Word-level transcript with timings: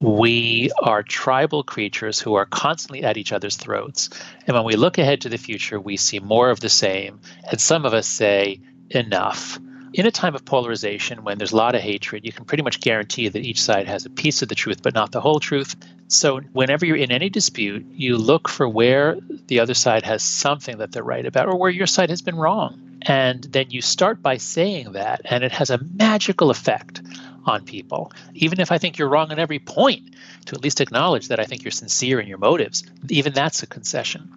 we 0.00 0.70
are 0.82 1.02
tribal 1.02 1.62
creatures 1.62 2.20
who 2.20 2.34
are 2.34 2.44
constantly 2.44 3.02
at 3.02 3.16
each 3.16 3.32
other's 3.32 3.56
throats. 3.56 4.10
And 4.46 4.54
when 4.54 4.64
we 4.64 4.76
look 4.76 4.98
ahead 4.98 5.22
to 5.22 5.30
the 5.30 5.38
future, 5.38 5.80
we 5.80 5.96
see 5.96 6.20
more 6.20 6.50
of 6.50 6.60
the 6.60 6.68
same. 6.68 7.20
And 7.50 7.60
some 7.60 7.86
of 7.86 7.94
us 7.94 8.06
say, 8.06 8.60
enough. 8.90 9.58
In 9.94 10.04
a 10.04 10.10
time 10.10 10.34
of 10.34 10.44
polarization, 10.44 11.24
when 11.24 11.38
there's 11.38 11.52
a 11.52 11.56
lot 11.56 11.74
of 11.74 11.80
hatred, 11.80 12.26
you 12.26 12.32
can 12.32 12.44
pretty 12.44 12.62
much 12.62 12.82
guarantee 12.82 13.28
that 13.28 13.42
each 13.42 13.62
side 13.62 13.88
has 13.88 14.04
a 14.04 14.10
piece 14.10 14.42
of 14.42 14.50
the 14.50 14.54
truth, 14.54 14.82
but 14.82 14.92
not 14.92 15.12
the 15.12 15.22
whole 15.22 15.40
truth. 15.40 15.74
So, 16.08 16.40
whenever 16.52 16.84
you're 16.84 16.96
in 16.96 17.10
any 17.10 17.30
dispute, 17.30 17.86
you 17.92 18.18
look 18.18 18.48
for 18.48 18.68
where 18.68 19.16
the 19.46 19.60
other 19.60 19.74
side 19.74 20.04
has 20.04 20.22
something 20.22 20.78
that 20.78 20.92
they're 20.92 21.02
right 21.02 21.24
about 21.24 21.48
or 21.48 21.56
where 21.56 21.70
your 21.70 21.86
side 21.86 22.10
has 22.10 22.20
been 22.20 22.36
wrong. 22.36 22.98
And 23.02 23.42
then 23.44 23.70
you 23.70 23.80
start 23.80 24.22
by 24.22 24.36
saying 24.36 24.92
that, 24.92 25.22
and 25.24 25.42
it 25.42 25.52
has 25.52 25.70
a 25.70 25.78
magical 25.78 26.50
effect 26.50 27.00
on 27.46 27.64
people. 27.64 28.12
Even 28.34 28.60
if 28.60 28.72
I 28.72 28.78
think 28.78 28.98
you're 28.98 29.08
wrong 29.08 29.30
on 29.30 29.38
every 29.38 29.58
point, 29.58 30.14
to 30.46 30.54
at 30.54 30.62
least 30.62 30.80
acknowledge 30.80 31.28
that 31.28 31.40
I 31.40 31.44
think 31.44 31.64
you're 31.64 31.70
sincere 31.70 32.20
in 32.20 32.28
your 32.28 32.38
motives, 32.38 32.84
even 33.08 33.32
that's 33.32 33.62
a 33.62 33.66
concession. 33.66 34.32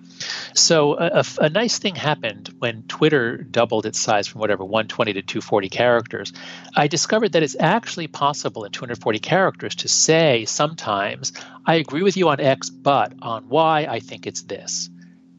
So 0.53 0.97
a, 0.97 1.19
a, 1.19 1.25
a, 1.45 1.49
nice 1.49 1.79
thing 1.79 1.95
happened 1.95 2.53
when 2.59 2.83
Twitter 2.83 3.37
doubled 3.37 3.85
its 3.85 3.99
size 3.99 4.27
from 4.27 4.41
whatever 4.41 4.65
120 4.65 5.13
to 5.13 5.21
240 5.21 5.69
characters. 5.69 6.33
I 6.75 6.87
discovered 6.87 7.33
that 7.33 7.43
it's 7.43 7.55
actually 7.57 8.07
possible 8.07 8.65
in 8.65 8.71
240 8.71 9.19
characters 9.19 9.75
to 9.75 9.87
say 9.87 10.45
sometimes, 10.45 11.31
I 11.65 11.75
agree 11.75 12.03
with 12.03 12.17
you 12.17 12.27
on 12.29 12.41
X, 12.41 12.69
but 12.69 13.13
on 13.21 13.47
Y, 13.47 13.87
I 13.89 13.99
think 13.99 14.27
it's 14.27 14.41
this. 14.41 14.89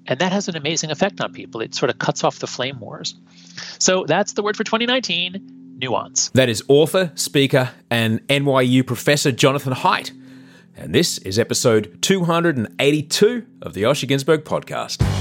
And 0.06 0.20
that 0.20 0.32
has 0.32 0.48
an 0.48 0.56
amazing 0.56 0.90
effect 0.90 1.20
on 1.20 1.32
people. 1.32 1.60
It 1.60 1.74
sort 1.74 1.90
of 1.90 1.98
cuts 1.98 2.24
off 2.24 2.38
the 2.38 2.46
flame 2.46 2.80
wars. 2.80 3.14
So 3.78 4.04
that's 4.06 4.32
the 4.32 4.42
word 4.42 4.56
for 4.56 4.64
2019 4.64 5.59
nuance. 5.80 6.28
That 6.30 6.48
is 6.48 6.62
author, 6.68 7.12
speaker, 7.14 7.70
and 7.90 8.26
NYU 8.28 8.86
professor 8.86 9.32
Jonathan 9.32 9.72
Haidt. 9.72 10.12
And 10.76 10.94
this 10.94 11.18
is 11.18 11.38
episode 11.38 12.00
282 12.00 13.46
of 13.62 13.74
the 13.74 13.82
Osher 13.82 14.08
Günsberg 14.08 14.44
podcast. 14.44 15.19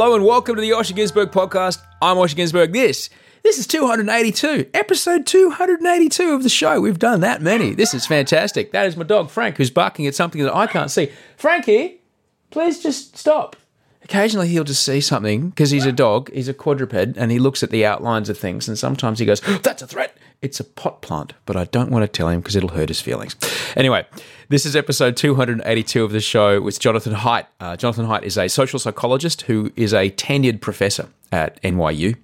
Hello 0.00 0.14
and 0.14 0.24
welcome 0.24 0.56
to 0.56 0.62
the 0.62 0.70
Osher 0.70 0.94
Günsberg 0.94 1.26
podcast. 1.26 1.82
I'm 2.00 2.16
Osher 2.16 2.34
Günsberg. 2.34 2.72
This 2.72 3.10
this 3.42 3.58
is 3.58 3.66
282, 3.66 4.70
episode 4.72 5.26
282 5.26 6.32
of 6.32 6.42
the 6.42 6.48
show. 6.48 6.80
We've 6.80 6.98
done 6.98 7.20
that 7.20 7.42
many. 7.42 7.74
This 7.74 7.92
is 7.92 8.06
fantastic. 8.06 8.72
That 8.72 8.86
is 8.86 8.96
my 8.96 9.02
dog 9.02 9.28
Frank, 9.28 9.58
who's 9.58 9.68
barking 9.70 10.06
at 10.06 10.14
something 10.14 10.42
that 10.42 10.56
I 10.56 10.66
can't 10.66 10.90
see. 10.90 11.10
Frankie, 11.36 12.00
please 12.50 12.82
just 12.82 13.18
stop. 13.18 13.56
Occasionally 14.02 14.48
he'll 14.48 14.64
just 14.64 14.82
see 14.82 15.02
something 15.02 15.50
because 15.50 15.70
he's 15.70 15.84
a 15.84 15.92
dog, 15.92 16.32
he's 16.32 16.48
a 16.48 16.54
quadruped, 16.54 17.18
and 17.18 17.30
he 17.30 17.38
looks 17.38 17.62
at 17.62 17.68
the 17.68 17.84
outlines 17.84 18.30
of 18.30 18.38
things. 18.38 18.68
And 18.68 18.78
sometimes 18.78 19.18
he 19.18 19.26
goes, 19.26 19.42
"That's 19.62 19.82
a 19.82 19.86
threat." 19.86 20.16
It's 20.42 20.58
a 20.58 20.64
pot 20.64 21.02
plant, 21.02 21.34
but 21.44 21.54
I 21.54 21.64
don't 21.64 21.90
want 21.90 22.02
to 22.02 22.08
tell 22.08 22.28
him 22.28 22.40
because 22.40 22.56
it'll 22.56 22.70
hurt 22.70 22.88
his 22.88 23.00
feelings. 23.00 23.36
Anyway, 23.76 24.06
this 24.48 24.64
is 24.64 24.74
episode 24.74 25.14
282 25.14 26.02
of 26.02 26.12
the 26.12 26.20
show 26.20 26.62
with 26.62 26.80
Jonathan 26.80 27.12
Haidt. 27.12 27.44
Uh, 27.60 27.76
Jonathan 27.76 28.06
Haidt 28.06 28.22
is 28.22 28.38
a 28.38 28.48
social 28.48 28.78
psychologist 28.78 29.42
who 29.42 29.70
is 29.76 29.92
a 29.92 30.10
tenured 30.12 30.62
professor 30.62 31.10
at 31.30 31.62
NYU, 31.62 32.16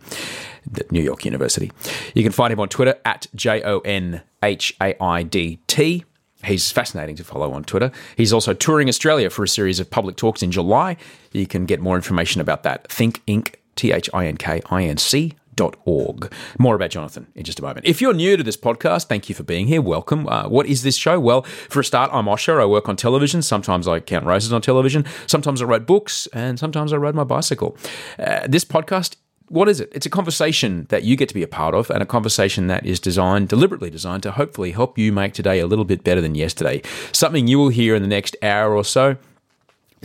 New 0.90 1.02
York 1.02 1.26
University. 1.26 1.70
You 2.14 2.22
can 2.22 2.32
find 2.32 2.54
him 2.54 2.58
on 2.60 2.70
Twitter 2.70 2.94
at 3.04 3.26
J 3.34 3.62
O 3.62 3.80
N 3.80 4.22
H 4.42 4.74
A 4.80 5.00
I 5.02 5.22
D 5.22 5.58
T. 5.66 6.04
He's 6.42 6.72
fascinating 6.72 7.16
to 7.16 7.24
follow 7.24 7.52
on 7.52 7.64
Twitter. 7.64 7.92
He's 8.16 8.32
also 8.32 8.54
touring 8.54 8.88
Australia 8.88 9.28
for 9.28 9.42
a 9.42 9.48
series 9.48 9.78
of 9.78 9.90
public 9.90 10.16
talks 10.16 10.42
in 10.42 10.50
July. 10.50 10.96
You 11.32 11.46
can 11.46 11.66
get 11.66 11.80
more 11.80 11.96
information 11.96 12.40
about 12.40 12.62
that. 12.62 12.90
Think 12.90 13.22
Inc. 13.26 13.56
T 13.74 13.92
H 13.92 14.08
I 14.14 14.26
N 14.26 14.38
K 14.38 14.62
I 14.70 14.84
N 14.84 14.96
C 14.96 15.34
Org. 15.60 16.32
More 16.58 16.74
about 16.74 16.90
Jonathan 16.90 17.26
in 17.34 17.44
just 17.44 17.58
a 17.58 17.62
moment. 17.62 17.86
If 17.86 18.00
you're 18.00 18.12
new 18.12 18.36
to 18.36 18.42
this 18.42 18.56
podcast, 18.56 19.06
thank 19.06 19.28
you 19.28 19.34
for 19.34 19.42
being 19.42 19.66
here. 19.66 19.80
Welcome. 19.80 20.28
Uh, 20.28 20.48
what 20.48 20.66
is 20.66 20.82
this 20.82 20.96
show? 20.96 21.18
Well, 21.18 21.42
for 21.42 21.80
a 21.80 21.84
start, 21.84 22.10
I'm 22.12 22.26
Osher. 22.26 22.60
I 22.60 22.66
work 22.66 22.88
on 22.88 22.96
television. 22.96 23.42
Sometimes 23.42 23.88
I 23.88 24.00
count 24.00 24.26
races 24.26 24.52
on 24.52 24.60
television. 24.60 25.04
Sometimes 25.26 25.62
I 25.62 25.64
write 25.64 25.86
books, 25.86 26.26
and 26.32 26.58
sometimes 26.58 26.92
I 26.92 26.96
ride 26.96 27.14
my 27.14 27.24
bicycle. 27.24 27.76
Uh, 28.18 28.46
this 28.46 28.64
podcast 28.64 29.16
what 29.48 29.68
is 29.68 29.78
it? 29.78 29.92
It's 29.94 30.06
a 30.06 30.10
conversation 30.10 30.86
that 30.88 31.04
you 31.04 31.14
get 31.14 31.28
to 31.28 31.34
be 31.34 31.44
a 31.44 31.46
part 31.46 31.72
of, 31.72 31.88
and 31.88 32.02
a 32.02 32.06
conversation 32.06 32.66
that 32.66 32.84
is 32.84 32.98
designed, 32.98 33.48
deliberately 33.48 33.90
designed, 33.90 34.24
to 34.24 34.32
hopefully 34.32 34.72
help 34.72 34.98
you 34.98 35.12
make 35.12 35.34
today 35.34 35.60
a 35.60 35.68
little 35.68 35.84
bit 35.84 36.02
better 36.02 36.20
than 36.20 36.34
yesterday. 36.34 36.82
Something 37.12 37.46
you 37.46 37.58
will 37.58 37.68
hear 37.68 37.94
in 37.94 38.02
the 38.02 38.08
next 38.08 38.34
hour 38.42 38.74
or 38.74 38.84
so, 38.84 39.16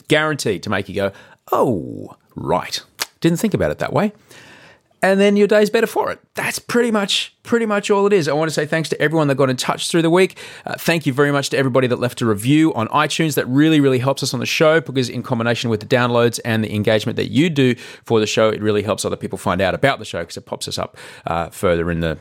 guaranteed 0.08 0.62
to 0.62 0.70
make 0.70 0.88
you 0.88 0.94
go, 0.94 1.12
oh, 1.52 2.16
right. 2.36 2.82
Didn't 3.20 3.40
think 3.40 3.56
about 3.56 3.72
it 3.72 3.80
that 3.80 3.94
way 3.94 4.14
and 5.02 5.20
then 5.20 5.36
your 5.36 5.48
day's 5.48 5.70
better 5.70 5.88
for 5.88 6.12
it. 6.12 6.20
That's 6.36 6.60
pretty 6.60 6.92
much 6.92 7.36
pretty 7.44 7.66
much 7.66 7.90
all 7.90 8.06
it 8.06 8.14
is. 8.14 8.28
I 8.28 8.34
want 8.34 8.50
to 8.50 8.54
say 8.54 8.66
thanks 8.66 8.90
to 8.90 9.02
everyone 9.02 9.28
that 9.28 9.36
got 9.36 9.50
in 9.50 9.58
touch 9.58 9.90
through 9.90 10.04
the 10.04 10.10
week. 10.10 10.38
Uh, 10.66 10.76
thank 10.78 11.06
you 11.06 11.14
very 11.14 11.32
much 11.32 11.50
to 11.50 11.58
everybody 11.58 11.88
that 11.88 12.00
left 12.00 12.22
a 12.22 12.26
review 12.26 12.74
on 12.74 12.88
iTunes. 12.90 13.36
That 13.36 13.48
really 13.48 13.80
really 13.80 14.00
helps 14.00 14.22
us 14.24 14.34
on 14.34 14.40
the 14.40 14.46
show 14.46 14.80
because 14.82 15.10
in 15.10 15.24
combination 15.24 15.70
with 15.70 15.80
the 15.80 15.86
downloads 15.86 16.40
and 16.46 16.64
the 16.64 16.74
engagement 16.74 17.16
that 17.16 17.32
you 17.32 17.50
do 17.50 17.76
for 18.06 18.20
the 18.20 18.28
show, 18.28 18.50
it 18.50 18.62
really 18.62 18.84
helps 18.84 19.06
other 19.06 19.16
people 19.16 19.38
find 19.38 19.62
out 19.62 19.74
about 19.74 20.00
the 20.00 20.06
show 20.06 20.20
because 20.20 20.38
it 20.38 20.46
pops 20.46 20.68
us 20.68 20.78
up 20.78 20.98
uh, 21.26 21.50
further 21.50 21.90
in 21.90 22.00
the 22.02 22.18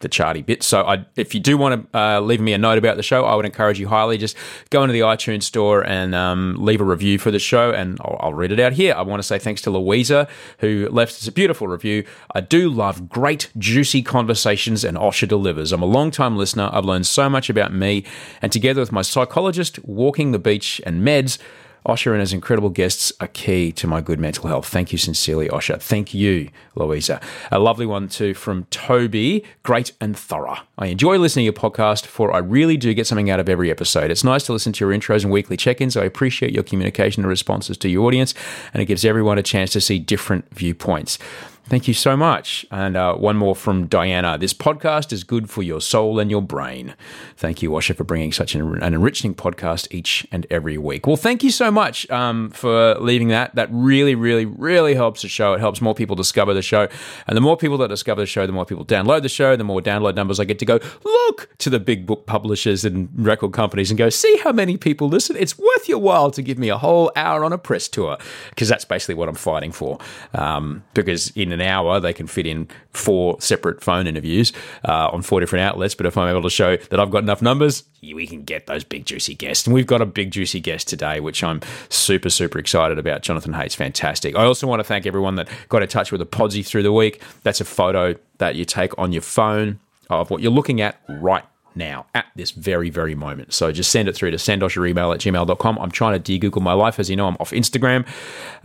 the 0.00 0.08
charty 0.08 0.44
bit. 0.44 0.62
So 0.62 0.82
I, 0.82 1.06
if 1.16 1.34
you 1.34 1.40
do 1.40 1.56
want 1.56 1.92
to 1.92 1.98
uh, 1.98 2.20
leave 2.20 2.40
me 2.40 2.52
a 2.52 2.58
note 2.58 2.76
about 2.76 2.96
the 2.96 3.02
show, 3.02 3.24
I 3.24 3.34
would 3.34 3.46
encourage 3.46 3.80
you 3.80 3.88
highly 3.88 4.18
just 4.18 4.36
go 4.70 4.82
into 4.82 4.92
the 4.92 5.00
iTunes 5.00 5.44
store 5.44 5.86
and 5.86 6.14
um, 6.14 6.56
leave 6.58 6.80
a 6.80 6.84
review 6.84 7.18
for 7.18 7.30
the 7.30 7.38
show, 7.38 7.70
and 7.70 7.98
I'll, 8.02 8.16
I'll, 8.20 8.34
read 8.34 8.52
it 8.52 8.60
out 8.60 8.74
here. 8.74 8.94
I 8.94 9.02
want 9.02 9.20
to 9.20 9.26
say 9.26 9.38
thanks 9.38 9.62
to 9.62 9.70
Louisa 9.70 10.28
who 10.58 10.88
left 10.90 11.12
us 11.12 11.26
a 11.26 11.32
beautiful 11.32 11.68
review. 11.68 12.04
I 12.34 12.40
do 12.40 12.68
love 12.68 13.08
great, 13.08 13.50
juicy 13.56 14.02
conversations, 14.02 14.84
and 14.84 14.98
Osher 14.98 15.26
delivers. 15.26 15.72
I'm 15.72 15.82
a 15.82 15.86
long 15.86 16.10
time 16.10 16.36
listener. 16.36 16.68
I've 16.72 16.84
learned 16.84 17.06
so 17.06 17.30
much 17.30 17.48
about 17.48 17.72
me, 17.72 18.04
and 18.42 18.52
together 18.52 18.80
with 18.80 18.92
my 18.92 19.02
psychologist, 19.02 19.82
walking 19.84 20.32
the 20.32 20.38
beach, 20.38 20.80
and 20.84 21.06
meds. 21.06 21.38
Osher 21.86 22.12
and 22.12 22.20
his 22.20 22.32
incredible 22.32 22.70
guests 22.70 23.12
are 23.20 23.28
key 23.28 23.70
to 23.72 23.86
my 23.86 24.00
good 24.00 24.18
mental 24.18 24.48
health. 24.48 24.66
Thank 24.66 24.92
you 24.92 24.98
sincerely, 24.98 25.48
Osher. 25.48 25.80
Thank 25.80 26.12
you, 26.12 26.50
Louisa. 26.74 27.20
A 27.52 27.58
lovely 27.58 27.86
one 27.86 28.08
too 28.08 28.34
from 28.34 28.64
Toby. 28.66 29.44
Great 29.62 29.92
and 30.00 30.16
thorough. 30.16 30.58
I 30.78 30.86
enjoy 30.86 31.18
listening 31.18 31.44
to 31.44 31.46
your 31.46 31.70
podcast, 31.70 32.06
for 32.06 32.32
I 32.32 32.38
really 32.38 32.76
do 32.76 32.92
get 32.92 33.06
something 33.06 33.30
out 33.30 33.40
of 33.40 33.48
every 33.48 33.70
episode. 33.70 34.10
It's 34.10 34.24
nice 34.24 34.44
to 34.44 34.52
listen 34.52 34.72
to 34.74 34.84
your 34.84 34.96
intros 34.96 35.22
and 35.22 35.32
weekly 35.32 35.56
check 35.56 35.80
ins. 35.80 35.96
I 35.96 36.04
appreciate 36.04 36.52
your 36.52 36.64
communication 36.64 37.22
and 37.22 37.28
responses 37.28 37.76
to 37.78 37.88
your 37.88 38.06
audience, 38.06 38.34
and 38.74 38.82
it 38.82 38.86
gives 38.86 39.04
everyone 39.04 39.38
a 39.38 39.42
chance 39.42 39.70
to 39.72 39.80
see 39.80 39.98
different 39.98 40.52
viewpoints. 40.54 41.18
Thank 41.68 41.88
you 41.88 41.94
so 41.94 42.16
much. 42.16 42.64
And 42.70 42.96
uh, 42.96 43.16
one 43.16 43.36
more 43.36 43.56
from 43.56 43.88
Diana. 43.88 44.38
This 44.38 44.54
podcast 44.54 45.12
is 45.12 45.24
good 45.24 45.50
for 45.50 45.64
your 45.64 45.80
soul 45.80 46.20
and 46.20 46.30
your 46.30 46.40
brain. 46.40 46.94
Thank 47.36 47.60
you, 47.60 47.70
Osher, 47.70 47.96
for 47.96 48.04
bringing 48.04 48.30
such 48.30 48.54
an, 48.54 48.80
an 48.80 48.94
enriching 48.94 49.34
podcast 49.34 49.88
each 49.90 50.24
and 50.30 50.46
every 50.48 50.78
week. 50.78 51.08
Well, 51.08 51.16
thank 51.16 51.42
you 51.42 51.50
so 51.50 51.72
much 51.72 52.08
um, 52.08 52.50
for 52.50 52.94
leaving 53.00 53.28
that. 53.28 53.56
That 53.56 53.68
really, 53.72 54.14
really, 54.14 54.44
really 54.44 54.94
helps 54.94 55.22
the 55.22 55.28
show. 55.28 55.54
It 55.54 55.58
helps 55.58 55.80
more 55.80 55.92
people 55.92 56.14
discover 56.14 56.54
the 56.54 56.62
show. 56.62 56.86
And 57.26 57.36
the 57.36 57.40
more 57.40 57.56
people 57.56 57.78
that 57.78 57.88
discover 57.88 58.20
the 58.20 58.26
show, 58.26 58.46
the 58.46 58.52
more 58.52 58.64
people 58.64 58.84
download 58.84 59.22
the 59.22 59.28
show, 59.28 59.56
the 59.56 59.64
more 59.64 59.80
download 59.80 60.14
numbers 60.14 60.38
I 60.38 60.44
get 60.44 60.60
to 60.60 60.64
go 60.64 60.78
look 61.02 61.48
to 61.58 61.68
the 61.68 61.80
big 61.80 62.06
book 62.06 62.26
publishers 62.26 62.84
and 62.84 63.08
record 63.12 63.52
companies 63.52 63.90
and 63.90 63.98
go, 63.98 64.08
see 64.08 64.36
how 64.44 64.52
many 64.52 64.76
people 64.76 65.08
listen. 65.08 65.34
It's 65.36 65.58
worth 65.58 65.88
your 65.88 65.98
while 65.98 66.30
to 66.30 66.42
give 66.42 66.58
me 66.58 66.68
a 66.68 66.78
whole 66.78 67.10
hour 67.16 67.44
on 67.44 67.52
a 67.52 67.58
press 67.58 67.88
tour 67.88 68.18
because 68.50 68.68
that's 68.68 68.84
basically 68.84 69.16
what 69.16 69.28
I'm 69.28 69.34
fighting 69.34 69.72
for. 69.72 69.98
Um, 70.32 70.84
because 70.94 71.30
in 71.30 71.55
an 71.60 71.66
hour, 71.66 72.00
they 72.00 72.12
can 72.12 72.26
fit 72.26 72.46
in 72.46 72.68
four 72.90 73.40
separate 73.40 73.82
phone 73.82 74.06
interviews 74.06 74.52
uh, 74.84 75.08
on 75.12 75.22
four 75.22 75.40
different 75.40 75.64
outlets. 75.64 75.94
But 75.94 76.06
if 76.06 76.16
I'm 76.16 76.28
able 76.28 76.42
to 76.42 76.50
show 76.50 76.76
that 76.76 77.00
I've 77.00 77.10
got 77.10 77.22
enough 77.22 77.42
numbers, 77.42 77.84
we 78.02 78.26
can 78.26 78.44
get 78.44 78.66
those 78.66 78.84
big, 78.84 79.06
juicy 79.06 79.34
guests. 79.34 79.66
And 79.66 79.74
we've 79.74 79.86
got 79.86 80.00
a 80.00 80.06
big, 80.06 80.30
juicy 80.30 80.60
guest 80.60 80.88
today, 80.88 81.20
which 81.20 81.42
I'm 81.42 81.60
super, 81.88 82.30
super 82.30 82.58
excited 82.58 82.98
about. 82.98 83.22
Jonathan 83.22 83.52
Haidt's 83.52 83.74
fantastic. 83.74 84.36
I 84.36 84.44
also 84.44 84.66
want 84.66 84.80
to 84.80 84.84
thank 84.84 85.06
everyone 85.06 85.36
that 85.36 85.48
got 85.68 85.82
in 85.82 85.88
touch 85.88 86.12
with 86.12 86.20
the 86.20 86.26
Podsy 86.26 86.64
through 86.64 86.82
the 86.82 86.92
week. 86.92 87.20
That's 87.42 87.60
a 87.60 87.64
photo 87.64 88.14
that 88.38 88.54
you 88.54 88.64
take 88.64 88.96
on 88.98 89.12
your 89.12 89.22
phone 89.22 89.80
of 90.10 90.30
what 90.30 90.40
you're 90.42 90.52
looking 90.52 90.80
at 90.80 91.00
right 91.08 91.44
now 91.76 92.06
at 92.14 92.26
this 92.34 92.50
very, 92.50 92.90
very 92.90 93.14
moment. 93.14 93.52
So 93.52 93.70
just 93.72 93.90
send 93.90 94.08
it 94.08 94.14
through 94.14 94.30
to 94.30 94.36
sendosheremail 94.36 95.14
at 95.14 95.20
gmail.com. 95.20 95.78
I'm 95.78 95.90
trying 95.90 96.14
to 96.14 96.18
de-Google 96.18 96.62
my 96.62 96.72
life. 96.72 96.98
As 96.98 97.10
you 97.10 97.16
know, 97.16 97.26
I'm 97.26 97.36
off 97.38 97.50
Instagram. 97.50 98.06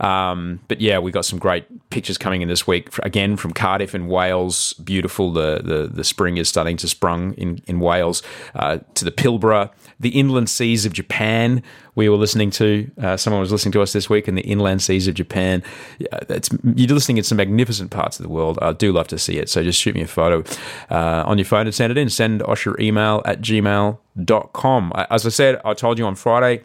Um, 0.02 0.60
but 0.68 0.80
yeah, 0.80 0.98
we 0.98 1.12
got 1.12 1.24
some 1.24 1.38
great 1.38 1.90
pictures 1.90 2.18
coming 2.18 2.42
in 2.42 2.48
this 2.48 2.66
week. 2.66 2.88
Again, 3.02 3.36
from 3.36 3.52
Cardiff 3.52 3.94
in 3.94 4.06
Wales. 4.06 4.72
Beautiful. 4.74 5.32
The, 5.32 5.60
the, 5.62 5.86
the 5.86 6.04
spring 6.04 6.38
is 6.38 6.48
starting 6.48 6.76
to 6.78 6.88
sprung 6.88 7.34
in, 7.34 7.62
in 7.66 7.80
Wales. 7.80 8.22
Uh, 8.54 8.78
to 8.94 9.04
the 9.04 9.12
Pilbara, 9.12 9.70
the 10.00 10.10
inland 10.10 10.50
seas 10.50 10.86
of 10.86 10.92
Japan, 10.92 11.62
we 11.94 12.08
were 12.08 12.16
listening 12.16 12.50
to. 12.52 12.90
Uh, 13.00 13.16
someone 13.16 13.40
was 13.40 13.52
listening 13.52 13.72
to 13.72 13.82
us 13.82 13.92
this 13.92 14.08
week 14.08 14.28
in 14.28 14.34
the 14.34 14.42
inland 14.42 14.82
seas 14.82 15.06
of 15.08 15.14
Japan. 15.14 15.62
It's, 16.00 16.48
you're 16.62 16.94
listening 16.94 17.18
in 17.18 17.24
some 17.24 17.36
magnificent 17.36 17.90
parts 17.90 18.18
of 18.18 18.22
the 18.22 18.30
world. 18.30 18.58
I 18.62 18.72
do 18.72 18.92
love 18.92 19.08
to 19.08 19.18
see 19.18 19.38
it. 19.38 19.48
So 19.48 19.62
just 19.62 19.80
shoot 19.80 19.94
me 19.94 20.02
a 20.02 20.06
photo 20.06 20.42
uh, 20.90 21.24
on 21.26 21.38
your 21.38 21.44
phone 21.44 21.66
and 21.66 21.74
send 21.74 21.90
it 21.90 21.98
in. 21.98 22.08
Send 22.08 22.40
Osher 22.42 22.78
email 22.80 23.22
at 23.24 23.40
gmail.com. 23.40 24.92
As 25.10 25.26
I 25.26 25.28
said, 25.28 25.60
I 25.64 25.74
told 25.74 25.98
you 25.98 26.06
on 26.06 26.14
Friday, 26.14 26.64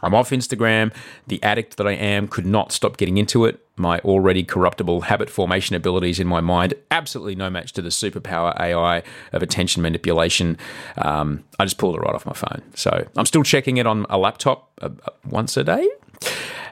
I'm 0.00 0.14
off 0.14 0.30
Instagram. 0.30 0.92
The 1.26 1.42
addict 1.42 1.76
that 1.76 1.86
I 1.86 1.92
am 1.92 2.28
could 2.28 2.46
not 2.46 2.72
stop 2.72 2.96
getting 2.96 3.18
into 3.18 3.44
it. 3.44 3.60
My 3.76 3.98
already 4.00 4.42
corruptible 4.42 5.02
habit 5.02 5.28
formation 5.28 5.76
abilities 5.76 6.18
in 6.18 6.26
my 6.26 6.40
mind, 6.40 6.74
absolutely 6.90 7.34
no 7.34 7.50
match 7.50 7.72
to 7.74 7.82
the 7.82 7.90
superpower 7.90 8.58
AI 8.58 9.02
of 9.32 9.42
attention 9.42 9.82
manipulation. 9.82 10.56
Um, 10.96 11.44
I 11.58 11.64
just 11.64 11.76
pulled 11.76 11.96
it 11.96 12.00
right 12.00 12.14
off 12.14 12.24
my 12.24 12.32
phone. 12.32 12.62
So 12.74 13.06
I'm 13.16 13.26
still 13.26 13.42
checking 13.42 13.76
it 13.76 13.86
on 13.86 14.06
a 14.08 14.16
laptop 14.16 14.70
uh, 14.80 14.88
uh 15.04 15.10
once 15.28 15.56
a 15.56 15.64
day. 15.64 15.86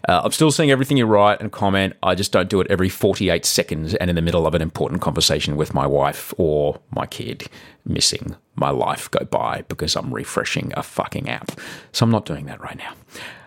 Uh, 0.06 0.20
I'm 0.24 0.32
still 0.32 0.50
seeing 0.50 0.70
everything 0.70 0.98
you 0.98 1.06
write 1.06 1.40
and 1.40 1.50
comment. 1.50 1.94
I 2.02 2.14
just 2.14 2.30
don't 2.30 2.50
do 2.50 2.60
it 2.60 2.66
every 2.70 2.90
48 2.90 3.44
seconds 3.44 3.94
and 3.94 4.10
in 4.10 4.16
the 4.16 4.22
middle 4.22 4.46
of 4.46 4.54
an 4.54 4.60
important 4.60 5.00
conversation 5.00 5.56
with 5.56 5.72
my 5.72 5.86
wife 5.86 6.34
or 6.36 6.80
my 6.90 7.06
kid, 7.06 7.48
missing 7.86 8.36
my 8.54 8.70
life 8.70 9.10
go 9.10 9.24
by 9.24 9.64
because 9.68 9.96
I'm 9.96 10.12
refreshing 10.12 10.72
a 10.76 10.82
fucking 10.82 11.30
app. 11.30 11.52
So 11.92 12.04
I'm 12.04 12.10
not 12.10 12.26
doing 12.26 12.44
that 12.46 12.60
right 12.60 12.76
now. 12.76 12.92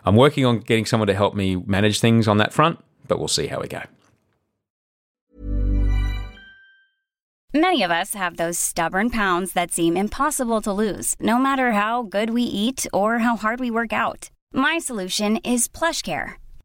I'm 0.04 0.16
working 0.16 0.46
on 0.46 0.60
getting 0.60 0.86
someone 0.86 1.08
to 1.08 1.14
help 1.14 1.36
me 1.36 1.58
manage 1.58 2.00
things 2.00 2.28
on 2.28 2.38
that 2.38 2.54
front, 2.54 2.80
but 3.08 3.20
we'll 3.20 3.28
see 3.28 3.48
how 3.48 3.60
we 3.62 3.68
go. 3.68 3.84
Many 7.54 7.84
of 7.84 7.92
us 7.92 8.14
have 8.14 8.38
those 8.38 8.58
stubborn 8.58 9.10
pounds 9.10 9.54
that 9.54 9.72
seem 9.72 9.96
impossible 9.96 10.62
to 10.62 10.74
lose, 10.74 11.16
no 11.20 11.38
matter 11.38 11.74
how 11.74 12.04
good 12.04 12.32
we 12.32 12.44
eat 12.44 12.88
or 12.92 13.20
how 13.20 13.36
hard 13.36 13.60
we 13.60 13.72
work 13.72 13.94
out. 13.94 14.30
My 14.54 14.80
solution 14.80 15.38
is 15.38 15.68
PlushCare 15.68 16.36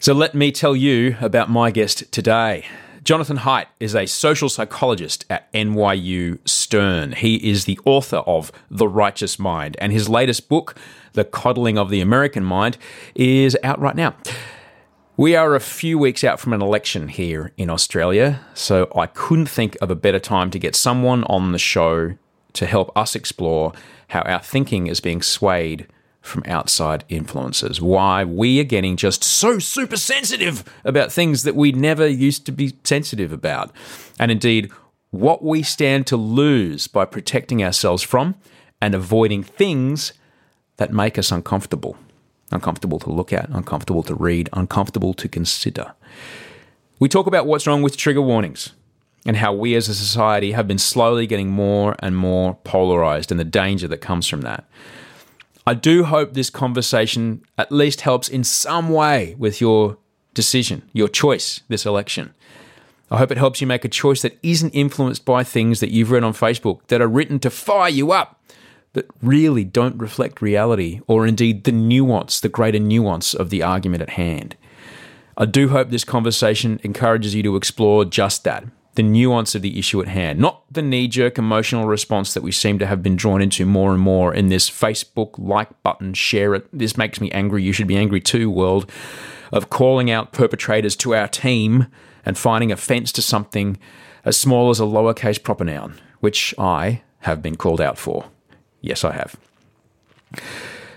So 0.00 0.12
let 0.12 0.32
me 0.32 0.52
tell 0.52 0.76
you 0.76 1.16
about 1.20 1.50
my 1.50 1.72
guest 1.72 2.12
today. 2.12 2.64
Jonathan 3.02 3.38
Haidt 3.38 3.66
is 3.80 3.96
a 3.96 4.06
social 4.06 4.48
psychologist 4.48 5.24
at 5.28 5.52
NYU 5.52 6.38
Stern. 6.48 7.14
He 7.14 7.50
is 7.50 7.64
the 7.64 7.80
author 7.84 8.18
of 8.18 8.52
The 8.70 8.86
Righteous 8.86 9.40
Mind, 9.40 9.76
and 9.80 9.92
his 9.92 10.08
latest 10.08 10.48
book, 10.48 10.76
The 11.14 11.24
Coddling 11.24 11.76
of 11.76 11.90
the 11.90 12.00
American 12.00 12.44
Mind, 12.44 12.78
is 13.16 13.58
out 13.64 13.80
right 13.80 13.96
now. 13.96 14.14
We 15.16 15.34
are 15.34 15.56
a 15.56 15.60
few 15.60 15.98
weeks 15.98 16.22
out 16.22 16.38
from 16.38 16.52
an 16.52 16.62
election 16.62 17.08
here 17.08 17.52
in 17.56 17.68
Australia, 17.68 18.46
so 18.54 18.92
I 18.94 19.06
couldn't 19.06 19.46
think 19.46 19.76
of 19.82 19.90
a 19.90 19.96
better 19.96 20.20
time 20.20 20.52
to 20.52 20.60
get 20.60 20.76
someone 20.76 21.24
on 21.24 21.50
the 21.50 21.58
show 21.58 22.14
to 22.52 22.66
help 22.66 22.96
us 22.96 23.16
explore 23.16 23.72
how 24.10 24.20
our 24.22 24.40
thinking 24.40 24.86
is 24.86 25.00
being 25.00 25.22
swayed 25.22 25.88
from 26.28 26.42
outside 26.46 27.04
influences. 27.08 27.80
Why 27.80 28.24
we 28.24 28.60
are 28.60 28.64
getting 28.64 28.96
just 28.96 29.24
so 29.24 29.58
super 29.58 29.96
sensitive 29.96 30.64
about 30.84 31.10
things 31.12 31.42
that 31.42 31.56
we 31.56 31.72
never 31.72 32.06
used 32.06 32.46
to 32.46 32.52
be 32.52 32.74
sensitive 32.84 33.32
about. 33.32 33.72
And 34.18 34.30
indeed, 34.30 34.70
what 35.10 35.42
we 35.42 35.62
stand 35.62 36.06
to 36.08 36.16
lose 36.16 36.86
by 36.86 37.04
protecting 37.04 37.64
ourselves 37.64 38.02
from 38.02 38.34
and 38.80 38.94
avoiding 38.94 39.42
things 39.42 40.12
that 40.76 40.92
make 40.92 41.18
us 41.18 41.32
uncomfortable. 41.32 41.96
Uncomfortable 42.50 42.98
to 43.00 43.10
look 43.10 43.32
at, 43.32 43.48
uncomfortable 43.50 44.02
to 44.04 44.14
read, 44.14 44.48
uncomfortable 44.52 45.14
to 45.14 45.28
consider. 45.28 45.94
We 46.98 47.08
talk 47.08 47.26
about 47.26 47.46
what's 47.46 47.66
wrong 47.66 47.82
with 47.82 47.96
trigger 47.96 48.22
warnings 48.22 48.72
and 49.26 49.36
how 49.36 49.52
we 49.52 49.74
as 49.74 49.88
a 49.88 49.94
society 49.94 50.52
have 50.52 50.66
been 50.66 50.78
slowly 50.78 51.26
getting 51.26 51.50
more 51.50 51.96
and 51.98 52.16
more 52.16 52.54
polarized 52.64 53.30
and 53.30 53.38
the 53.38 53.44
danger 53.44 53.86
that 53.88 53.98
comes 53.98 54.26
from 54.26 54.40
that. 54.42 54.64
I 55.68 55.74
do 55.74 56.04
hope 56.04 56.32
this 56.32 56.48
conversation 56.48 57.42
at 57.58 57.70
least 57.70 58.00
helps 58.00 58.26
in 58.26 58.42
some 58.42 58.88
way 58.88 59.34
with 59.36 59.60
your 59.60 59.98
decision, 60.32 60.88
your 60.94 61.08
choice 61.08 61.60
this 61.68 61.84
election. 61.84 62.32
I 63.10 63.18
hope 63.18 63.30
it 63.30 63.36
helps 63.36 63.60
you 63.60 63.66
make 63.66 63.84
a 63.84 63.90
choice 63.90 64.22
that 64.22 64.38
isn't 64.42 64.70
influenced 64.70 65.26
by 65.26 65.44
things 65.44 65.80
that 65.80 65.90
you've 65.90 66.10
read 66.10 66.24
on 66.24 66.32
Facebook 66.32 66.86
that 66.86 67.02
are 67.02 67.06
written 67.06 67.38
to 67.40 67.50
fire 67.50 67.90
you 67.90 68.12
up, 68.12 68.42
but 68.94 69.08
really 69.20 69.62
don't 69.62 69.98
reflect 69.98 70.40
reality 70.40 71.02
or 71.06 71.26
indeed 71.26 71.64
the 71.64 71.72
nuance, 71.72 72.40
the 72.40 72.48
greater 72.48 72.78
nuance 72.78 73.34
of 73.34 73.50
the 73.50 73.62
argument 73.62 74.00
at 74.00 74.10
hand. 74.16 74.56
I 75.36 75.44
do 75.44 75.68
hope 75.68 75.90
this 75.90 76.02
conversation 76.02 76.80
encourages 76.82 77.34
you 77.34 77.42
to 77.42 77.56
explore 77.56 78.06
just 78.06 78.42
that 78.44 78.64
the 78.98 79.02
nuance 79.04 79.54
of 79.54 79.62
the 79.62 79.78
issue 79.78 80.00
at 80.02 80.08
hand, 80.08 80.40
not 80.40 80.64
the 80.68 80.82
knee 80.82 81.06
jerk 81.06 81.38
emotional 81.38 81.86
response 81.86 82.34
that 82.34 82.42
we 82.42 82.50
seem 82.50 82.80
to 82.80 82.86
have 82.86 83.00
been 83.00 83.14
drawn 83.14 83.40
into 83.40 83.64
more 83.64 83.92
and 83.92 84.00
more 84.00 84.34
in 84.34 84.48
this 84.48 84.68
Facebook 84.68 85.38
like 85.38 85.68
button, 85.84 86.12
share 86.14 86.52
it, 86.52 86.66
this 86.76 86.96
makes 86.96 87.20
me 87.20 87.30
angry, 87.30 87.62
you 87.62 87.72
should 87.72 87.86
be 87.86 87.96
angry 87.96 88.20
too 88.20 88.50
world 88.50 88.90
of 89.52 89.70
calling 89.70 90.10
out 90.10 90.32
perpetrators 90.32 90.96
to 90.96 91.14
our 91.14 91.28
team 91.28 91.86
and 92.26 92.36
finding 92.36 92.72
offence 92.72 93.12
to 93.12 93.22
something 93.22 93.78
as 94.24 94.36
small 94.36 94.68
as 94.68 94.80
a 94.80 94.82
lowercase 94.82 95.40
proper 95.40 95.62
noun, 95.62 95.94
which 96.18 96.52
I 96.58 97.02
have 97.20 97.40
been 97.40 97.54
called 97.54 97.80
out 97.80 97.98
for. 97.98 98.24
Yes, 98.80 99.04
I 99.04 99.12
have. 99.12 99.36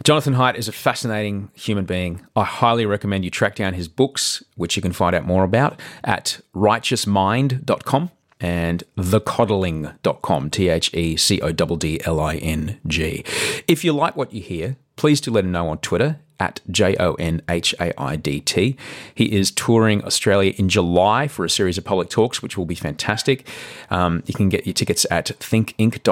Jonathan 0.04 0.34
Haidt 0.34 0.56
is 0.56 0.68
a 0.68 0.72
fascinating 0.72 1.52
human 1.54 1.86
being. 1.86 2.26
I 2.36 2.44
highly 2.44 2.86
recommend 2.86 3.24
you 3.24 3.30
track 3.30 3.56
down 3.56 3.76
his 3.76 3.88
books, 3.88 4.44
which 4.56 4.76
you 4.76 4.82
can 4.82 4.94
find 4.94 5.16
out 5.16 5.26
more 5.26 5.44
about 5.44 5.80
at 6.04 6.42
righteousmind.com 6.56 8.10
and 8.40 8.84
thecoddling.com, 8.98 10.50
T 10.50 10.70
H 10.70 10.92
E 10.96 11.16
C 11.18 11.40
O 11.42 11.52
D 11.52 11.76
D 11.76 12.02
L 12.04 12.20
I 12.20 12.38
N 12.38 12.80
G. 12.88 13.24
If 13.68 13.84
you 13.84 13.94
like 13.94 14.16
what 14.16 14.34
you 14.34 14.42
hear, 14.42 14.78
please 15.02 15.20
do 15.20 15.32
let 15.32 15.44
him 15.44 15.52
know 15.52 15.68
on 15.68 15.80
Twitter 15.80 16.20
at 16.40 16.62
J 16.70 16.96
O 17.00 17.16
N 17.16 17.42
H 17.50 17.74
A 17.80 17.92
I 18.00 18.16
D 18.16 18.40
T. 18.40 18.78
He 19.16 19.36
is 19.36 19.50
touring 19.50 20.06
Australia 20.06 20.54
in 20.60 20.70
July 20.70 21.28
for 21.28 21.44
a 21.44 21.50
series 21.50 21.80
of 21.80 21.84
public 21.84 22.08
talks, 22.08 22.44
which 22.44 22.56
will 22.56 22.68
be 22.68 22.76
fantastic. 22.76 23.48
Um, 23.90 24.22
you 24.28 24.36
can 24.36 24.48
get 24.48 24.68
your 24.68 24.74
tickets 24.74 25.08
at 25.10 25.26
thinkinc.org, 25.40 26.04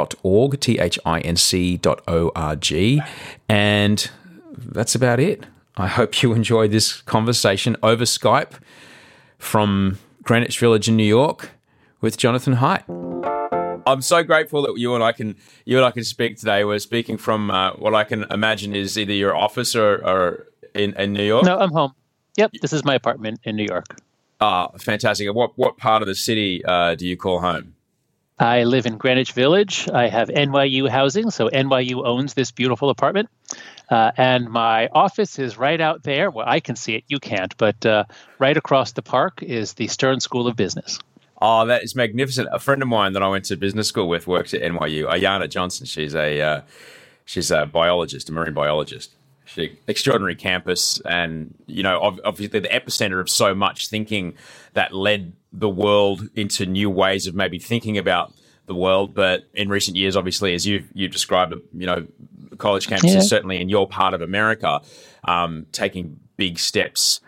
dot 1.81 2.01
o 2.07 2.31
r 2.35 2.55
g, 2.55 2.99
And 3.47 4.09
that's 4.57 4.95
about 4.95 5.19
it. 5.19 5.45
I 5.77 5.85
hope 5.85 6.23
you 6.23 6.33
enjoyed 6.33 6.71
this 6.71 7.03
conversation 7.03 7.77
over 7.83 8.05
Skype 8.05 8.53
from 9.37 9.99
Greenwich 10.23 10.57
Village 10.57 10.89
in 10.89 10.95
New 10.95 11.03
York 11.03 11.51
with 12.01 12.17
Jonathan 12.17 12.55
Haidt. 12.55 13.38
I'm 13.85 14.01
so 14.01 14.23
grateful 14.23 14.61
that 14.63 14.77
you 14.77 14.95
and 14.95 15.03
I 15.03 15.11
can 15.11 15.35
you 15.65 15.77
and 15.77 15.85
I 15.85 15.91
can 15.91 16.03
speak 16.03 16.37
today. 16.37 16.63
We're 16.63 16.79
speaking 16.79 17.17
from 17.17 17.51
uh, 17.51 17.73
what 17.73 17.95
I 17.95 18.03
can 18.03 18.23
imagine 18.31 18.75
is 18.75 18.97
either 18.97 19.13
your 19.13 19.35
office 19.35 19.75
or, 19.75 19.95
or 20.05 20.47
in, 20.73 20.93
in 20.95 21.13
New 21.13 21.23
York. 21.23 21.45
No, 21.45 21.57
I'm 21.57 21.71
home. 21.71 21.93
Yep, 22.37 22.51
this 22.61 22.73
is 22.73 22.85
my 22.85 22.95
apartment 22.95 23.39
in 23.43 23.55
New 23.55 23.65
York. 23.65 23.97
Ah, 24.41 24.69
fantastic. 24.77 25.33
What 25.33 25.57
what 25.57 25.77
part 25.77 26.01
of 26.01 26.07
the 26.07 26.15
city 26.15 26.63
uh, 26.65 26.95
do 26.95 27.05
you 27.05 27.17
call 27.17 27.41
home? 27.41 27.75
I 28.39 28.63
live 28.63 28.85
in 28.85 28.97
Greenwich 28.97 29.33
Village. 29.33 29.89
I 29.93 30.07
have 30.07 30.29
NYU 30.29 30.89
housing, 30.89 31.29
so 31.29 31.49
NYU 31.49 32.05
owns 32.05 32.33
this 32.35 32.51
beautiful 32.51 32.89
apartment. 32.89 33.29
Uh, 33.89 34.11
and 34.15 34.49
my 34.49 34.87
office 34.87 35.39
is 35.39 35.57
right 35.57 35.81
out 35.81 36.03
there. 36.03 36.31
Well, 36.31 36.45
I 36.47 36.61
can 36.61 36.77
see 36.77 36.95
it, 36.95 37.03
you 37.09 37.19
can't, 37.19 37.55
but 37.57 37.85
uh, 37.85 38.05
right 38.37 38.55
across 38.55 38.93
the 38.93 39.01
park 39.01 39.43
is 39.43 39.73
the 39.73 39.87
Stern 39.87 40.21
School 40.21 40.47
of 40.47 40.55
Business. 40.55 40.99
Oh, 41.41 41.65
that 41.65 41.83
is 41.83 41.95
magnificent. 41.95 42.49
A 42.51 42.59
friend 42.59 42.81
of 42.81 42.87
mine 42.87 43.13
that 43.13 43.23
I 43.23 43.27
went 43.29 43.45
to 43.45 43.55
business 43.55 43.87
school 43.87 44.09
with 44.09 44.27
works 44.27 44.53
at 44.53 44.61
NYU, 44.61 45.09
Ayana 45.09 45.49
Johnson. 45.49 45.85
She's 45.85 46.13
a 46.13 46.41
uh, 46.41 46.61
she's 47.25 47.49
a 47.49 47.65
biologist, 47.65 48.29
a 48.29 48.33
marine 48.33 48.53
biologist. 48.53 49.15
She, 49.45 49.79
extraordinary 49.87 50.35
campus, 50.35 50.99
and 51.05 51.55
you 51.65 51.81
know, 51.81 51.99
obviously 52.23 52.59
the 52.59 52.67
epicenter 52.67 53.19
of 53.19 53.29
so 53.29 53.55
much 53.55 53.87
thinking 53.87 54.35
that 54.73 54.93
led 54.93 55.33
the 55.51 55.69
world 55.69 56.29
into 56.35 56.65
new 56.65 56.89
ways 56.89 57.25
of 57.25 57.35
maybe 57.35 57.57
thinking 57.57 57.97
about 57.97 58.33
the 58.65 58.75
world. 58.75 59.15
But 59.15 59.45
in 59.53 59.69
recent 59.69 59.97
years, 59.97 60.15
obviously, 60.15 60.53
as 60.53 60.67
you 60.67 60.83
you 60.93 61.07
described, 61.07 61.53
you 61.73 61.87
know, 61.87 62.05
college 62.57 62.87
campuses 62.87 63.13
yeah. 63.13 63.19
certainly 63.21 63.61
in 63.61 63.69
your 63.69 63.87
part 63.87 64.13
of 64.13 64.21
America, 64.21 64.81
um, 65.23 65.65
taking 65.71 66.19
big 66.37 66.59
steps, 66.59 67.21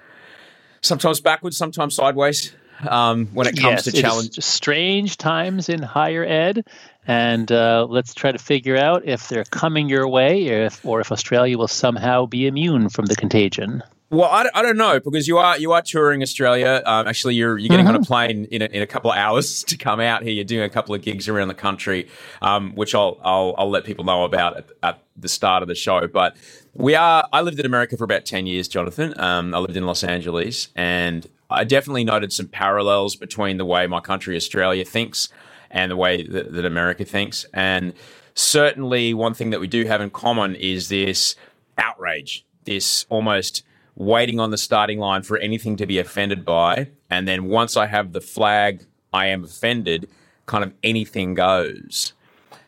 sometimes 0.81 1.21
backwards, 1.21 1.57
sometimes 1.57 1.95
sideways. 1.95 2.53
Um, 2.87 3.27
when 3.27 3.47
it 3.47 3.59
comes 3.59 3.63
yes, 3.63 3.83
to 3.85 3.91
challenge, 3.91 4.35
strange 4.39 5.17
times 5.17 5.69
in 5.69 5.81
higher 5.81 6.23
ed, 6.23 6.65
and 7.07 7.51
uh, 7.51 7.85
let's 7.89 8.13
try 8.13 8.31
to 8.31 8.37
figure 8.37 8.77
out 8.77 9.05
if 9.05 9.27
they're 9.27 9.43
coming 9.45 9.89
your 9.89 10.07
way, 10.07 10.49
or 10.49 10.65
if, 10.65 10.85
or 10.85 11.01
if 11.01 11.11
Australia 11.11 11.57
will 11.57 11.67
somehow 11.67 12.25
be 12.25 12.47
immune 12.47 12.89
from 12.89 13.05
the 13.05 13.15
contagion. 13.15 13.83
Well, 14.11 14.29
I, 14.29 14.49
I 14.53 14.61
don't 14.61 14.75
know 14.75 14.99
because 14.99 15.25
you 15.25 15.37
are 15.37 15.57
you 15.57 15.71
are 15.71 15.81
touring 15.81 16.21
Australia. 16.21 16.83
Um, 16.85 17.07
actually, 17.07 17.35
you're 17.35 17.57
you're 17.57 17.69
getting 17.69 17.85
mm-hmm. 17.85 17.95
on 17.95 17.95
a 17.95 17.99
mm-hmm. 17.99 18.07
plane 18.07 18.45
in 18.51 18.61
a, 18.61 18.65
in 18.65 18.81
a 18.81 18.87
couple 18.87 19.09
of 19.09 19.17
hours 19.17 19.63
to 19.69 19.77
come 19.77 20.01
out 20.01 20.21
here. 20.21 20.33
You're 20.33 20.43
doing 20.43 20.63
a 20.63 20.69
couple 20.69 20.93
of 20.93 21.01
gigs 21.01 21.29
around 21.29 21.47
the 21.47 21.53
country, 21.53 22.09
um, 22.41 22.75
which 22.75 22.93
I'll, 22.93 23.17
I'll 23.23 23.55
I'll 23.57 23.69
let 23.69 23.85
people 23.85 24.03
know 24.03 24.25
about 24.25 24.57
at, 24.57 24.65
at, 24.83 25.03
the 25.15 25.29
start 25.29 25.61
of 25.61 25.69
the 25.69 25.75
show. 25.75 26.07
But 26.07 26.35
we 26.73 26.93
are. 26.93 27.25
I 27.31 27.39
lived 27.39 27.59
in 27.59 27.65
America 27.65 27.95
for 27.95 28.03
about 28.03 28.25
ten 28.25 28.47
years, 28.47 28.67
Jonathan. 28.67 29.17
Um, 29.17 29.55
I 29.55 29.59
lived 29.59 29.77
in 29.77 29.85
Los 29.85 30.03
Angeles, 30.03 30.67
and 30.75 31.25
I 31.51 31.63
definitely 31.63 32.03
noted 32.03 32.33
some 32.33 32.47
parallels 32.47 33.15
between 33.15 33.57
the 33.57 33.65
way 33.65 33.87
my 33.87 33.99
country, 33.99 34.35
Australia, 34.35 34.85
thinks 34.85 35.29
and 35.69 35.91
the 35.91 35.95
way 35.95 36.25
that, 36.27 36.51
that 36.53 36.65
America 36.65 37.05
thinks. 37.05 37.45
And 37.53 37.93
certainly, 38.35 39.13
one 39.13 39.33
thing 39.33 39.49
that 39.51 39.59
we 39.59 39.67
do 39.67 39.85
have 39.85 40.01
in 40.01 40.09
common 40.09 40.55
is 40.55 40.89
this 40.89 41.35
outrage, 41.77 42.45
this 42.65 43.05
almost 43.09 43.63
waiting 43.95 44.39
on 44.39 44.51
the 44.51 44.57
starting 44.57 44.99
line 44.99 45.23
for 45.23 45.37
anything 45.37 45.75
to 45.77 45.85
be 45.85 45.99
offended 45.99 46.45
by. 46.45 46.89
And 47.09 47.27
then 47.27 47.45
once 47.45 47.77
I 47.77 47.87
have 47.87 48.13
the 48.13 48.21
flag, 48.21 48.85
I 49.13 49.27
am 49.27 49.43
offended, 49.43 50.09
kind 50.45 50.63
of 50.63 50.73
anything 50.83 51.33
goes. 51.33 52.13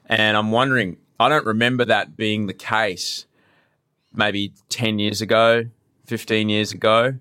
And 0.05 0.35
I'm 0.35 0.51
wondering, 0.51 0.97
I 1.19 1.29
don't 1.29 1.45
remember 1.45 1.85
that 1.85 2.17
being 2.17 2.47
the 2.47 2.53
case 2.53 3.25
maybe 4.13 4.53
10 4.69 4.99
years 4.99 5.21
ago, 5.21 5.65
15 6.05 6.49
years 6.49 6.71
ago, 6.71 7.15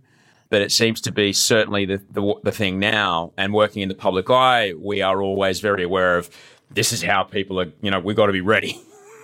but 0.52 0.60
it 0.60 0.70
seems 0.70 1.00
to 1.00 1.10
be 1.10 1.32
certainly 1.32 1.86
the, 1.86 2.02
the, 2.10 2.34
the 2.42 2.52
thing 2.52 2.78
now. 2.78 3.32
And 3.38 3.54
working 3.54 3.80
in 3.80 3.88
the 3.88 3.94
public 3.94 4.28
eye, 4.28 4.74
we 4.78 5.00
are 5.00 5.22
always 5.22 5.60
very 5.60 5.82
aware 5.82 6.18
of 6.18 6.28
this 6.70 6.92
is 6.92 7.02
how 7.02 7.22
people 7.22 7.58
are, 7.58 7.72
you 7.80 7.90
know, 7.90 7.98
we've 7.98 8.14
got 8.14 8.26
to 8.26 8.32
be 8.32 8.42
ready. 8.42 8.78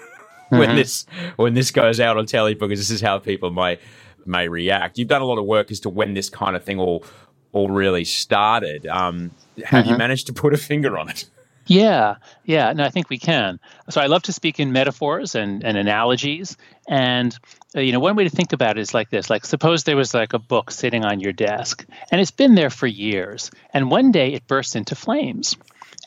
when 0.49 0.71
mm-hmm. 0.71 0.77
this 0.77 1.05
when 1.37 1.53
this 1.53 1.71
goes 1.71 2.01
out 2.01 2.17
on 2.17 2.25
telly 2.25 2.55
because 2.55 2.79
this 2.79 2.91
is 2.91 3.03
how 3.03 3.19
people 3.19 3.51
may 3.51 3.79
may 4.25 4.49
react. 4.49 4.97
You've 4.97 5.09
done 5.09 5.21
a 5.21 5.27
lot 5.27 5.37
of 5.37 5.45
work 5.45 5.71
as 5.71 5.81
to 5.81 5.91
when 5.91 6.15
this 6.15 6.31
kind 6.31 6.57
of 6.57 6.65
thing 6.65 6.81
all 6.81 7.05
all 7.53 7.69
really 7.69 8.05
started. 8.05 8.87
Um, 8.87 9.33
have 9.67 9.85
mm-hmm. 9.85 9.93
you 9.93 9.99
managed 9.99 10.29
to 10.29 10.33
put 10.33 10.55
a 10.55 10.57
finger 10.57 10.97
on 10.97 11.11
it? 11.11 11.27
Yeah, 11.69 12.17
yeah, 12.47 12.73
no, 12.73 12.85
I 12.85 12.89
think 12.89 13.11
we 13.11 13.19
can. 13.19 13.61
So 13.91 14.01
I 14.01 14.07
love 14.07 14.23
to 14.23 14.33
speak 14.33 14.59
in 14.59 14.73
metaphors 14.73 15.35
and, 15.35 15.63
and 15.63 15.77
analogies. 15.77 16.57
And, 16.89 17.39
you 17.75 17.93
know, 17.93 18.01
one 18.01 18.17
way 18.17 18.25
to 18.25 18.31
think 18.31 18.53
about 18.53 18.79
it 18.79 18.81
is 18.81 18.95
like 18.95 19.11
this 19.11 19.31
like, 19.31 19.45
suppose 19.45 19.85
there 19.85 19.97
was 19.97 20.15
like 20.15 20.33
a 20.33 20.39
book 20.39 20.71
sitting 20.71 21.05
on 21.05 21.21
your 21.21 21.33
desk, 21.33 21.85
and 22.11 22.21
it's 22.21 22.31
been 22.31 22.55
there 22.55 22.71
for 22.71 22.87
years, 22.87 23.51
and 23.73 23.91
one 23.91 24.13
day 24.13 24.33
it 24.33 24.47
bursts 24.47 24.77
into 24.77 24.95
flames. 24.95 25.57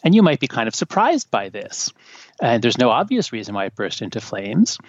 And 0.04 0.16
you 0.16 0.24
might 0.24 0.40
be 0.40 0.48
kind 0.48 0.68
of 0.68 0.74
surprised 0.74 1.30
by 1.30 1.50
this. 1.50 1.94
And 2.42 2.64
there's 2.64 2.80
no 2.80 2.90
obvious 2.90 3.32
reason 3.32 3.54
why 3.54 3.66
it 3.66 3.76
burst 3.76 4.02
into 4.02 4.20
flames. 4.20 4.80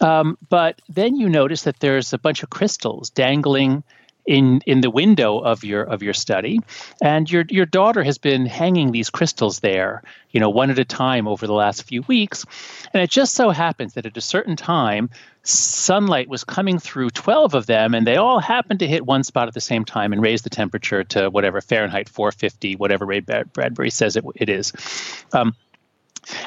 Um, 0.00 0.38
but 0.48 0.80
then 0.88 1.16
you 1.16 1.28
notice 1.28 1.62
that 1.62 1.80
there's 1.80 2.12
a 2.12 2.18
bunch 2.18 2.44
of 2.44 2.50
crystals 2.50 3.10
dangling 3.10 3.82
in 4.26 4.60
in 4.66 4.80
the 4.80 4.90
window 4.90 5.38
of 5.38 5.64
your 5.64 5.82
of 5.82 6.02
your 6.02 6.14
study. 6.14 6.60
And 7.00 7.30
your 7.30 7.44
your 7.48 7.66
daughter 7.66 8.02
has 8.02 8.18
been 8.18 8.46
hanging 8.46 8.92
these 8.92 9.10
crystals 9.10 9.60
there 9.60 10.02
you 10.30 10.40
know 10.40 10.50
one 10.50 10.70
at 10.70 10.78
a 10.78 10.84
time 10.84 11.26
over 11.26 11.46
the 11.46 11.52
last 11.52 11.82
few 11.84 12.02
weeks. 12.02 12.44
And 12.92 13.02
it 13.02 13.10
just 13.10 13.34
so 13.34 13.50
happens 13.50 13.94
that 13.94 14.06
at 14.06 14.16
a 14.16 14.20
certain 14.20 14.56
time 14.56 15.10
sunlight 15.42 16.28
was 16.28 16.44
coming 16.44 16.78
through 16.78 17.08
12 17.10 17.54
of 17.54 17.66
them 17.66 17.94
and 17.94 18.06
they 18.06 18.16
all 18.16 18.40
happened 18.40 18.80
to 18.80 18.86
hit 18.86 19.06
one 19.06 19.24
spot 19.24 19.48
at 19.48 19.54
the 19.54 19.60
same 19.60 19.86
time 19.86 20.12
and 20.12 20.20
raise 20.20 20.42
the 20.42 20.50
temperature 20.50 21.02
to 21.02 21.30
whatever 21.30 21.62
fahrenheit 21.62 22.10
450 22.10 22.76
whatever 22.76 23.06
ray 23.06 23.20
bradbury 23.20 23.88
says 23.88 24.16
it, 24.16 24.24
it 24.34 24.50
is. 24.50 24.72
Um, 25.32 25.54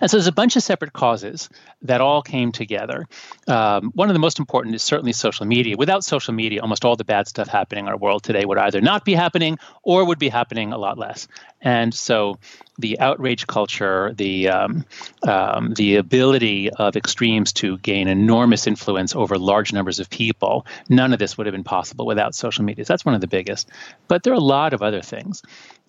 and 0.02 0.10
so 0.10 0.18
there's 0.18 0.28
a 0.28 0.32
bunch 0.32 0.56
of 0.56 0.64
separate 0.64 0.94
causes 0.94 1.50
that 1.82 2.02
all 2.02 2.22
came 2.22 2.52
together. 2.52 3.08
Um, 3.48 3.92
one 3.96 4.10
of 4.10 4.14
the 4.14 4.20
most 4.20 4.40
important 4.40 4.76
is 4.76 4.84
certainly 4.84 5.14
social 5.14 5.46
media. 5.46 5.76
Without 5.78 6.04
social 6.04 6.34
media, 6.34 6.62
almost 6.62 6.86
all 6.86 6.96
the 6.96 7.04
bad 7.04 7.28
stuff 7.28 7.48
happening 7.48 7.86
in 7.86 7.90
our 7.90 7.98
world 7.98 8.24
today 8.24 8.46
would 8.46 8.58
either 8.58 8.82
not 8.82 9.06
be 9.06 9.14
happening 9.14 9.58
or 9.84 10.06
would 10.06 10.20
be 10.20 10.30
happening 10.30 10.74
a 10.74 10.78
lot 10.78 10.98
less. 10.98 11.28
And 11.64 11.94
so 11.94 12.38
the 12.78 13.00
outrage 13.00 13.48
culture, 13.48 14.14
the 14.14 14.50
um, 14.50 14.86
um, 15.28 15.74
the 15.74 15.96
ability 15.96 16.70
of 16.70 16.96
extremes 16.96 17.54
to 17.54 17.78
gain 17.78 18.08
enormous 18.08 18.68
influence 18.68 19.16
over 19.16 19.38
large 19.38 19.72
numbers 19.72 20.00
of 20.00 20.10
people, 20.10 20.66
none 20.90 21.14
of 21.14 21.20
this 21.20 21.38
would 21.38 21.48
have 21.48 21.54
been 21.54 21.64
possible 21.64 22.06
without 22.06 22.36
social 22.36 22.66
media. 22.66 22.84
So 22.84 22.94
that's 22.94 23.06
one 23.06 23.16
of 23.16 23.22
the 23.22 23.28
biggest. 23.28 23.70
But 24.08 24.24
there 24.24 24.34
are 24.34 24.36
a 24.36 24.40
lot 24.40 24.74
of 24.74 24.82
other 24.82 25.02
things. 25.02 25.42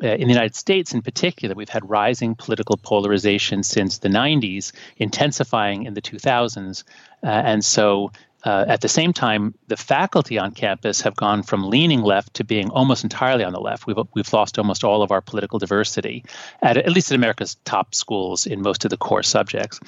Uh, 0.03 0.09
in 0.09 0.29
the 0.29 0.35
United 0.35 0.55
States, 0.55 0.93
in 0.93 1.03
particular, 1.03 1.55
we've 1.55 1.69
had 1.69 1.89
rising 1.89 2.35
political 2.35 2.77
polarization 2.77 3.63
since 3.63 3.99
the 3.99 4.09
90s, 4.09 4.73
intensifying 4.97 5.85
in 5.85 5.95
the 5.95 6.03
2000s. 6.03 6.85
Uh, 7.23 7.27
and 7.27 7.65
so 7.65 8.11
uh, 8.45 8.65
at 8.69 8.81
the 8.81 8.89
same 8.89 9.13
time, 9.13 9.55
the 9.69 9.77
faculty 9.77 10.39
on 10.39 10.53
campus 10.53 11.01
have 11.01 11.17
gone 11.17 11.43
from 11.43 11.69
leaning 11.69 12.03
left 12.03 12.35
to 12.35 12.45
being 12.45 12.71
almost 12.71 13.03
entirely 13.03 13.45
on 13.45 13.53
the 13.53 13.61
left. 13.61 13.87
We've, 13.87 13.97
we've 14.15 14.33
lost 14.33 14.59
almost 14.59 14.85
all 14.85 15.03
of 15.03 15.11
our 15.11 15.21
political 15.21 15.59
diversity, 15.59 16.25
at, 16.63 16.77
at 16.77 16.93
least 16.93 17.11
at 17.11 17.17
America's 17.17 17.57
top 17.65 17.95
schools 17.95 18.47
in 18.47 18.63
most 18.63 18.85
of 18.85 18.91
the 18.91 18.97
core 18.97 19.23
subjects. 19.23 19.81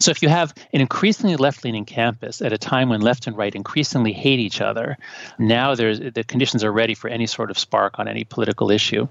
So 0.00 0.10
if 0.10 0.22
you 0.22 0.28
have 0.28 0.52
an 0.72 0.80
increasingly 0.80 1.36
left 1.36 1.64
leaning 1.64 1.84
campus 1.84 2.42
at 2.42 2.52
a 2.52 2.58
time 2.58 2.88
when 2.88 3.00
left 3.00 3.26
and 3.26 3.36
right 3.36 3.54
increasingly 3.54 4.12
hate 4.12 4.38
each 4.38 4.60
other, 4.60 4.98
now 5.38 5.74
there's, 5.74 6.00
the 6.00 6.24
conditions 6.24 6.62
are 6.62 6.72
ready 6.72 6.94
for 6.94 7.08
any 7.08 7.26
sort 7.26 7.50
of 7.50 7.58
spark 7.58 7.98
on 7.98 8.08
any 8.08 8.24
political 8.24 8.70
issue. 8.70 9.08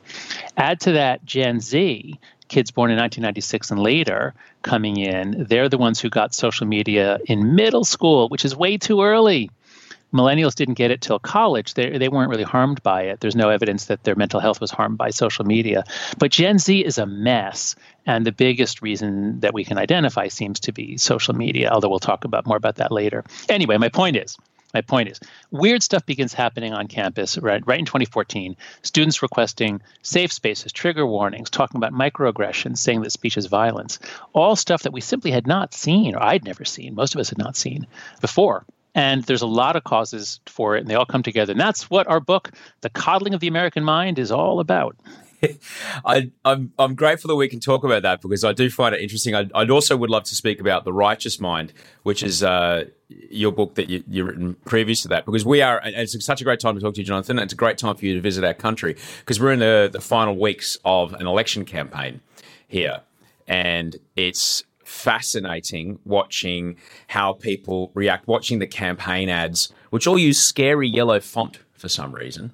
Add 0.57 0.79
to 0.81 0.91
that 0.93 1.25
Gen 1.25 1.59
Z, 1.59 2.19
kids 2.47 2.71
born 2.71 2.91
in 2.91 2.97
1996 2.97 3.71
and 3.71 3.79
later 3.81 4.33
coming 4.61 4.97
in, 4.97 5.45
they're 5.49 5.69
the 5.69 5.77
ones 5.77 5.99
who 5.99 6.09
got 6.09 6.33
social 6.33 6.67
media 6.67 7.19
in 7.25 7.55
middle 7.55 7.83
school, 7.83 8.29
which 8.29 8.45
is 8.45 8.55
way 8.55 8.77
too 8.77 9.01
early. 9.01 9.49
Millennials 10.13 10.53
didn't 10.53 10.75
get 10.75 10.91
it 10.91 11.01
till 11.01 11.17
college. 11.17 11.73
They, 11.73 11.97
they 11.97 12.07
weren't 12.07 12.29
really 12.29 12.43
harmed 12.43 12.83
by 12.83 13.03
it. 13.03 13.19
There's 13.19 13.35
no 13.35 13.49
evidence 13.49 13.85
that 13.85 14.03
their 14.03 14.15
mental 14.15 14.39
health 14.39 14.61
was 14.61 14.69
harmed 14.69 14.97
by 14.97 15.09
social 15.09 15.43
media. 15.43 15.85
But 16.19 16.29
Gen 16.29 16.59
Z 16.59 16.85
is 16.85 16.99
a 16.99 17.07
mess. 17.07 17.75
And 18.05 18.23
the 18.25 18.31
biggest 18.31 18.83
reason 18.83 19.39
that 19.39 19.55
we 19.55 19.63
can 19.63 19.79
identify 19.79 20.27
seems 20.27 20.59
to 20.61 20.71
be 20.71 20.97
social 20.97 21.33
media, 21.33 21.71
although 21.71 21.89
we'll 21.89 21.99
talk 21.99 22.25
about 22.25 22.45
more 22.45 22.57
about 22.57 22.75
that 22.75 22.91
later. 22.91 23.23
Anyway, 23.49 23.77
my 23.77 23.89
point 23.89 24.15
is 24.15 24.37
my 24.73 24.81
point 24.81 25.09
is, 25.09 25.19
weird 25.51 25.83
stuff 25.83 26.05
begins 26.05 26.33
happening 26.33 26.73
on 26.73 26.87
campus 26.87 27.37
right, 27.37 27.65
right 27.65 27.79
in 27.79 27.85
2014. 27.85 28.55
Students 28.81 29.21
requesting 29.21 29.81
safe 30.01 30.31
spaces, 30.31 30.71
trigger 30.71 31.05
warnings, 31.05 31.49
talking 31.49 31.77
about 31.77 31.93
microaggressions, 31.93 32.77
saying 32.77 33.01
that 33.01 33.11
speech 33.11 33.37
is 33.37 33.45
violence. 33.45 33.99
All 34.33 34.55
stuff 34.55 34.83
that 34.83 34.93
we 34.93 35.01
simply 35.01 35.31
had 35.31 35.47
not 35.47 35.73
seen, 35.73 36.15
or 36.15 36.23
I'd 36.23 36.43
never 36.43 36.65
seen, 36.65 36.95
most 36.95 37.15
of 37.15 37.21
us 37.21 37.29
had 37.29 37.37
not 37.37 37.55
seen 37.55 37.87
before. 38.21 38.65
And 38.95 39.23
there's 39.23 39.41
a 39.41 39.47
lot 39.47 39.75
of 39.75 39.83
causes 39.83 40.39
for 40.45 40.75
it, 40.75 40.81
and 40.81 40.87
they 40.87 40.95
all 40.95 41.05
come 41.05 41.23
together. 41.23 41.51
And 41.51 41.59
that's 41.59 41.89
what 41.89 42.07
our 42.07 42.19
book, 42.19 42.51
The 42.81 42.89
Coddling 42.89 43.33
of 43.33 43.39
the 43.39 43.47
American 43.47 43.83
Mind, 43.83 44.19
is 44.19 44.31
all 44.31 44.59
about. 44.59 44.95
I, 46.05 46.31
I'm 46.45 46.71
I'm 46.77 46.95
grateful 46.95 47.27
that 47.29 47.35
we 47.35 47.47
can 47.47 47.59
talk 47.59 47.83
about 47.83 48.03
that 48.03 48.21
because 48.21 48.43
I 48.43 48.53
do 48.53 48.69
find 48.69 48.95
it 48.95 49.01
interesting. 49.01 49.35
I'd, 49.35 49.51
I'd 49.53 49.69
also 49.69 49.97
would 49.97 50.09
love 50.09 50.23
to 50.25 50.35
speak 50.35 50.59
about 50.59 50.85
the 50.85 50.93
Righteous 50.93 51.39
Mind, 51.39 51.73
which 52.03 52.23
is 52.23 52.43
uh, 52.43 52.85
your 53.09 53.51
book 53.51 53.75
that 53.75 53.89
you, 53.89 54.03
you've 54.07 54.27
written 54.27 54.55
previous 54.65 55.01
to 55.03 55.07
that. 55.09 55.25
Because 55.25 55.45
we 55.45 55.61
are, 55.61 55.81
it's 55.83 56.23
such 56.25 56.41
a 56.41 56.43
great 56.43 56.59
time 56.59 56.75
to 56.75 56.81
talk 56.81 56.93
to 56.95 57.01
you, 57.01 57.05
Jonathan. 57.05 57.37
And 57.37 57.45
It's 57.45 57.53
a 57.53 57.57
great 57.57 57.77
time 57.77 57.95
for 57.95 58.05
you 58.05 58.15
to 58.15 58.21
visit 58.21 58.43
our 58.43 58.53
country 58.53 58.95
because 59.19 59.39
we're 59.39 59.53
in 59.53 59.59
the 59.59 59.89
the 59.91 60.01
final 60.01 60.37
weeks 60.37 60.77
of 60.85 61.13
an 61.13 61.27
election 61.27 61.65
campaign 61.65 62.21
here, 62.67 63.01
and 63.47 63.97
it's 64.15 64.63
fascinating 64.83 65.99
watching 66.05 66.75
how 67.07 67.33
people 67.33 67.91
react, 67.93 68.27
watching 68.27 68.59
the 68.59 68.67
campaign 68.67 69.29
ads, 69.29 69.71
which 69.89 70.07
all 70.07 70.19
use 70.19 70.39
scary 70.41 70.87
yellow 70.87 71.19
font 71.19 71.59
for 71.73 71.89
some 71.89 72.13
reason. 72.13 72.53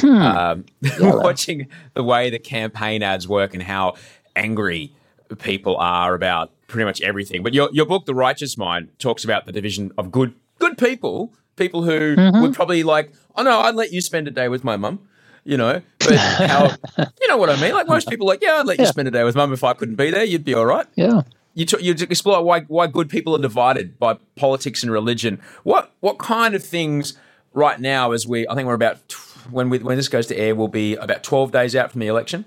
Hmm. 0.00 0.22
Um, 0.22 0.64
watching 1.00 1.68
the 1.94 2.02
way 2.02 2.30
the 2.30 2.38
campaign 2.38 3.02
ads 3.02 3.28
work 3.28 3.54
and 3.54 3.62
how 3.62 3.94
angry 4.36 4.92
people 5.38 5.76
are 5.76 6.14
about 6.14 6.52
pretty 6.66 6.84
much 6.84 7.00
everything. 7.00 7.42
But 7.42 7.54
your 7.54 7.68
your 7.72 7.86
book, 7.86 8.06
The 8.06 8.14
Righteous 8.14 8.56
Mind, 8.56 8.88
talks 8.98 9.24
about 9.24 9.46
the 9.46 9.52
division 9.52 9.92
of 9.98 10.10
good 10.10 10.34
good 10.58 10.78
people, 10.78 11.32
people 11.56 11.82
who 11.82 12.16
mm-hmm. 12.16 12.40
would 12.40 12.54
probably 12.54 12.82
like, 12.82 13.12
oh 13.36 13.42
no, 13.42 13.60
I'd 13.60 13.74
let 13.74 13.92
you 13.92 14.00
spend 14.00 14.28
a 14.28 14.30
day 14.30 14.48
with 14.48 14.64
my 14.64 14.76
mum. 14.76 15.00
You 15.44 15.56
know, 15.56 15.80
but 16.00 16.16
how 16.16 16.70
you 17.20 17.28
know 17.28 17.38
what 17.38 17.48
I 17.48 17.58
mean? 17.58 17.72
Like 17.72 17.88
most 17.88 18.08
people, 18.08 18.26
like 18.26 18.42
yeah, 18.42 18.56
I'd 18.56 18.66
let 18.66 18.78
yeah. 18.78 18.84
you 18.84 18.88
spend 18.88 19.08
a 19.08 19.10
day 19.10 19.24
with 19.24 19.34
mum 19.34 19.52
if 19.52 19.64
I 19.64 19.72
couldn't 19.72 19.96
be 19.96 20.10
there. 20.10 20.24
You'd 20.24 20.44
be 20.44 20.54
all 20.54 20.66
right. 20.66 20.86
Yeah 20.94 21.22
you 21.58 21.64
t- 21.64 21.82
you 21.82 21.92
explore 22.08 22.42
why 22.42 22.60
why 22.62 22.86
good 22.86 23.10
people 23.10 23.34
are 23.34 23.42
divided 23.42 23.98
by 23.98 24.14
politics 24.36 24.84
and 24.84 24.92
religion. 24.92 25.40
What 25.64 25.92
what 25.98 26.18
kind 26.18 26.54
of 26.54 26.62
things 26.62 27.18
right 27.52 27.80
now 27.80 28.12
as 28.12 28.28
we 28.28 28.46
I 28.46 28.54
think 28.54 28.68
we're 28.68 28.74
about 28.74 29.08
when 29.50 29.70
we, 29.70 29.78
when 29.78 29.96
this 29.96 30.08
goes 30.08 30.26
to 30.26 30.36
air 30.36 30.54
we'll 30.54 30.68
be 30.68 30.94
about 30.96 31.22
12 31.22 31.52
days 31.52 31.76
out 31.76 31.92
from 31.92 32.00
the 32.00 32.06
election. 32.06 32.44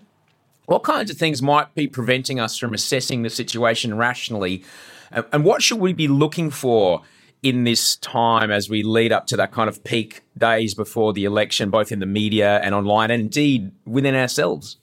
What 0.65 0.84
kinds 0.84 1.12
of 1.12 1.17
things 1.17 1.41
might 1.41 1.74
be 1.75 1.88
preventing 1.88 2.39
us 2.39 2.58
from 2.58 2.74
assessing 2.74 3.24
the 3.24 3.29
situation 3.29 3.98
rationally 3.98 4.63
and, 5.12 5.25
and 5.31 5.43
what 5.43 5.62
should 5.62 5.79
we 5.79 5.93
be 5.93 6.08
looking 6.08 6.50
for 6.50 7.01
in 7.43 7.63
this 7.63 7.96
time 7.98 8.51
as 8.51 8.70
we 8.70 8.84
lead 8.84 9.12
up 9.12 9.27
to 9.27 9.38
that 9.38 9.51
kind 9.51 9.67
of 9.67 9.84
peak 9.84 10.22
days 10.38 10.74
before 10.74 11.12
the 11.13 11.25
election 11.25 11.70
both 11.70 11.91
in 11.91 12.00
the 12.00 12.05
media 12.05 12.60
and 12.60 12.75
online 12.75 13.12
and 13.12 13.22
indeed 13.22 13.72
within 13.86 14.15
ourselves? 14.15 14.77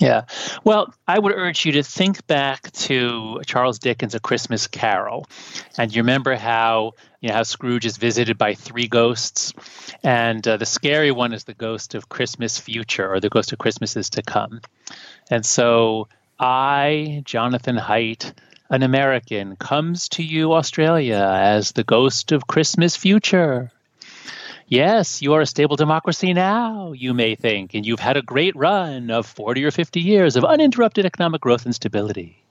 Yeah. 0.00 0.24
Well, 0.64 0.92
I 1.06 1.18
would 1.18 1.32
urge 1.32 1.64
you 1.64 1.72
to 1.72 1.82
think 1.82 2.26
back 2.26 2.72
to 2.72 3.40
Charles 3.46 3.78
Dickens' 3.78 4.14
A 4.14 4.20
Christmas 4.20 4.66
Carol. 4.66 5.26
And 5.78 5.94
you 5.94 6.02
remember 6.02 6.34
how, 6.34 6.92
you 7.24 7.30
know, 7.30 7.36
how 7.36 7.42
Scrooge 7.42 7.86
is 7.86 7.96
visited 7.96 8.36
by 8.36 8.52
three 8.52 8.86
ghosts. 8.86 9.54
And 10.02 10.46
uh, 10.46 10.58
the 10.58 10.66
scary 10.66 11.10
one 11.10 11.32
is 11.32 11.44
the 11.44 11.54
ghost 11.54 11.94
of 11.94 12.10
Christmas 12.10 12.58
future 12.58 13.10
or 13.10 13.18
the 13.18 13.30
ghost 13.30 13.50
of 13.50 13.58
Christmases 13.58 14.10
to 14.10 14.22
come. 14.22 14.60
And 15.30 15.46
so 15.46 16.08
I, 16.38 17.22
Jonathan 17.24 17.76
Haidt, 17.76 18.34
an 18.68 18.82
American, 18.82 19.56
comes 19.56 20.10
to 20.10 20.22
you, 20.22 20.52
Australia, 20.52 21.26
as 21.34 21.72
the 21.72 21.82
ghost 21.82 22.30
of 22.32 22.46
Christmas 22.46 22.94
future. 22.94 23.70
Yes, 24.68 25.22
you 25.22 25.32
are 25.32 25.40
a 25.40 25.46
stable 25.46 25.76
democracy 25.76 26.34
now, 26.34 26.92
you 26.92 27.14
may 27.14 27.36
think, 27.36 27.72
and 27.72 27.86
you've 27.86 28.00
had 28.00 28.18
a 28.18 28.22
great 28.22 28.54
run 28.54 29.10
of 29.10 29.24
40 29.24 29.64
or 29.64 29.70
50 29.70 29.98
years 29.98 30.36
of 30.36 30.44
uninterrupted 30.44 31.06
economic 31.06 31.40
growth 31.40 31.64
and 31.64 31.74
stability. 31.74 32.43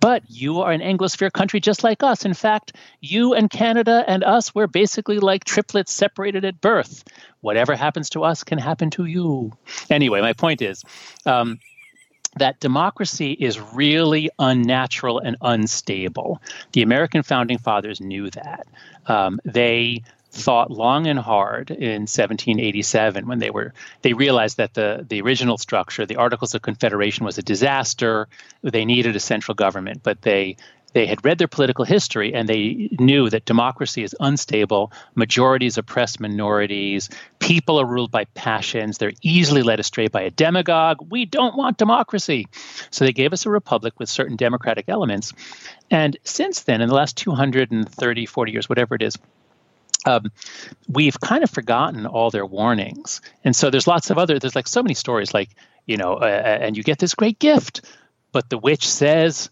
But 0.00 0.22
you 0.28 0.60
are 0.60 0.72
an 0.72 0.80
Anglosphere 0.80 1.32
country 1.32 1.60
just 1.60 1.84
like 1.84 2.02
us. 2.02 2.24
In 2.24 2.34
fact, 2.34 2.74
you 3.00 3.34
and 3.34 3.50
Canada 3.50 4.04
and 4.06 4.24
us, 4.24 4.54
we're 4.54 4.66
basically 4.66 5.18
like 5.18 5.44
triplets 5.44 5.92
separated 5.92 6.44
at 6.44 6.60
birth. 6.60 7.04
Whatever 7.40 7.74
happens 7.74 8.10
to 8.10 8.24
us 8.24 8.44
can 8.44 8.58
happen 8.58 8.90
to 8.90 9.04
you. 9.04 9.52
Anyway, 9.88 10.20
my 10.20 10.32
point 10.32 10.62
is 10.62 10.84
um, 11.26 11.58
that 12.36 12.60
democracy 12.60 13.32
is 13.32 13.58
really 13.58 14.30
unnatural 14.38 15.18
and 15.18 15.36
unstable. 15.40 16.40
The 16.72 16.82
American 16.82 17.22
founding 17.22 17.58
fathers 17.58 18.00
knew 18.00 18.30
that. 18.30 18.66
Um, 19.06 19.40
they 19.44 20.02
thought 20.30 20.70
long 20.70 21.06
and 21.06 21.18
hard 21.18 21.70
in 21.70 22.02
1787 22.02 23.26
when 23.26 23.38
they 23.40 23.50
were 23.50 23.74
they 24.02 24.12
realized 24.12 24.58
that 24.58 24.74
the 24.74 25.04
the 25.08 25.20
original 25.20 25.58
structure 25.58 26.06
the 26.06 26.16
articles 26.16 26.54
of 26.54 26.62
confederation 26.62 27.24
was 27.24 27.38
a 27.38 27.42
disaster. 27.42 28.28
They 28.62 28.84
needed 28.84 29.16
a 29.16 29.20
central 29.20 29.54
government 29.54 30.02
but 30.02 30.22
they 30.22 30.56
they 30.92 31.06
had 31.06 31.24
read 31.24 31.38
their 31.38 31.48
political 31.48 31.84
history 31.84 32.34
and 32.34 32.48
they 32.48 32.88
knew 32.98 33.30
that 33.30 33.44
democracy 33.44 34.02
is 34.02 34.16
unstable. 34.18 34.92
Majorities 35.14 35.78
oppress 35.78 36.18
minorities. 36.18 37.08
People 37.38 37.80
are 37.80 37.86
ruled 37.86 38.10
by 38.10 38.24
passions. 38.34 38.98
They're 38.98 39.12
easily 39.22 39.62
led 39.62 39.80
astray 39.80 40.08
by 40.08 40.22
a 40.22 40.30
demagogue. 40.30 40.98
We 41.10 41.26
don't 41.26 41.56
want 41.56 41.78
democracy. 41.78 42.46
So 42.90 43.04
they 43.04 43.12
gave 43.12 43.32
us 43.32 43.46
a 43.46 43.50
republic 43.50 43.94
with 43.98 44.08
certain 44.08 44.36
democratic 44.36 44.88
elements. 44.88 45.32
And 45.90 46.16
since 46.24 46.62
then 46.62 46.80
in 46.80 46.88
the 46.88 46.94
last 46.94 47.16
230 47.16 48.26
40 48.26 48.52
years 48.52 48.68
whatever 48.68 48.94
it 48.94 49.02
is 49.02 49.16
um, 50.06 50.32
we've 50.88 51.18
kind 51.20 51.42
of 51.42 51.50
forgotten 51.50 52.06
all 52.06 52.30
their 52.30 52.46
warnings. 52.46 53.20
And 53.44 53.54
so 53.54 53.70
there's 53.70 53.86
lots 53.86 54.10
of 54.10 54.18
other, 54.18 54.38
there's 54.38 54.56
like 54.56 54.68
so 54.68 54.82
many 54.82 54.94
stories 54.94 55.34
like, 55.34 55.50
you 55.86 55.96
know, 55.96 56.14
uh, 56.14 56.58
and 56.60 56.76
you 56.76 56.82
get 56.82 56.98
this 56.98 57.14
great 57.14 57.38
gift, 57.38 57.82
but 58.32 58.48
the 58.48 58.58
witch 58.58 58.88
says, 58.88 59.50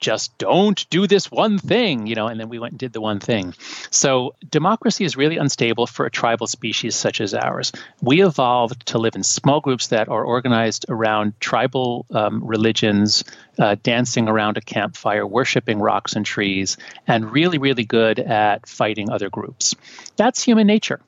just 0.00 0.36
don't 0.38 0.88
do 0.90 1.06
this 1.06 1.30
one 1.30 1.58
thing, 1.58 2.06
you 2.06 2.14
know, 2.14 2.26
and 2.26 2.40
then 2.40 2.48
we 2.48 2.58
went 2.58 2.72
and 2.72 2.78
did 2.78 2.92
the 2.92 3.00
one 3.00 3.20
thing. 3.20 3.54
So 3.90 4.34
democracy 4.50 5.04
is 5.04 5.16
really 5.16 5.36
unstable 5.36 5.86
for 5.86 6.06
a 6.06 6.10
tribal 6.10 6.46
species 6.46 6.96
such 6.96 7.20
as 7.20 7.34
ours. 7.34 7.72
We 8.02 8.24
evolved 8.24 8.86
to 8.86 8.98
live 8.98 9.14
in 9.14 9.22
small 9.22 9.60
groups 9.60 9.88
that 9.88 10.08
are 10.08 10.24
organized 10.24 10.86
around 10.88 11.38
tribal 11.40 12.06
um, 12.10 12.44
religions, 12.44 13.24
uh, 13.58 13.76
dancing 13.82 14.28
around 14.28 14.56
a 14.56 14.62
campfire, 14.62 15.26
worshiping 15.26 15.78
rocks 15.78 16.16
and 16.16 16.24
trees, 16.24 16.76
and 17.06 17.30
really, 17.30 17.58
really 17.58 17.84
good 17.84 18.18
at 18.18 18.66
fighting 18.66 19.10
other 19.10 19.28
groups. 19.28 19.74
That's 20.16 20.42
human 20.42 20.66
nature. 20.66 21.00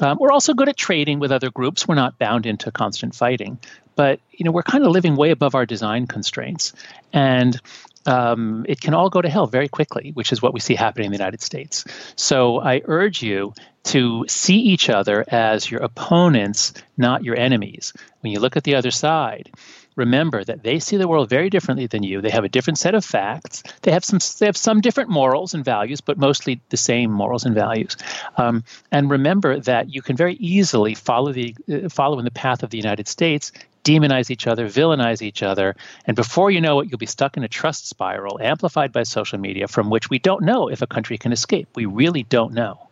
Um, 0.00 0.18
we're 0.20 0.32
also 0.32 0.54
good 0.54 0.68
at 0.68 0.76
trading 0.76 1.18
with 1.18 1.32
other 1.32 1.50
groups. 1.50 1.88
We're 1.88 1.96
not 1.96 2.18
bound 2.18 2.46
into 2.46 2.70
constant 2.70 3.14
fighting, 3.14 3.58
but 3.96 4.20
you 4.30 4.44
know 4.44 4.52
we're 4.52 4.62
kind 4.62 4.84
of 4.84 4.92
living 4.92 5.16
way 5.16 5.30
above 5.30 5.56
our 5.56 5.66
design 5.66 6.06
constraints, 6.06 6.72
and 7.12 7.60
um, 8.08 8.64
it 8.66 8.80
can 8.80 8.94
all 8.94 9.10
go 9.10 9.20
to 9.20 9.28
hell 9.28 9.46
very 9.46 9.68
quickly, 9.68 10.12
which 10.14 10.32
is 10.32 10.40
what 10.40 10.54
we 10.54 10.60
see 10.60 10.74
happening 10.74 11.06
in 11.06 11.12
the 11.12 11.18
United 11.18 11.42
States. 11.42 11.84
So 12.16 12.58
I 12.58 12.80
urge 12.86 13.22
you 13.22 13.52
to 13.84 14.24
see 14.28 14.56
each 14.56 14.88
other 14.88 15.24
as 15.28 15.70
your 15.70 15.82
opponents, 15.82 16.72
not 16.96 17.22
your 17.22 17.38
enemies. 17.38 17.92
When 18.20 18.32
you 18.32 18.40
look 18.40 18.56
at 18.56 18.64
the 18.64 18.76
other 18.76 18.90
side, 18.90 19.50
remember 19.94 20.42
that 20.42 20.62
they 20.62 20.78
see 20.78 20.96
the 20.96 21.06
world 21.06 21.28
very 21.28 21.50
differently 21.50 21.86
than 21.86 22.02
you. 22.02 22.22
They 22.22 22.30
have 22.30 22.44
a 22.44 22.48
different 22.48 22.78
set 22.78 22.94
of 22.94 23.04
facts. 23.04 23.62
They 23.82 23.90
have 23.92 24.04
some 24.04 24.20
they 24.38 24.46
have 24.46 24.56
some 24.56 24.80
different 24.80 25.10
morals 25.10 25.52
and 25.52 25.64
values, 25.64 26.00
but 26.00 26.16
mostly 26.16 26.62
the 26.70 26.76
same 26.78 27.10
morals 27.10 27.44
and 27.44 27.54
values. 27.54 27.96
Um, 28.38 28.64
and 28.90 29.10
remember 29.10 29.60
that 29.60 29.92
you 29.94 30.00
can 30.00 30.16
very 30.16 30.34
easily 30.34 30.94
follow 30.94 31.32
the 31.32 31.54
uh, 31.70 31.88
follow 31.90 32.18
in 32.18 32.24
the 32.24 32.30
path 32.30 32.62
of 32.62 32.70
the 32.70 32.78
United 32.78 33.06
States 33.06 33.52
demonize 33.88 34.30
each 34.30 34.46
other, 34.46 34.66
villainize 34.66 35.22
each 35.22 35.42
other. 35.42 35.74
And 36.04 36.14
before 36.14 36.50
you 36.50 36.60
know 36.60 36.80
it, 36.80 36.88
you'll 36.90 36.98
be 36.98 37.06
stuck 37.06 37.36
in 37.36 37.44
a 37.44 37.48
trust 37.48 37.88
spiral 37.88 38.38
amplified 38.40 38.92
by 38.92 39.04
social 39.04 39.38
media 39.38 39.66
from 39.68 39.88
which 39.88 40.10
we 40.10 40.18
don't 40.18 40.42
know 40.42 40.68
if 40.68 40.82
a 40.82 40.86
country 40.86 41.16
can 41.16 41.32
escape. 41.32 41.68
We 41.74 41.86
really 41.86 42.24
don't 42.24 42.52
know. 42.52 42.88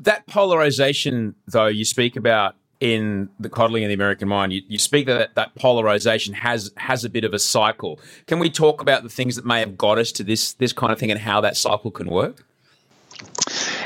That 0.00 0.26
polarization, 0.26 1.34
though, 1.46 1.66
you 1.66 1.84
speak 1.84 2.16
about 2.16 2.56
in 2.80 3.28
the 3.40 3.48
coddling 3.48 3.84
of 3.84 3.88
the 3.88 3.94
American 3.94 4.28
mind, 4.28 4.52
you, 4.52 4.62
you 4.68 4.78
speak 4.78 5.06
that 5.06 5.34
that 5.34 5.54
polarization 5.54 6.34
has 6.34 6.72
has 6.76 7.04
a 7.04 7.10
bit 7.10 7.24
of 7.24 7.32
a 7.32 7.38
cycle. 7.38 8.00
Can 8.26 8.38
we 8.38 8.50
talk 8.50 8.80
about 8.80 9.02
the 9.02 9.08
things 9.08 9.36
that 9.36 9.46
may 9.46 9.60
have 9.60 9.78
got 9.78 9.98
us 9.98 10.12
to 10.12 10.24
this 10.24 10.54
this 10.54 10.72
kind 10.72 10.92
of 10.92 10.98
thing 10.98 11.10
and 11.10 11.20
how 11.20 11.40
that 11.40 11.56
cycle 11.56 11.90
can 11.90 12.08
work? 12.08 12.44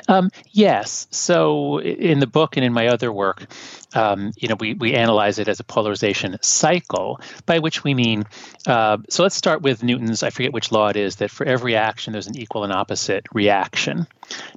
Um, 0.08 0.30
yes. 0.50 1.06
So 1.10 1.80
in 1.80 2.18
the 2.18 2.26
book 2.26 2.56
and 2.56 2.64
in 2.64 2.72
my 2.72 2.88
other 2.88 3.12
work, 3.12 3.46
um, 3.94 4.32
you 4.36 4.48
know, 4.48 4.56
we, 4.58 4.74
we 4.74 4.94
analyze 4.94 5.38
it 5.38 5.48
as 5.48 5.60
a 5.60 5.64
polarization 5.64 6.36
cycle, 6.42 7.20
by 7.46 7.58
which 7.58 7.82
we 7.84 7.94
mean, 7.94 8.24
uh, 8.66 8.98
so 9.08 9.22
let's 9.22 9.34
start 9.34 9.62
with 9.62 9.82
Newton's, 9.82 10.22
I 10.22 10.30
forget 10.30 10.52
which 10.52 10.70
law 10.72 10.88
it 10.88 10.96
is, 10.96 11.16
that 11.16 11.30
for 11.30 11.46
every 11.46 11.76
action 11.76 12.12
there's 12.12 12.26
an 12.26 12.38
equal 12.38 12.64
and 12.64 12.72
opposite 12.72 13.26
reaction. 13.32 14.06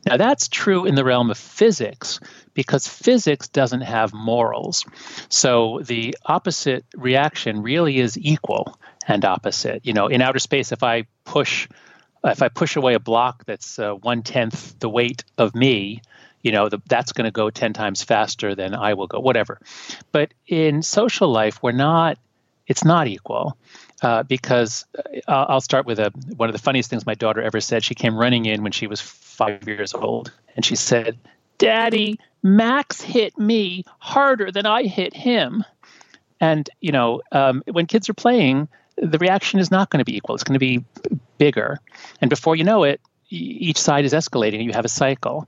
Now 0.06 0.18
that's 0.18 0.48
true 0.48 0.86
in 0.86 0.96
the 0.96 1.04
realm 1.04 1.32
of 1.32 1.38
physics 1.38 2.20
because 2.54 2.88
physics 2.88 3.48
doesn't 3.48 3.82
have 3.82 4.14
morals. 4.14 4.86
So 5.30 5.82
the 5.84 6.16
opposite 6.26 6.86
reaction 6.96 7.64
really 7.64 8.00
is 8.00 8.18
equal 8.18 8.78
and 9.08 9.26
opposite. 9.26 9.86
You 9.86 9.94
know, 9.94 10.08
in 10.08 10.22
outer 10.22 10.40
space, 10.40 10.72
if 10.72 10.84
I 10.84 11.06
push 11.26 11.68
if 12.24 12.42
I 12.42 12.50
push 12.50 12.76
away 12.76 12.94
a 12.94 13.00
block 13.00 13.46
that's 13.46 13.80
uh, 13.80 13.94
one 13.94 14.24
tenth 14.24 14.80
the 14.80 14.90
weight 14.90 15.24
of 15.38 15.56
me, 15.56 16.02
you 16.42 16.52
know, 16.52 16.70
the, 16.70 16.80
that's 16.88 17.14
going 17.14 17.26
to 17.26 17.32
go 17.32 17.50
10 17.50 17.74
times 17.74 18.04
faster 18.04 18.54
than 18.54 18.76
I 18.76 18.94
will 18.94 19.08
go, 19.08 19.20
whatever. 19.20 19.60
But 20.12 20.34
in 20.48 20.82
social 20.82 21.30
life, 21.30 21.64
we're 21.64 21.72
not, 21.72 22.18
it's 22.68 22.86
not 22.86 23.08
equal. 23.08 23.58
Uh, 24.02 24.22
because 24.24 24.86
uh, 24.98 25.46
I'll 25.48 25.62
start 25.62 25.86
with 25.86 25.98
a, 25.98 26.12
one 26.36 26.50
of 26.50 26.54
the 26.54 26.62
funniest 26.62 26.90
things 26.90 27.06
my 27.06 27.16
daughter 27.16 27.42
ever 27.42 27.62
said. 27.62 27.86
She 27.86 27.96
came 27.96 28.18
running 28.18 28.46
in 28.46 28.62
when 28.62 28.74
she 28.74 28.86
was 28.86 29.00
five 29.00 29.66
years 29.66 29.94
old, 29.94 30.30
and 30.58 30.66
she 30.66 30.76
said, 30.76 31.18
"Daddy, 31.58 32.20
Max 32.42 33.00
hit 33.00 33.40
me 33.40 33.86
harder 34.00 34.52
than 34.52 34.66
I 34.66 34.84
hit 34.84 35.16
him." 35.16 35.64
And 36.42 36.70
you 36.82 36.92
know, 36.92 37.22
um, 37.32 37.64
when 37.72 37.86
kids 37.86 38.10
are 38.10 38.14
playing, 38.14 38.68
the 38.98 39.18
reaction 39.18 39.60
is 39.60 39.72
not 39.72 39.90
going 39.90 40.00
to 40.00 40.06
be 40.06 40.16
equal. 40.16 40.36
It's 40.36 40.44
going 40.44 40.54
to 40.54 40.60
be 40.60 40.84
bigger, 41.38 41.80
and 42.22 42.30
before 42.30 42.56
you 42.56 42.64
know 42.64 42.84
it, 42.84 43.02
each 43.30 43.78
side 43.78 44.06
is 44.06 44.14
escalating. 44.14 44.64
You 44.64 44.74
have 44.74 44.86
a 44.86 44.90
cycle. 44.90 45.48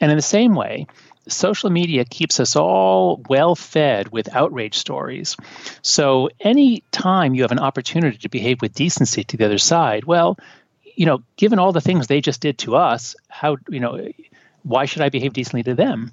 And 0.00 0.10
in 0.10 0.18
the 0.18 0.22
same 0.22 0.54
way, 0.54 0.86
social 1.28 1.70
media 1.70 2.04
keeps 2.04 2.38
us 2.38 2.56
all 2.56 3.22
well 3.28 3.54
fed 3.54 4.08
with 4.08 4.34
outrage 4.34 4.76
stories. 4.76 5.36
So 5.82 6.30
any 6.40 6.82
time 6.92 7.34
you 7.34 7.42
have 7.42 7.52
an 7.52 7.58
opportunity 7.58 8.18
to 8.18 8.28
behave 8.28 8.62
with 8.62 8.74
decency 8.74 9.24
to 9.24 9.36
the 9.36 9.46
other 9.46 9.58
side, 9.58 10.04
well, 10.04 10.38
you 10.94 11.06
know, 11.06 11.22
given 11.36 11.58
all 11.58 11.72
the 11.72 11.80
things 11.80 12.06
they 12.06 12.20
just 12.20 12.40
did 12.40 12.58
to 12.58 12.76
us, 12.76 13.16
how 13.28 13.56
you 13.68 13.80
know, 13.80 14.08
why 14.62 14.86
should 14.86 15.02
I 15.02 15.08
behave 15.08 15.32
decently 15.32 15.62
to 15.64 15.74
them? 15.74 16.12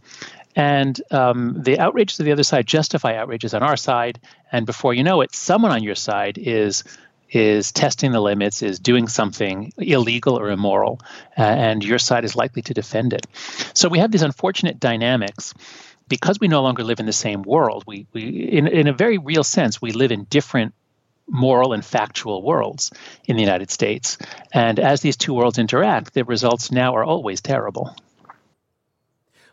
And 0.55 1.01
um, 1.11 1.61
the 1.63 1.79
outrages 1.79 2.19
of 2.19 2.25
the 2.25 2.31
other 2.31 2.43
side 2.43 2.67
justify 2.67 3.15
outrages 3.15 3.53
on 3.53 3.63
our 3.63 3.77
side, 3.77 4.19
and 4.51 4.65
before 4.65 4.93
you 4.93 5.03
know 5.03 5.21
it, 5.21 5.33
someone 5.33 5.71
on 5.71 5.83
your 5.83 5.95
side 5.95 6.37
is 6.37 6.83
is 7.31 7.71
testing 7.71 8.11
the 8.11 8.21
limits, 8.21 8.61
is 8.61 8.79
doing 8.79 9.07
something 9.07 9.73
illegal 9.79 10.37
or 10.37 10.51
immoral, 10.51 11.01
uh, 11.35 11.41
and 11.41 11.83
your 11.83 11.97
side 11.97 12.23
is 12.25 12.35
likely 12.35 12.61
to 12.61 12.75
defend 12.75 13.11
it. 13.11 13.25
So 13.73 13.89
we 13.89 13.97
have 13.99 14.11
these 14.11 14.21
unfortunate 14.21 14.79
dynamics 14.79 15.55
because 16.07 16.39
we 16.39 16.47
no 16.47 16.61
longer 16.61 16.83
live 16.83 16.99
in 16.99 17.07
the 17.07 17.13
same 17.13 17.41
world. 17.41 17.85
We, 17.87 18.05
we 18.13 18.21
in, 18.21 18.67
in 18.67 18.87
a 18.87 18.93
very 18.93 19.17
real 19.17 19.43
sense, 19.43 19.81
we 19.81 19.93
live 19.93 20.11
in 20.11 20.25
different 20.25 20.75
moral 21.27 21.73
and 21.73 21.83
factual 21.83 22.43
worlds 22.43 22.91
in 23.25 23.35
the 23.35 23.41
United 23.41 23.71
States. 23.71 24.17
And 24.53 24.79
as 24.79 25.01
these 25.01 25.17
two 25.17 25.33
worlds 25.33 25.57
interact, 25.57 26.13
the 26.13 26.25
results 26.25 26.71
now 26.71 26.95
are 26.95 27.03
always 27.03 27.41
terrible. 27.41 27.95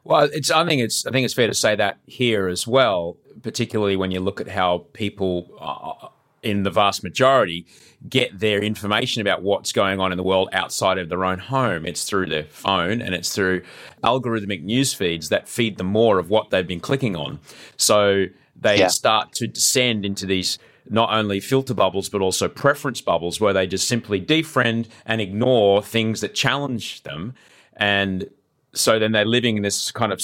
Well, 0.04 0.28
it's. 0.32 0.50
I 0.50 0.66
think 0.66 0.82
it's. 0.82 1.06
I 1.06 1.10
think 1.10 1.24
it's 1.24 1.34
fair 1.34 1.46
to 1.46 1.54
say 1.54 1.76
that 1.76 1.98
here 2.06 2.48
as 2.48 2.66
well, 2.66 3.16
particularly 3.42 3.96
when 3.96 4.10
you 4.10 4.20
look 4.20 4.40
at 4.40 4.48
how 4.48 4.86
people, 4.92 5.48
uh, 5.60 6.08
in 6.42 6.62
the 6.62 6.70
vast 6.70 7.02
majority, 7.02 7.66
get 8.08 8.38
their 8.38 8.60
information 8.62 9.20
about 9.20 9.42
what's 9.42 9.72
going 9.72 10.00
on 10.00 10.10
in 10.10 10.16
the 10.16 10.24
world 10.24 10.48
outside 10.52 10.96
of 10.98 11.08
their 11.08 11.24
own 11.24 11.38
home. 11.38 11.84
It's 11.84 12.04
through 12.04 12.26
their 12.26 12.44
phone 12.44 13.02
and 13.02 13.14
it's 13.14 13.34
through 13.34 13.62
algorithmic 14.02 14.62
news 14.62 14.94
feeds 14.94 15.28
that 15.28 15.48
feed 15.48 15.76
them 15.76 15.88
more 15.88 16.18
of 16.18 16.30
what 16.30 16.50
they've 16.50 16.66
been 16.66 16.80
clicking 16.80 17.14
on. 17.14 17.40
So 17.76 18.26
they 18.56 18.78
yeah. 18.78 18.88
start 18.88 19.32
to 19.34 19.46
descend 19.46 20.06
into 20.06 20.24
these 20.24 20.58
not 20.88 21.12
only 21.12 21.40
filter 21.40 21.74
bubbles 21.74 22.08
but 22.08 22.22
also 22.22 22.48
preference 22.48 23.00
bubbles 23.02 23.38
where 23.38 23.52
they 23.52 23.66
just 23.66 23.86
simply 23.86 24.20
defriend 24.20 24.88
and 25.04 25.20
ignore 25.20 25.82
things 25.82 26.22
that 26.22 26.34
challenge 26.34 27.02
them 27.02 27.34
and 27.76 28.28
so 28.72 28.98
then 28.98 29.12
they're 29.12 29.24
living 29.24 29.56
in 29.56 29.62
this 29.62 29.90
kind 29.90 30.12
of 30.12 30.22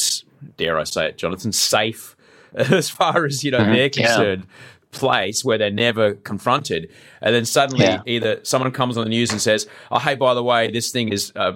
dare 0.56 0.78
I 0.78 0.84
say 0.84 1.08
it, 1.08 1.18
Jonathan, 1.18 1.52
safe 1.52 2.16
as 2.54 2.88
far 2.90 3.24
as 3.24 3.44
you 3.44 3.50
know 3.50 3.58
mm-hmm. 3.58 3.72
they're 3.72 3.90
concerned. 3.90 4.42
Yeah. 4.46 4.52
Place 4.92 5.44
where 5.44 5.58
they're 5.58 5.70
never 5.70 6.14
confronted, 6.14 6.90
and 7.20 7.34
then 7.34 7.44
suddenly 7.44 7.84
yeah. 7.84 8.00
either 8.06 8.40
someone 8.44 8.70
comes 8.70 8.96
on 8.96 9.04
the 9.04 9.10
news 9.10 9.30
and 9.30 9.42
says, 9.42 9.68
"Oh, 9.90 9.98
hey, 9.98 10.14
by 10.14 10.32
the 10.32 10.42
way, 10.42 10.70
this 10.70 10.90
thing 10.90 11.10
is 11.10 11.32
uh, 11.36 11.54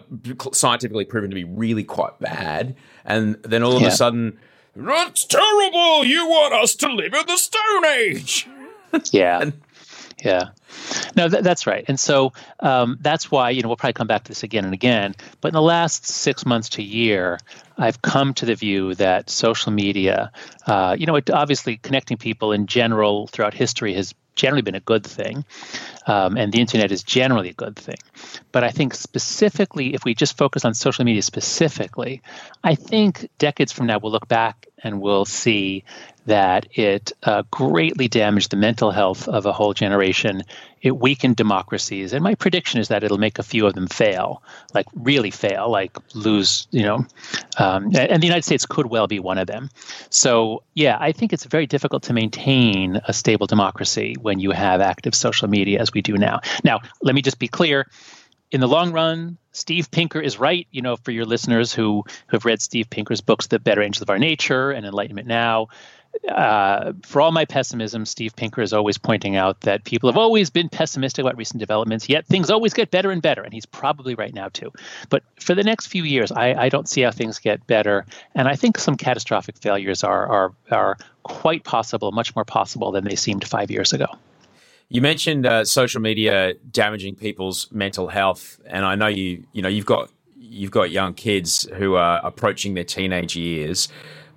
scientifically 0.53 1.07
proven 1.07 1.31
to 1.31 1.35
be 1.35 1.45
really 1.45 1.85
quite 1.85 2.19
bad," 2.19 2.77
and 3.03 3.37
then 3.43 3.63
all 3.63 3.77
of 3.77 3.83
yeah. 3.83 3.89
a 3.89 3.93
sudden, 3.93 4.39
"That's 4.77 5.25
terrible! 5.25 6.05
You 6.05 6.27
want 6.27 6.53
us 6.53 6.75
to 6.75 6.93
live 6.93 7.15
in 7.15 7.27
the 7.27 7.39
Stone 7.39 7.87
Age?" 7.87 8.47
Yeah, 9.11 9.41
and, 9.43 9.53
yeah. 10.25 10.51
No, 11.17 11.29
th- 11.29 11.43
that's 11.43 11.67
right. 11.67 11.85
And 11.89 11.99
so 11.99 12.33
um, 12.61 12.99
that's 13.01 13.31
why, 13.31 13.51
you 13.51 13.63
know, 13.63 13.69
we'll 13.69 13.77
probably 13.77 13.95
come 13.95 14.07
back 14.07 14.25
to 14.25 14.29
this 14.29 14.43
again 14.43 14.65
and 14.65 14.75
again. 14.75 15.15
But 15.41 15.49
in 15.49 15.55
the 15.55 15.63
last 15.63 16.07
six 16.07 16.47
months 16.47 16.71
to 16.71 16.83
year, 16.83 17.39
I've 17.77 18.01
come 18.03 18.35
to 18.35 18.47
the 18.47 18.55
view 18.55 18.95
that 18.97 19.31
social 19.31 19.73
media, 19.73 20.31
uh, 20.67 20.97
you 20.99 21.07
know, 21.07 21.17
it, 21.17 21.31
obviously 21.31 21.79
connecting 21.79 22.19
people 22.19 22.53
in 22.53 22.67
general 22.67 23.27
throughout 23.27 23.55
history 23.55 23.95
has 23.95 24.15
generally 24.37 24.63
been 24.63 24.75
a 24.75 24.81
good 24.81 25.05
thing. 25.05 25.45
Um, 26.07 26.37
and 26.37 26.53
the 26.53 26.61
internet 26.61 26.93
is 26.93 27.03
generally 27.03 27.51
a 27.51 27.55
good 27.55 27.77
thing. 27.77 27.99
But 28.53 28.65
I 28.65 28.71
think 28.71 28.95
specifically, 28.95 29.95
if 29.95 30.05
we 30.05 30.15
just 30.15 30.37
focus 30.37 30.65
on 30.65 30.75
social 30.75 31.05
media 31.05 31.23
specifically, 31.23 32.23
I 32.63 32.75
think 32.75 33.29
decades 33.39 33.73
from 33.73 33.87
now 33.87 33.99
we'll 33.99 34.13
look 34.13 34.29
back 34.29 34.67
and 34.83 35.01
we'll 35.01 35.27
see 35.27 35.85
that 36.31 36.67
it 36.73 37.13
uh, 37.25 37.43
greatly 37.51 38.09
damaged 38.09 38.51
the 38.51 38.57
mental 38.57 38.91
health 38.91 39.29
of 39.29 39.47
a 39.47 39.53
whole 39.53 39.75
generation. 39.75 40.43
It 40.81 40.97
weakened 40.97 41.37
democracies, 41.37 42.13
and 42.13 42.23
my 42.25 42.35
prediction 42.35 42.81
is 42.81 42.89
that 42.89 43.05
it'll 43.05 43.19
make 43.19 43.39
a 43.39 43.43
few 43.43 43.67
of 43.67 43.75
them 43.75 43.87
fail, 43.87 44.43
like 44.73 44.87
really 44.95 45.31
fail, 45.31 45.69
like 45.71 45.97
lose, 46.15 46.69
you 46.71 46.83
know. 46.83 47.05
Um, 47.59 47.91
and 47.95 48.23
the 48.23 48.27
United 48.27 48.45
States 48.45 48.65
could 48.65 48.87
well 48.87 49.07
be 49.07 49.19
one 49.19 49.39
of 49.39 49.47
them. 49.47 49.71
So, 50.09 50.63
yeah, 50.75 50.97
I 50.99 51.13
think 51.13 51.33
it's 51.33 51.45
very 51.45 51.67
difficult 51.67 52.05
to 52.05 52.13
maintain 52.13 53.01
a 53.05 53.13
stable 53.13 53.47
democracy 53.47 54.15
when 54.21 54.39
you 54.39 54.53
have 54.53 54.81
active 54.81 55.15
social 55.15 55.49
media 55.49 55.81
as 55.81 55.93
we 55.93 56.01
do 56.01 56.17
now. 56.17 56.41
Now, 56.65 56.81
let 57.03 57.15
me 57.15 57.23
just 57.23 57.39
be 57.39 57.49
clear 57.49 57.87
in 58.51 58.61
the 58.61 58.69
long 58.69 58.93
run, 58.93 59.39
Steve 59.53 59.91
Pinker 59.91 60.21
is 60.21 60.39
right. 60.39 60.67
You 60.71 60.83
know, 60.83 60.97
for 60.97 61.11
your 61.11 61.25
listeners 61.25 61.73
who, 61.73 62.05
who 62.27 62.37
have 62.37 62.45
read 62.45 62.61
Steve 62.61 62.91
Pinker's 62.91 63.21
books, 63.21 63.47
The 63.47 63.59
Better 63.59 63.83
Angels 63.83 64.03
of 64.03 64.11
Our 64.11 64.19
Nature 64.19 64.73
and 64.73 64.85
Enlightenment 64.85 65.29
Now, 65.29 65.69
uh, 66.29 66.93
for 67.03 67.21
all 67.21 67.33
my 67.33 67.45
pessimism, 67.45 68.05
Steve 68.05 68.35
Pinker 68.37 68.63
is 68.63 68.73
always 68.73 68.99
pointing 68.99 69.37
out 69.37 69.61
that 69.63 69.85
people 69.85 70.09
have 70.09 70.17
always 70.19 70.51
been 70.51 70.69
pessimistic 70.69 71.23
about 71.23 71.37
recent 71.37 71.61
developments, 71.61 72.09
yet 72.09 72.27
things 72.27 72.51
always 72.51 72.75
get 72.75 72.91
better 72.91 73.11
and 73.11 73.23
better. 73.23 73.43
And 73.43 73.53
he's 73.53 73.67
probably 73.67 74.15
right 74.15 74.35
now, 74.35 74.49
too. 74.49 74.73
But 75.09 75.23
for 75.41 75.55
the 75.55 75.63
next 75.63 75.87
few 75.87 76.05
years, 76.05 76.33
I, 76.33 76.55
I 76.55 76.69
don't 76.69 76.89
see 76.89 77.03
how 77.03 77.11
things 77.11 77.39
get 77.39 77.67
better. 77.67 78.07
And 78.35 78.49
I 78.49 78.57
think 78.57 78.79
some 78.79 78.97
catastrophic 78.97 79.57
failures 79.59 80.05
are, 80.05 80.27
are, 80.27 80.53
are 80.71 80.97
quite 81.23 81.65
possible, 81.65 82.13
much 82.13 82.35
more 82.35 82.45
possible 82.45 82.93
than 82.93 83.05
they 83.05 83.17
seemed 83.17 83.47
five 83.47 83.71
years 83.71 83.93
ago. 83.93 84.07
You 84.89 85.01
mentioned 85.01 85.47
uh, 85.47 85.65
social 85.65 86.01
media 86.01 86.55
damaging 86.73 87.15
people's 87.15 87.69
mental 87.71 88.09
health, 88.09 88.61
and 88.67 88.85
I 88.85 88.97
know 88.97 89.07
you 89.07 89.45
you 89.53 89.63
know 89.63 89.69
you've 89.69 89.87
got 89.87 90.11
you've 90.37 90.73
got 90.73 90.91
young 90.91 91.15
kids 91.15 91.69
who 91.77 91.95
are 91.95 92.21
approaching 92.25 92.75
their 92.75 92.83
teenage 92.83 93.37
years, 93.37 93.89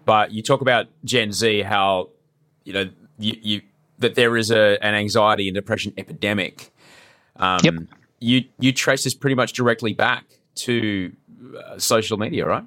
but 0.05 0.31
you 0.31 0.41
talk 0.41 0.61
about 0.61 0.87
Gen 1.03 1.31
Z, 1.31 1.61
how 1.61 2.09
you 2.63 2.73
know 2.73 2.89
you, 3.17 3.37
you 3.41 3.61
that 3.99 4.15
there 4.15 4.35
is 4.37 4.51
a, 4.51 4.77
an 4.81 4.95
anxiety 4.95 5.47
and 5.47 5.55
depression 5.55 5.93
epidemic. 5.97 6.71
Um, 7.37 7.59
yep. 7.63 7.73
You 8.19 8.45
you 8.59 8.71
trace 8.71 9.03
this 9.03 9.13
pretty 9.13 9.35
much 9.35 9.53
directly 9.53 9.93
back 9.93 10.25
to 10.55 11.11
uh, 11.57 11.77
social 11.77 12.17
media, 12.17 12.45
right? 12.45 12.63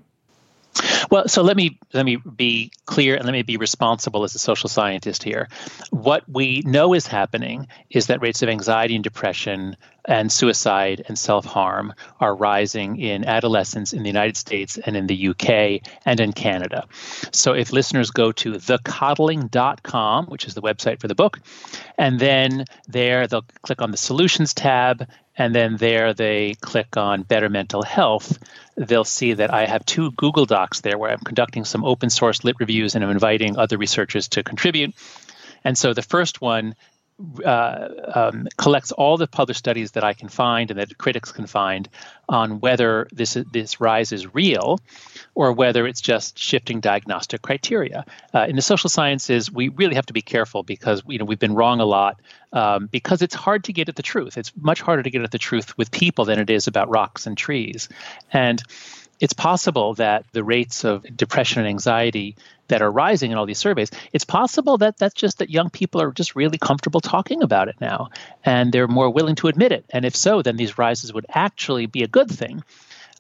Well, 1.11 1.29
so 1.29 1.43
let 1.43 1.57
me 1.57 1.79
let 1.95 2.05
me 2.05 2.17
be 2.17 2.71
clear 2.85 3.17
and 3.17 3.25
let 3.25 3.33
me 3.33 3.43
be 3.43 3.57
responsible 3.57 4.25
as 4.25 4.35
a 4.35 4.39
social 4.39 4.69
scientist 4.69 5.23
here. 5.23 5.49
What 5.91 6.29
we 6.29 6.63
know 6.67 6.93
is 6.93 7.07
happening 7.07 7.69
is 7.91 8.09
that 8.09 8.21
rates 8.21 8.43
of 8.43 8.49
anxiety 8.49 8.95
and 8.95 9.05
depression 9.05 9.77
and 10.07 10.31
suicide 10.31 11.05
and 11.09 11.19
self-harm 11.19 11.93
are 12.21 12.35
rising 12.35 12.99
in 12.99 13.25
adolescents 13.25 13.93
in 13.93 14.03
the 14.03 14.09
United 14.09 14.37
States 14.37 14.79
and 14.79 14.97
in 14.97 15.07
the 15.07 15.29
UK 15.29 15.83
and 16.05 16.21
in 16.21 16.33
Canada. 16.33 16.87
So 17.33 17.53
if 17.53 17.73
listeners 17.73 18.11
go 18.11 18.33
to 18.33 18.53
thecoddling.com, 18.53 20.27
which 20.27 20.47
is 20.47 20.55
the 20.55 20.63
website 20.63 21.01
for 21.01 21.09
the 21.09 21.15
book, 21.15 21.41
and 21.99 22.19
then 22.19 22.65
there 22.89 23.27
they'll 23.27 23.47
click 23.63 23.83
on 23.83 23.91
the 23.91 23.97
solutions 23.97 24.55
tab 24.55 25.09
and 25.39 25.55
then 25.55 25.77
there 25.77 26.15
they 26.15 26.55
click 26.61 26.97
on 26.97 27.23
better 27.23 27.51
mental 27.51 27.83
health 27.83 28.39
they'll 28.77 29.05
see 29.05 29.33
that 29.33 29.53
I 29.53 29.67
have 29.67 29.85
two 29.87 30.13
Google 30.13 30.45
Docs 30.45 30.83
there 30.83 30.99
where 30.99 31.11
I'm 31.11 31.21
conducting 31.21 31.65
some 31.65 31.85
open 31.85 32.11
source 32.11 32.45
lit 32.45 32.57
reviews 32.61 32.95
and 32.95 33.03
I'm 33.03 33.11
inviting 33.11 33.57
other 33.57 33.79
researchers 33.79 34.29
to 34.29 34.43
contribute. 34.43 34.95
And 35.65 35.77
so 35.77 35.95
the 35.95 36.03
first 36.03 36.41
one 36.41 36.75
uh, 37.45 37.89
um, 38.15 38.47
collects 38.59 38.93
all 38.93 39.17
the 39.17 39.27
published 39.27 39.59
studies 39.59 39.93
that 39.93 40.05
I 40.05 40.13
can 40.13 40.29
find 40.29 40.71
and 40.71 40.79
that 40.79 40.99
critics 40.99 41.33
can 41.33 41.47
find 41.47 41.89
on 42.29 42.61
whether 42.61 43.09
this 43.11 43.39
this 43.53 43.81
rise 43.81 44.13
is 44.13 44.35
real 44.35 44.81
or 45.35 45.53
whether 45.53 45.87
it's 45.87 46.03
just 46.03 46.39
shifting 46.39 46.81
diagnostic 46.81 47.41
criteria. 47.41 48.05
Uh, 48.35 48.47
in 48.49 48.57
the 48.57 48.63
social 48.63 48.91
sciences, 48.91 49.51
we 49.51 49.69
really 49.69 49.95
have 49.95 50.07
to 50.07 50.13
be 50.13 50.21
careful 50.21 50.63
because 50.63 51.03
you 51.07 51.19
know 51.19 51.25
we've 51.25 51.39
been 51.39 51.55
wrong 51.55 51.81
a 51.81 51.87
lot 51.87 52.21
um, 52.53 52.87
because 52.87 53.23
it's 53.23 53.35
hard 53.35 53.65
to 53.65 53.73
get 53.73 53.89
at 53.89 53.97
the 53.97 54.03
truth. 54.03 54.37
It's 54.37 54.53
much 54.57 54.83
harder 54.83 55.03
to 55.03 55.11
get 55.11 55.23
at 55.23 55.31
the 55.31 55.39
truth 55.39 55.77
with 55.79 55.91
people 55.91 56.27
than 56.27 56.39
it 56.39 56.51
is 56.51 56.67
about 56.67 56.91
rocks 56.91 57.27
and 57.27 57.37
trees, 57.37 57.89
and 58.31 58.63
it's 59.21 59.33
possible 59.33 59.95
that 59.95 60.25
the 60.33 60.45
rates 60.45 60.85
of 60.85 61.05
depression 61.17 61.61
and 61.61 61.69
anxiety 61.69 62.37
that 62.69 62.83
are 62.83 62.91
rising 62.91 63.31
in 63.31 63.39
all 63.39 63.47
these 63.47 63.59
surveys 63.59 63.91
it's 64.13 64.25
possible 64.25 64.79
that 64.79 64.97
that's 64.99 65.15
just 65.15 65.39
that 65.39 65.51
young 65.51 65.71
people 65.71 66.01
are 66.01 66.13
just 66.13 66.37
really 66.37 66.59
comfortable 66.59 67.01
talking 67.01 67.43
about 67.43 67.69
it 67.69 67.77
now 67.81 68.11
and 68.45 68.73
they're 68.73 68.89
more 68.89 69.11
willing 69.11 69.35
to 69.37 69.49
admit 69.49 69.73
it. 69.73 69.85
And 69.91 70.05
if 70.05 70.17
so 70.17 70.43
then 70.43 70.57
these 70.57 70.79
rises 70.79 71.13
would 71.13 71.27
actually 71.31 71.87
be 71.87 72.03
a 72.03 72.09
good 72.09 72.31
thing. 72.31 72.63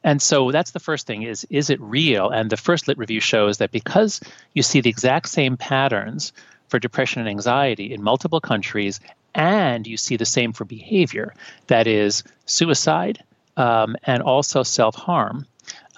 And 0.04 0.22
so 0.22 0.52
that's 0.52 0.70
the 0.70 0.80
first 0.80 1.06
thing 1.06 1.22
is 1.22 1.46
is 1.50 1.70
it 1.70 1.80
real? 1.80 2.30
And 2.30 2.50
the 2.50 2.56
first 2.56 2.88
lit 2.88 2.98
review 2.98 3.20
shows 3.20 3.58
that 3.58 3.72
because 3.72 4.20
you 4.54 4.62
see 4.62 4.80
the 4.80 4.90
exact 4.90 5.28
same 5.28 5.56
patterns 5.56 6.32
for 6.68 6.78
depression 6.78 7.20
and 7.20 7.28
anxiety 7.28 7.92
in 7.92 8.02
multiple 8.02 8.40
countries 8.40 9.00
and 9.34 9.86
you 9.86 9.96
see 9.96 10.16
the 10.16 10.24
same 10.24 10.52
for 10.52 10.64
behavior 10.64 11.34
that 11.66 11.86
is 11.86 12.24
suicide 12.46 13.22
um, 13.56 13.96
and 14.04 14.22
also 14.22 14.62
self-harm 14.62 15.46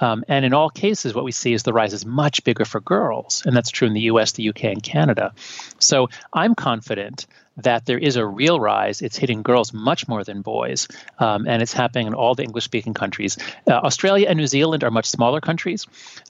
Um, 0.01 0.25
and 0.29 0.45
in 0.45 0.55
all 0.55 0.71
cases, 0.71 1.15
what 1.15 1.25
we 1.25 1.33
see 1.33 1.53
is 1.53 1.63
the 1.63 1.73
rise 1.73 1.93
is 1.93 2.07
much 2.07 2.45
bigger 2.45 2.65
for 2.65 2.81
girls. 2.81 3.43
And 3.45 3.57
that's 3.57 3.71
true 3.71 3.89
in 3.89 3.95
the 3.95 4.03
US, 4.03 4.33
the 4.33 4.49
UK, 4.49 4.65
and 4.65 4.83
Canada. 4.83 5.33
So 5.79 6.09
I'm 6.33 6.55
confident 6.55 7.27
that 7.59 7.87
there 7.87 7.99
is 7.99 8.16
a 8.16 8.25
real 8.25 8.61
rise. 8.61 9.03
It's 9.03 9.16
hitting 9.16 9.42
girls 9.42 9.73
much 9.73 10.09
more 10.09 10.25
than 10.25 10.42
boys, 10.42 10.88
um, 11.18 11.47
and 11.47 11.62
it's 11.62 11.73
happening 11.73 12.07
in 12.07 12.14
all 12.14 12.35
the 12.35 12.44
English 12.44 12.64
speaking 12.64 12.94
countries. 12.94 13.37
Uh, 13.66 13.73
Australia 13.73 14.29
and 14.29 14.37
New 14.37 14.47
Zealand 14.47 14.85
are 14.85 14.90
much 14.90 15.07
smaller 15.07 15.40
countries. 15.40 15.87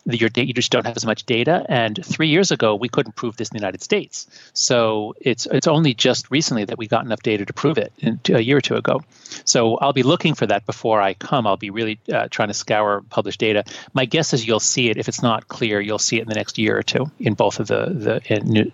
Your 0.06 0.30
you 0.34 0.54
just 0.54 0.72
don't 0.72 0.86
have 0.86 0.96
as 0.96 1.04
much 1.04 1.24
data. 1.24 1.64
And 1.68 1.98
three 2.04 2.28
years 2.28 2.50
ago, 2.50 2.74
we 2.74 2.88
couldn't 2.88 3.14
prove 3.14 3.36
this 3.36 3.48
in 3.48 3.56
the 3.56 3.60
United 3.60 3.82
States. 3.82 4.26
So 4.54 5.14
it's 5.20 5.46
it's 5.46 5.66
only 5.66 5.94
just 5.94 6.30
recently 6.30 6.64
that 6.64 6.78
we 6.78 6.86
got 6.86 7.04
enough 7.04 7.22
data 7.22 7.44
to 7.44 7.52
prove 7.52 7.78
it 7.78 7.92
in, 7.98 8.20
a 8.30 8.40
year 8.40 8.56
or 8.56 8.60
two 8.60 8.76
ago. 8.76 9.02
So 9.44 9.76
I'll 9.76 9.92
be 9.92 10.02
looking 10.02 10.34
for 10.34 10.46
that 10.46 10.64
before 10.66 11.00
I 11.02 11.14
come. 11.14 11.46
I'll 11.46 11.56
be 11.56 11.70
really 11.70 11.98
uh, 12.12 12.28
trying 12.30 12.48
to 12.48 12.54
scour 12.54 13.02
published 13.10 13.40
data. 13.40 13.64
My 13.92 14.06
guess 14.06 14.32
is 14.32 14.46
you'll 14.46 14.60
see 14.60 14.88
it. 14.88 14.96
If 14.96 15.08
it's 15.08 15.22
not 15.22 15.48
clear, 15.48 15.80
you'll 15.80 15.98
see 15.98 16.16
it 16.18 16.22
in 16.22 16.28
the 16.28 16.34
next 16.34 16.58
year 16.58 16.78
or 16.78 16.82
two 16.82 17.10
in 17.18 17.34
both 17.34 17.60
of 17.60 17.66
the 17.66 17.86
the 17.86 18.34
in 18.34 18.46
New, 18.48 18.72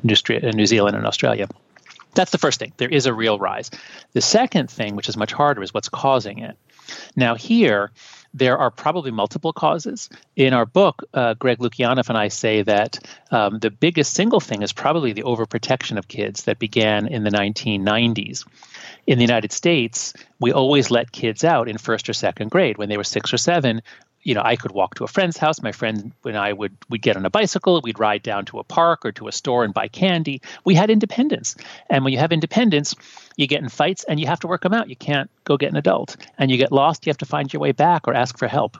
New 0.53 0.67
Zealand 0.67 0.97
and 0.97 1.07
Australia. 1.07 1.49
That's 2.14 2.31
the 2.31 2.38
first 2.38 2.59
thing. 2.59 2.72
There 2.77 2.88
is 2.88 3.07
a 3.07 3.14
real 3.14 3.38
rise. 3.38 3.70
The 4.12 4.20
second 4.20 4.70
thing, 4.70 4.96
which 4.96 5.09
is 5.09 5.16
much 5.16 5.33
harder, 5.33 5.62
is 5.62 5.74
what's 5.74 5.88
causing 5.88 6.38
it. 6.38 6.57
Now, 7.16 7.35
here, 7.35 7.90
there 8.35 8.59
are 8.59 8.70
probably 8.70 9.12
multiple 9.12 9.53
causes. 9.53 10.09
In 10.35 10.53
our 10.55 10.66
book, 10.66 11.05
uh, 11.14 11.35
Greg 11.35 11.59
Lukianoff 11.59 12.09
and 12.09 12.18
I 12.18 12.29
say 12.29 12.62
that 12.62 12.98
um, 13.31 13.61
the 13.61 13.70
biggest 13.70 14.12
single 14.12 14.40
thing 14.40 14.62
is 14.62 14.72
probably 14.72 15.12
the 15.12 15.22
overprotection 15.22 15.98
of 15.98 16.09
kids 16.09 16.44
that 16.44 16.59
began 16.59 17.07
in 17.07 17.22
the 17.22 17.31
1990s. 17.31 18.44
In 19.07 19.18
the 19.18 19.24
United 19.24 19.53
States, 19.53 20.14
we 20.40 20.53
always 20.53 20.90
let 20.90 21.12
kids 21.12 21.44
out 21.44 21.68
in 21.68 21.79
first 21.79 22.09
or 22.09 22.12
second 22.12 22.50
grade. 22.50 22.77
When 22.77 22.88
they 22.88 22.96
were 22.96 23.05
six 23.05 23.33
or 23.33 23.38
seven, 23.38 23.83
you 24.25 24.35
know, 24.35 24.43
I 24.43 24.57
could 24.57 24.73
walk 24.73 24.95
to 24.97 25.05
a 25.05 25.09
friend's 25.09 25.37
house. 25.37 25.63
My 25.63 25.73
friend 25.73 26.13
and 26.25 26.37
I 26.37 26.53
would 26.53 26.77
we'd 26.89 27.03
get 27.03 27.17
on 27.17 27.27
a 27.27 27.31
bicycle. 27.31 27.81
We'd 27.83 28.01
ride 28.01 28.23
down 28.23 28.47
to 28.47 28.59
a 28.59 28.65
park 28.65 29.05
or 29.05 29.13
to 29.13 29.29
a 29.29 29.33
store 29.33 29.65
and 29.65 29.73
buy 29.73 29.89
candy. 29.89 30.41
We 30.65 30.75
had 30.75 30.91
independence, 30.91 31.55
and 31.89 32.03
when 32.03 32.13
you 32.13 32.19
have 32.19 32.33
independence, 32.33 32.95
you 33.37 33.47
get 33.47 33.63
in 33.63 33.69
fights 33.69 34.05
and 34.05 34.19
you 34.19 34.27
have 34.27 34.41
to 34.41 34.47
work 34.47 34.63
them 34.63 34.73
out. 34.73 34.89
You 34.89 34.97
can't 34.97 35.31
go 35.45 35.57
get 35.57 35.71
an 35.71 35.77
adult, 35.77 36.17
and 36.39 36.51
you 36.51 36.57
get 36.57 36.73
lost. 36.73 37.07
You 37.07 37.11
have 37.11 37.19
to 37.19 37.27
find 37.27 37.53
your 37.53 37.61
way 37.61 37.73
back 37.73 38.09
or 38.09 38.15
ask 38.15 38.39
for 38.39 38.49
help. 38.49 38.79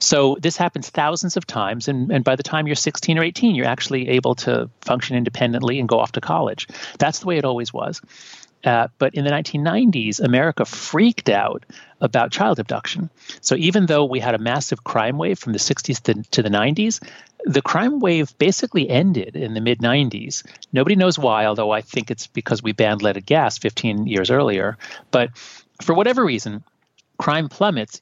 So 0.00 0.36
this 0.40 0.56
happens 0.56 0.88
thousands 0.88 1.36
of 1.36 1.46
times, 1.46 1.86
and 1.86 2.10
and 2.10 2.24
by 2.24 2.34
the 2.34 2.42
time 2.42 2.66
you're 2.66 2.76
16 2.76 3.18
or 3.18 3.22
18, 3.22 3.54
you're 3.54 3.66
actually 3.66 4.08
able 4.08 4.34
to 4.36 4.70
function 4.80 5.16
independently 5.16 5.78
and 5.78 5.88
go 5.88 6.00
off 6.00 6.12
to 6.12 6.20
college. 6.20 6.66
That's 6.98 7.18
the 7.20 7.26
way 7.26 7.36
it 7.36 7.44
always 7.44 7.72
was. 7.72 8.00
Uh, 8.64 8.88
but 8.98 9.14
in 9.14 9.24
the 9.24 9.30
1990s, 9.30 10.20
America 10.20 10.64
freaked 10.64 11.28
out 11.28 11.64
about 12.00 12.32
child 12.32 12.58
abduction. 12.58 13.08
So 13.40 13.54
even 13.54 13.86
though 13.86 14.04
we 14.04 14.20
had 14.20 14.34
a 14.34 14.38
massive 14.38 14.82
crime 14.84 15.16
wave 15.16 15.38
from 15.38 15.52
the 15.52 15.58
60s 15.58 16.02
to, 16.02 16.22
to 16.30 16.42
the 16.42 16.48
90s, 16.48 17.00
the 17.44 17.62
crime 17.62 18.00
wave 18.00 18.36
basically 18.38 18.88
ended 18.90 19.36
in 19.36 19.54
the 19.54 19.60
mid 19.60 19.78
90s. 19.78 20.44
Nobody 20.72 20.96
knows 20.96 21.18
why, 21.18 21.46
although 21.46 21.70
I 21.70 21.82
think 21.82 22.10
it's 22.10 22.26
because 22.26 22.62
we 22.62 22.72
banned 22.72 23.02
leaded 23.02 23.26
gas 23.26 23.58
15 23.58 24.06
years 24.06 24.30
earlier. 24.30 24.76
But 25.10 25.30
for 25.80 25.94
whatever 25.94 26.24
reason, 26.24 26.64
crime 27.16 27.48
plummets. 27.48 28.00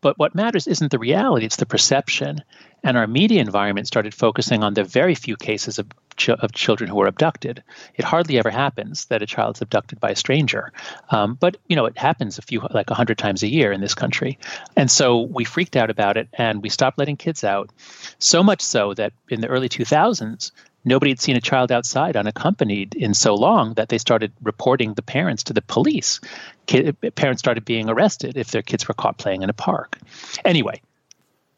But 0.00 0.16
what 0.16 0.34
matters 0.34 0.68
isn't 0.68 0.92
the 0.92 0.98
reality, 0.98 1.44
it's 1.46 1.56
the 1.56 1.66
perception. 1.66 2.42
And 2.84 2.96
our 2.96 3.08
media 3.08 3.40
environment 3.40 3.88
started 3.88 4.14
focusing 4.14 4.62
on 4.62 4.74
the 4.74 4.84
very 4.84 5.16
few 5.16 5.36
cases 5.36 5.80
of 5.80 5.88
ch- 6.18 6.30
of 6.30 6.52
children 6.52 6.90
who 6.90 7.00
are 7.00 7.06
abducted. 7.06 7.62
It 7.94 8.04
hardly 8.04 8.38
ever 8.38 8.50
happens 8.50 9.06
that 9.06 9.22
a 9.22 9.26
child 9.26 9.56
is 9.56 9.62
abducted 9.62 10.00
by 10.00 10.10
a 10.10 10.16
stranger, 10.16 10.72
um, 11.10 11.34
but 11.34 11.56
you 11.68 11.76
know 11.76 11.86
it 11.86 11.96
happens 11.96 12.38
a 12.38 12.42
few 12.42 12.60
like 12.70 12.90
a 12.90 12.94
hundred 12.94 13.18
times 13.18 13.42
a 13.42 13.48
year 13.48 13.72
in 13.72 13.80
this 13.80 13.94
country, 13.94 14.38
and 14.76 14.90
so 14.90 15.22
we 15.22 15.44
freaked 15.44 15.76
out 15.76 15.90
about 15.90 16.16
it 16.16 16.28
and 16.34 16.62
we 16.62 16.68
stopped 16.68 16.98
letting 16.98 17.16
kids 17.16 17.44
out. 17.44 17.70
So 18.18 18.42
much 18.42 18.60
so 18.60 18.94
that 18.94 19.12
in 19.28 19.40
the 19.40 19.48
early 19.48 19.68
2000s, 19.68 20.50
nobody 20.84 21.10
had 21.10 21.20
seen 21.20 21.36
a 21.36 21.40
child 21.40 21.72
outside 21.72 22.16
unaccompanied 22.16 22.94
in 22.94 23.14
so 23.14 23.34
long 23.34 23.74
that 23.74 23.88
they 23.88 23.98
started 23.98 24.32
reporting 24.42 24.94
the 24.94 25.02
parents 25.02 25.44
to 25.44 25.52
the 25.52 25.62
police. 25.62 26.20
Kid, 26.66 26.96
parents 27.14 27.40
started 27.40 27.64
being 27.64 27.88
arrested 27.88 28.36
if 28.36 28.50
their 28.50 28.62
kids 28.62 28.88
were 28.88 28.94
caught 28.94 29.18
playing 29.18 29.42
in 29.42 29.50
a 29.50 29.54
park. 29.54 29.98
Anyway, 30.44 30.80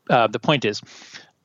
uh, 0.08 0.26
the 0.26 0.40
point 0.40 0.64
is, 0.64 0.82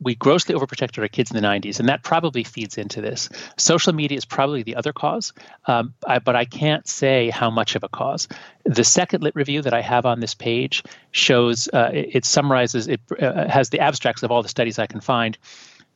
we 0.02 0.16
grossly 0.16 0.56
overprotected 0.56 1.02
our 1.02 1.08
kids 1.08 1.32
in 1.32 1.36
the 1.42 1.48
90s, 1.48 1.80
and 1.80 1.90
that 1.90 2.04
probably 2.04 2.44
feeds 2.44 2.78
into 2.78 3.02
this. 3.02 3.30
Social 3.58 3.94
media 3.94 4.18
is 4.18 4.26
probably 4.26 4.64
the 4.64 4.76
other 4.76 4.94
cause, 4.94 5.34
um, 5.66 5.94
I, 6.06 6.20
but 6.20 6.36
I 6.36 6.46
can't 6.46 6.88
say 6.88 7.30
how 7.30 7.50
much 7.50 7.76
of 7.76 7.84
a 7.84 7.90
cause. 7.90 8.28
The 8.66 8.84
second 8.84 9.24
lit 9.24 9.36
review 9.36 9.62
that 9.62 9.74
I 9.74 9.82
have 9.82 10.06
on 10.06 10.20
this 10.20 10.34
page 10.34 10.84
shows 11.12 11.70
uh, 11.72 11.92
it, 11.94 12.10
it, 12.12 12.26
summarizes, 12.26 12.88
it 12.88 13.02
uh, 13.20 13.48
has 13.48 13.70
the 13.70 13.80
abstracts 13.80 14.24
of 14.24 14.32
all 14.32 14.44
the 14.44 14.50
studies 14.50 14.80
I 14.80 14.88
can 14.88 15.00
find 15.00 15.38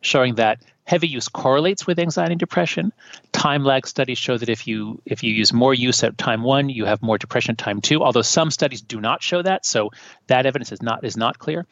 showing 0.02 0.36
that 0.36 0.62
heavy 0.89 1.08
use 1.08 1.28
correlates 1.28 1.86
with 1.86 1.99
anxiety 1.99 2.34
and 2.34 2.39
depression. 2.39 2.91
Time 3.32 3.63
lag 3.63 3.86
studies 3.86 4.17
show 4.17 4.36
that 4.36 4.49
if 4.49 4.65
you 4.65 4.99
if 5.06 5.21
you 5.23 5.32
use 5.32 5.54
more 5.54 5.71
use 5.71 6.04
at 6.04 6.17
time 6.17 6.41
one, 6.41 6.67
you 6.67 6.86
have 6.86 7.04
more 7.04 7.19
depression 7.19 7.52
at 7.52 7.60
time 7.60 7.80
two. 7.80 8.02
Although 8.04 8.23
some 8.23 8.49
studies 8.49 8.82
do 8.82 8.99
not 8.99 9.21
show 9.21 9.39
that, 9.43 9.67
so 9.67 9.91
that 10.25 10.47
evidence 10.47 10.71
is 10.71 10.82
not 10.82 11.04
is 11.04 11.15
not 11.15 11.38
clear. 11.38 11.67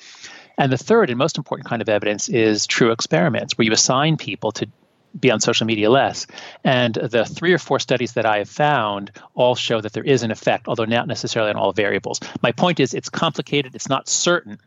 And 0.55 0.71
the 0.71 0.77
third 0.77 1.09
and 1.09 1.17
most 1.17 1.39
important 1.39 1.67
kind 1.67 1.81
of 1.81 1.89
evidence 1.89 2.29
is 2.29 2.67
true 2.67 2.91
experiments, 2.91 3.57
where 3.57 3.65
you 3.65 3.71
assign 3.71 4.17
people 4.17 4.51
to 4.51 4.67
be 5.19 5.31
on 5.31 5.39
social 5.39 5.65
media 5.65 5.89
less. 5.89 6.27
And 6.63 6.93
the 6.93 7.25
three 7.25 7.53
or 7.53 7.57
four 7.57 7.79
studies 7.79 8.13
that 8.13 8.27
I 8.27 8.37
have 8.37 8.49
found 8.49 9.11
all 9.33 9.55
show 9.55 9.81
that 9.81 9.93
there 9.93 10.03
is 10.03 10.21
an 10.21 10.29
effect, 10.29 10.67
although 10.67 10.85
not 10.85 11.07
necessarily 11.07 11.49
on 11.49 11.57
all 11.57 11.73
variables. 11.73 12.19
My 12.43 12.51
point 12.51 12.79
is, 12.79 12.93
it's 12.93 13.09
complicated, 13.09 13.73
it's 13.73 13.89
not 13.89 14.07
certain, 14.07 14.59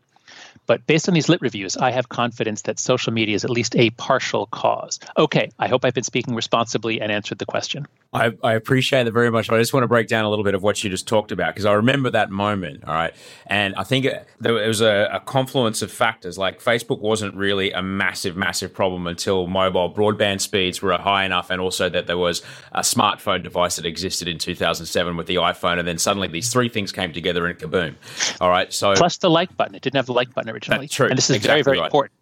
but 0.71 0.87
based 0.87 1.09
on 1.09 1.13
these 1.13 1.27
lit 1.27 1.41
reviews, 1.41 1.75
I 1.75 1.91
have 1.91 2.07
confidence 2.07 2.61
that 2.61 2.79
social 2.79 3.11
media 3.11 3.35
is 3.35 3.43
at 3.43 3.49
least 3.49 3.75
a 3.75 3.89
partial 3.89 4.45
cause. 4.45 5.01
Okay, 5.17 5.51
I 5.59 5.67
hope 5.67 5.83
I've 5.83 5.93
been 5.93 6.05
speaking 6.05 6.33
responsibly 6.33 7.01
and 7.01 7.11
answered 7.11 7.39
the 7.39 7.45
question. 7.45 7.87
I, 8.13 8.33
I 8.43 8.53
appreciate 8.53 9.05
that 9.05 9.11
very 9.13 9.31
much. 9.31 9.49
I 9.49 9.57
just 9.57 9.73
want 9.73 9.85
to 9.85 9.87
break 9.87 10.09
down 10.09 10.25
a 10.25 10.29
little 10.29 10.43
bit 10.43 10.53
of 10.53 10.61
what 10.61 10.83
you 10.83 10.89
just 10.89 11.07
talked 11.07 11.31
about 11.31 11.53
because 11.53 11.65
I 11.65 11.73
remember 11.73 12.09
that 12.09 12.29
moment. 12.29 12.83
All 12.85 12.93
right. 12.93 13.13
And 13.47 13.73
I 13.75 13.83
think 13.83 14.03
it, 14.03 14.27
there 14.39 14.53
was 14.53 14.81
a, 14.81 15.09
a, 15.13 15.19
confluence 15.21 15.81
of 15.81 15.91
factors. 15.91 16.37
Like 16.37 16.61
Facebook 16.61 16.99
wasn't 16.99 17.35
really 17.35 17.71
a 17.71 17.81
massive, 17.81 18.35
massive 18.35 18.73
problem 18.73 19.07
until 19.07 19.47
mobile 19.47 19.93
broadband 19.93 20.41
speeds 20.41 20.81
were 20.81 20.97
high 20.97 21.23
enough 21.23 21.49
and 21.49 21.61
also 21.61 21.87
that 21.87 22.07
there 22.07 22.17
was 22.17 22.41
a 22.73 22.81
smartphone 22.81 23.43
device 23.43 23.77
that 23.77 23.85
existed 23.85 24.27
in 24.27 24.37
2007 24.37 25.15
with 25.15 25.27
the 25.27 25.35
iPhone. 25.35 25.79
And 25.79 25.87
then 25.87 25.97
suddenly 25.97 26.27
these 26.27 26.51
three 26.51 26.67
things 26.67 26.91
came 26.91 27.13
together 27.13 27.45
and 27.47 27.57
kaboom. 27.57 27.95
All 28.41 28.49
right. 28.49 28.73
So, 28.73 28.93
plus 28.93 29.17
the 29.17 29.29
like 29.29 29.55
button. 29.55 29.75
It 29.75 29.81
didn't 29.81 29.95
have 29.95 30.07
the 30.07 30.13
like 30.13 30.33
button 30.33 30.49
originally. 30.69 30.85
That's 30.85 30.95
true. 30.95 31.07
And 31.07 31.17
this 31.17 31.29
is 31.29 31.37
exactly 31.37 31.63
very, 31.63 31.63
very 31.63 31.79
right. 31.79 31.85
important 31.85 32.13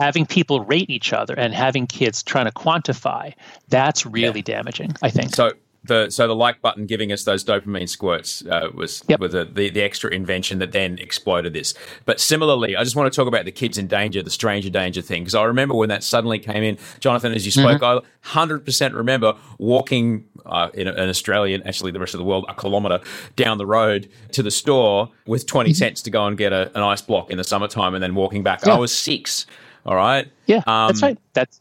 having 0.00 0.26
people 0.26 0.60
rate 0.64 0.90
each 0.90 1.12
other 1.12 1.34
and 1.34 1.52
having 1.52 1.86
kids 1.86 2.22
trying 2.22 2.46
to 2.46 2.52
quantify 2.52 3.34
that's 3.68 4.06
really 4.06 4.40
yeah. 4.46 4.56
damaging 4.56 4.94
i 5.02 5.10
think 5.10 5.34
so 5.34 5.52
the 5.88 6.10
so 6.10 6.28
the 6.28 6.34
like 6.34 6.62
button 6.62 6.86
giving 6.86 7.10
us 7.10 7.24
those 7.24 7.44
dopamine 7.44 7.88
squirts 7.88 8.44
uh, 8.46 8.68
was 8.72 9.02
yep. 9.08 9.20
was 9.20 9.34
a, 9.34 9.44
the 9.44 9.70
the 9.70 9.82
extra 9.82 10.10
invention 10.10 10.58
that 10.60 10.72
then 10.72 10.98
exploded 10.98 11.52
this. 11.52 11.74
But 12.04 12.20
similarly, 12.20 12.76
I 12.76 12.84
just 12.84 12.94
want 12.94 13.12
to 13.12 13.16
talk 13.16 13.26
about 13.26 13.44
the 13.44 13.52
kids 13.52 13.78
in 13.78 13.88
danger, 13.88 14.22
the 14.22 14.30
stranger 14.30 14.70
danger 14.70 15.02
thing, 15.02 15.22
because 15.22 15.34
I 15.34 15.44
remember 15.44 15.74
when 15.74 15.88
that 15.88 16.04
suddenly 16.04 16.38
came 16.38 16.62
in, 16.62 16.78
Jonathan, 17.00 17.32
as 17.32 17.44
you 17.44 17.52
spoke, 17.52 17.80
mm-hmm. 17.80 18.06
I 18.06 18.28
hundred 18.28 18.64
percent 18.64 18.94
remember 18.94 19.34
walking 19.58 20.24
uh, 20.46 20.68
in, 20.74 20.86
in 20.86 21.08
Australia, 21.08 21.60
actually 21.64 21.90
the 21.90 22.00
rest 22.00 22.14
of 22.14 22.18
the 22.18 22.24
world, 22.24 22.44
a 22.48 22.54
kilometre 22.54 23.00
down 23.36 23.58
the 23.58 23.66
road 23.66 24.08
to 24.32 24.42
the 24.42 24.50
store 24.50 25.10
with 25.26 25.46
20 25.46 25.70
mm-hmm. 25.70 25.74
cents 25.74 26.02
to 26.02 26.10
go 26.10 26.26
and 26.26 26.38
get 26.38 26.52
a, 26.52 26.70
an 26.76 26.82
ice 26.82 27.02
block 27.02 27.30
in 27.30 27.38
the 27.38 27.44
summertime, 27.44 27.94
and 27.94 28.02
then 28.02 28.14
walking 28.14 28.42
back. 28.42 28.64
Yeah. 28.64 28.74
I 28.74 28.78
was 28.78 28.94
six. 28.94 29.46
All 29.84 29.96
right. 29.96 30.30
Yeah, 30.46 30.62
um, 30.66 30.88
that's 30.88 31.02
right. 31.02 31.18
That's 31.32 31.60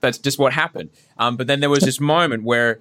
that's 0.00 0.18
just 0.18 0.38
what 0.38 0.52
happened. 0.52 0.90
Um, 1.18 1.36
but 1.36 1.46
then 1.46 1.60
there 1.60 1.70
was 1.70 1.80
this 1.80 2.00
moment 2.00 2.44
where 2.44 2.80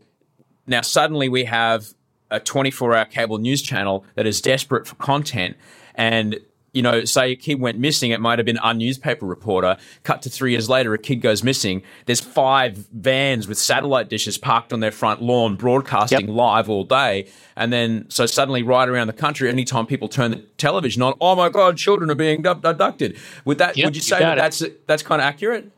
now, 0.69 0.82
suddenly 0.82 1.29
we 1.29 1.45
have 1.45 1.93
a 2.32 2.39
24 2.39 2.95
hour 2.95 3.05
cable 3.05 3.38
news 3.38 3.62
channel 3.62 4.05
that 4.15 4.25
is 4.25 4.41
desperate 4.41 4.88
for 4.88 4.95
content. 4.95 5.58
And, 5.95 6.39
you 6.73 6.84
know, 6.84 7.03
say 7.03 7.32
a 7.32 7.36
kid 7.36 7.60
went 7.60 7.79
missing, 7.79 8.12
it 8.12 8.21
might 8.21 8.38
have 8.38 8.45
been 8.45 8.60
a 8.63 8.73
newspaper 8.73 9.25
reporter. 9.25 9.77
Cut 10.03 10.21
to 10.21 10.29
three 10.29 10.51
years 10.51 10.69
later, 10.69 10.93
a 10.93 10.99
kid 10.99 11.17
goes 11.17 11.43
missing. 11.43 11.82
There's 12.05 12.19
five 12.19 12.88
vans 12.93 13.47
with 13.47 13.58
satellite 13.58 14.10
dishes 14.10 14.38
parked 14.38 14.71
on 14.71 14.79
their 14.79 14.91
front 14.91 15.21
lawn, 15.21 15.55
broadcasting 15.55 16.27
yep. 16.27 16.29
live 16.29 16.69
all 16.69 16.84
day. 16.84 17.27
And 17.55 17.73
then, 17.73 18.05
so 18.10 18.27
suddenly, 18.27 18.62
right 18.62 18.88
around 18.88 19.08
the 19.08 19.13
country, 19.13 19.49
anytime 19.49 19.88
people 19.88 20.08
turn 20.08 20.32
the 20.32 20.38
television 20.58 21.01
on, 21.01 21.15
oh 21.19 21.36
my 21.36 21.49
God, 21.49 21.77
children 21.77 22.12
are 22.12 22.15
being 22.15 22.45
abducted. 22.45 23.17
Would 23.45 23.58
that, 23.58 23.75
yep, 23.75 23.86
would 23.86 23.95
you 23.95 24.01
say 24.01 24.17
you 24.17 24.25
that 24.25 24.36
that's, 24.36 24.63
that's 24.86 25.03
kind 25.03 25.21
of 25.21 25.25
accurate? 25.25 25.71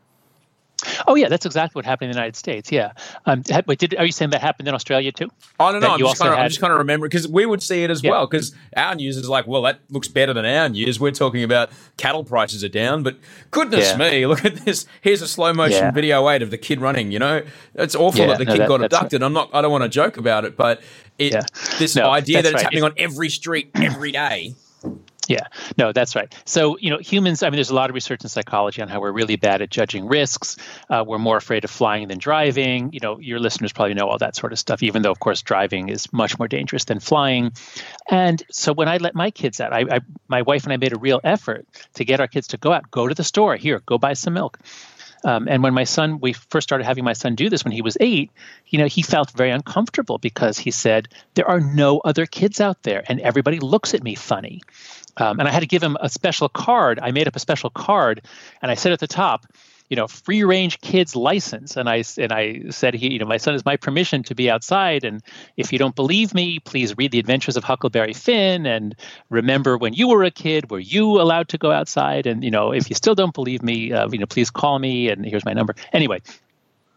Oh 1.06 1.14
yeah, 1.14 1.28
that's 1.28 1.46
exactly 1.46 1.78
what 1.78 1.84
happened 1.84 2.10
in 2.10 2.12
the 2.12 2.18
United 2.18 2.36
States. 2.36 2.70
Yeah. 2.70 2.92
Um, 3.26 3.42
wait, 3.66 3.78
did, 3.78 3.94
are 3.96 4.04
you 4.04 4.12
saying 4.12 4.30
that 4.30 4.40
happened 4.40 4.68
in 4.68 4.74
Australia 4.74 5.12
too? 5.12 5.28
I 5.58 5.72
don't 5.72 5.80
know. 5.80 5.92
I'm 5.92 5.98
just, 5.98 6.20
kind 6.20 6.30
of, 6.30 6.36
had... 6.36 6.44
I'm 6.44 6.48
just 6.50 6.60
kind 6.60 6.72
of 6.72 6.78
remembering 6.78 7.10
because 7.10 7.28
we 7.28 7.46
would 7.46 7.62
see 7.62 7.84
it 7.84 7.90
as 7.90 8.02
yeah. 8.02 8.10
well. 8.10 8.26
Because 8.26 8.54
our 8.76 8.94
news 8.94 9.16
is 9.16 9.28
like, 9.28 9.46
well, 9.46 9.62
that 9.62 9.80
looks 9.90 10.08
better 10.08 10.32
than 10.32 10.44
our 10.44 10.68
news. 10.68 10.98
We're 11.00 11.12
talking 11.12 11.42
about 11.42 11.70
cattle 11.96 12.24
prices 12.24 12.62
are 12.64 12.68
down, 12.68 13.02
but 13.02 13.16
goodness 13.50 13.90
yeah. 13.90 13.96
me, 13.96 14.26
look 14.26 14.44
at 14.44 14.56
this. 14.56 14.86
Here's 15.00 15.22
a 15.22 15.28
slow 15.28 15.52
motion 15.52 15.78
yeah. 15.78 15.90
video 15.90 16.28
aid 16.28 16.42
of 16.42 16.50
the 16.50 16.58
kid 16.58 16.80
running. 16.80 17.12
You 17.12 17.18
know, 17.18 17.42
it's 17.74 17.94
awful 17.94 18.26
that 18.26 18.38
the 18.38 18.44
no, 18.44 18.52
kid 18.52 18.60
that, 18.62 18.68
got 18.68 18.82
abducted. 18.82 19.20
Right. 19.20 19.26
I'm 19.26 19.32
not. 19.32 19.50
I 19.52 19.62
don't 19.62 19.72
want 19.72 19.84
to 19.84 19.88
joke 19.88 20.16
about 20.16 20.44
it, 20.44 20.56
but 20.56 20.82
it 21.18 21.34
this 21.78 21.96
no, 21.96 22.10
idea 22.10 22.42
that 22.42 22.48
it's 22.48 22.54
right. 22.54 22.62
happening 22.62 22.84
it's... 22.84 22.92
on 22.92 22.94
every 22.98 23.28
street 23.28 23.70
every 23.74 24.12
day 24.12 24.54
Yeah, 25.28 25.46
no, 25.78 25.92
that's 25.92 26.16
right. 26.16 26.34
So, 26.44 26.76
you 26.78 26.90
know, 26.90 26.98
humans, 26.98 27.44
I 27.44 27.46
mean, 27.48 27.56
there's 27.56 27.70
a 27.70 27.74
lot 27.74 27.90
of 27.90 27.94
research 27.94 28.22
in 28.24 28.28
psychology 28.28 28.82
on 28.82 28.88
how 28.88 29.00
we're 29.00 29.12
really 29.12 29.36
bad 29.36 29.62
at 29.62 29.70
judging 29.70 30.08
risks. 30.08 30.56
Uh, 30.90 31.04
we're 31.06 31.18
more 31.18 31.36
afraid 31.36 31.62
of 31.62 31.70
flying 31.70 32.08
than 32.08 32.18
driving. 32.18 32.92
You 32.92 32.98
know, 33.00 33.20
your 33.20 33.38
listeners 33.38 33.72
probably 33.72 33.94
know 33.94 34.08
all 34.08 34.18
that 34.18 34.34
sort 34.34 34.52
of 34.52 34.58
stuff, 34.58 34.82
even 34.82 35.02
though, 35.02 35.12
of 35.12 35.20
course, 35.20 35.42
driving 35.42 35.90
is 35.90 36.12
much 36.12 36.40
more 36.40 36.48
dangerous 36.48 36.84
than 36.86 36.98
flying. 36.98 37.52
And 38.10 38.42
so 38.50 38.72
when 38.72 38.88
I 38.88 38.96
let 38.96 39.14
my 39.14 39.30
kids 39.30 39.60
out, 39.60 39.72
I, 39.72 39.84
I 39.90 40.00
my 40.26 40.42
wife 40.42 40.64
and 40.64 40.72
I 40.72 40.76
made 40.76 40.92
a 40.92 40.98
real 40.98 41.20
effort 41.22 41.66
to 41.94 42.04
get 42.04 42.18
our 42.18 42.26
kids 42.26 42.48
to 42.48 42.56
go 42.56 42.72
out, 42.72 42.90
go 42.90 43.06
to 43.06 43.14
the 43.14 43.24
store, 43.24 43.54
here, 43.54 43.80
go 43.86 43.98
buy 43.98 44.14
some 44.14 44.34
milk. 44.34 44.58
Um, 45.24 45.46
and 45.48 45.62
when 45.62 45.74
my 45.74 45.84
son, 45.84 46.18
we 46.20 46.32
first 46.32 46.66
started 46.66 46.84
having 46.84 47.04
my 47.04 47.12
son 47.12 47.34
do 47.34 47.48
this 47.48 47.64
when 47.64 47.72
he 47.72 47.82
was 47.82 47.96
eight, 48.00 48.30
you 48.66 48.78
know, 48.78 48.86
he 48.86 49.02
felt 49.02 49.30
very 49.30 49.50
uncomfortable 49.50 50.18
because 50.18 50.58
he 50.58 50.70
said, 50.70 51.08
There 51.34 51.48
are 51.48 51.60
no 51.60 51.98
other 51.98 52.26
kids 52.26 52.60
out 52.60 52.82
there, 52.82 53.04
and 53.06 53.20
everybody 53.20 53.60
looks 53.60 53.94
at 53.94 54.02
me 54.02 54.14
funny. 54.14 54.62
Um, 55.16 55.38
and 55.38 55.48
I 55.48 55.52
had 55.52 55.60
to 55.60 55.66
give 55.66 55.82
him 55.82 55.96
a 56.00 56.08
special 56.08 56.48
card. 56.48 56.98
I 57.02 57.10
made 57.10 57.28
up 57.28 57.36
a 57.36 57.40
special 57.40 57.70
card, 57.70 58.22
and 58.62 58.70
I 58.70 58.74
said 58.74 58.92
at 58.92 59.00
the 59.00 59.06
top, 59.06 59.46
you 59.92 59.96
know, 59.96 60.06
free 60.06 60.42
range 60.42 60.80
kids 60.80 61.14
license. 61.14 61.76
And 61.76 61.86
I 61.86 62.02
and 62.16 62.32
I 62.32 62.70
said, 62.70 62.94
he, 62.94 63.12
you 63.12 63.18
know, 63.18 63.26
my 63.26 63.36
son 63.36 63.54
is 63.54 63.62
my 63.62 63.76
permission 63.76 64.22
to 64.22 64.34
be 64.34 64.48
outside. 64.48 65.04
And 65.04 65.22
if 65.58 65.70
you 65.70 65.78
don't 65.78 65.94
believe 65.94 66.32
me, 66.32 66.60
please 66.60 66.96
read 66.96 67.12
the 67.12 67.18
Adventures 67.18 67.58
of 67.58 67.64
Huckleberry 67.64 68.14
Finn 68.14 68.64
and 68.64 68.94
remember 69.28 69.76
when 69.76 69.92
you 69.92 70.08
were 70.08 70.24
a 70.24 70.30
kid, 70.30 70.70
were 70.70 70.78
you 70.78 71.20
allowed 71.20 71.48
to 71.50 71.58
go 71.58 71.70
outside? 71.70 72.26
And 72.26 72.42
you 72.42 72.50
know, 72.50 72.72
if 72.72 72.88
you 72.88 72.96
still 72.96 73.14
don't 73.14 73.34
believe 73.34 73.62
me, 73.62 73.92
uh, 73.92 74.08
you 74.10 74.18
know, 74.18 74.24
please 74.24 74.50
call 74.50 74.78
me. 74.78 75.10
And 75.10 75.26
here's 75.26 75.44
my 75.44 75.52
number. 75.52 75.74
Anyway, 75.92 76.22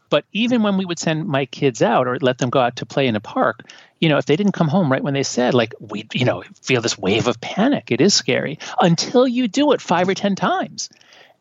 but 0.10 0.24
even 0.32 0.64
when 0.64 0.78
we 0.78 0.86
would 0.86 1.00
send 1.00 1.28
my 1.28 1.46
kids 1.48 1.82
out 1.82 2.08
or 2.08 2.18
let 2.22 2.38
them 2.38 2.50
go 2.50 2.60
out 2.60 2.78
to 2.78 2.86
play 2.86 3.08
in 3.08 3.18
a 3.18 3.20
park, 3.20 3.64
you 4.06 4.10
know, 4.10 4.20
if 4.20 4.28
they 4.28 4.36
didn't 4.36 4.52
come 4.52 4.68
home 4.68 4.92
right 4.92 5.04
when 5.04 5.16
they 5.16 5.24
said, 5.24 5.56
like, 5.56 5.74
we, 5.80 6.08
you 6.14 6.26
know, 6.26 6.44
feel 6.62 6.80
this 6.80 6.96
wave 6.96 7.26
of 7.26 7.42
panic. 7.42 7.92
It 7.92 8.02
is 8.02 8.14
scary 8.14 8.60
until 8.80 9.28
you 9.28 9.48
do 9.48 9.72
it 9.72 9.82
five 9.82 10.08
or 10.08 10.14
10 10.14 10.36
times. 10.36 10.92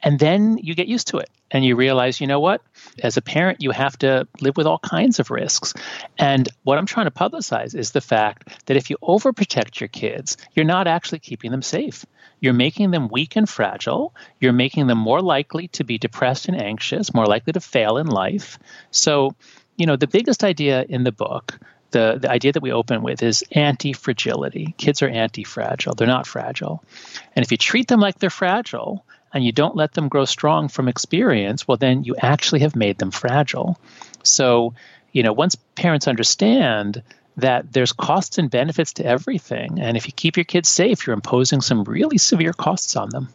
And 0.03 0.19
then 0.19 0.57
you 0.57 0.75
get 0.75 0.89
used 0.89 1.09
to 1.09 1.19
it 1.19 1.29
and 1.51 1.63
you 1.63 1.77
realize, 1.77 2.23
you 2.23 2.27
know 2.27 2.41
what? 2.41 2.63
As 3.03 3.19
a 3.19 3.23
parent, 3.23 3.61
you 3.61 3.71
have 3.71 3.99
to 3.99 4.27
live 4.41 4.57
with 4.57 4.67
all 4.67 4.79
kinds 4.79 5.19
of 5.19 5.31
risks. 5.31 5.75
And 6.17 6.49
what 6.63 6.79
I'm 6.79 6.87
trying 6.87 7.05
to 7.05 7.11
publicize 7.11 7.75
is 7.75 7.91
the 7.91 8.01
fact 8.01 8.65
that 8.65 8.79
if 8.79 8.89
you 8.89 8.97
overprotect 9.03 9.79
your 9.79 9.89
kids, 9.89 10.39
you're 10.55 10.65
not 10.65 10.87
actually 10.87 11.19
keeping 11.19 11.51
them 11.51 11.61
safe. 11.61 12.07
You're 12.41 12.55
making 12.55 12.93
them 12.93 13.09
weak 13.09 13.37
and 13.37 13.47
fragile. 13.47 14.15
You're 14.41 14.55
making 14.55 14.87
them 14.87 14.97
more 14.97 15.21
likely 15.21 15.69
to 15.69 15.85
be 15.85 15.99
depressed 15.99 16.49
and 16.49 16.59
anxious, 16.59 17.13
more 17.13 17.27
likely 17.27 17.53
to 17.53 17.61
fail 17.61 17.99
in 17.99 18.07
life. 18.07 18.59
So, 18.91 19.35
you 19.77 19.85
know, 19.85 19.97
the 19.97 20.07
biggest 20.07 20.43
idea 20.43 20.83
in 20.89 21.05
the 21.05 21.13
book 21.13 21.59
the, 21.95 22.19
the 22.21 22.31
idea 22.31 22.53
that 22.53 22.63
we 22.63 22.73
open 22.73 23.03
with 23.03 23.23
is 23.23 23.45
anti 23.53 23.93
fragility. 23.93 24.75
Kids 24.77 25.01
are 25.01 25.09
anti 25.09 25.45
fragile, 25.45 25.95
they're 25.95 26.07
not 26.07 26.27
fragile. 26.27 26.85
And 27.35 27.45
if 27.45 27.51
you 27.51 27.57
treat 27.57 27.89
them 27.89 28.01
like 28.01 28.19
they're 28.19 28.31
fragile 28.31 29.07
and 29.33 29.45
you 29.45 29.53
don't 29.53 29.77
let 29.77 29.93
them 29.93 30.09
grow 30.09 30.25
strong 30.25 30.69
from 30.69 30.89
experience, 30.89 31.67
well, 31.67 31.77
then 31.77 32.03
you 32.03 32.17
actually 32.21 32.61
have 32.61 32.77
made 32.77 32.99
them 32.99 33.13
fragile. 33.13 33.79
So, 34.25 34.75
you 35.13 35.23
know, 35.23 35.33
once 35.33 35.55
parents 35.77 36.09
understand 36.09 37.03
that 37.37 37.73
there's 37.73 37.93
costs 37.93 38.39
and 38.39 38.51
benefits 38.51 38.95
to 38.95 39.07
everything, 39.07 39.81
and 39.81 39.97
if 39.97 40.07
you 40.07 40.13
keep 40.13 40.37
your 40.37 40.45
kids 40.45 40.69
safe, 40.69 41.07
you're 41.07 41.15
imposing 41.15 41.61
some 41.61 41.85
really 41.85 42.19
severe 42.19 42.53
costs 42.53 42.97
on 42.97 43.11
them. 43.11 43.29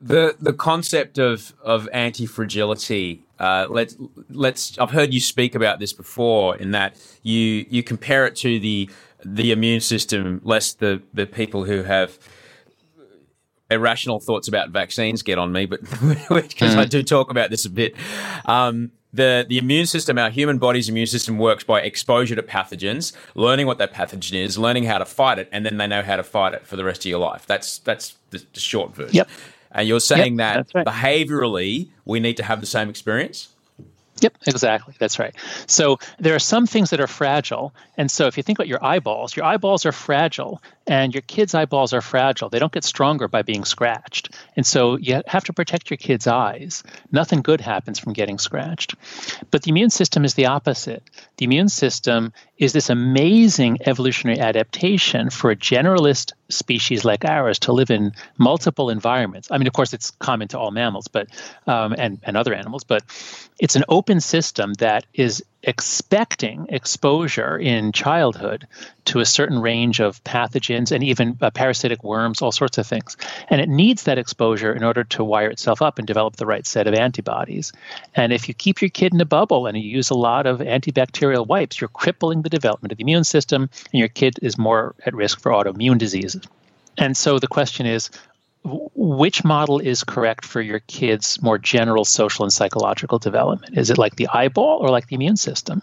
The 0.00 0.36
the 0.40 0.52
concept 0.52 1.18
of 1.18 1.54
of 1.62 1.88
anti 1.92 2.26
fragility. 2.26 3.22
Uh, 3.38 3.66
let's 3.68 3.96
let's. 4.30 4.78
I've 4.78 4.90
heard 4.90 5.12
you 5.12 5.20
speak 5.20 5.54
about 5.54 5.78
this 5.78 5.92
before. 5.92 6.56
In 6.56 6.70
that 6.70 6.96
you 7.22 7.66
you 7.68 7.82
compare 7.82 8.26
it 8.26 8.36
to 8.36 8.58
the 8.58 8.88
the 9.24 9.52
immune 9.52 9.80
system, 9.80 10.40
less 10.42 10.72
the 10.72 11.02
the 11.12 11.26
people 11.26 11.64
who 11.64 11.82
have 11.82 12.18
irrational 13.70 14.20
thoughts 14.20 14.48
about 14.48 14.70
vaccines 14.70 15.22
get 15.22 15.38
on 15.38 15.52
me, 15.52 15.66
but 15.66 15.80
because 16.28 16.74
mm. 16.74 16.78
I 16.78 16.84
do 16.84 17.02
talk 17.02 17.30
about 17.30 17.50
this 17.50 17.64
a 17.64 17.70
bit. 17.70 17.94
Um, 18.46 18.92
the, 19.12 19.44
the 19.48 19.58
immune 19.58 19.86
system, 19.86 20.18
our 20.18 20.30
human 20.30 20.58
body's 20.58 20.88
immune 20.88 21.06
system 21.06 21.36
works 21.36 21.64
by 21.64 21.80
exposure 21.80 22.36
to 22.36 22.42
pathogens, 22.42 23.12
learning 23.34 23.66
what 23.66 23.78
that 23.78 23.92
pathogen 23.92 24.34
is, 24.34 24.56
learning 24.56 24.84
how 24.84 24.98
to 24.98 25.04
fight 25.04 25.38
it, 25.38 25.48
and 25.50 25.66
then 25.66 25.78
they 25.78 25.86
know 25.88 26.02
how 26.02 26.16
to 26.16 26.22
fight 26.22 26.54
it 26.54 26.64
for 26.66 26.76
the 26.76 26.84
rest 26.84 27.04
of 27.04 27.10
your 27.10 27.18
life. 27.18 27.44
That's 27.46 27.78
that's 27.78 28.16
the, 28.30 28.44
the 28.52 28.60
short 28.60 28.94
version. 28.94 29.16
Yep. 29.16 29.28
And 29.72 29.86
you're 29.86 30.00
saying 30.00 30.38
yep, 30.38 30.66
that 30.72 30.74
right. 30.74 30.86
behaviorally, 30.86 31.88
we 32.04 32.20
need 32.20 32.36
to 32.38 32.42
have 32.42 32.60
the 32.60 32.66
same 32.66 32.88
experience? 32.88 33.48
Yep, 34.20 34.36
exactly. 34.46 34.94
That's 34.98 35.18
right. 35.18 35.34
So 35.66 35.98
there 36.18 36.34
are 36.34 36.40
some 36.40 36.66
things 36.66 36.90
that 36.90 37.00
are 37.00 37.06
fragile. 37.06 37.74
And 37.96 38.10
so 38.10 38.26
if 38.26 38.36
you 38.36 38.42
think 38.42 38.58
about 38.58 38.68
your 38.68 38.84
eyeballs, 38.84 39.34
your 39.34 39.46
eyeballs 39.46 39.86
are 39.86 39.92
fragile 39.92 40.62
and 40.86 41.14
your 41.14 41.22
kids' 41.22 41.54
eyeballs 41.54 41.92
are 41.92 42.02
fragile. 42.02 42.50
They 42.50 42.58
don't 42.58 42.72
get 42.72 42.84
stronger 42.84 43.28
by 43.28 43.42
being 43.42 43.64
scratched. 43.64 44.34
And 44.56 44.66
so 44.66 44.96
you 44.96 45.22
have 45.26 45.44
to 45.44 45.52
protect 45.52 45.90
your 45.90 45.96
kids' 45.96 46.26
eyes. 46.26 46.82
Nothing 47.12 47.40
good 47.40 47.60
happens 47.60 47.98
from 47.98 48.12
getting 48.12 48.38
scratched. 48.38 48.94
But 49.50 49.62
the 49.62 49.70
immune 49.70 49.90
system 49.90 50.24
is 50.24 50.34
the 50.34 50.46
opposite. 50.46 51.02
The 51.40 51.44
immune 51.46 51.70
system 51.70 52.34
is 52.58 52.74
this 52.74 52.90
amazing 52.90 53.78
evolutionary 53.86 54.38
adaptation 54.40 55.30
for 55.30 55.50
a 55.50 55.56
generalist 55.56 56.32
species 56.50 57.02
like 57.02 57.24
ours 57.24 57.58
to 57.60 57.72
live 57.72 57.90
in 57.90 58.12
multiple 58.36 58.90
environments. 58.90 59.48
I 59.50 59.56
mean, 59.56 59.66
of 59.66 59.72
course, 59.72 59.94
it's 59.94 60.10
common 60.10 60.48
to 60.48 60.58
all 60.58 60.70
mammals, 60.70 61.08
but 61.08 61.28
um, 61.66 61.94
and 61.96 62.18
and 62.24 62.36
other 62.36 62.52
animals, 62.52 62.84
but 62.84 63.04
it's 63.58 63.74
an 63.74 63.84
open 63.88 64.20
system 64.20 64.74
that 64.74 65.06
is 65.14 65.42
expecting 65.62 66.66
exposure 66.70 67.58
in 67.58 67.92
childhood 67.92 68.66
to 69.04 69.20
a 69.20 69.26
certain 69.26 69.60
range 69.60 70.00
of 70.00 70.22
pathogens 70.24 70.90
and 70.90 71.04
even 71.04 71.36
uh, 71.40 71.50
parasitic 71.50 72.02
worms, 72.02 72.40
all 72.40 72.52
sorts 72.52 72.78
of 72.78 72.86
things. 72.86 73.16
And 73.48 73.60
it 73.60 73.68
needs 73.68 74.04
that 74.04 74.18
exposure 74.18 74.72
in 74.72 74.82
order 74.84 75.04
to 75.04 75.24
wire 75.24 75.50
itself 75.50 75.82
up 75.82 75.98
and 75.98 76.06
develop 76.06 76.36
the 76.36 76.46
right 76.46 76.66
set 76.66 76.86
of 76.86 76.94
antibodies. 76.94 77.72
And 78.14 78.32
if 78.32 78.48
you 78.48 78.54
keep 78.54 78.80
your 78.80 78.90
kid 78.90 79.12
in 79.12 79.20
a 79.20 79.26
bubble 79.26 79.66
and 79.66 79.76
you 79.76 79.88
use 79.88 80.10
a 80.10 80.14
lot 80.14 80.46
of 80.46 80.60
antibacterial 80.60 81.46
wipes, 81.46 81.80
you're 81.80 81.88
crippling 81.88 82.42
the 82.42 82.48
development 82.48 82.92
of 82.92 82.98
the 82.98 83.02
immune 83.02 83.24
system, 83.24 83.68
and 83.92 83.98
your 83.98 84.08
kid 84.08 84.38
is 84.42 84.56
more 84.56 84.94
at 85.04 85.14
risk 85.14 85.40
for 85.40 85.52
autoimmune 85.52 85.98
diseases. 85.98 86.42
And 86.98 87.16
so 87.16 87.38
the 87.38 87.48
question 87.48 87.86
is 87.86 88.10
which 88.62 89.44
model 89.44 89.78
is 89.78 90.04
correct 90.04 90.44
for 90.44 90.60
your 90.60 90.80
kids' 90.80 91.40
more 91.42 91.58
general 91.58 92.04
social 92.04 92.44
and 92.44 92.52
psychological 92.52 93.18
development? 93.18 93.78
Is 93.78 93.90
it 93.90 93.98
like 93.98 94.16
the 94.16 94.28
eyeball 94.28 94.78
or 94.78 94.90
like 94.90 95.06
the 95.06 95.14
immune 95.14 95.36
system? 95.36 95.82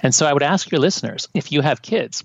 And 0.00 0.14
so 0.14 0.26
I 0.26 0.32
would 0.32 0.42
ask 0.42 0.70
your 0.70 0.80
listeners 0.80 1.28
if 1.34 1.50
you 1.50 1.60
have 1.60 1.82
kids, 1.82 2.22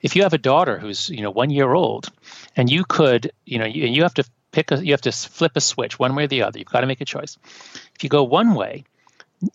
if 0.00 0.16
you 0.16 0.22
have 0.22 0.32
a 0.32 0.38
daughter 0.38 0.78
who's 0.78 1.10
you 1.10 1.22
know 1.22 1.30
one 1.30 1.50
year 1.50 1.72
old, 1.72 2.10
and 2.56 2.70
you 2.70 2.84
could 2.84 3.32
you 3.44 3.58
know 3.58 3.66
you, 3.66 3.86
you 3.86 4.02
have 4.02 4.14
to 4.14 4.24
pick 4.52 4.70
a 4.70 4.84
you 4.84 4.92
have 4.92 5.02
to 5.02 5.12
flip 5.12 5.52
a 5.54 5.60
switch 5.60 5.98
one 5.98 6.14
way 6.14 6.24
or 6.24 6.28
the 6.28 6.42
other. 6.42 6.58
You've 6.58 6.68
got 6.68 6.80
to 6.80 6.86
make 6.86 7.00
a 7.00 7.04
choice. 7.06 7.36
If 7.94 8.02
you 8.02 8.08
go 8.08 8.24
one 8.24 8.54
way, 8.54 8.84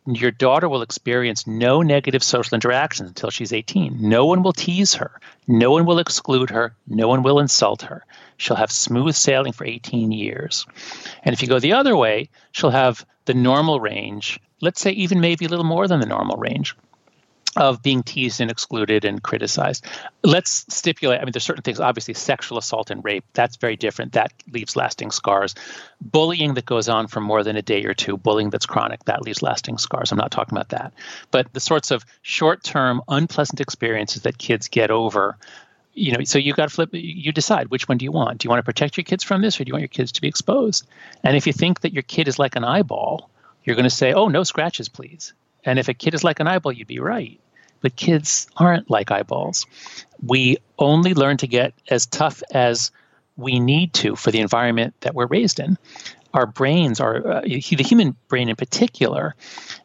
your 0.06 0.32
daughter 0.32 0.67
will 0.67 0.82
experience 0.82 1.45
no 1.45 1.82
negative 1.82 2.24
social 2.24 2.56
interactions 2.56 3.10
until 3.10 3.30
she's 3.30 3.54
18. 3.54 3.98
No 4.00 4.26
one 4.26 4.43
will 4.43 4.54
tease 4.54 4.95
her. 4.95 5.19
No 5.48 5.71
one 5.71 5.86
will 5.86 6.00
exclude 6.00 6.50
her. 6.50 6.76
No 6.88 7.08
one 7.08 7.24
will 7.24 7.39
insult 7.39 7.84
her. 7.84 8.06
She'll 8.38 8.56
have 8.56 8.71
smooth 8.71 9.15
sailing 9.15 9.54
for 9.54 9.65
18 9.65 10.12
years. 10.12 10.65
And 11.24 11.34
if 11.34 11.41
you 11.41 11.48
go 11.48 11.60
the 11.60 11.74
other 11.74 11.95
way, 11.95 12.30
she'll 12.52 12.71
have 12.71 13.06
the 13.26 13.34
normal 13.34 13.80
range, 13.80 14.39
let's 14.62 14.82
say 14.82 14.91
even 14.91 15.19
maybe 15.19 15.45
a 15.45 15.50
little 15.50 15.65
more 15.65 15.88
than 15.88 16.00
the 16.00 16.06
normal 16.06 16.38
range 16.38 16.76
of 17.55 17.81
being 17.81 18.03
teased 18.03 18.41
and 18.41 18.51
excluded 18.51 19.05
and 19.05 19.23
criticized. 19.23 19.85
Let's 20.23 20.65
stipulate, 20.69 21.21
I 21.21 21.23
mean, 21.23 21.31
there's 21.31 21.43
certain 21.43 21.63
things, 21.63 21.79
obviously, 21.79 22.13
sexual 22.13 22.57
assault 22.57 22.91
and 22.91 23.03
rape, 23.03 23.23
that's 23.33 23.55
very 23.55 23.77
different. 23.77 24.13
That 24.13 24.33
leaves 24.51 24.75
lasting 24.75 25.11
scars. 25.11 25.55
Bullying 26.01 26.55
that 26.55 26.65
goes 26.65 26.89
on 26.89 27.07
for 27.07 27.21
more 27.21 27.43
than 27.43 27.55
a 27.55 27.61
day 27.61 27.85
or 27.85 27.93
two, 27.93 28.17
bullying 28.17 28.49
that's 28.49 28.65
chronic, 28.65 29.05
that 29.05 29.21
leaves 29.21 29.41
lasting 29.41 29.77
scars. 29.77 30.11
I'm 30.11 30.17
not 30.17 30.31
talking 30.31 30.55
about 30.57 30.69
that. 30.69 30.93
But 31.31 31.53
the 31.53 31.59
sorts 31.61 31.91
of 31.91 32.05
short 32.21 32.63
term, 32.63 33.01
unpleasant 33.07 33.61
experiences 33.61 34.23
that 34.23 34.37
kids 34.37 34.67
get 34.67 34.91
over. 34.91 35.37
You 35.93 36.11
know, 36.11 36.23
so 36.25 36.37
you 36.37 36.53
got 36.53 36.67
to 36.67 36.75
flip. 36.75 36.89
You 36.91 37.31
decide 37.31 37.69
which 37.69 37.87
one 37.87 37.97
do 37.97 38.03
you 38.03 38.11
want. 38.11 38.39
Do 38.39 38.47
you 38.47 38.49
want 38.49 38.59
to 38.59 38.65
protect 38.65 38.97
your 38.97 39.05
kids 39.05 39.23
from 39.23 39.41
this, 39.41 39.61
or 39.61 39.63
do 39.63 39.69
you 39.69 39.73
want 39.73 39.81
your 39.81 39.87
kids 39.87 40.11
to 40.13 40.21
be 40.21 40.27
exposed? 40.27 40.85
And 41.23 41.37
if 41.37 41.47
you 41.47 41.53
think 41.53 41.81
that 41.81 41.93
your 41.93 42.03
kid 42.03 42.27
is 42.27 42.37
like 42.37 42.57
an 42.57 42.65
eyeball, 42.65 43.29
you're 43.63 43.77
going 43.77 43.85
to 43.85 43.89
say, 43.89 44.11
"Oh, 44.11 44.27
no 44.27 44.43
scratches, 44.43 44.89
please." 44.89 45.31
And 45.63 45.79
if 45.79 45.87
a 45.87 45.93
kid 45.93 46.13
is 46.13 46.21
like 46.21 46.41
an 46.41 46.47
eyeball, 46.47 46.73
you'd 46.73 46.87
be 46.87 46.99
right 46.99 47.39
but 47.81 47.95
kids 47.95 48.47
aren't 48.57 48.89
like 48.89 49.11
eyeballs. 49.11 49.65
We 50.25 50.57
only 50.79 51.13
learn 51.13 51.38
to 51.38 51.47
get 51.47 51.73
as 51.89 52.05
tough 52.05 52.41
as 52.51 52.91
we 53.38 53.59
need 53.59 53.93
to 53.93 54.15
for 54.15 54.31
the 54.31 54.39
environment 54.39 54.93
that 55.01 55.13
we're 55.13 55.27
raised 55.27 55.59
in. 55.59 55.77
Our 56.33 56.45
brains 56.45 56.99
are, 56.99 57.25
uh, 57.27 57.41
the 57.41 57.59
human 57.59 58.15
brain 58.27 58.49
in 58.49 58.55
particular, 58.55 59.35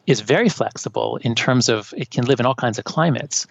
is 0.05 0.19
very 0.19 0.49
flexible 0.49 1.17
in 1.21 1.35
terms 1.35 1.69
of 1.69 1.93
it 1.95 2.11
can 2.11 2.25
live 2.25 2.39
in 2.39 2.45
all 2.45 2.55
kinds 2.55 2.77
of 2.77 2.83
climates. 2.83 3.47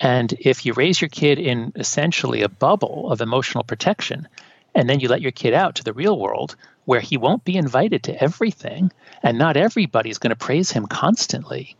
And 0.00 0.32
if 0.40 0.66
you 0.66 0.72
raise 0.72 1.00
your 1.00 1.08
kid 1.08 1.38
in 1.38 1.72
essentially 1.76 2.42
a 2.42 2.48
bubble 2.48 3.10
of 3.10 3.20
emotional 3.20 3.64
protection, 3.64 4.28
and 4.74 4.88
then 4.88 5.00
you 5.00 5.08
let 5.08 5.22
your 5.22 5.32
kid 5.32 5.54
out 5.54 5.76
to 5.76 5.84
the 5.84 5.92
real 5.92 6.18
world 6.18 6.56
where 6.84 7.00
he 7.00 7.16
won't 7.16 7.44
be 7.44 7.56
invited 7.56 8.02
to 8.04 8.22
everything, 8.22 8.92
and 9.22 9.38
not 9.38 9.56
everybody's 9.56 10.18
going 10.18 10.30
to 10.30 10.36
praise 10.36 10.70
him 10.70 10.86
constantly, 10.86 11.76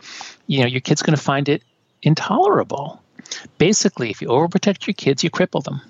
you 0.46 0.60
know, 0.60 0.66
your 0.66 0.80
kid's 0.80 1.02
going 1.02 1.16
to 1.16 1.22
find 1.22 1.48
it 1.48 1.62
intolerable. 2.04 3.02
Basically, 3.58 4.10
if 4.10 4.20
you 4.20 4.28
overprotect 4.28 4.86
your 4.86 4.94
kids, 4.94 5.24
you 5.24 5.30
cripple 5.30 5.62
them. 5.62 5.80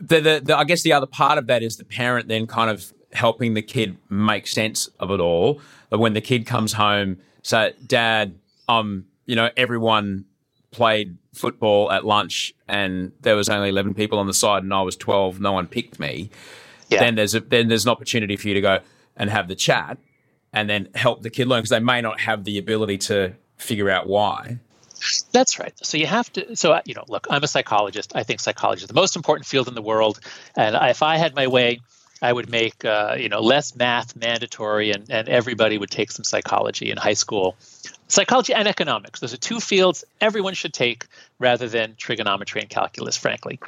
the, 0.00 0.20
the, 0.20 0.40
the, 0.44 0.56
I 0.56 0.64
guess 0.64 0.82
the 0.82 0.92
other 0.92 1.06
part 1.06 1.38
of 1.38 1.46
that 1.48 1.62
is 1.62 1.76
the 1.76 1.84
parent 1.84 2.28
then 2.28 2.46
kind 2.46 2.70
of 2.70 2.92
helping 3.12 3.54
the 3.54 3.62
kid 3.62 3.96
make 4.08 4.46
sense 4.46 4.88
of 5.00 5.10
it 5.10 5.20
all. 5.20 5.60
But 5.90 5.98
when 5.98 6.14
the 6.14 6.20
kid 6.20 6.46
comes 6.46 6.74
home, 6.74 7.18
say, 7.42 7.74
Dad, 7.86 8.38
um, 8.68 9.06
you 9.26 9.34
know, 9.34 9.50
everyone 9.56 10.24
played 10.70 11.16
football 11.34 11.90
at 11.90 12.04
lunch 12.04 12.54
and 12.66 13.12
there 13.20 13.36
was 13.36 13.48
only 13.48 13.70
11 13.70 13.94
people 13.94 14.18
on 14.18 14.26
the 14.26 14.34
side 14.34 14.62
and 14.62 14.72
I 14.72 14.82
was 14.82 14.96
12, 14.96 15.40
no 15.40 15.52
one 15.52 15.66
picked 15.66 15.98
me. 15.98 16.30
Yeah. 16.88 17.00
Then 17.00 17.14
there's 17.14 17.34
a, 17.34 17.40
then 17.40 17.68
there's 17.68 17.84
an 17.84 17.90
opportunity 17.90 18.36
for 18.36 18.48
you 18.48 18.54
to 18.54 18.60
go 18.60 18.78
and 19.16 19.30
have 19.30 19.48
the 19.48 19.54
chat 19.54 19.98
and 20.52 20.68
then 20.68 20.88
help 20.94 21.22
the 21.22 21.30
kid 21.30 21.48
learn 21.48 21.60
because 21.60 21.70
they 21.70 21.80
may 21.80 22.00
not 22.00 22.20
have 22.20 22.44
the 22.44 22.58
ability 22.58 22.98
to 22.98 23.34
figure 23.58 23.90
out 23.90 24.06
why. 24.06 24.58
That's 25.32 25.58
right. 25.58 25.72
So 25.82 25.96
you 25.96 26.06
have 26.06 26.32
to. 26.32 26.56
So 26.56 26.80
you 26.84 26.94
know, 26.94 27.04
look, 27.08 27.26
I'm 27.30 27.44
a 27.44 27.48
psychologist. 27.48 28.12
I 28.14 28.24
think 28.24 28.40
psychology 28.40 28.82
is 28.82 28.88
the 28.88 28.94
most 28.94 29.16
important 29.16 29.46
field 29.46 29.68
in 29.68 29.74
the 29.74 29.82
world, 29.82 30.18
and 30.56 30.76
if 30.80 31.02
I 31.02 31.18
had 31.18 31.34
my 31.34 31.46
way, 31.46 31.80
I 32.20 32.32
would 32.32 32.50
make 32.50 32.84
uh, 32.84 33.16
you 33.18 33.28
know 33.28 33.40
less 33.40 33.76
math 33.76 34.16
mandatory, 34.16 34.90
and 34.90 35.08
and 35.10 35.28
everybody 35.28 35.78
would 35.78 35.90
take 35.90 36.10
some 36.10 36.24
psychology 36.24 36.90
in 36.90 36.96
high 36.96 37.14
school. 37.14 37.56
Psychology 38.08 38.54
and 38.54 38.66
economics. 38.66 39.20
Those 39.20 39.34
are 39.34 39.38
two 39.38 39.60
fields 39.60 40.04
everyone 40.20 40.54
should 40.54 40.72
take 40.72 41.06
rather 41.38 41.68
than 41.68 41.94
trigonometry 41.96 42.60
and 42.60 42.70
calculus, 42.70 43.16
frankly. 43.16 43.60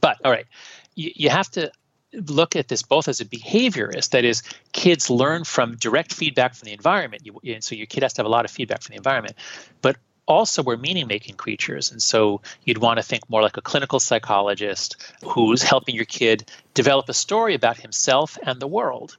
But 0.00 0.18
all 0.24 0.30
right, 0.30 0.46
you, 0.94 1.10
you 1.14 1.30
have 1.30 1.50
to 1.50 1.70
look 2.26 2.56
at 2.56 2.68
this 2.68 2.82
both 2.82 3.08
as 3.08 3.20
a 3.20 3.24
behaviorist 3.24 4.10
that 4.10 4.24
is 4.24 4.42
kids 4.72 5.10
learn 5.10 5.44
from 5.44 5.76
direct 5.76 6.12
feedback 6.12 6.54
from 6.54 6.66
the 6.66 6.72
environment 6.72 7.26
you, 7.26 7.38
and 7.44 7.62
so 7.62 7.74
your 7.74 7.86
kid 7.86 8.02
has 8.02 8.14
to 8.14 8.20
have 8.20 8.26
a 8.26 8.30
lot 8.30 8.44
of 8.44 8.50
feedback 8.50 8.82
from 8.82 8.92
the 8.92 8.96
environment 8.96 9.34
but 9.82 9.96
also 10.26 10.62
we're 10.62 10.76
meaning 10.76 11.06
making 11.06 11.36
creatures. 11.36 11.90
And 11.90 12.02
so 12.02 12.42
you'd 12.64 12.78
want 12.78 12.98
to 12.98 13.02
think 13.02 13.28
more 13.30 13.42
like 13.42 13.56
a 13.56 13.62
clinical 13.62 14.00
psychologist 14.00 14.96
who's 15.24 15.62
helping 15.62 15.94
your 15.94 16.04
kid 16.04 16.50
develop 16.74 17.08
a 17.08 17.14
story 17.14 17.54
about 17.54 17.78
himself 17.78 18.36
and 18.42 18.60
the 18.60 18.66
world. 18.66 19.16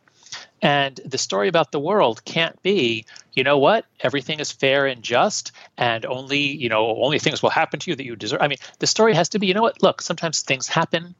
And 0.61 0.99
the 1.05 1.17
story 1.17 1.47
about 1.47 1.71
the 1.71 1.79
world 1.79 2.25
can't 2.25 2.61
be, 2.61 3.05
you 3.37 3.43
know 3.43 3.59
what, 3.59 3.85
everything 3.99 4.39
is 4.39 4.51
fair 4.51 4.87
and 4.87 5.03
just, 5.03 5.51
and 5.77 6.05
only, 6.05 6.39
you 6.39 6.69
know, 6.69 6.97
only 7.01 7.19
things 7.19 7.43
will 7.43 7.51
happen 7.51 7.79
to 7.79 7.91
you 7.91 7.95
that 7.95 8.03
you 8.03 8.15
deserve. 8.15 8.41
I 8.41 8.47
mean, 8.47 8.57
the 8.79 8.87
story 8.87 9.13
has 9.13 9.29
to 9.29 9.39
be, 9.39 9.45
you 9.45 9.53
know 9.53 9.61
what, 9.61 9.83
look, 9.83 10.01
sometimes 10.01 10.41
things 10.41 10.67
happen, 10.67 11.13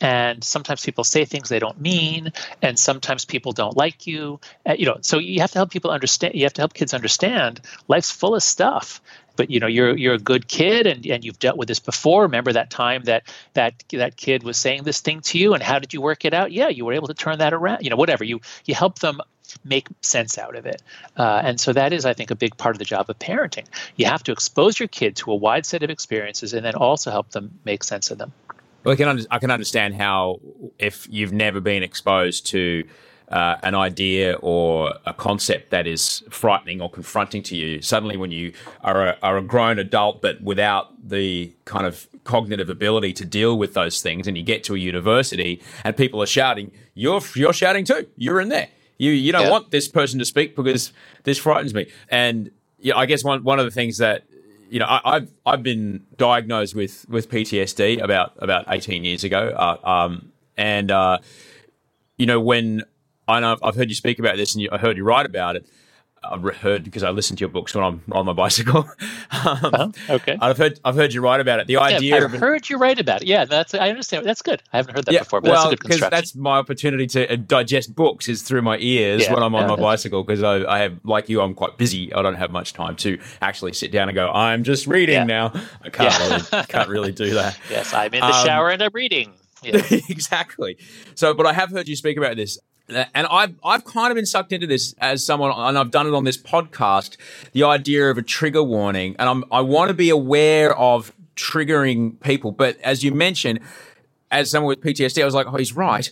and 0.00 0.44
sometimes 0.44 0.84
people 0.84 1.02
say 1.02 1.24
things 1.24 1.48
they 1.48 1.58
don't 1.58 1.80
mean, 1.80 2.32
and 2.60 2.78
sometimes 2.78 3.24
people 3.24 3.52
don't 3.52 3.76
like 3.76 4.06
you. 4.06 4.38
Uh, 4.66 4.74
you 4.78 4.84
know, 4.84 4.98
so 5.00 5.18
you 5.18 5.40
have 5.40 5.52
to 5.52 5.58
help 5.58 5.70
people 5.70 5.90
understand, 5.90 6.34
you 6.34 6.42
have 6.42 6.52
to 6.52 6.60
help 6.60 6.74
kids 6.74 6.92
understand 6.92 7.62
life's 7.88 8.10
full 8.10 8.34
of 8.34 8.42
stuff. 8.42 9.00
But 9.34 9.50
you 9.50 9.60
know 9.60 9.66
you're 9.66 9.96
you're 9.96 10.12
a 10.12 10.18
good 10.18 10.46
kid 10.46 10.86
and, 10.86 11.06
and 11.06 11.24
you've 11.24 11.38
dealt 11.38 11.56
with 11.56 11.66
this 11.66 11.80
before. 11.80 12.24
Remember 12.24 12.52
that 12.52 12.68
time 12.68 13.04
that 13.04 13.22
that 13.54 13.82
that 13.92 14.14
kid 14.14 14.42
was 14.42 14.58
saying 14.58 14.82
this 14.82 15.00
thing 15.00 15.22
to 15.22 15.38
you 15.38 15.54
and 15.54 15.62
how 15.62 15.78
did 15.78 15.94
you 15.94 16.02
work 16.02 16.26
it 16.26 16.34
out? 16.34 16.52
Yeah 16.52 16.68
you 16.68 16.84
were 16.84 16.92
able 16.92 17.08
to 17.08 17.14
turn 17.14 17.38
that 17.38 17.54
around 17.54 17.82
you 17.82 17.88
know 17.88 17.96
whatever. 17.96 18.24
You 18.24 18.42
you 18.66 18.74
help 18.74 18.98
them 18.98 19.22
make 19.64 19.88
sense 20.00 20.38
out 20.38 20.56
of 20.56 20.66
it 20.66 20.82
uh, 21.16 21.40
and 21.44 21.60
so 21.60 21.72
that 21.72 21.92
is 21.92 22.04
i 22.04 22.12
think 22.12 22.30
a 22.30 22.34
big 22.34 22.56
part 22.56 22.74
of 22.74 22.78
the 22.78 22.84
job 22.84 23.08
of 23.08 23.18
parenting 23.18 23.66
you 23.96 24.06
have 24.06 24.22
to 24.22 24.32
expose 24.32 24.78
your 24.78 24.88
kid 24.88 25.16
to 25.16 25.30
a 25.30 25.34
wide 25.34 25.66
set 25.66 25.82
of 25.82 25.90
experiences 25.90 26.52
and 26.52 26.64
then 26.64 26.74
also 26.74 27.10
help 27.10 27.30
them 27.30 27.58
make 27.64 27.84
sense 27.84 28.10
of 28.10 28.18
them 28.18 28.32
well 28.84 28.92
i 28.92 28.96
can, 28.96 29.26
I 29.30 29.38
can 29.38 29.50
understand 29.50 29.94
how 29.94 30.40
if 30.78 31.06
you've 31.10 31.32
never 31.32 31.60
been 31.60 31.82
exposed 31.82 32.46
to 32.48 32.84
uh, 33.32 33.56
an 33.62 33.74
idea 33.74 34.34
or 34.42 34.94
a 35.06 35.14
concept 35.14 35.70
that 35.70 35.86
is 35.86 36.22
frightening 36.28 36.80
or 36.80 36.90
confronting 36.90 37.42
to 37.42 37.56
you, 37.56 37.80
suddenly 37.80 38.16
when 38.16 38.30
you 38.30 38.52
are 38.82 39.08
a, 39.08 39.18
are 39.22 39.38
a 39.38 39.42
grown 39.42 39.78
adult 39.78 40.20
but 40.20 40.40
without 40.42 41.08
the 41.08 41.52
kind 41.64 41.86
of 41.86 42.06
cognitive 42.24 42.68
ability 42.68 43.12
to 43.14 43.24
deal 43.24 43.56
with 43.56 43.74
those 43.74 44.02
things, 44.02 44.26
and 44.28 44.36
you 44.36 44.42
get 44.42 44.62
to 44.64 44.74
a 44.74 44.78
university 44.78 45.62
and 45.82 45.96
people 45.96 46.22
are 46.22 46.26
shouting, 46.26 46.70
"You're 46.94 47.22
you're 47.34 47.54
shouting 47.54 47.84
too. 47.84 48.06
You're 48.16 48.40
in 48.40 48.50
there. 48.50 48.68
You 49.02 49.10
you 49.10 49.32
don't 49.32 49.46
yeah. 49.46 49.50
want 49.50 49.72
this 49.72 49.88
person 49.88 50.20
to 50.20 50.24
speak 50.24 50.54
because 50.54 50.92
this 51.24 51.36
frightens 51.36 51.74
me." 51.74 51.90
And 52.08 52.52
yeah, 52.78 52.96
I 52.96 53.06
guess 53.06 53.24
one 53.24 53.42
one 53.42 53.58
of 53.58 53.64
the 53.64 53.72
things 53.72 53.98
that 53.98 54.22
you 54.70 54.78
know, 54.78 54.86
I, 54.88 55.14
have 55.14 55.28
I've 55.44 55.62
been 55.64 56.06
diagnosed 56.16 56.76
with 56.76 57.04
with 57.08 57.28
PTSD 57.28 58.00
about 58.00 58.34
about 58.38 58.66
eighteen 58.68 59.02
years 59.02 59.24
ago, 59.24 59.48
uh, 59.48 59.76
um, 59.88 60.30
and 60.56 60.92
uh, 60.92 61.18
you 62.16 62.26
know 62.26 62.38
when 62.38 62.84
I 63.26 63.40
know 63.40 63.58
I've 63.60 63.74
heard 63.74 63.88
you 63.88 63.96
speak 63.96 64.20
about 64.20 64.36
this, 64.36 64.54
and 64.54 64.62
you, 64.62 64.68
I 64.70 64.78
heard 64.78 64.96
you 64.96 65.02
write 65.02 65.26
about 65.26 65.56
it. 65.56 65.66
I've 66.24 66.42
heard 66.56 66.84
because 66.84 67.02
I 67.02 67.10
listen 67.10 67.36
to 67.36 67.40
your 67.40 67.48
books 67.48 67.74
when 67.74 67.84
I'm 67.84 68.02
on 68.12 68.26
my 68.26 68.32
bicycle. 68.32 68.88
um, 69.44 69.58
uh 69.74 69.88
Okay, 70.08 70.36
I've 70.40 70.56
heard 70.56 70.78
I've 70.84 70.94
heard 70.94 71.12
you 71.12 71.20
write 71.20 71.40
about 71.40 71.60
it. 71.60 71.66
The 71.66 71.78
idea 71.78 72.18
yeah, 72.18 72.24
I've 72.24 72.32
heard 72.32 72.68
you 72.68 72.78
write 72.78 72.98
about 72.98 73.22
it. 73.22 73.28
Yeah, 73.28 73.44
that's 73.44 73.74
I 73.74 73.90
understand. 73.90 74.24
That's 74.24 74.42
good. 74.42 74.62
I 74.72 74.76
haven't 74.76 74.94
heard 74.94 75.04
that 75.06 75.12
yeah, 75.12 75.20
before. 75.20 75.40
Well, 75.40 75.70
because 75.70 76.00
that's 76.00 76.34
my 76.34 76.58
opportunity 76.58 77.06
to 77.08 77.32
uh, 77.32 77.36
digest 77.36 77.94
books 77.94 78.28
is 78.28 78.42
through 78.42 78.62
my 78.62 78.78
ears 78.78 79.22
yeah, 79.22 79.34
when 79.34 79.42
I'm 79.42 79.54
on 79.54 79.66
my 79.66 79.76
bicycle 79.76 80.22
because 80.22 80.42
I, 80.42 80.64
I, 80.64 80.78
have 80.80 80.98
like 81.04 81.28
you, 81.28 81.40
I'm 81.40 81.54
quite 81.54 81.78
busy. 81.78 82.12
I 82.12 82.22
don't 82.22 82.36
have 82.36 82.50
much 82.50 82.72
time 82.72 82.96
to 82.96 83.18
actually 83.40 83.72
sit 83.72 83.90
down 83.90 84.08
and 84.08 84.14
go. 84.14 84.30
I'm 84.30 84.62
just 84.62 84.86
reading 84.86 85.26
now. 85.26 85.52
I 85.82 85.90
can't 85.90 86.18
really, 86.52 86.64
can't 86.66 86.88
really 86.88 87.12
do 87.12 87.34
that. 87.34 87.58
Yes, 87.70 87.94
I'm 87.94 88.12
in 88.12 88.20
the 88.20 88.26
um, 88.26 88.44
shower 88.44 88.70
and 88.70 88.82
I'm 88.82 88.90
reading. 88.92 89.32
Yeah. 89.64 89.80
exactly. 90.08 90.76
So, 91.14 91.34
but 91.34 91.46
I 91.46 91.52
have 91.52 91.70
heard 91.70 91.86
you 91.86 91.94
speak 91.94 92.16
about 92.16 92.34
this 92.34 92.58
and 92.88 93.26
I've 93.26 93.54
I've 93.64 93.84
kind 93.84 94.10
of 94.10 94.16
been 94.16 94.26
sucked 94.26 94.52
into 94.52 94.66
this 94.66 94.94
as 94.98 95.24
someone, 95.24 95.52
and 95.54 95.78
I've 95.78 95.90
done 95.90 96.06
it 96.06 96.14
on 96.14 96.24
this 96.24 96.36
podcast. 96.36 97.16
The 97.52 97.64
idea 97.64 98.10
of 98.10 98.18
a 98.18 98.22
trigger 98.22 98.62
warning, 98.62 99.16
and 99.18 99.28
I'm 99.28 99.44
I 99.50 99.60
want 99.60 99.88
to 99.88 99.94
be 99.94 100.10
aware 100.10 100.76
of 100.76 101.12
triggering 101.36 102.20
people. 102.20 102.52
But 102.52 102.78
as 102.80 103.02
you 103.02 103.12
mentioned, 103.12 103.60
as 104.30 104.50
someone 104.50 104.68
with 104.68 104.80
PTSD, 104.80 105.22
I 105.22 105.24
was 105.24 105.34
like, 105.34 105.46
oh, 105.46 105.56
he's 105.56 105.74
right. 105.74 106.10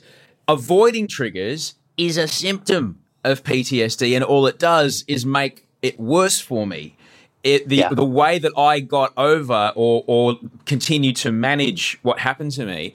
Avoiding 0.49 1.09
triggers 1.09 1.75
is 1.97 2.17
a 2.17 2.29
symptom 2.29 3.01
of 3.25 3.43
PTSD, 3.45 4.15
and 4.15 4.25
all 4.25 4.47
it 4.47 4.59
does 4.59 5.05
is 5.07 5.27
make 5.27 5.67
it 5.83 5.99
worse 5.99 6.41
for 6.41 6.67
me. 6.67 6.97
It, 7.43 7.69
the 7.69 7.77
yeah. 7.77 7.89
the 7.89 8.05
way 8.05 8.39
that 8.39 8.53
I 8.57 8.81
got 8.81 9.15
over 9.17 9.73
or 9.75 10.05
or 10.07 10.39
continue 10.67 11.13
to 11.15 11.33
manage 11.33 11.99
what 12.03 12.19
happened 12.19 12.53
to 12.53 12.67
me 12.67 12.93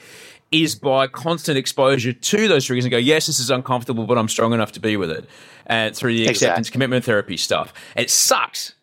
is 0.64 0.76
by 0.76 1.08
constant 1.08 1.58
exposure 1.58 2.14
to 2.14 2.48
those 2.48 2.66
triggers 2.66 2.86
and 2.86 2.92
go, 2.92 2.98
yes, 2.98 3.28
this 3.28 3.40
is 3.40 3.50
uncomfortable, 3.50 4.06
but 4.06 4.18
I'm 4.18 4.30
strong 4.30 4.54
enough 4.54 4.72
to 4.74 4.80
be 4.80 4.96
with 4.96 5.12
it. 5.12 5.28
And 5.66 5.96
through 5.96 6.14
the 6.14 6.28
acceptance 6.28 6.70
commitment 6.70 7.04
therapy 7.04 7.38
stuff. 7.38 7.74
it 7.96 8.10
sucks, 8.10 8.76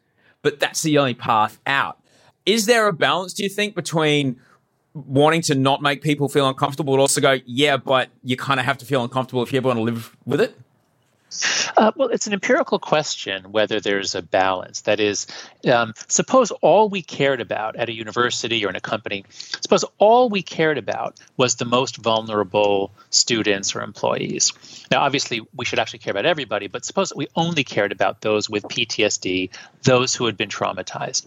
but 0.42 0.60
that's 0.60 0.82
the 0.82 0.98
only 0.98 1.14
path 1.14 1.58
out. 1.66 1.98
Is 2.44 2.66
there 2.66 2.88
a 2.88 2.92
balance, 2.92 3.32
do 3.32 3.42
you 3.44 3.48
think, 3.48 3.74
between 3.74 4.40
wanting 4.94 5.40
to 5.42 5.54
not 5.54 5.80
make 5.80 6.02
people 6.02 6.28
feel 6.28 6.48
uncomfortable, 6.48 6.94
but 6.94 7.00
also 7.00 7.20
go, 7.20 7.38
yeah, 7.46 7.76
but 7.76 8.10
you 8.22 8.36
kind 8.36 8.60
of 8.60 8.66
have 8.66 8.78
to 8.78 8.84
feel 8.84 9.02
uncomfortable 9.02 9.42
if 9.42 9.52
you 9.52 9.58
ever 9.58 9.68
want 9.68 9.78
to 9.78 9.84
live 9.84 10.16
with 10.26 10.40
it? 10.40 10.58
Uh, 11.76 11.92
well, 11.96 12.08
it's 12.08 12.26
an 12.26 12.32
empirical 12.32 12.78
question 12.78 13.52
whether 13.52 13.80
there's 13.80 14.14
a 14.14 14.22
balance. 14.22 14.82
That 14.82 15.00
is, 15.00 15.26
um, 15.70 15.94
suppose 16.08 16.50
all 16.50 16.88
we 16.88 17.02
cared 17.02 17.40
about 17.40 17.76
at 17.76 17.88
a 17.88 17.92
university 17.92 18.64
or 18.64 18.68
in 18.68 18.76
a 18.76 18.80
company, 18.80 19.24
suppose 19.60 19.84
all 19.98 20.28
we 20.28 20.42
cared 20.42 20.78
about 20.78 21.18
was 21.36 21.56
the 21.56 21.64
most 21.64 21.96
vulnerable 21.96 22.92
students 23.10 23.74
or 23.74 23.82
employees. 23.82 24.52
Now, 24.90 25.00
obviously, 25.00 25.40
we 25.54 25.64
should 25.64 25.78
actually 25.78 26.00
care 26.00 26.12
about 26.12 26.26
everybody, 26.26 26.68
but 26.68 26.84
suppose 26.84 27.12
we 27.14 27.28
only 27.34 27.64
cared 27.64 27.92
about 27.92 28.20
those 28.20 28.50
with 28.50 28.64
PTSD, 28.64 29.50
those 29.82 30.14
who 30.14 30.26
had 30.26 30.36
been 30.36 30.50
traumatized. 30.50 31.26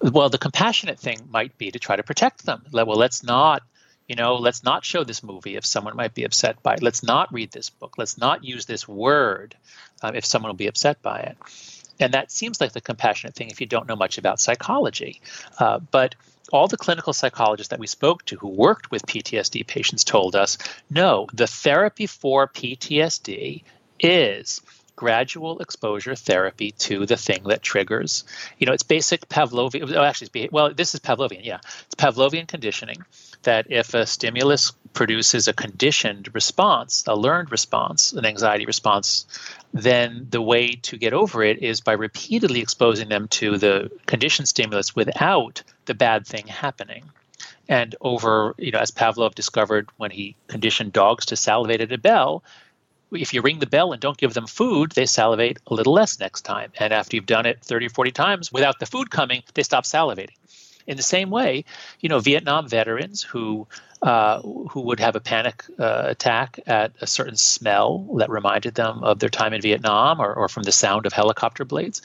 Well, 0.00 0.28
the 0.28 0.38
compassionate 0.38 0.98
thing 0.98 1.28
might 1.30 1.56
be 1.58 1.70
to 1.70 1.78
try 1.78 1.96
to 1.96 2.02
protect 2.02 2.44
them. 2.44 2.64
Well, 2.72 2.86
let's 2.86 3.22
not 3.24 3.62
you 4.08 4.16
know, 4.16 4.36
let's 4.36 4.64
not 4.64 4.84
show 4.84 5.04
this 5.04 5.22
movie 5.22 5.56
if 5.56 5.66
someone 5.66 5.94
might 5.94 6.14
be 6.14 6.24
upset 6.24 6.62
by 6.62 6.74
it. 6.74 6.82
Let's 6.82 7.02
not 7.02 7.32
read 7.32 7.52
this 7.52 7.68
book. 7.68 7.94
Let's 7.98 8.16
not 8.16 8.42
use 8.42 8.64
this 8.64 8.88
word 8.88 9.54
um, 10.02 10.14
if 10.14 10.24
someone 10.24 10.48
will 10.48 10.56
be 10.56 10.66
upset 10.66 11.02
by 11.02 11.20
it. 11.20 11.36
And 12.00 12.14
that 12.14 12.32
seems 12.32 12.60
like 12.60 12.72
the 12.72 12.80
compassionate 12.80 13.34
thing 13.34 13.50
if 13.50 13.60
you 13.60 13.66
don't 13.66 13.86
know 13.86 13.96
much 13.96 14.16
about 14.16 14.40
psychology. 14.40 15.20
Uh, 15.58 15.78
but 15.78 16.14
all 16.50 16.68
the 16.68 16.78
clinical 16.78 17.12
psychologists 17.12 17.70
that 17.70 17.78
we 17.78 17.86
spoke 17.86 18.24
to 18.26 18.36
who 18.36 18.48
worked 18.48 18.90
with 18.90 19.04
PTSD 19.04 19.66
patients 19.66 20.04
told 20.04 20.34
us 20.34 20.56
no, 20.88 21.26
the 21.34 21.46
therapy 21.46 22.06
for 22.06 22.48
PTSD 22.48 23.62
is 24.00 24.62
gradual 24.96 25.60
exposure 25.60 26.14
therapy 26.14 26.70
to 26.72 27.04
the 27.04 27.16
thing 27.16 27.42
that 27.44 27.62
triggers. 27.62 28.24
You 28.58 28.66
know, 28.66 28.72
it's 28.72 28.82
basic 28.82 29.28
Pavlovian. 29.28 29.94
Oh, 29.94 30.02
actually, 30.02 30.30
it's, 30.34 30.52
well, 30.52 30.72
this 30.72 30.94
is 30.94 31.00
Pavlovian. 31.00 31.44
Yeah, 31.44 31.58
it's 31.86 31.94
Pavlovian 31.94 32.48
conditioning 32.48 33.04
that 33.42 33.66
if 33.70 33.94
a 33.94 34.06
stimulus 34.06 34.72
produces 34.92 35.48
a 35.48 35.52
conditioned 35.52 36.34
response, 36.34 37.04
a 37.06 37.14
learned 37.14 37.50
response, 37.50 38.12
an 38.12 38.26
anxiety 38.26 38.66
response, 38.66 39.26
then 39.72 40.26
the 40.30 40.42
way 40.42 40.72
to 40.72 40.96
get 40.96 41.12
over 41.12 41.42
it 41.42 41.62
is 41.62 41.80
by 41.80 41.92
repeatedly 41.92 42.60
exposing 42.60 43.08
them 43.08 43.28
to 43.28 43.58
the 43.58 43.90
conditioned 44.06 44.48
stimulus 44.48 44.96
without 44.96 45.62
the 45.84 45.94
bad 45.94 46.26
thing 46.26 46.46
happening. 46.46 47.04
And 47.68 47.94
over, 48.00 48.54
you 48.58 48.72
know, 48.72 48.78
as 48.78 48.90
Pavlov 48.90 49.34
discovered 49.34 49.88
when 49.98 50.10
he 50.10 50.36
conditioned 50.48 50.92
dogs 50.92 51.26
to 51.26 51.36
salivate 51.36 51.82
at 51.82 51.92
a 51.92 51.98
bell, 51.98 52.42
if 53.12 53.34
you 53.34 53.42
ring 53.42 53.58
the 53.58 53.66
bell 53.66 53.92
and 53.92 54.00
don't 54.00 54.16
give 54.16 54.34
them 54.34 54.46
food, 54.46 54.92
they 54.92 55.06
salivate 55.06 55.58
a 55.66 55.74
little 55.74 55.92
less 55.92 56.18
next 56.18 56.42
time. 56.42 56.72
And 56.78 56.92
after 56.92 57.16
you've 57.16 57.26
done 57.26 57.46
it 57.46 57.62
30 57.62 57.86
or 57.86 57.90
40 57.90 58.10
times 58.10 58.52
without 58.52 58.78
the 58.78 58.86
food 58.86 59.10
coming, 59.10 59.42
they 59.54 59.62
stop 59.62 59.84
salivating. 59.84 60.36
In 60.88 60.96
the 60.96 61.02
same 61.02 61.28
way, 61.30 61.66
you 62.00 62.08
know, 62.08 62.18
Vietnam 62.18 62.66
veterans 62.66 63.22
who 63.22 63.68
uh, 64.00 64.40
who 64.40 64.80
would 64.80 65.00
have 65.00 65.16
a 65.16 65.20
panic 65.20 65.64
uh, 65.78 66.04
attack 66.06 66.60
at 66.66 66.92
a 67.00 67.06
certain 67.06 67.36
smell 67.36 67.98
that 68.18 68.30
reminded 68.30 68.74
them 68.74 69.04
of 69.04 69.18
their 69.18 69.28
time 69.28 69.52
in 69.52 69.60
Vietnam 69.60 70.20
or, 70.20 70.32
or 70.32 70.48
from 70.48 70.62
the 70.62 70.72
sound 70.72 71.04
of 71.04 71.12
helicopter 71.12 71.64
blades. 71.64 72.00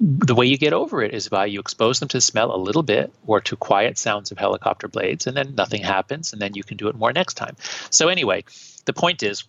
The 0.00 0.34
way 0.34 0.46
you 0.46 0.58
get 0.58 0.72
over 0.72 1.02
it 1.02 1.14
is 1.14 1.28
by 1.28 1.46
you 1.46 1.60
expose 1.60 2.00
them 2.00 2.08
to 2.08 2.16
the 2.16 2.20
smell 2.20 2.54
a 2.54 2.56
little 2.56 2.82
bit 2.82 3.12
or 3.26 3.40
to 3.42 3.56
quiet 3.56 3.98
sounds 3.98 4.32
of 4.32 4.38
helicopter 4.38 4.88
blades, 4.88 5.26
and 5.26 5.36
then 5.36 5.54
nothing 5.54 5.82
happens, 5.82 6.32
and 6.32 6.42
then 6.42 6.54
you 6.54 6.64
can 6.64 6.76
do 6.76 6.88
it 6.88 6.96
more 6.96 7.12
next 7.12 7.34
time. 7.34 7.56
So, 7.90 8.08
anyway, 8.08 8.44
the 8.84 8.92
point 8.92 9.22
is 9.22 9.44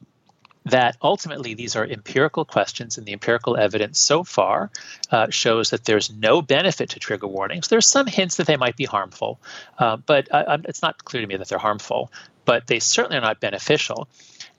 that 0.65 0.97
ultimately 1.01 1.53
these 1.53 1.75
are 1.75 1.85
empirical 1.85 2.45
questions, 2.45 2.97
and 2.97 3.05
the 3.05 3.13
empirical 3.13 3.57
evidence 3.57 3.99
so 3.99 4.23
far 4.23 4.69
uh, 5.11 5.29
shows 5.29 5.69
that 5.69 5.85
there's 5.85 6.11
no 6.11 6.41
benefit 6.41 6.89
to 6.91 6.99
trigger 6.99 7.27
warnings. 7.27 7.67
There's 7.67 7.87
some 7.87 8.07
hints 8.07 8.37
that 8.37 8.47
they 8.47 8.57
might 8.57 8.75
be 8.75 8.85
harmful, 8.85 9.39
uh, 9.79 9.97
but 9.97 10.27
it's 10.65 10.81
not 10.81 11.03
clear 11.05 11.21
to 11.21 11.27
me 11.27 11.37
that 11.37 11.47
they're 11.47 11.57
harmful, 11.57 12.11
but 12.45 12.67
they 12.67 12.79
certainly 12.79 13.17
are 13.17 13.21
not 13.21 13.39
beneficial. 13.39 14.07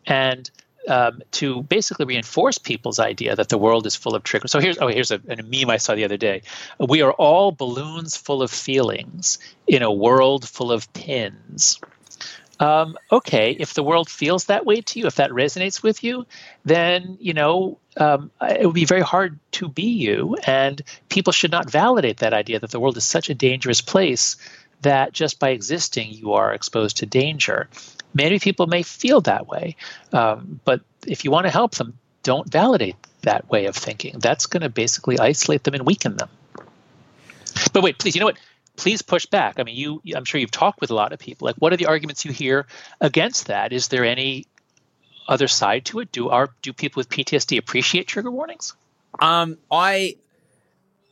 And 0.07 0.51
um, 0.89 1.21
to 1.33 1.63
basically 1.65 2.07
reinforce 2.07 2.57
people's 2.57 2.99
idea 2.99 3.37
that 3.37 3.51
the 3.51 3.59
world 3.59 3.87
is 3.87 3.95
full 3.95 4.15
of 4.15 4.23
triggers. 4.23 4.51
So 4.51 4.61
here's 4.61 4.79
oh 4.79 4.89
here's 4.89 5.11
a, 5.11 5.21
a, 5.29 5.43
meme 5.43 5.71
I 5.71 5.77
saw 5.77 5.95
the 5.95 6.05
other 6.05 6.17
day. 6.17 6.43
We 6.79 7.03
are 7.03 7.13
all 7.13 7.53
balloons 7.53 8.17
full 8.17 8.43
of 8.43 8.51
feelings 8.51 9.39
in 9.67 9.83
a 9.83 9.93
world 9.93 10.49
full 10.49 10.73
of 10.73 10.91
pins 10.95 11.79
um, 12.61 12.97
okay, 13.13 13.53
if 13.53 13.75
the 13.75 13.83
world 13.83 14.09
feels 14.09 14.47
that 14.47 14.67
way 14.67 14.81
to 14.81 14.99
you, 14.99 15.07
if 15.07 15.17
that 15.17 15.31
resonates 15.31 15.83
with 15.83 16.03
you, 16.03 16.27
then 16.65 17.17
you 17.21 17.33
know 17.33 17.79
um, 17.97 18.31
it 18.41 18.67
would 18.67 18.75
be 18.75 18.85
very 18.85 19.01
hard 19.01 19.39
to 19.53 19.69
be 19.69 19.91
you, 19.91 20.37
and 20.47 20.83
people 21.09 21.33
should 21.33 21.51
not 21.51 21.71
validate 21.71 22.19
that 22.19 22.35
idea 22.35 22.59
that 22.59 22.71
the 22.71 22.81
world 22.81 22.97
is 22.97 23.05
such 23.05 23.31
a 23.31 23.35
dangerous 23.35 23.81
place 23.81 24.37
that 24.83 25.13
just 25.13 25.39
by 25.39 25.51
existing 25.51 26.11
you 26.11 26.35
are 26.35 26.53
exposed 26.53 26.99
to 26.99 27.07
danger. 27.07 27.69
Many 28.15 28.39
people 28.39 28.67
may 28.67 28.83
feel 28.83 29.21
that 29.23 29.47
way, 29.47 29.77
um, 30.13 30.61
but 30.65 30.81
if 31.07 31.25
you 31.25 31.31
want 31.31 31.47
to 31.47 31.51
help 31.51 31.75
them, 31.75 31.99
don't 32.23 32.51
validate 32.51 32.97
that 33.23 33.49
way 33.49 33.67
of 33.67 33.77
thinking. 33.77 34.19
That's 34.19 34.47
going 34.47 34.63
to 34.63 34.69
basically 34.69 35.19
isolate 35.19 35.65
them 35.65 35.75
and 35.75 35.87
weaken 35.87 36.17
them. 36.17 36.29
But 37.73 37.83
wait, 37.83 37.99
please, 37.99 38.15
you 38.15 38.21
know 38.21 38.27
what? 38.27 38.39
Please 38.79 39.03
push 39.03 39.27
back. 39.27 39.59
I 39.59 39.65
mean, 39.65 39.77
you 39.77 40.01
I'm 40.17 40.25
sure 40.25 40.41
you've 40.41 40.51
talked 40.51 40.81
with 40.81 40.91
a 40.91 40.95
lot 40.95 41.13
of 41.13 41.19
people. 41.19 41.47
Like, 41.47 41.57
what 41.57 41.73
are 41.73 41.77
the 41.77 41.87
arguments 41.87 42.25
you 42.25 42.33
hear 42.33 42.67
against 43.01 43.49
that? 43.49 43.73
Is 43.73 43.89
there 43.89 44.05
any 44.05 44.47
other 45.27 45.49
side 45.49 45.85
to 45.87 46.01
it? 46.01 46.13
Do 46.13 46.31
our 46.31 46.49
do 46.63 46.73
people 46.73 47.01
with 47.01 47.11
PTSD 47.11 47.59
appreciate 47.59 48.07
trigger 48.07 48.31
warnings? 48.31 48.75
Um, 49.21 49.59
I 49.71 50.17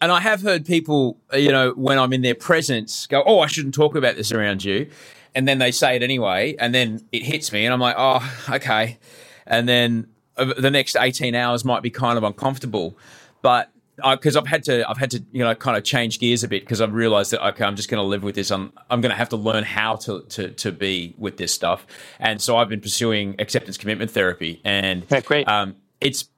and 0.01 0.13
I 0.13 0.21
have 0.21 0.43
heard 0.43 0.65
people, 0.65 1.19
you 1.35 1.51
know, 1.51 1.73
when 1.73 1.99
I'm 1.99 2.13
in 2.13 2.23
their 2.23 2.35
presence, 2.35 3.07
go, 3.07 3.23
"Oh, 3.27 3.41
I 3.41 3.49
shouldn't 3.49 3.75
talk 3.75 3.97
about 3.97 4.15
this 4.17 4.31
around 4.31 4.65
you," 4.65 4.89
and 5.35 5.47
then 5.49 5.59
they 5.59 5.73
say 5.73 5.97
it 5.97 6.03
anyway, 6.03 6.55
and 6.59 6.75
then 6.75 7.05
it 7.11 7.25
hits 7.25 7.53
me, 7.53 7.67
and 7.67 7.75
I'm 7.75 7.81
like, 7.81 7.97
"Oh, 7.99 8.23
okay," 8.49 8.99
and 9.45 9.69
then 9.69 10.07
uh, 10.37 10.55
the 10.57 10.71
next 10.71 10.97
18 10.97 11.35
hours 11.35 11.65
might 11.65 11.83
be 11.83 11.91
kind 11.91 12.17
of 12.17 12.23
uncomfortable, 12.23 12.97
but 13.43 13.71
because 13.97 14.37
I've 14.37 14.47
had 14.47 14.63
to 14.65 14.89
I've 14.89 14.99
had 14.99 15.11
to 15.13 15.25
you 15.33 15.43
know 15.43 15.55
kind 15.55 15.77
of 15.77 15.85
change 15.85 16.19
gears 16.19 16.45
a 16.45 16.49
bit 16.49 16.63
because 16.63 16.81
I've 16.81 16.93
realized 16.93 17.31
that 17.33 17.45
okay 17.49 17.65
I'm 17.65 17.77
just 17.77 17.89
going 17.89 18.03
to 18.03 18.07
live 18.07 18.23
with 18.23 18.35
this. 18.35 18.51
I'm 18.51 18.73
I'm 18.91 19.01
going 19.01 19.11
to 19.11 19.17
have 19.17 19.31
to 19.31 19.37
learn 19.37 19.65
how 19.65 19.97
to, 19.97 20.23
to 20.23 20.51
to 20.51 20.73
be 20.73 21.15
with 21.19 21.37
this 21.37 21.53
stuff. 21.53 21.87
And 22.19 22.41
so 22.41 22.57
I've 22.57 22.69
been 22.69 22.81
pursuing 22.81 23.37
acceptance 23.39 23.79
commitment 23.79 24.11
therapy 24.11 24.61
and 24.65 25.05
okay, 25.05 25.21
great. 25.23 25.49
um, 25.49 25.77
it's 26.01 26.29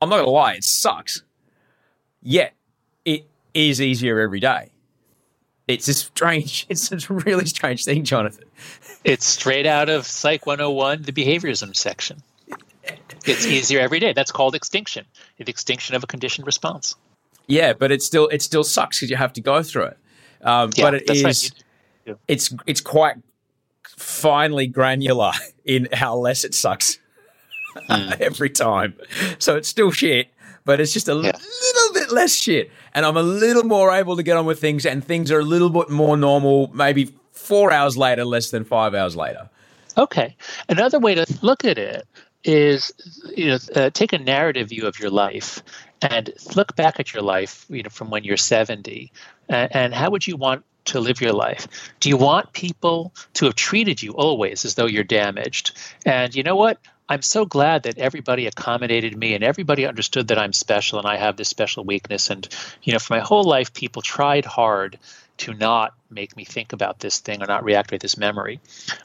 I'm 0.00 0.08
not 0.08 0.16
going 0.16 0.26
to 0.26 0.30
lie 0.30 0.54
it 0.54 0.64
sucks. 0.64 1.22
Yet 2.22 2.54
it 3.04 3.26
is 3.52 3.80
easier 3.80 4.20
every 4.20 4.40
day. 4.40 4.70
It's 5.66 5.88
a 5.88 5.94
strange 5.94 6.66
it's 6.70 6.92
a 6.92 7.12
really 7.12 7.46
strange 7.46 7.84
thing 7.84 8.04
Jonathan. 8.04 8.44
It's 9.02 9.26
straight 9.26 9.66
out 9.66 9.88
of 9.88 10.06
Psych 10.06 10.46
101 10.46 11.02
the 11.02 11.12
behaviorism 11.12 11.74
section. 11.74 12.22
It's 13.26 13.46
easier 13.46 13.80
every 13.80 14.00
day. 14.00 14.12
That's 14.12 14.30
called 14.30 14.54
extinction. 14.54 15.06
The 15.38 15.50
extinction 15.50 15.96
of 15.96 16.04
a 16.04 16.06
conditioned 16.06 16.46
response. 16.46 16.94
Yeah, 17.46 17.72
but 17.72 17.90
it 17.90 18.02
still 18.02 18.28
it 18.28 18.42
still 18.42 18.64
sucks 18.64 18.98
because 18.98 19.10
you 19.10 19.16
have 19.16 19.32
to 19.34 19.40
go 19.40 19.62
through 19.62 19.86
it. 19.86 19.98
Um, 20.42 20.70
yeah, 20.76 20.84
but 20.84 20.94
it 20.94 21.10
is 21.10 21.52
right. 22.06 22.16
it's 22.28 22.54
it's 22.66 22.80
quite 22.80 23.16
finely 23.84 24.66
granular 24.66 25.32
in 25.64 25.88
how 25.92 26.16
less 26.16 26.44
it 26.44 26.54
sucks 26.54 26.98
mm. 27.76 28.20
every 28.20 28.50
time. 28.50 28.94
So 29.38 29.56
it's 29.56 29.68
still 29.68 29.90
shit, 29.90 30.28
but 30.64 30.80
it's 30.80 30.92
just 30.92 31.08
a 31.08 31.14
yeah. 31.14 31.32
little 31.32 31.94
bit 31.94 32.12
less 32.12 32.34
shit, 32.34 32.70
and 32.94 33.04
I'm 33.04 33.16
a 33.16 33.22
little 33.22 33.64
more 33.64 33.92
able 33.92 34.16
to 34.16 34.22
get 34.22 34.36
on 34.36 34.46
with 34.46 34.60
things, 34.60 34.86
and 34.86 35.04
things 35.04 35.30
are 35.30 35.40
a 35.40 35.44
little 35.44 35.70
bit 35.70 35.90
more 35.90 36.16
normal. 36.16 36.70
Maybe 36.72 37.14
four 37.32 37.72
hours 37.72 37.96
later, 37.96 38.24
less 38.24 38.50
than 38.50 38.64
five 38.64 38.94
hours 38.94 39.16
later. 39.16 39.50
Okay. 39.96 40.36
Another 40.68 40.98
way 40.98 41.14
to 41.14 41.26
look 41.42 41.64
at 41.64 41.78
it 41.78 42.06
is 42.44 42.92
you 43.34 43.48
know 43.48 43.58
uh, 43.74 43.90
take 43.90 44.12
a 44.12 44.18
narrative 44.18 44.68
view 44.68 44.86
of 44.86 44.98
your 45.00 45.10
life 45.10 45.62
and 46.02 46.30
look 46.54 46.76
back 46.76 47.00
at 47.00 47.14
your 47.14 47.22
life 47.22 47.64
you 47.70 47.82
know 47.82 47.88
from 47.88 48.10
when 48.10 48.22
you're 48.22 48.36
70 48.36 49.10
and, 49.48 49.74
and 49.74 49.94
how 49.94 50.10
would 50.10 50.26
you 50.26 50.36
want 50.36 50.64
to 50.86 51.00
live 51.00 51.20
your 51.20 51.32
life? 51.32 51.66
Do 52.00 52.08
you 52.08 52.16
want 52.16 52.52
people 52.52 53.14
to 53.34 53.46
have 53.46 53.54
treated 53.54 54.02
you 54.02 54.12
always 54.12 54.64
as 54.64 54.74
though 54.74 54.86
you're 54.86 55.04
damaged? 55.04 55.76
And 56.04 56.34
you 56.34 56.42
know 56.42 56.56
what? 56.56 56.78
I'm 57.08 57.22
so 57.22 57.44
glad 57.44 57.82
that 57.82 57.98
everybody 57.98 58.46
accommodated 58.46 59.16
me 59.16 59.34
and 59.34 59.44
everybody 59.44 59.86
understood 59.86 60.28
that 60.28 60.38
I'm 60.38 60.54
special 60.54 60.98
and 60.98 61.06
I 61.06 61.16
have 61.16 61.36
this 61.36 61.48
special 61.48 61.84
weakness. 61.84 62.30
And, 62.30 62.48
you 62.82 62.92
know, 62.92 62.98
for 62.98 63.14
my 63.14 63.20
whole 63.20 63.44
life, 63.44 63.74
people 63.74 64.00
tried 64.00 64.46
hard 64.46 64.98
to 65.36 65.52
not 65.54 65.94
make 66.10 66.36
me 66.36 66.44
think 66.44 66.72
about 66.72 67.00
this 67.00 67.18
thing 67.18 67.42
or 67.42 67.46
not 67.46 67.64
reactivate 67.64 68.00
this 68.00 68.16
memory? 68.16 68.60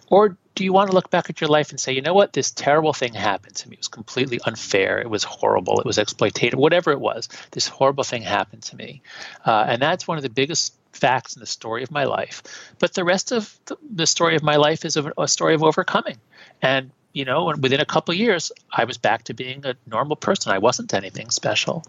Or 0.08 0.38
do 0.56 0.64
you 0.64 0.74
want 0.74 0.90
to 0.90 0.96
look 0.96 1.10
back 1.10 1.30
at 1.30 1.42
your 1.42 1.50
life 1.50 1.70
and 1.70 1.80
say, 1.80 1.94
you 1.94 2.02
know 2.02 2.14
what, 2.14 2.34
this 2.34 2.52
terrible 2.52 2.94
thing 2.94 3.14
happened 3.14 3.56
to 3.56 3.70
me. 3.70 3.76
It 3.76 3.80
was 3.80 3.88
completely 3.88 4.40
unfair. 4.46 5.00
It 5.00 5.10
was 5.10 5.24
horrible. 5.24 5.80
It 5.80 5.86
was 5.86 5.98
exploitative, 5.98 6.56
whatever 6.56 6.92
it 6.92 7.00
was. 7.00 7.30
This 7.52 7.68
horrible 7.68 8.04
thing 8.04 8.22
happened 8.22 8.64
to 8.64 8.76
me. 8.76 9.02
Uh, 9.46 9.66
and 9.68 9.82
that's 9.82 10.08
one 10.08 10.18
of 10.18 10.24
the 10.24 10.30
biggest 10.30 10.76
facts 10.92 11.36
in 11.36 11.40
the 11.40 11.46
story 11.46 11.84
of 11.84 11.92
my 11.92 12.04
life. 12.04 12.44
But 12.78 12.94
the 12.94 13.04
rest 13.04 13.32
of 13.32 13.58
the, 13.90 14.06
story 14.06 14.36
of 14.36 14.44
my 14.44 14.58
life 14.58 14.86
is 14.86 14.98
a 14.98 15.28
story 15.28 15.56
of 15.56 15.64
overcoming. 15.64 16.18
And 16.62 16.92
you 17.20 17.26
know, 17.26 17.50
and 17.50 17.62
within 17.62 17.82
a 17.82 17.86
couple 17.86 18.14
of 18.14 18.18
years, 18.18 18.50
I 18.72 18.86
was 18.86 18.98
back 18.98 19.26
to 19.26 19.34
being 19.34 19.66
a 19.66 19.76
normal 19.86 20.16
person. 20.16 20.54
I 20.54 20.58
wasn't 20.58 20.94
anything 20.94 21.30
special. 21.32 21.84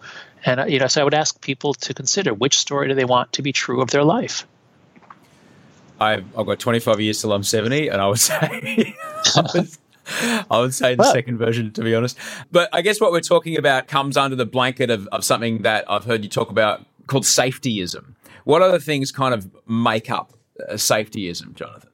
And, 0.44 0.58
uh, 0.58 0.64
you 0.64 0.80
know, 0.80 0.88
so 0.88 1.00
I 1.00 1.04
would 1.04 1.14
ask 1.14 1.40
people 1.40 1.72
to 1.74 1.94
consider 1.94 2.34
which 2.34 2.58
story 2.58 2.88
do 2.88 2.94
they 2.94 3.04
want 3.04 3.32
to 3.34 3.42
be 3.42 3.52
true 3.52 3.80
of 3.80 3.90
their 3.90 4.02
life. 4.02 4.44
I've, 6.00 6.26
I've 6.36 6.46
got 6.46 6.58
25 6.58 7.00
years 7.00 7.20
till 7.20 7.32
I'm 7.32 7.44
70, 7.44 7.86
and 7.88 8.02
I 8.02 8.08
would 8.08 8.18
say. 8.30 8.96
I, 9.36 9.50
would, 9.54 9.68
I 10.50 10.58
would 10.58 10.74
say 10.74 10.96
the 10.96 11.02
well, 11.02 11.12
second 11.12 11.38
version, 11.38 11.70
to 11.74 11.84
be 11.84 11.94
honest. 11.94 12.18
But 12.50 12.68
I 12.72 12.82
guess 12.82 13.00
what 13.00 13.12
we're 13.12 13.20
talking 13.20 13.56
about 13.56 13.86
comes 13.86 14.16
under 14.16 14.34
the 14.34 14.46
blanket 14.46 14.90
of, 14.90 15.06
of 15.12 15.24
something 15.24 15.62
that 15.62 15.88
I've 15.88 16.06
heard 16.06 16.24
you 16.24 16.28
talk 16.28 16.50
about 16.50 16.84
called 17.06 17.22
safetyism. 17.22 18.14
What 18.42 18.62
other 18.62 18.80
things 18.80 19.12
kind 19.12 19.32
of 19.32 19.48
make 19.68 20.10
up 20.10 20.32
safetyism, 20.72 21.54
Jonathan? 21.54 21.89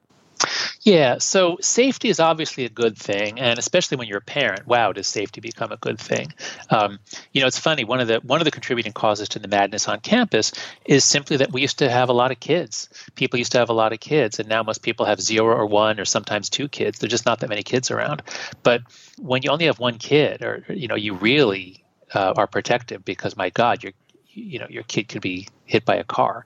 Yeah, 0.81 1.17
so 1.17 1.57
safety 1.61 2.09
is 2.09 2.19
obviously 2.19 2.65
a 2.65 2.69
good 2.69 2.97
thing, 2.97 3.39
and 3.39 3.59
especially 3.59 3.97
when 3.97 4.07
you're 4.07 4.19
a 4.19 4.21
parent, 4.21 4.67
wow, 4.67 4.91
does 4.93 5.07
safety 5.07 5.41
become 5.41 5.71
a 5.71 5.77
good 5.77 5.99
thing? 5.99 6.33
Um, 6.69 6.99
you 7.33 7.41
know, 7.41 7.47
it's 7.47 7.59
funny. 7.59 7.83
One 7.83 7.99
of 7.99 8.07
the 8.07 8.19
one 8.21 8.39
of 8.39 8.45
the 8.45 8.51
contributing 8.51 8.93
causes 8.93 9.29
to 9.29 9.39
the 9.39 9.47
madness 9.47 9.87
on 9.87 9.99
campus 9.99 10.53
is 10.85 11.03
simply 11.03 11.37
that 11.37 11.51
we 11.51 11.61
used 11.61 11.79
to 11.79 11.89
have 11.89 12.09
a 12.09 12.13
lot 12.13 12.31
of 12.31 12.39
kids. 12.39 12.89
People 13.15 13.37
used 13.37 13.51
to 13.53 13.57
have 13.57 13.69
a 13.69 13.73
lot 13.73 13.91
of 13.93 13.99
kids, 13.99 14.39
and 14.39 14.47
now 14.47 14.63
most 14.63 14.81
people 14.81 15.05
have 15.05 15.19
zero 15.19 15.55
or 15.55 15.65
one 15.65 15.99
or 15.99 16.05
sometimes 16.05 16.49
two 16.49 16.67
kids. 16.67 16.99
There's 16.99 17.11
just 17.11 17.25
not 17.25 17.41
that 17.41 17.49
many 17.49 17.63
kids 17.63 17.91
around. 17.91 18.23
But 18.63 18.81
when 19.19 19.43
you 19.43 19.49
only 19.49 19.65
have 19.65 19.79
one 19.79 19.97
kid, 19.97 20.41
or 20.41 20.63
you 20.69 20.87
know, 20.87 20.95
you 20.95 21.15
really 21.15 21.83
uh, 22.13 22.33
are 22.37 22.47
protective 22.47 23.03
because 23.03 23.35
my 23.35 23.49
God, 23.49 23.83
your 23.83 23.93
you 24.29 24.59
know 24.59 24.67
your 24.69 24.83
kid 24.83 25.09
could 25.09 25.21
be 25.21 25.47
hit 25.65 25.83
by 25.83 25.95
a 25.95 26.03
car. 26.03 26.45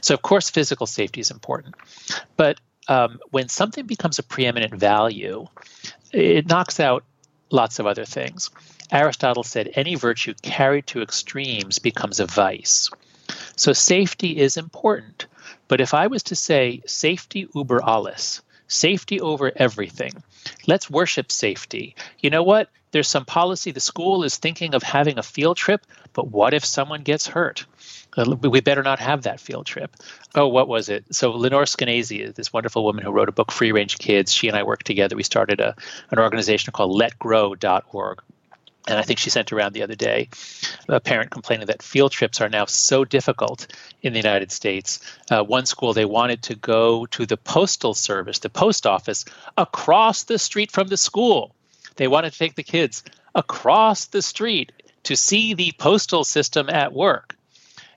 So 0.00 0.14
of 0.14 0.22
course, 0.22 0.50
physical 0.50 0.86
safety 0.86 1.20
is 1.20 1.30
important, 1.30 1.74
but 2.36 2.60
um, 2.88 3.18
when 3.30 3.48
something 3.48 3.86
becomes 3.86 4.18
a 4.18 4.22
preeminent 4.22 4.74
value, 4.74 5.46
it 6.12 6.46
knocks 6.46 6.80
out 6.80 7.04
lots 7.50 7.78
of 7.78 7.86
other 7.86 8.04
things. 8.04 8.50
Aristotle 8.92 9.42
said 9.42 9.70
any 9.74 9.94
virtue 9.94 10.34
carried 10.42 10.86
to 10.88 11.02
extremes 11.02 11.78
becomes 11.78 12.20
a 12.20 12.26
vice. 12.26 12.90
So 13.56 13.72
safety 13.72 14.36
is 14.36 14.56
important. 14.56 15.26
But 15.68 15.80
if 15.80 15.94
I 15.94 16.08
was 16.08 16.22
to 16.24 16.36
say 16.36 16.82
safety 16.86 17.48
uber 17.54 17.82
alles, 17.82 18.42
safety 18.68 19.20
over 19.20 19.52
everything, 19.56 20.22
let's 20.66 20.90
worship 20.90 21.30
safety. 21.30 21.96
You 22.20 22.30
know 22.30 22.42
what? 22.42 22.68
There's 22.92 23.08
some 23.08 23.24
policy. 23.24 23.72
The 23.72 23.80
school 23.80 24.22
is 24.22 24.36
thinking 24.36 24.74
of 24.74 24.82
having 24.82 25.18
a 25.18 25.22
field 25.22 25.56
trip, 25.56 25.84
but 26.12 26.28
what 26.28 26.54
if 26.54 26.64
someone 26.64 27.02
gets 27.02 27.26
hurt? 27.26 27.66
Uh, 28.16 28.36
we 28.40 28.60
better 28.60 28.82
not 28.82 29.00
have 29.00 29.22
that 29.22 29.40
field 29.40 29.66
trip. 29.66 29.96
Oh, 30.34 30.46
what 30.46 30.68
was 30.68 30.88
it? 30.88 31.04
So 31.12 31.32
Lenore 31.32 31.64
Skenazy, 31.64 32.20
is 32.20 32.34
this 32.34 32.52
wonderful 32.52 32.84
woman 32.84 33.04
who 33.04 33.10
wrote 33.10 33.28
a 33.28 33.32
book, 33.32 33.50
Free 33.50 33.72
Range 33.72 33.98
Kids, 33.98 34.32
she 34.32 34.46
and 34.46 34.56
I 34.56 34.62
worked 34.62 34.86
together. 34.86 35.16
We 35.16 35.24
started 35.24 35.60
a, 35.60 35.74
an 36.10 36.20
organization 36.20 36.72
called 36.72 37.00
LetGrow.org. 37.00 38.22
and 38.86 38.98
I 38.98 39.02
think 39.02 39.18
she 39.18 39.30
sent 39.30 39.52
around 39.52 39.72
the 39.72 39.82
other 39.82 39.94
day 39.94 40.28
a 40.88 41.00
parent 41.00 41.30
complaining 41.30 41.66
that 41.66 41.82
field 41.82 42.12
trips 42.12 42.40
are 42.40 42.48
now 42.48 42.66
so 42.66 43.04
difficult 43.04 43.66
in 44.02 44.12
the 44.12 44.18
United 44.18 44.52
States. 44.52 45.00
Uh, 45.30 45.42
one 45.42 45.66
school, 45.66 45.92
they 45.92 46.04
wanted 46.04 46.42
to 46.42 46.54
go 46.54 47.06
to 47.06 47.24
the 47.24 47.36
postal 47.36 47.94
service, 47.94 48.40
the 48.40 48.50
post 48.50 48.86
office, 48.86 49.24
across 49.56 50.24
the 50.24 50.38
street 50.38 50.70
from 50.70 50.88
the 50.88 50.96
school. 50.96 51.54
They 51.96 52.08
wanted 52.08 52.32
to 52.32 52.38
take 52.38 52.56
the 52.56 52.62
kids 52.62 53.04
across 53.34 54.06
the 54.06 54.22
street 54.22 54.72
to 55.04 55.16
see 55.16 55.54
the 55.54 55.72
postal 55.78 56.24
system 56.24 56.68
at 56.68 56.92
work. 56.92 57.36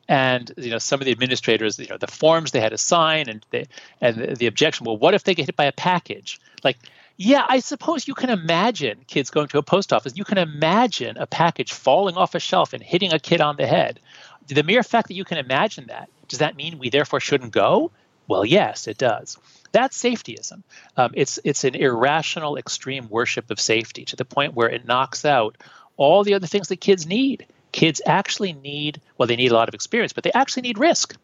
And 0.07 0.51
you 0.55 0.69
know, 0.69 0.77
some 0.77 1.01
of 1.01 1.05
the 1.05 1.11
administrators, 1.11 1.77
you 1.77 1.87
know, 1.87 1.97
the 1.97 2.07
forms 2.07 2.51
they 2.51 2.61
had 2.61 2.69
to 2.69 2.77
sign, 2.77 3.27
and 3.27 3.45
the, 3.49 3.65
and 3.99 4.17
the, 4.17 4.35
the 4.35 4.47
objection. 4.47 4.85
Well, 4.85 4.97
what 4.97 5.13
if 5.13 5.25
they 5.25 5.35
get 5.35 5.47
hit 5.47 5.57
by 5.57 5.65
a 5.65 5.73
package? 5.73 6.39
Like 6.63 6.77
yeah, 7.17 7.43
I 7.49 7.59
suppose 7.59 8.07
you 8.07 8.13
can 8.13 8.29
imagine 8.29 8.99
kids 9.07 9.31
going 9.31 9.47
to 9.47 9.57
a 9.57 9.63
post 9.63 9.91
office. 9.91 10.15
You 10.15 10.23
can 10.23 10.37
imagine 10.37 11.17
a 11.17 11.25
package 11.25 11.73
falling 11.73 12.15
off 12.15 12.35
a 12.35 12.39
shelf 12.39 12.73
and 12.73 12.83
hitting 12.83 13.11
a 13.11 13.19
kid 13.19 13.41
on 13.41 13.57
the 13.57 13.65
head. 13.65 13.99
The 14.47 14.63
mere 14.63 14.83
fact 14.83 15.07
that 15.07 15.15
you 15.15 15.25
can 15.25 15.39
imagine 15.39 15.87
that, 15.87 16.09
does 16.27 16.39
that 16.39 16.55
mean 16.55 16.77
we 16.77 16.91
therefore 16.91 17.19
shouldn't 17.19 17.51
go? 17.51 17.91
Well, 18.27 18.45
yes, 18.45 18.87
it 18.87 18.99
does. 18.99 19.37
That's 19.71 20.01
safetyism. 20.01 20.61
Um, 20.95 21.11
it's 21.15 21.39
it's 21.43 21.63
an 21.63 21.75
irrational, 21.75 22.55
extreme 22.55 23.09
worship 23.09 23.49
of 23.49 23.59
safety 23.59 24.05
to 24.05 24.15
the 24.15 24.25
point 24.25 24.53
where 24.53 24.69
it 24.69 24.85
knocks 24.85 25.25
out 25.25 25.57
all 25.97 26.23
the 26.23 26.35
other 26.35 26.47
things 26.47 26.67
that 26.67 26.77
kids 26.77 27.07
need. 27.07 27.47
Kids 27.71 27.99
actually 28.05 28.53
need 28.53 29.01
well, 29.17 29.27
they 29.27 29.35
need 29.35 29.51
a 29.51 29.55
lot 29.55 29.69
of 29.69 29.75
experience, 29.75 30.13
but 30.13 30.23
they 30.23 30.31
actually 30.31 30.63
need 30.63 30.77
risk. 30.77 31.15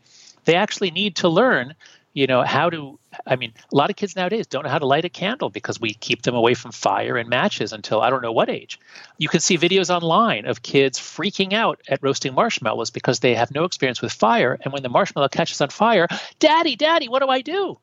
They 0.45 0.55
actually 0.55 0.91
need 0.91 1.17
to 1.17 1.29
learn 1.29 1.75
you 2.13 2.27
know 2.27 2.43
how 2.43 2.69
to 2.69 2.97
i 3.25 3.35
mean 3.35 3.53
a 3.71 3.75
lot 3.75 3.89
of 3.89 3.95
kids 3.95 4.15
nowadays 4.15 4.47
don't 4.47 4.63
know 4.63 4.69
how 4.69 4.79
to 4.79 4.85
light 4.85 5.05
a 5.05 5.09
candle 5.09 5.49
because 5.49 5.79
we 5.79 5.93
keep 5.95 6.21
them 6.21 6.35
away 6.35 6.53
from 6.53 6.71
fire 6.71 7.17
and 7.17 7.27
matches 7.29 7.73
until 7.73 8.01
i 8.01 8.09
don't 8.09 8.21
know 8.21 8.31
what 8.31 8.49
age. 8.49 8.79
You 9.17 9.29
can 9.29 9.39
see 9.39 9.57
videos 9.57 9.89
online 9.93 10.45
of 10.45 10.61
kids 10.61 10.99
freaking 10.99 11.53
out 11.53 11.81
at 11.87 11.99
roasting 12.01 12.33
marshmallows 12.33 12.91
because 12.91 13.19
they 13.19 13.35
have 13.35 13.51
no 13.51 13.63
experience 13.63 14.01
with 14.01 14.11
fire. 14.11 14.57
And 14.61 14.73
when 14.73 14.83
the 14.83 14.89
marshmallow 14.89 15.29
catches 15.29 15.59
on 15.61 15.69
fire 15.69 16.07
daddy 16.39 16.75
daddy 16.75 17.09
what 17.09 17.21
do 17.21 17.29
i 17.29 17.41
do? 17.41 17.77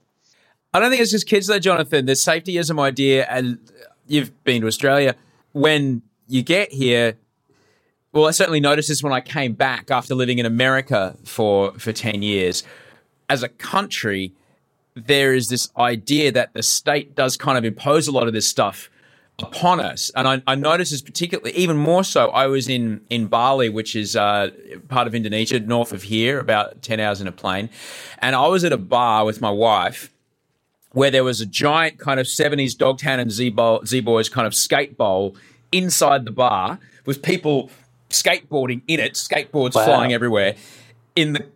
I 0.72 0.78
don't 0.78 0.90
think 0.90 1.02
it's 1.02 1.10
just 1.10 1.26
kids 1.26 1.46
though 1.46 1.58
jonathan. 1.58 2.06
The 2.06 2.12
safetyism 2.12 2.80
idea 2.80 3.26
and 3.28 3.58
you've 4.06 4.44
been 4.44 4.62
to 4.62 4.66
australia. 4.66 5.16
When 5.52 6.02
you 6.28 6.42
get 6.42 6.72
here 6.72 7.16
well 8.12 8.26
i 8.26 8.30
certainly 8.30 8.60
noticed 8.60 8.88
this 8.88 9.02
when 9.02 9.12
i 9.12 9.20
came 9.20 9.52
back 9.52 9.90
after 9.90 10.14
living 10.14 10.38
in 10.38 10.46
america 10.46 11.16
for 11.24 11.72
for 11.72 11.92
10 11.92 12.22
years 12.22 12.62
as 13.30 13.44
a 13.44 13.48
country, 13.48 14.32
there 14.94 15.32
is 15.32 15.48
this 15.48 15.70
idea 15.78 16.32
that 16.32 16.52
the 16.52 16.62
state 16.62 17.14
does 17.14 17.36
kind 17.36 17.56
of 17.56 17.64
impose 17.64 18.08
a 18.08 18.12
lot 18.12 18.26
of 18.26 18.34
this 18.34 18.46
stuff 18.46 18.90
upon 19.38 19.80
us. 19.80 20.10
And 20.16 20.26
I, 20.26 20.42
I 20.48 20.56
noticed 20.56 20.90
this 20.90 21.00
particularly, 21.00 21.52
even 21.52 21.76
more 21.76 22.02
so. 22.02 22.30
I 22.30 22.48
was 22.48 22.68
in, 22.68 23.00
in 23.08 23.28
Bali, 23.28 23.68
which 23.68 23.94
is 23.94 24.16
uh, 24.16 24.50
part 24.88 25.06
of 25.06 25.14
Indonesia, 25.14 25.60
north 25.60 25.92
of 25.92 26.02
here, 26.02 26.40
about 26.40 26.82
10 26.82 26.98
hours 26.98 27.20
in 27.20 27.28
a 27.28 27.32
plane. 27.32 27.70
And 28.18 28.34
I 28.34 28.48
was 28.48 28.64
at 28.64 28.72
a 28.72 28.76
bar 28.76 29.24
with 29.24 29.40
my 29.40 29.50
wife 29.50 30.12
where 30.92 31.12
there 31.12 31.24
was 31.24 31.40
a 31.40 31.46
giant 31.46 32.00
kind 32.00 32.18
of 32.18 32.26
70s 32.26 32.76
Dogtown 32.76 33.20
and 33.20 33.30
Z-Boys 33.30 34.28
kind 34.28 34.46
of 34.46 34.56
skate 34.56 34.98
bowl 34.98 35.36
inside 35.70 36.24
the 36.24 36.32
bar 36.32 36.80
with 37.06 37.22
people 37.22 37.70
skateboarding 38.10 38.82
in 38.88 38.98
it, 38.98 39.14
skateboards 39.14 39.76
wow. 39.76 39.84
flying 39.84 40.12
everywhere. 40.12 40.56
In 41.14 41.34
the 41.34 41.46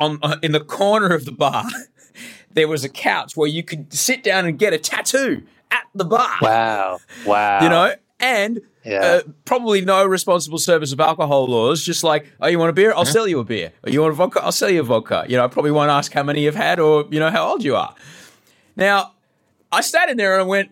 on 0.00 0.18
uh, 0.22 0.36
in 0.42 0.52
the 0.52 0.60
corner 0.60 1.14
of 1.14 1.24
the 1.24 1.32
bar, 1.32 1.64
there 2.52 2.68
was 2.68 2.84
a 2.84 2.88
couch 2.88 3.36
where 3.36 3.48
you 3.48 3.62
could 3.62 3.92
sit 3.92 4.22
down 4.22 4.46
and 4.46 4.58
get 4.58 4.72
a 4.72 4.78
tattoo 4.78 5.44
at 5.70 5.84
the 5.94 6.04
bar. 6.04 6.36
Wow! 6.42 6.98
Wow! 7.26 7.62
You 7.62 7.68
know, 7.68 7.94
and 8.20 8.60
yeah. 8.84 9.00
uh, 9.00 9.20
probably 9.44 9.80
no 9.80 10.04
responsible 10.04 10.58
service 10.58 10.92
of 10.92 11.00
alcohol 11.00 11.46
laws. 11.46 11.84
Just 11.84 12.02
like, 12.02 12.26
oh, 12.40 12.48
you 12.48 12.58
want 12.58 12.70
a 12.70 12.72
beer? 12.72 12.92
I'll 12.92 13.04
mm-hmm. 13.04 13.12
sell 13.12 13.28
you 13.28 13.38
a 13.38 13.44
beer. 13.44 13.72
Or 13.84 13.90
you 13.90 14.00
want 14.00 14.12
a 14.12 14.16
vodka? 14.16 14.42
I'll 14.42 14.52
sell 14.52 14.70
you 14.70 14.80
a 14.80 14.84
vodka. 14.84 15.24
You 15.28 15.36
know, 15.36 15.44
I 15.44 15.48
probably 15.48 15.70
won't 15.70 15.90
ask 15.90 16.12
how 16.12 16.22
many 16.22 16.44
you've 16.44 16.54
had 16.54 16.80
or 16.80 17.06
you 17.10 17.20
know 17.20 17.30
how 17.30 17.48
old 17.48 17.62
you 17.62 17.76
are. 17.76 17.94
Now, 18.76 19.12
I 19.70 19.80
sat 19.80 20.08
in 20.08 20.16
there 20.16 20.34
and 20.34 20.42
I 20.42 20.46
went, 20.46 20.70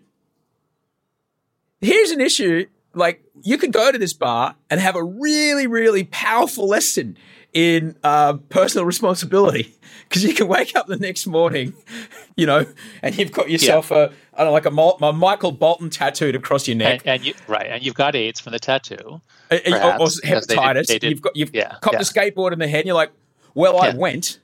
here's 1.81 2.11
an 2.11 2.21
issue. 2.21 2.67
Like, 2.95 3.23
you 3.43 3.59
could 3.59 3.73
go 3.73 3.93
to 3.93 3.99
this 3.99 4.13
bar 4.13 4.57
and 4.71 4.81
have 4.81 4.97
a 4.97 5.05
really, 5.05 5.67
really 5.67 6.05
powerful 6.05 6.67
lesson 6.67 7.19
in 7.57 7.97
uh, 8.05 8.35
personal 8.51 8.85
responsibility 8.85 9.75
because 10.09 10.23
you 10.23 10.35
can 10.35 10.47
wake 10.47 10.77
up 10.77 10.87
the 10.87 10.97
next 10.99 11.27
morning, 11.27 11.73
you 12.37 12.45
know, 12.45 12.67
and 13.03 13.17
you've 13.17 13.33
got 13.33 13.51
yourself 13.51 13.91
yeah. 13.91 13.97
a 13.97 14.11
I 14.35 14.45
don't 14.45 14.49
know, 14.49 14.53
like 14.53 14.67
a, 14.67 15.07
a, 15.07 15.13
Michael 15.15 15.53
Bolton 15.53 15.89
tattooed 15.89 16.37
across 16.37 16.69
your 16.69 16.77
neck, 16.77 17.01
and, 17.07 17.15
and, 17.15 17.25
you 17.25 17.33
right, 17.49 17.67
and 17.67 17.83
you've 17.83 17.95
got 17.95 18.15
AIDS 18.15 18.39
from 18.41 18.53
the 18.53 18.59
tattoo, 18.59 19.23
perhaps, 19.49 20.19
or, 20.19 20.21
hepatitis. 20.21 20.87
Did, 20.89 21.01
did, 21.01 21.11
you've 21.11 21.23
got 21.23 21.35
you've 21.35 21.55
yeah, 21.55 21.77
copped 21.81 21.95
yeah. 21.95 22.01
a 22.01 22.05
skateboard 22.05 22.53
in 22.53 22.59
the 22.59 22.69
head, 22.69 22.81
and 22.81 22.87
you're 22.89 22.95
like, 22.95 23.13
well, 23.55 23.81
I 23.81 23.95
went 23.95 24.39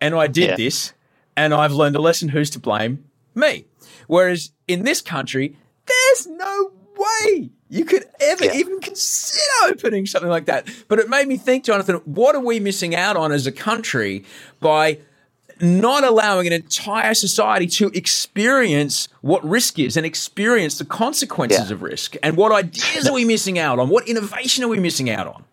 and 0.00 0.14
I 0.14 0.26
did 0.26 0.56
this, 0.56 0.94
and 1.36 1.52
I've 1.52 1.72
learned 1.72 1.96
a 1.96 2.00
lesson. 2.00 2.30
Who's 2.30 2.48
to 2.50 2.58
blame? 2.58 3.04
Me. 3.34 3.66
Whereas 4.06 4.52
in 4.66 4.84
this 4.84 5.02
country, 5.02 5.58
there's 5.84 6.26
no 6.26 6.72
way 6.96 7.50
you 7.68 7.84
could 7.84 8.04
ever 8.20 8.44
yeah. 8.44 8.54
even 8.54 8.80
consider 8.80 9.42
opening 9.68 10.06
something 10.06 10.30
like 10.30 10.46
that. 10.46 10.68
But 10.88 10.98
it 10.98 11.08
made 11.08 11.26
me 11.26 11.36
think, 11.36 11.64
Jonathan, 11.64 11.96
what 12.04 12.34
are 12.34 12.40
we 12.40 12.60
missing 12.60 12.94
out 12.94 13.16
on 13.16 13.32
as 13.32 13.46
a 13.46 13.52
country 13.52 14.24
by 14.60 14.98
not 15.60 16.04
allowing 16.04 16.46
an 16.46 16.52
entire 16.52 17.14
society 17.14 17.66
to 17.66 17.88
experience 17.88 19.08
what 19.22 19.44
risk 19.44 19.78
is 19.78 19.96
and 19.96 20.04
experience 20.06 20.78
the 20.78 20.84
consequences 20.84 21.68
yeah. 21.68 21.74
of 21.74 21.82
risk? 21.82 22.14
And 22.22 22.36
what 22.36 22.52
ideas 22.52 23.08
are 23.08 23.14
we 23.14 23.24
missing 23.24 23.58
out 23.58 23.78
on? 23.78 23.88
What 23.88 24.08
innovation 24.08 24.64
are 24.64 24.68
we 24.68 24.78
missing 24.78 25.10
out 25.10 25.26
on? 25.26 25.44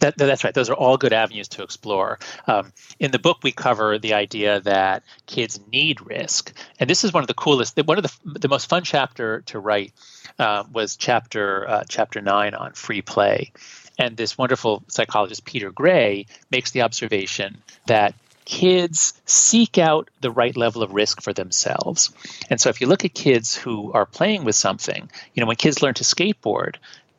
That, 0.00 0.16
that's 0.16 0.44
right. 0.44 0.54
Those 0.54 0.70
are 0.70 0.74
all 0.74 0.96
good 0.96 1.12
avenues 1.12 1.48
to 1.48 1.62
explore. 1.62 2.18
Um, 2.46 2.72
in 2.98 3.10
the 3.10 3.18
book, 3.18 3.38
we 3.42 3.52
cover 3.52 3.98
the 3.98 4.14
idea 4.14 4.60
that 4.60 5.02
kids 5.26 5.60
need 5.70 6.00
risk, 6.04 6.52
and 6.78 6.88
this 6.88 7.04
is 7.04 7.12
one 7.12 7.22
of 7.22 7.28
the 7.28 7.34
coolest, 7.34 7.76
one 7.84 7.98
of 7.98 8.04
the 8.04 8.38
the 8.38 8.48
most 8.48 8.68
fun 8.68 8.84
chapter 8.84 9.42
to 9.42 9.58
write 9.58 9.92
uh, 10.38 10.64
was 10.72 10.96
chapter 10.96 11.68
uh, 11.68 11.84
chapter 11.88 12.20
nine 12.20 12.54
on 12.54 12.72
free 12.72 13.02
play, 13.02 13.52
and 13.98 14.16
this 14.16 14.36
wonderful 14.36 14.82
psychologist 14.88 15.44
Peter 15.44 15.70
Gray 15.70 16.26
makes 16.50 16.70
the 16.72 16.82
observation 16.82 17.58
that 17.86 18.14
kids 18.44 19.14
seek 19.24 19.78
out 19.78 20.10
the 20.20 20.30
right 20.30 20.56
level 20.56 20.82
of 20.82 20.92
risk 20.92 21.22
for 21.22 21.32
themselves. 21.32 22.12
And 22.50 22.60
so 22.60 22.68
if 22.68 22.80
you 22.80 22.86
look 22.86 23.04
at 23.04 23.14
kids 23.14 23.56
who 23.56 23.92
are 23.92 24.06
playing 24.06 24.44
with 24.44 24.54
something, 24.54 25.10
you 25.32 25.40
know, 25.40 25.46
when 25.46 25.56
kids 25.56 25.82
learn 25.82 25.94
to 25.94 26.04
skateboard, 26.04 26.76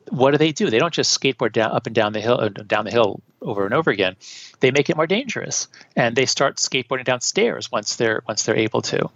what 0.09 0.31
do 0.31 0.37
they 0.37 0.51
do? 0.51 0.69
They 0.69 0.79
don't 0.79 0.93
just 0.93 1.19
skateboard 1.19 1.53
down 1.53 1.71
up 1.71 1.85
and 1.85 1.95
down 1.95 2.13
the 2.13 2.21
hill 2.21 2.49
down 2.49 2.85
the 2.85 2.91
hill 2.91 3.21
over 3.41 3.65
and 3.65 3.73
over 3.73 3.91
again. 3.91 4.15
They 4.59 4.71
make 4.71 4.89
it 4.89 4.95
more 4.95 5.07
dangerous, 5.07 5.67
and 5.95 6.15
they 6.15 6.25
start 6.25 6.57
skateboarding 6.57 7.05
downstairs 7.05 7.71
once 7.71 7.95
they're 7.95 8.23
once 8.27 8.43
they're 8.43 8.57
able 8.57 8.81
to. 8.83 9.09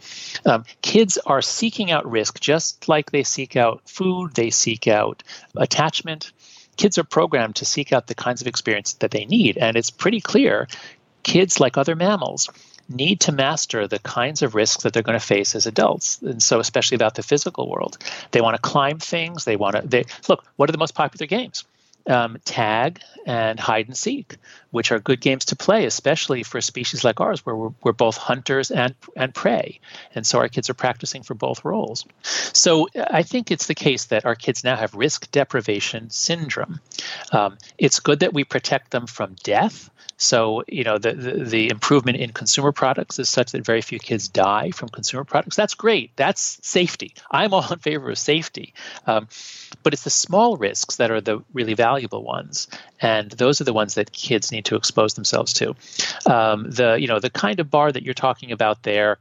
Um, 0.46 0.66
kids 0.82 1.18
are 1.26 1.42
seeking 1.42 1.92
out 1.92 2.10
risk 2.10 2.40
just 2.40 2.88
like 2.88 3.12
they 3.12 3.24
seek 3.24 3.56
out 3.56 3.88
food. 3.88 4.34
They 4.34 4.50
seek 4.50 4.88
out 4.88 5.24
attachment. 5.56 6.32
Kids 6.78 6.98
are 6.98 7.04
programmed 7.04 7.58
to 7.58 7.66
seek 7.66 7.92
out 7.92 8.08
the 8.08 8.16
kinds 8.16 8.42
of 8.42 8.48
experience 8.48 8.94
that 8.94 9.12
they 9.12 9.26
need, 9.26 9.58
and 9.58 9.76
it's 9.76 9.90
pretty 9.90 10.22
clear. 10.22 10.68
Kids, 11.22 11.60
like 11.60 11.78
other 11.78 11.96
mammals, 11.96 12.50
need 12.90 13.22
to 13.22 13.32
master 13.32 13.88
the 13.88 14.00
kinds 14.00 14.42
of 14.42 14.56
risks 14.56 14.84
that 14.84 14.94
they're 14.94 15.04
going 15.04 15.20
to 15.20 15.26
face 15.26 15.56
as 15.56 15.68
adults 15.68 16.22
and 16.22 16.42
so 16.42 16.60
especially 16.60 16.96
about 16.96 17.16
the 17.16 17.24
physical 17.24 17.70
world. 17.70 17.98
They 18.32 18.42
want 18.42 18.56
to 18.56 18.62
climb 18.62 19.00
things 19.00 19.46
they 19.46 19.56
want 19.56 19.76
to 19.76 19.82
they 19.88 20.06
look 20.28 20.44
what 20.56 20.70
are 20.70 20.72
the 20.72 20.78
most 20.78 20.96
popular 20.96 21.28
games 21.28 21.64
um, 22.10 22.38
tag 22.44 23.02
and 23.26 23.60
hide 23.60 23.88
and 23.88 23.98
seek, 23.98 24.38
which 24.72 24.92
are 24.92 25.00
good 25.00 25.22
games 25.22 25.46
to 25.46 25.56
play, 25.56 25.86
especially 25.86 26.44
for 26.44 26.60
species 26.60 27.04
like 27.04 27.22
ours, 27.22 27.46
where 27.46 27.56
we're, 27.56 27.72
we're, 27.84 27.94
both 27.94 28.18
hunters 28.18 28.72
and 28.72 28.96
and 29.16 29.34
prey, 29.34 29.80
and 30.16 30.26
so 30.26 30.40
our 30.40 30.50
kids 30.50 30.70
are 30.70 30.74
practicing 30.74 31.24
for 31.24 31.36
both 31.36 31.64
roles. 31.64 32.06
So 32.24 32.88
I 32.96 33.24
think 33.24 33.52
it's 33.52 33.68
the 33.68 33.76
case 33.76 34.06
that 34.06 34.26
our 34.26 34.36
kids 34.36 34.64
now 34.64 34.76
have 34.76 34.96
risk 34.96 35.30
deprivation 35.32 36.10
syndrome. 36.10 36.80
Um, 37.32 37.58
it's 37.78 38.00
good 38.00 38.22
that 38.22 38.34
we 38.34 38.44
protect 38.44 38.92
them 38.92 39.06
from 39.06 39.36
death 39.44 39.90
so, 40.22 40.66
you 40.68 40.84
know, 40.84 40.98
the, 40.98 41.14
the, 41.14 41.44
the, 41.46 41.70
improvement 41.70 42.18
in 42.18 42.34
consumer 42.34 42.74
products 42.74 43.20
is 43.20 43.30
such 43.30 43.54
that 43.54 43.66
very 43.66 43.82
few 43.82 44.00
kids 44.00 44.28
die 44.28 44.70
from 44.72 44.90
consumer 44.90 45.24
products. 45.24 45.56
That's 45.56 45.76
great. 45.76 46.12
That's 46.18 46.60
safety. 46.62 47.16
I'm 47.32 47.54
all 47.54 47.72
in 47.72 47.80
favor 47.80 48.10
of 48.10 48.18
safety. 48.18 48.74
Um, 49.08 49.30
but 49.82 49.94
it's 49.94 50.04
the 50.04 50.10
small 50.10 50.58
risks 50.58 50.98
that 50.98 51.10
are 51.10 51.22
the 51.22 51.42
really 51.54 51.74
valuable 51.74 51.99
ones. 52.08 52.68
And 53.02 53.30
those 53.32 53.62
are 53.62 53.66
the 53.66 53.74
ones 53.74 53.96
that 53.96 54.12
kids 54.12 54.52
need 54.52 54.66
to 54.66 54.76
expose 54.76 55.14
themselves 55.14 55.54
to. 55.54 55.76
Um, 56.26 56.70
the, 56.70 56.98
you 57.00 57.08
know, 57.08 57.20
the 57.20 57.30
kind 57.30 57.60
of 57.60 57.70
bar 57.70 57.92
that 57.92 58.04
you're 58.04 58.14
talking 58.14 58.52
about 58.52 58.84
there, 58.84 59.18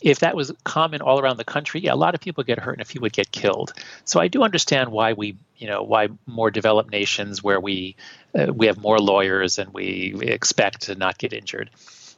if 0.00 0.20
that 0.20 0.34
was 0.34 0.52
common 0.64 1.00
all 1.00 1.20
around 1.20 1.36
the 1.36 1.44
country, 1.44 1.80
yeah, 1.80 1.92
a 1.92 1.96
lot 1.96 2.14
of 2.14 2.20
people 2.20 2.44
get 2.44 2.58
hurt 2.58 2.72
and 2.72 2.82
a 2.82 2.84
few 2.84 3.00
would 3.00 3.12
get 3.12 3.30
killed. 3.30 3.72
So 4.04 4.20
I 4.20 4.28
do 4.28 4.42
understand 4.42 4.90
why 4.90 5.12
we, 5.12 5.36
you 5.56 5.68
know, 5.68 5.82
why 5.82 6.08
more 6.26 6.50
developed 6.50 6.90
nations 6.90 7.42
where 7.42 7.60
we 7.60 7.96
uh, 8.34 8.52
we 8.52 8.66
have 8.66 8.78
more 8.78 8.98
lawyers 8.98 9.58
and 9.58 9.72
we, 9.72 10.14
expect 10.22 10.82
to 10.82 10.94
not 10.94 11.18
get 11.18 11.32
injured. 11.32 11.70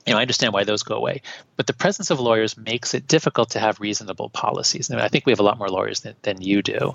you 0.07 0.13
know, 0.13 0.19
I 0.19 0.23
understand 0.23 0.53
why 0.53 0.65
those 0.65 0.83
go 0.83 0.95
away, 0.95 1.23
but 1.57 1.67
the 1.67 1.73
presence 1.73 2.11
of 2.11 2.21
lawyers 2.21 2.57
makes 2.57 2.95
it 2.95 3.09
difficult 3.09 3.51
to 3.51 3.61
have 3.61 3.81
reasonable 3.81 4.29
policies. 4.29 4.91
I, 4.91 4.97
mean, 4.97 5.05
I 5.05 5.09
think 5.09 5.27
we 5.27 5.33
have 5.33 5.41
a 5.41 5.45
lot 5.45 5.59
more 5.59 5.69
lawyers 5.69 6.01
than, 6.01 6.15
than 6.23 6.41
you 6.41 6.63
do. 6.63 6.95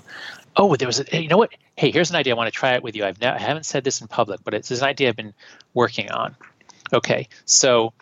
Oh, 0.56 0.74
there 0.76 0.88
was 0.88 1.00
a, 1.00 1.22
you 1.22 1.28
know 1.28 1.38
what? 1.38 1.52
Hey, 1.76 1.90
here's 1.90 2.10
an 2.10 2.16
idea. 2.16 2.34
I 2.34 2.36
want 2.36 2.52
to 2.52 2.58
try 2.58 2.74
it 2.74 2.82
with 2.82 2.96
you. 2.96 3.04
I've 3.04 3.20
now, 3.20 3.34
I 3.34 3.38
haven't 3.38 3.66
said 3.66 3.84
this 3.84 4.00
in 4.00 4.08
public, 4.08 4.40
but 4.44 4.54
it's 4.54 4.70
an 4.70 4.82
idea 4.82 5.08
I've 5.08 5.16
been 5.16 5.34
working 5.74 6.10
on. 6.10 6.36
Okay, 6.92 7.28
so 7.44 7.92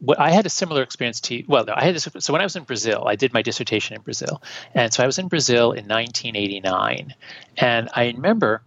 what 0.00 0.18
I 0.18 0.30
had 0.30 0.46
a 0.46 0.50
similar 0.50 0.82
experience 0.82 1.20
to 1.22 1.44
well, 1.46 1.64
no, 1.64 1.74
I 1.76 1.84
had 1.84 1.94
this, 1.94 2.08
so 2.18 2.32
when 2.32 2.40
I 2.40 2.44
was 2.44 2.56
in 2.56 2.64
Brazil, 2.64 3.04
I 3.06 3.16
did 3.16 3.32
my 3.32 3.42
dissertation 3.42 3.96
in 3.96 4.02
Brazil, 4.02 4.42
and 4.74 4.92
so 4.92 5.02
I 5.02 5.06
was 5.06 5.18
in 5.18 5.28
Brazil 5.28 5.72
in 5.72 5.86
1989, 5.86 7.14
and 7.58 7.88
I 7.94 8.06
remember 8.06 8.62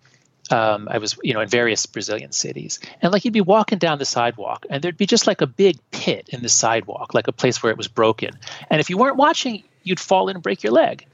um, 0.52 0.88
I 0.92 1.00
was, 1.00 1.18
you 1.24 1.34
know, 1.34 1.42
in 1.42 1.50
various 1.50 1.86
Brazilian 1.88 2.32
cities, 2.32 2.80
and 3.02 3.12
like 3.12 3.26
you'd 3.26 3.34
be 3.34 3.42
walking 3.42 3.80
down 3.80 3.98
the 3.98 4.06
sidewalk, 4.06 4.68
and 4.70 4.84
there'd 4.84 4.98
be 4.98 5.08
just 5.08 5.26
like 5.26 5.42
a 5.42 5.48
big 5.48 5.80
pit 5.90 6.30
in 6.30 6.44
the 6.44 6.50
sidewalk, 6.50 7.14
like 7.16 7.28
a 7.28 7.32
place 7.32 7.64
where 7.64 7.72
it 7.72 7.78
was 7.78 7.88
broken, 7.88 8.38
and 8.70 8.80
if 8.80 8.92
you 8.92 8.98
weren't 8.98 9.18
watching, 9.18 9.64
you'd 9.84 10.00
fall 10.00 10.30
in 10.30 10.36
and 10.36 10.44
break 10.44 10.62
your 10.62 10.74
leg, 10.74 11.06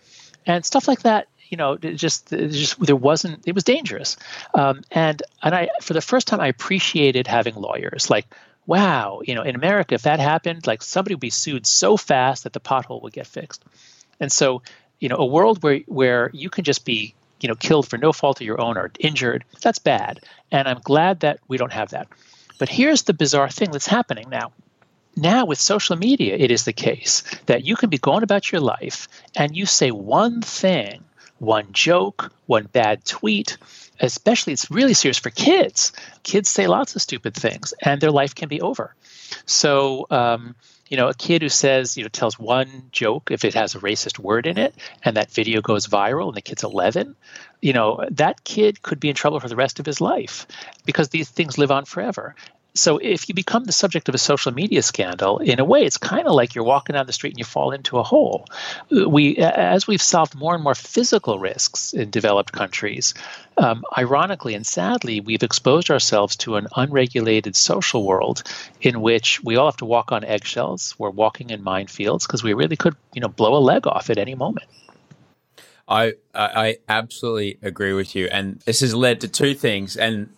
and 0.46 0.66
stuff 0.66 0.88
like 0.88 1.04
that. 1.04 1.28
You 1.50 1.58
know, 1.58 1.78
just, 1.78 2.30
just 2.30 2.80
there 2.80 2.96
wasn't. 2.96 3.48
It 3.48 3.56
was 3.56 3.64
dangerous, 3.64 4.18
um, 4.54 4.82
and 4.92 5.22
and 5.42 5.56
I, 5.56 5.70
for 5.82 5.94
the 5.94 6.02
first 6.02 6.28
time, 6.28 6.40
I 6.40 6.48
appreciated 6.48 7.26
having 7.26 7.56
lawyers. 7.56 8.10
Like, 8.10 8.28
wow, 8.68 9.22
you 9.26 9.34
know, 9.34 9.42
in 9.42 9.56
America, 9.56 9.96
if 9.96 10.04
that 10.04 10.20
happened, 10.20 10.68
like 10.68 10.84
somebody 10.84 11.16
would 11.16 11.22
be 11.22 11.32
sued 11.32 11.66
so 11.66 11.98
fast 11.98 12.44
that 12.44 12.54
the 12.54 12.60
pothole 12.60 13.02
would 13.02 13.14
get 13.14 13.26
fixed, 13.26 13.66
and 14.20 14.32
so, 14.32 14.62
you 15.00 15.10
know, 15.10 15.18
a 15.18 15.26
world 15.26 15.64
where 15.64 15.80
where 15.88 16.30
you 16.34 16.52
can 16.52 16.64
just 16.64 16.86
be 16.86 17.16
you 17.42 17.48
know 17.48 17.56
killed 17.56 17.88
for 17.88 17.98
no 17.98 18.12
fault 18.12 18.42
of 18.42 18.46
your 18.46 18.60
own 18.60 18.78
or 18.78 18.92
injured 19.00 19.44
that's 19.62 19.80
bad 19.80 20.20
and 20.52 20.68
i'm 20.68 20.80
glad 20.84 21.22
that 21.22 21.40
we 21.48 21.58
don't 21.58 21.74
have 21.74 21.90
that 21.92 22.08
but 22.58 22.70
here's 22.70 23.04
the 23.04 23.14
bizarre 23.14 23.50
thing 23.50 23.72
that's 23.72 23.88
happening 23.88 24.30
now 24.30 24.52
now 25.16 25.46
with 25.46 25.60
social 25.60 25.96
media 25.96 26.36
it 26.36 26.52
is 26.52 26.66
the 26.66 26.74
case 26.74 27.24
that 27.46 27.66
you 27.66 27.76
can 27.76 27.90
be 27.90 27.98
going 27.98 28.24
about 28.24 28.52
your 28.52 28.62
life 28.62 29.08
and 29.36 29.56
you 29.56 29.66
say 29.66 29.92
one 29.92 30.42
thing 30.42 31.04
one 31.40 31.68
joke 31.72 32.32
one 32.46 32.66
bad 32.66 33.04
tweet 33.06 33.58
especially 34.00 34.54
it's 34.54 34.72
really 34.72 34.94
serious 34.94 35.18
for 35.18 35.30
kids. 35.30 35.92
Kids 36.24 36.50
say 36.50 36.68
lots 36.68 36.96
of 36.96 37.02
stupid 37.02 37.34
things 37.34 37.74
and 37.82 38.00
their 38.00 38.12
life 38.12 38.36
can 38.36 38.48
be 38.48 38.62
over. 38.62 38.96
So 39.46 40.08
um, 40.10 40.56
you 40.88 40.98
know, 40.98 41.08
a 41.08 41.14
kid 41.14 41.44
who 41.44 41.50
says, 41.50 41.98
you 41.98 42.04
know, 42.04 42.10
tells 42.10 42.40
one 42.40 42.90
joke 42.92 43.30
if 43.32 43.46
it 43.46 43.54
has 43.54 43.76
a 43.76 43.80
racist 43.80 44.18
word 44.18 44.48
in 44.48 44.58
it 44.58 44.74
and 45.04 45.18
that 45.18 45.30
video 45.32 45.62
goes 45.62 45.86
viral 45.88 46.28
and 46.28 46.36
the 46.36 46.42
kid's 46.42 46.64
11, 46.64 47.16
you 47.62 47.74
know, 47.74 48.04
that 48.12 48.44
kid 48.44 48.82
could 48.82 49.00
be 49.00 49.10
in 49.10 49.16
trouble 49.16 49.40
for 49.40 49.50
the 49.50 49.56
rest 49.56 49.80
of 49.80 49.86
his 49.86 50.02
life 50.02 50.48
because 50.86 51.10
these 51.10 51.30
things 51.30 51.58
live 51.58 51.72
on 51.72 51.86
forever 51.86 52.36
so 52.74 52.98
if 52.98 53.28
you 53.28 53.36
become 53.36 53.64
the 53.64 53.72
subject 53.72 54.10
of 54.10 54.16
a 54.16 54.20
social 54.20 54.52
media 54.52 54.82
scandal 54.82 55.40
in 55.40 55.60
a 55.60 55.66
way 55.66 55.84
it's 55.84 55.98
kind 55.98 56.28
of 56.28 56.34
like 56.34 56.56
you're 56.56 56.64
walking 56.64 56.94
down 56.94 57.06
the 57.06 57.14
street 57.14 57.32
and 57.32 57.40
you 57.40 57.46
fall 57.46 57.72
into 57.72 57.98
a 57.98 58.04
hole. 58.04 58.46
We 58.90 59.38
as 59.38 59.88
we've 59.88 60.02
solved 60.02 60.36
more 60.36 60.56
and 60.56 60.64
more 60.64 60.76
physical 60.76 61.40
risks 61.40 61.94
in 61.94 62.10
developed 62.10 62.52
countries 62.52 63.14
um, 63.58 63.84
ironically 63.98 64.54
and 64.54 64.66
sadly 64.66 65.20
we've 65.20 65.44
exposed 65.44 65.90
ourselves 65.90 66.36
to 66.38 66.56
an 66.56 66.68
unregulated 66.76 67.56
social 67.56 68.06
world 68.06 68.44
in 68.82 69.02
which 69.02 69.44
we 69.44 69.56
all 69.56 69.68
have 69.68 69.78
to 69.78 69.86
walk 69.86 70.12
on 70.12 70.24
eggshells. 70.24 70.96
We're 70.98 71.10
walking 71.10 71.50
in 71.50 71.64
minefields 71.64 72.26
because 72.26 72.44
we 72.44 72.54
really 72.54 72.76
could 72.76 72.96
you 73.14 73.22
know 73.22 73.28
blow 73.28 73.58
a 73.58 73.60
leg 73.60 73.88
off 73.88 74.10
at 74.10 74.18
any 74.18 74.36
moment. 74.36 74.68
I 75.90 76.14
I 76.36 76.78
absolutely 76.88 77.58
agree 77.64 77.94
with 77.94 78.16
you, 78.16 78.28
and 78.32 78.60
this 78.60 78.82
has 78.82 78.94
led 78.94 79.22
to 79.22 79.28
two 79.28 79.56
things. 79.56 79.98
And 79.98 80.30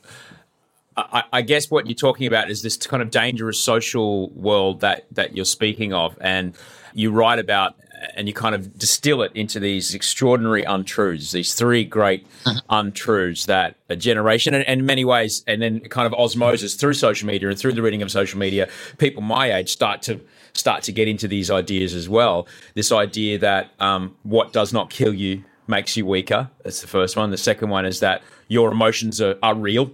I, 1.11 1.23
I, 1.33 1.41
guess 1.41 1.69
what 1.71 1.87
you're 1.87 1.95
talking 1.95 2.27
about 2.27 2.49
is 2.49 2.61
this 2.61 2.77
kind 2.77 3.01
of 3.01 3.11
dangerous 3.11 3.59
social 3.59 4.29
world 4.31 4.81
that 4.81 5.05
that 5.11 5.35
you're 5.35 5.45
speaking 5.45 5.93
of, 5.93 6.17
and 6.21 6.55
you 6.93 7.11
write 7.11 7.39
about 7.39 7.75
and 8.15 8.27
you 8.27 8.33
kind 8.33 8.55
of 8.55 8.77
distill 8.77 9.21
it 9.21 9.31
into 9.35 9.59
these 9.59 9.93
extraordinary 9.93 10.63
untruths, 10.63 11.31
these 11.31 11.53
three 11.53 11.83
great 11.83 12.25
uh-huh. 12.45 12.59
untruths 12.69 13.45
that 13.45 13.75
a 13.89 13.95
generation, 13.95 14.53
and, 14.53 14.67
and, 14.67 14.81
in 14.81 14.85
many 14.85 15.05
ways, 15.05 15.43
and 15.47 15.61
then 15.61 15.79
kind 15.81 16.07
of 16.07 16.13
osmosis 16.19 16.75
through 16.75 16.93
social 16.93 17.27
media 17.27 17.49
and 17.49 17.59
through 17.59 17.73
the 17.73 17.81
reading 17.81 18.01
of 18.01 18.11
social 18.11 18.39
media, 18.39 18.67
people 18.97 19.21
my 19.21 19.53
age 19.53 19.69
start 19.69 20.01
to 20.01 20.19
start 20.53 20.83
to 20.83 20.91
get 20.91 21.07
into 21.07 21.27
these 21.27 21.49
ideas 21.51 21.93
as 21.93 22.09
well. 22.09 22.47
This 22.73 22.91
idea 22.91 23.37
that 23.39 23.71
um, 23.79 24.15
what 24.23 24.51
does 24.51 24.73
not 24.73 24.89
kill 24.89 25.13
you 25.13 25.43
makes 25.67 25.95
you 25.95 26.05
weaker. 26.05 26.49
That's 26.63 26.81
the 26.81 26.87
first 26.87 27.15
one. 27.15 27.31
The 27.31 27.37
second 27.37 27.69
one 27.69 27.85
is 27.85 27.99
that 28.01 28.21
your 28.47 28.71
emotions 28.71 29.21
are, 29.21 29.37
are 29.41 29.55
real 29.55 29.91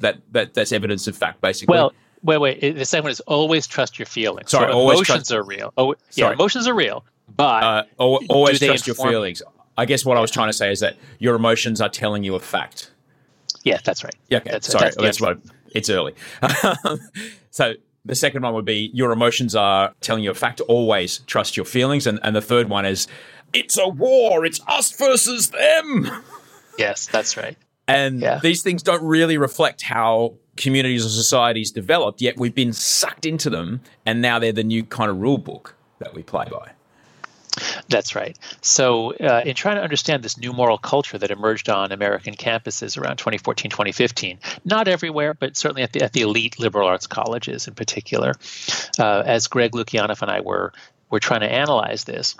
that, 0.00 0.18
that 0.32 0.54
that's 0.54 0.72
evidence 0.72 1.06
of 1.06 1.16
fact, 1.16 1.40
basically. 1.40 1.72
Well, 1.72 1.92
wait, 2.22 2.38
wait. 2.38 2.60
The 2.60 2.84
second 2.84 3.04
one 3.04 3.12
is 3.12 3.20
always 3.20 3.66
trust 3.66 3.98
your 3.98 4.06
feelings. 4.06 4.50
Sorry, 4.50 4.72
so 4.72 4.80
emotions 4.80 5.06
trust- 5.06 5.32
are 5.32 5.42
real. 5.42 5.72
Oh, 5.76 5.94
yeah, 6.14 6.32
emotions 6.32 6.66
are 6.68 6.74
real, 6.74 7.04
but 7.34 7.62
uh, 7.62 7.82
always 7.98 8.60
trust 8.60 8.86
your 8.86 8.96
feelings. 8.96 9.42
I 9.78 9.84
guess 9.84 10.04
what 10.04 10.16
I 10.16 10.20
was 10.20 10.30
trying 10.30 10.48
to 10.48 10.54
say 10.54 10.70
is 10.70 10.80
that 10.80 10.96
your 11.18 11.34
emotions 11.34 11.80
are 11.80 11.88
telling 11.88 12.24
you 12.24 12.34
a 12.34 12.40
fact. 12.40 12.90
Yeah, 13.62 13.78
that's 13.84 14.04
right. 14.04 14.14
Yeah, 14.30 14.38
okay. 14.38 14.52
That's, 14.52 14.68
Sorry, 14.68 14.84
that's, 14.84 14.96
that's 14.96 15.20
what. 15.20 15.38
It's 15.74 15.90
early. 15.90 16.14
so 17.50 17.74
the 18.06 18.14
second 18.14 18.42
one 18.42 18.54
would 18.54 18.64
be 18.64 18.90
your 18.94 19.12
emotions 19.12 19.54
are 19.54 19.92
telling 20.00 20.24
you 20.24 20.30
a 20.30 20.34
fact. 20.34 20.60
Always 20.62 21.18
trust 21.20 21.56
your 21.56 21.66
feelings, 21.66 22.06
and 22.06 22.18
and 22.22 22.34
the 22.34 22.40
third 22.40 22.68
one 22.68 22.86
is 22.86 23.06
it's 23.52 23.76
a 23.76 23.88
war. 23.88 24.44
It's 24.46 24.60
us 24.66 24.92
versus 24.92 25.50
them. 25.50 26.08
Yes, 26.78 27.06
that's 27.06 27.36
right. 27.36 27.56
And 27.88 28.20
yeah. 28.20 28.40
these 28.42 28.62
things 28.62 28.82
don't 28.82 29.02
really 29.02 29.38
reflect 29.38 29.82
how 29.82 30.34
communities 30.56 31.04
or 31.04 31.08
societies 31.08 31.70
developed, 31.70 32.20
yet 32.20 32.38
we've 32.38 32.54
been 32.54 32.72
sucked 32.72 33.26
into 33.26 33.50
them, 33.50 33.80
and 34.04 34.20
now 34.20 34.38
they're 34.38 34.52
the 34.52 34.64
new 34.64 34.82
kind 34.82 35.10
of 35.10 35.18
rule 35.18 35.38
book 35.38 35.76
that 35.98 36.14
we 36.14 36.22
play 36.22 36.46
by. 36.50 36.72
That's 37.88 38.14
right. 38.14 38.38
So, 38.60 39.14
uh, 39.14 39.42
in 39.44 39.54
trying 39.54 39.76
to 39.76 39.82
understand 39.82 40.22
this 40.22 40.36
new 40.36 40.52
moral 40.52 40.76
culture 40.76 41.16
that 41.16 41.30
emerged 41.30 41.70
on 41.70 41.90
American 41.90 42.34
campuses 42.34 43.00
around 43.00 43.16
2014, 43.16 43.70
2015, 43.70 44.38
not 44.64 44.88
everywhere, 44.88 45.32
but 45.32 45.56
certainly 45.56 45.82
at 45.82 45.92
the, 45.92 46.02
at 46.02 46.12
the 46.12 46.20
elite 46.22 46.58
liberal 46.58 46.86
arts 46.86 47.06
colleges 47.06 47.66
in 47.66 47.74
particular, 47.74 48.34
uh, 48.98 49.22
as 49.24 49.46
Greg 49.46 49.72
Lukianoff 49.72 50.20
and 50.20 50.30
I 50.30 50.40
were, 50.40 50.72
were 51.10 51.20
trying 51.20 51.40
to 51.40 51.50
analyze 51.50 52.04
this, 52.04 52.34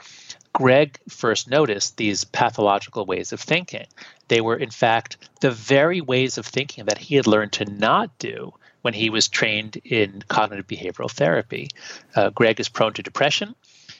Greg 0.56 0.98
first 1.10 1.50
noticed 1.50 1.98
these 1.98 2.24
pathological 2.24 3.04
ways 3.04 3.30
of 3.34 3.40
thinking. 3.40 3.86
They 4.28 4.40
were, 4.40 4.56
in 4.56 4.70
fact, 4.70 5.18
the 5.42 5.50
very 5.50 6.00
ways 6.00 6.38
of 6.38 6.46
thinking 6.46 6.86
that 6.86 6.96
he 6.96 7.16
had 7.16 7.26
learned 7.26 7.52
to 7.52 7.66
not 7.66 8.18
do 8.18 8.54
when 8.80 8.94
he 8.94 9.10
was 9.10 9.28
trained 9.28 9.76
in 9.84 10.22
cognitive 10.28 10.66
behavioral 10.66 11.10
therapy. 11.10 11.68
Uh, 12.14 12.30
Greg 12.30 12.58
is 12.58 12.70
prone 12.70 12.94
to 12.94 13.02
depression. 13.02 13.54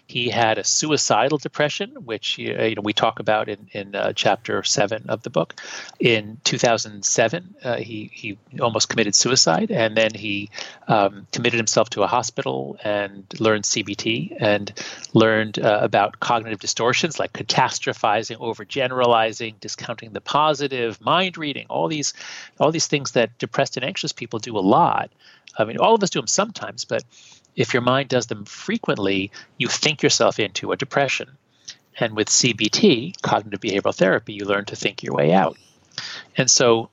He 0.08 0.28
had 0.28 0.58
a 0.58 0.64
suicidal 0.64 1.38
depression, 1.38 1.90
which 2.04 2.38
you 2.38 2.74
know 2.74 2.82
we 2.82 2.92
talk 2.92 3.18
about 3.18 3.48
in 3.48 3.68
in 3.72 3.94
uh, 3.94 4.12
chapter 4.12 4.62
seven 4.62 5.06
of 5.08 5.22
the 5.22 5.30
book. 5.30 5.60
In 5.98 6.38
2007, 6.44 7.54
uh, 7.64 7.76
he 7.76 8.10
he 8.12 8.38
almost 8.60 8.88
committed 8.88 9.16
suicide, 9.16 9.72
and 9.72 9.96
then 9.96 10.14
he 10.14 10.50
um, 10.86 11.26
committed 11.32 11.58
himself 11.58 11.90
to 11.90 12.02
a 12.04 12.06
hospital 12.06 12.78
and 12.84 13.24
learned 13.40 13.64
CBT 13.64 14.36
and 14.38 14.72
learned 15.12 15.58
uh, 15.58 15.80
about 15.82 16.20
cognitive 16.20 16.60
distortions 16.60 17.18
like 17.18 17.32
catastrophizing, 17.32 18.36
overgeneralizing, 18.36 19.58
discounting 19.58 20.12
the 20.12 20.20
positive, 20.20 21.00
mind 21.00 21.36
reading, 21.36 21.66
all 21.68 21.88
these 21.88 22.14
all 22.60 22.70
these 22.70 22.86
things 22.86 23.10
that 23.12 23.36
depressed 23.38 23.76
and 23.76 23.84
anxious 23.84 24.12
people 24.12 24.38
do 24.38 24.56
a 24.56 24.60
lot. 24.60 25.10
I 25.58 25.64
mean, 25.64 25.78
all 25.78 25.94
of 25.94 26.02
us 26.02 26.10
do 26.10 26.20
them 26.20 26.26
sometimes, 26.26 26.84
but 26.84 27.02
if 27.56 27.72
your 27.72 27.82
mind 27.82 28.08
does 28.08 28.26
them 28.26 28.44
frequently, 28.44 29.32
you 29.58 29.66
think 29.68 30.02
yourself 30.02 30.38
into 30.38 30.72
a 30.72 30.76
depression. 30.76 31.36
And 31.98 32.14
with 32.14 32.28
CBT, 32.28 33.22
cognitive 33.22 33.60
behavioral 33.60 33.94
therapy, 33.94 34.34
you 34.34 34.44
learn 34.44 34.66
to 34.66 34.76
think 34.76 35.02
your 35.02 35.14
way 35.14 35.32
out. 35.32 35.56
And 36.36 36.50
so, 36.50 36.90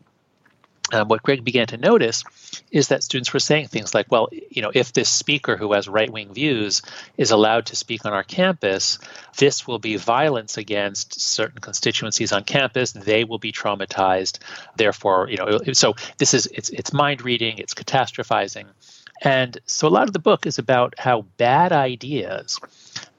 um, 0.93 1.07
what 1.07 1.23
Greg 1.23 1.43
began 1.43 1.67
to 1.67 1.77
notice 1.77 2.23
is 2.71 2.89
that 2.89 3.03
students 3.03 3.33
were 3.33 3.39
saying 3.39 3.67
things 3.67 3.93
like, 3.93 4.11
well, 4.11 4.29
you 4.31 4.61
know, 4.61 4.71
if 4.73 4.93
this 4.93 5.09
speaker 5.09 5.57
who 5.57 5.73
has 5.73 5.87
right 5.87 6.09
wing 6.09 6.33
views 6.33 6.81
is 7.17 7.31
allowed 7.31 7.67
to 7.67 7.75
speak 7.75 8.05
on 8.05 8.13
our 8.13 8.23
campus, 8.23 8.99
this 9.37 9.65
will 9.65 9.79
be 9.79 9.95
violence 9.95 10.57
against 10.57 11.19
certain 11.19 11.59
constituencies 11.59 12.31
on 12.31 12.43
campus. 12.43 12.91
They 12.91 13.23
will 13.23 13.39
be 13.39 13.51
traumatized. 13.51 14.39
Therefore, 14.75 15.29
you 15.29 15.37
know, 15.37 15.59
so 15.73 15.95
this 16.17 16.33
is 16.33 16.47
it's 16.47 16.69
it's 16.69 16.93
mind 16.93 17.23
reading, 17.23 17.57
it's 17.57 17.73
catastrophizing. 17.73 18.65
And 19.23 19.57
so 19.65 19.87
a 19.87 19.89
lot 19.89 20.07
of 20.07 20.13
the 20.13 20.19
book 20.19 20.45
is 20.45 20.59
about 20.59 20.95
how 20.97 21.21
bad 21.37 21.71
ideas 21.71 22.59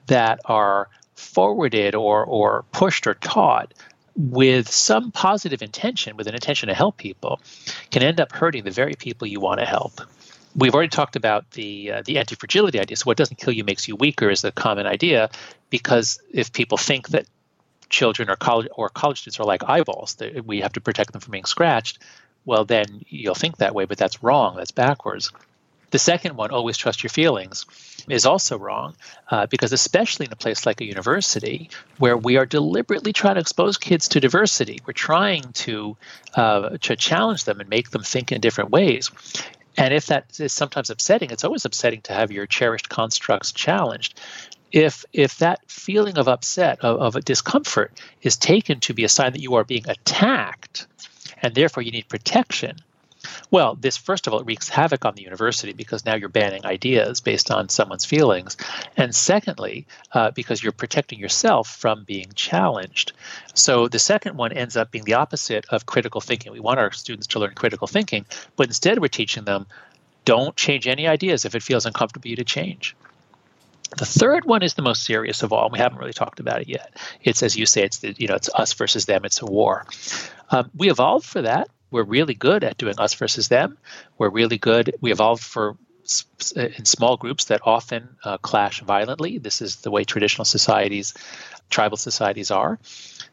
that 0.05 0.39
are 0.45 0.87
forwarded 1.15 1.95
or, 1.95 2.23
or 2.23 2.63
pushed 2.71 3.07
or 3.07 3.15
taught 3.15 3.73
with 4.15 4.69
some 4.69 5.11
positive 5.11 5.61
intention, 5.61 6.15
with 6.15 6.27
an 6.27 6.35
intention 6.35 6.69
to 6.69 6.75
help 6.75 6.97
people, 6.97 7.41
can 7.91 8.03
end 8.03 8.21
up 8.21 8.31
hurting 8.31 8.63
the 8.63 8.71
very 8.71 8.93
people 8.93 9.27
you 9.27 9.39
want 9.39 9.59
to 9.59 9.65
help. 9.65 9.99
We've 10.55 10.73
already 10.73 10.89
talked 10.89 11.17
about 11.17 11.51
the 11.51 11.91
uh, 11.91 12.01
the 12.05 12.17
anti 12.17 12.35
fragility 12.35 12.79
idea. 12.79 12.95
So 12.95 13.05
what 13.05 13.17
doesn't 13.17 13.37
kill 13.37 13.51
you 13.51 13.65
makes 13.65 13.89
you 13.89 13.97
weaker 13.97 14.29
is 14.29 14.45
a 14.45 14.53
common 14.53 14.85
idea, 14.85 15.29
because 15.69 16.21
if 16.31 16.53
people 16.53 16.77
think 16.77 17.09
that 17.09 17.25
children 17.89 18.29
or 18.29 18.37
college 18.37 18.69
or 18.73 18.87
college 18.87 19.19
students 19.19 19.39
are 19.41 19.45
like 19.45 19.63
eyeballs, 19.67 20.15
that 20.15 20.45
we 20.45 20.61
have 20.61 20.71
to 20.73 20.81
protect 20.81 21.11
them 21.11 21.19
from 21.19 21.31
being 21.33 21.43
scratched, 21.43 21.99
well 22.45 22.63
then 22.63 22.85
you'll 23.09 23.35
think 23.35 23.57
that 23.57 23.75
way, 23.75 23.83
but 23.83 23.97
that's 23.97 24.23
wrong. 24.23 24.55
That's 24.55 24.71
backwards. 24.71 25.31
The 25.91 25.99
second 25.99 26.35
one, 26.35 26.51
always 26.51 26.77
trust 26.77 27.03
your 27.03 27.09
feelings, 27.09 27.65
is 28.09 28.25
also 28.25 28.57
wrong 28.57 28.95
uh, 29.31 29.45
because, 29.47 29.71
especially 29.71 30.25
in 30.25 30.33
a 30.33 30.35
place 30.35 30.65
like 30.65 30.81
a 30.81 30.85
university 30.85 31.69
where 31.97 32.17
we 32.17 32.37
are 32.37 32.45
deliberately 32.45 33.13
trying 33.13 33.35
to 33.35 33.41
expose 33.41 33.77
kids 33.77 34.09
to 34.09 34.19
diversity, 34.19 34.79
we're 34.85 34.93
trying 34.93 35.43
to, 35.53 35.95
uh, 36.35 36.77
to 36.81 36.95
challenge 36.95 37.45
them 37.45 37.59
and 37.59 37.69
make 37.69 37.91
them 37.91 38.03
think 38.03 38.31
in 38.31 38.41
different 38.41 38.71
ways. 38.71 39.11
And 39.77 39.93
if 39.93 40.07
that 40.07 40.39
is 40.39 40.53
sometimes 40.53 40.89
upsetting, 40.89 41.31
it's 41.31 41.43
always 41.43 41.65
upsetting 41.65 42.01
to 42.03 42.13
have 42.13 42.31
your 42.31 42.45
cherished 42.45 42.89
constructs 42.89 43.51
challenged. 43.51 44.19
If 44.71 45.05
if 45.13 45.37
that 45.37 45.59
feeling 45.69 46.17
of 46.17 46.27
upset, 46.27 46.79
of, 46.81 47.15
of 47.15 47.25
discomfort, 47.25 47.91
is 48.21 48.35
taken 48.35 48.79
to 48.81 48.93
be 48.93 49.03
a 49.03 49.09
sign 49.09 49.31
that 49.33 49.41
you 49.41 49.55
are 49.55 49.63
being 49.63 49.87
attacked, 49.87 50.87
and 51.41 51.53
therefore 51.53 51.83
you 51.83 51.91
need 51.91 52.09
protection, 52.09 52.77
well, 53.51 53.75
this 53.75 53.97
first 53.97 54.27
of 54.27 54.33
all 54.33 54.43
wreaks 54.43 54.69
havoc 54.69 55.05
on 55.05 55.15
the 55.15 55.23
university 55.23 55.73
because 55.73 56.05
now 56.05 56.15
you're 56.15 56.29
banning 56.29 56.65
ideas 56.65 57.21
based 57.21 57.51
on 57.51 57.69
someone's 57.69 58.05
feelings, 58.05 58.57
and 58.97 59.13
secondly, 59.13 59.87
uh, 60.11 60.31
because 60.31 60.61
you're 60.61 60.71
protecting 60.71 61.19
yourself 61.19 61.67
from 61.67 62.03
being 62.03 62.31
challenged. 62.35 63.13
So 63.53 63.87
the 63.87 63.99
second 63.99 64.37
one 64.37 64.51
ends 64.51 64.77
up 64.77 64.91
being 64.91 65.05
the 65.05 65.15
opposite 65.15 65.65
of 65.69 65.85
critical 65.85 66.21
thinking. 66.21 66.51
We 66.51 66.59
want 66.59 66.79
our 66.79 66.91
students 66.91 67.27
to 67.27 67.39
learn 67.39 67.53
critical 67.53 67.87
thinking, 67.87 68.25
but 68.55 68.67
instead 68.67 68.99
we're 68.99 69.07
teaching 69.07 69.45
them 69.45 69.67
don't 70.25 70.55
change 70.55 70.87
any 70.87 71.07
ideas 71.07 71.45
if 71.45 71.55
it 71.55 71.63
feels 71.63 71.85
uncomfortable 71.85 72.23
for 72.23 72.29
you 72.29 72.35
to 72.37 72.43
change. 72.43 72.95
The 73.97 74.05
third 74.05 74.45
one 74.45 74.63
is 74.63 74.73
the 74.73 74.81
most 74.81 75.03
serious 75.03 75.43
of 75.43 75.53
all, 75.53 75.65
and 75.65 75.71
we 75.71 75.79
haven't 75.79 75.99
really 75.99 76.13
talked 76.13 76.39
about 76.39 76.61
it 76.61 76.67
yet. 76.67 76.97
It's 77.23 77.43
as 77.43 77.55
you 77.55 77.65
say, 77.65 77.83
it's 77.83 77.99
the, 77.99 78.13
you 78.17 78.27
know, 78.27 78.35
it's 78.35 78.49
us 78.53 78.73
versus 78.73 79.05
them. 79.05 79.23
It's 79.23 79.41
a 79.41 79.45
war. 79.45 79.85
Um, 80.49 80.69
we 80.75 80.89
evolved 80.89 81.25
for 81.25 81.43
that 81.43 81.69
we're 81.91 82.03
really 82.03 82.33
good 82.33 82.63
at 82.63 82.77
doing 82.77 82.99
us 82.99 83.13
versus 83.13 83.47
them. 83.47 83.77
We're 84.17 84.29
really 84.29 84.57
good. 84.57 84.95
We 85.01 85.11
evolved 85.11 85.43
for 85.43 85.77
in 86.55 86.85
small 86.85 87.17
groups 87.17 87.45
that 87.45 87.61
often 87.63 88.17
uh, 88.23 88.37
clash 88.37 88.81
violently. 88.81 89.39
This 89.39 89.61
is 89.61 89.77
the 89.77 89.89
way 89.89 90.03
traditional 90.03 90.45
societies, 90.45 91.15
tribal 91.69 91.97
societies 91.97 92.51
are. 92.51 92.77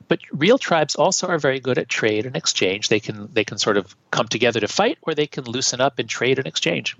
But 0.08 0.20
real 0.32 0.58
tribes 0.58 0.94
also 0.94 1.28
are 1.28 1.38
very 1.38 1.60
good 1.60 1.78
at 1.78 1.88
trade 1.88 2.26
and 2.26 2.36
exchange. 2.36 2.88
They 2.88 3.00
can 3.00 3.28
they 3.32 3.44
can 3.44 3.58
sort 3.58 3.76
of 3.76 3.94
come 4.10 4.28
together 4.28 4.60
to 4.60 4.68
fight, 4.68 4.98
or 5.02 5.14
they 5.14 5.26
can 5.26 5.44
loosen 5.44 5.80
up 5.80 5.98
and 5.98 6.08
trade 6.08 6.38
and 6.38 6.46
exchange. 6.46 6.96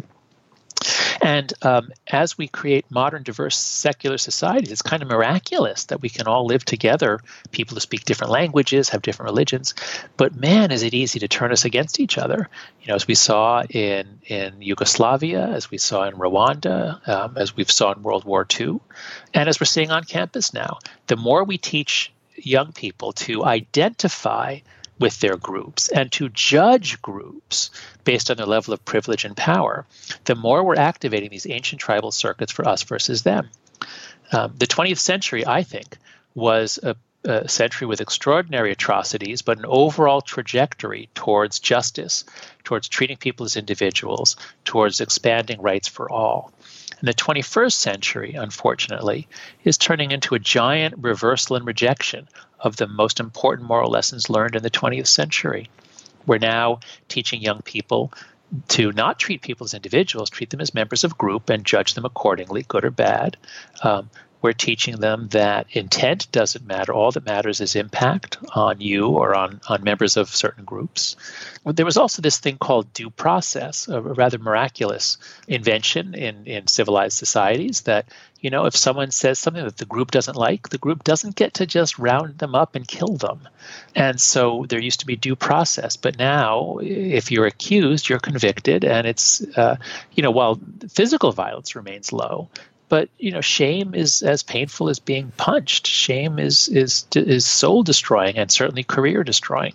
And 1.23 1.53
um, 1.63 1.93
as 2.09 2.37
we 2.37 2.49
create 2.49 2.91
modern, 2.91 3.23
diverse, 3.23 3.57
secular 3.57 4.19
societies, 4.19 4.73
it's 4.73 4.83
kind 4.83 5.03
of 5.03 5.09
miraculous 5.09 5.85
that 5.85 6.03
we 6.03 6.09
can 6.09 6.27
all 6.27 6.47
live 6.47 6.65
together, 6.65 7.21
people 7.53 7.77
who 7.77 7.81
speak 7.81 8.05
different 8.05 8.33
languages, 8.33 8.89
have 8.89 9.03
different 9.03 9.31
religions. 9.31 9.75
But 10.17 10.35
man, 10.35 10.73
is 10.73 10.83
it 10.83 10.95
easy 10.95 11.21
to 11.21 11.29
turn 11.29 11.53
us 11.53 11.65
against 11.65 12.01
each 12.01 12.19
other. 12.19 12.49
You 12.81 12.89
know, 12.89 12.97
as 12.97 13.07
we 13.07 13.15
saw 13.15 13.63
in, 13.63 14.19
in 14.27 14.61
Yugoslavia, 14.61 15.47
as 15.47 15.71
we 15.71 15.79
saw 15.79 16.09
in 16.09 16.15
Rwanda, 16.15 17.07
um, 17.09 17.39
as 17.39 17.57
we've 17.57 17.71
saw 17.71 17.93
in 17.93 18.03
World 18.03 18.25
War 18.25 18.45
II, 18.59 18.81
and 19.33 19.49
as 19.49 19.61
we're 19.61 19.67
seeing 19.67 19.93
on 19.93 20.03
campus 20.03 20.53
now. 20.53 20.79
The 21.07 21.17
more 21.17 21.45
we 21.45 21.57
teach 21.57 22.13
young 22.37 22.73
people 22.73 23.13
to 23.13 23.45
identify 23.45 24.59
with 25.03 25.19
their 25.19 25.37
groups 25.37 25.89
and 25.89 26.13
to 26.13 26.29
judge 26.29 27.03
groups 27.03 27.71
based 28.05 28.31
on 28.31 28.37
their 28.37 28.47
level 28.47 28.73
of 28.73 28.85
privilege 28.85 29.25
and 29.25 29.37
power, 29.37 29.85
the 30.27 30.37
more 30.37 30.63
we're 30.63 30.77
activating 30.77 31.29
these 31.29 31.47
ancient 31.47 31.81
tribal 31.81 32.13
circuits 32.13 32.53
for 32.53 32.67
us 32.67 32.85
versus 32.85 33.25
them. 33.25 33.51
Um, 34.31 34.55
the 34.57 34.67
20th 34.67 35.01
century, 35.01 35.45
I 35.45 35.65
think, 35.65 35.99
was 36.37 36.79
a, 36.85 36.95
a 37.25 37.49
century 37.49 37.89
with 37.89 38.01
extraordinary 38.01 38.71
atrocities, 38.71 39.43
but 39.43 39.59
an 39.59 39.67
overall 39.67 40.21
trajectory 40.21 41.09
towards 41.17 41.59
justice, 41.59 42.25
towards 42.63 42.89
treating 42.89 43.17
people 43.17 43.45
as 43.45 43.57
individuals, 43.57 44.37
towards 44.65 45.01
expanding 45.01 45.61
rights 45.61 45.89
for 45.89 46.11
all. 46.11 46.53
And 47.01 47.09
the 47.09 47.15
21st 47.15 47.73
century, 47.73 48.35
unfortunately, 48.35 49.27
is 49.65 49.77
turning 49.77 50.13
into 50.13 50.37
a 50.37 50.39
giant 50.39 50.95
reversal 50.99 51.57
and 51.57 51.67
rejection 51.67 52.29
of 52.63 52.77
the 52.77 52.87
most 52.87 53.21
important 53.21 53.69
moral 53.69 53.91
lessons 53.91 54.31
learned 54.31 54.57
in 54.57 54.63
the 54.63 54.71
20th 54.71 55.09
century. 55.09 55.69
We're 56.27 56.39
now 56.39 56.81
teaching 57.09 57.43
young 57.43 57.61
people 57.63 58.13
to 58.69 58.93
not 58.93 59.19
treat 59.19 59.43
people 59.43 59.65
as 59.65 59.75
individuals, 59.75 60.31
treat 60.31 60.51
them 60.51 60.61
as 60.61 60.75
members 60.75 61.05
of 61.05 61.19
group 61.19 61.51
and 61.51 61.65
judge 61.65 61.95
them 61.95 62.05
accordingly, 62.05 62.65
good 62.67 62.85
or 62.85 62.91
bad. 62.91 63.37
Um, 63.83 64.11
we're 64.43 64.53
teaching 64.53 64.97
them 64.97 65.29
that 65.29 65.69
intent 65.71 66.31
doesn't 66.33 66.67
matter. 66.67 66.93
All 66.93 67.13
that 67.13 67.25
matters 67.25 67.61
is 67.61 67.77
impact 67.77 68.39
on 68.55 68.81
you 68.81 69.07
or 69.07 69.35
on, 69.37 69.61
on 69.69 69.85
members 69.85 70.17
of 70.17 70.29
certain 70.29 70.65
groups. 70.65 71.17
There 71.65 71.87
was 71.87 71.97
also 71.97 72.21
this 72.21 72.39
thing 72.39 72.59
called 72.59 72.93
due 72.93 73.11
process, 73.11 73.87
a 73.87 74.01
rather 74.01 74.39
miraculous 74.39 75.17
invention 75.47 76.15
in, 76.15 76.47
in 76.47 76.67
civilized 76.67 77.17
societies 77.17 77.83
that, 77.83 78.07
you 78.41 78.51
know, 78.51 78.67
if 78.67 78.77
someone 78.77 79.13
says 79.13 79.39
something 79.39 79.65
that 79.65 79.77
the 79.77 79.85
group 79.85 80.11
doesn't 80.11 80.37
like, 80.37 80.69
the 80.69 80.79
group 80.79 81.05
doesn't 81.05 81.37
get 81.37 81.55
to 81.55 81.67
just 81.67 82.01
round 82.01 82.39
them 82.39 82.57
up 82.57 82.75
and 82.75 82.89
kill 82.89 83.17
them. 83.17 83.49
And 83.95 84.21
so 84.21 84.67
there 84.69 84.83
used 84.83 85.01
to 85.01 85.07
be 85.07 85.15
due 85.15 85.37
process. 85.37 85.97
But 85.97 86.19
now, 86.19 86.79
if 86.83 87.31
you're 87.31 87.47
accused, 87.47 88.09
you're 88.09 88.19
convicted. 88.19 88.85
And 88.85 89.07
it's, 89.07 89.41
uh, 89.57 89.77
you 90.15 90.25
know, 90.25 90.33
while 90.33 90.59
physical 90.91 91.31
violence 91.31 91.77
remains 91.77 92.13
low, 92.13 92.49
but 92.93 93.09
you 93.17 93.33
know 93.33 93.41
shame 93.41 93.95
is 93.95 94.23
as 94.23 94.43
painful 94.43 94.91
as 94.91 94.99
being 94.99 95.33
punched 95.39 95.87
shame 95.87 96.39
is 96.39 96.69
is 96.69 97.07
is 97.17 97.47
soul 97.47 97.83
destroying 97.83 98.37
and 98.37 98.51
certainly 98.51 98.85
career 98.85 99.25
destroying 99.25 99.73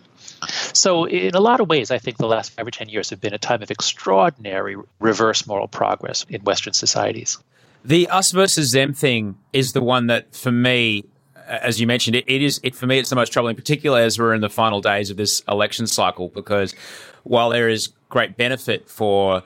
so 0.71 1.05
in 1.05 1.33
a 1.33 1.39
lot 1.39 1.59
of 1.59 1.67
ways 1.67 1.89
i 1.89 1.97
think 1.97 2.17
the 2.17 2.27
last 2.27 2.51
5 2.51 2.67
or 2.67 2.69
10 2.69 2.89
years 2.89 3.09
have 3.09 3.19
been 3.19 3.33
a 3.33 3.39
time 3.39 3.63
of 3.63 3.71
extraordinary 3.71 4.75
reverse 4.99 5.47
moral 5.47 5.67
progress 5.67 6.27
in 6.29 6.43
western 6.43 6.73
societies 6.73 7.39
the 7.83 8.07
us 8.07 8.31
versus 8.31 8.71
them 8.71 8.93
thing 8.93 9.35
is 9.51 9.73
the 9.73 9.81
one 9.81 10.05
that 10.07 10.35
for 10.35 10.51
me 10.51 11.03
as 11.47 11.79
you 11.79 11.87
mentioned, 11.87 12.13
it, 12.13 12.25
it 12.27 12.41
is 12.41 12.59
it 12.61 12.75
for 12.75 12.87
me. 12.87 12.99
It's 12.99 13.09
the 13.09 13.15
most 13.15 13.31
troubling, 13.31 13.55
particularly 13.55 14.03
as 14.03 14.19
we're 14.19 14.33
in 14.33 14.41
the 14.41 14.49
final 14.49 14.81
days 14.81 15.09
of 15.09 15.15
this 15.15 15.41
election 15.47 15.87
cycle. 15.87 16.27
Because 16.27 16.75
while 17.23 17.51
there 17.51 17.69
is 17.69 17.87
great 18.09 18.35
benefit 18.35 18.89
for 18.89 19.43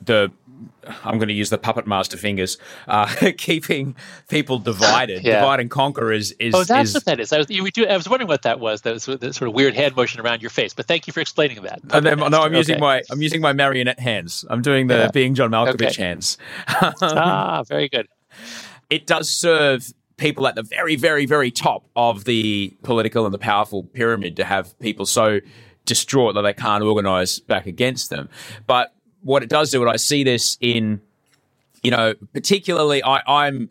the 0.00 0.32
I'm 1.04 1.18
going 1.18 1.28
to 1.28 1.34
use 1.34 1.50
the 1.50 1.58
puppet 1.58 1.86
master 1.86 2.16
fingers, 2.16 2.58
uh, 2.88 3.06
keeping 3.36 3.94
people 4.28 4.58
divided. 4.58 5.24
yeah. 5.24 5.40
Divide 5.40 5.60
and 5.60 5.70
conquer 5.70 6.12
is 6.12 6.32
is. 6.32 6.54
Oh, 6.54 6.64
that's 6.64 6.90
is, 6.90 6.94
what 6.94 7.04
that 7.06 7.20
is. 7.20 7.32
I 7.32 7.38
was, 7.38 7.50
you, 7.50 7.66
I 7.86 7.96
was 7.96 8.08
wondering 8.08 8.28
what 8.28 8.42
that 8.42 8.60
was. 8.60 8.82
That 8.82 8.94
was 8.94 9.06
that 9.06 9.34
sort 9.34 9.48
of 9.48 9.54
weird 9.54 9.74
hand 9.74 9.96
motion 9.96 10.20
around 10.20 10.42
your 10.42 10.50
face. 10.50 10.74
But 10.74 10.86
thank 10.86 11.06
you 11.06 11.12
for 11.12 11.20
explaining 11.20 11.62
that. 11.62 11.84
No, 11.84 12.14
no, 12.28 12.42
I'm 12.42 12.54
using 12.54 12.80
my 12.80 13.02
I'm 13.10 13.22
using 13.22 13.40
my 13.40 13.52
marionette 13.52 14.00
hands. 14.00 14.44
I'm 14.48 14.62
doing 14.62 14.86
the 14.86 14.96
yeah. 14.96 15.10
being 15.10 15.34
John 15.34 15.50
Malkovich 15.50 15.92
okay. 15.92 16.02
hands. 16.02 16.38
ah, 16.68 17.62
very 17.68 17.88
good. 17.88 18.08
It 18.88 19.06
does 19.06 19.30
serve 19.30 19.92
people 20.16 20.46
at 20.46 20.54
the 20.54 20.62
very, 20.62 20.96
very, 20.96 21.24
very 21.24 21.50
top 21.50 21.86
of 21.96 22.24
the 22.24 22.76
political 22.82 23.24
and 23.24 23.32
the 23.32 23.38
powerful 23.38 23.84
pyramid 23.84 24.36
to 24.36 24.44
have 24.44 24.78
people 24.78 25.06
so 25.06 25.40
distraught 25.86 26.34
that 26.34 26.42
they 26.42 26.52
can't 26.52 26.84
organize 26.84 27.40
back 27.40 27.66
against 27.66 28.10
them. 28.10 28.28
But 28.66 28.94
what 29.22 29.42
it 29.42 29.48
does 29.48 29.70
do, 29.70 29.80
and 29.80 29.90
I 29.90 29.96
see 29.96 30.24
this 30.24 30.56
in, 30.60 31.00
you 31.82 31.90
know, 31.90 32.14
particularly 32.32 33.02
I, 33.02 33.22
I'm 33.26 33.70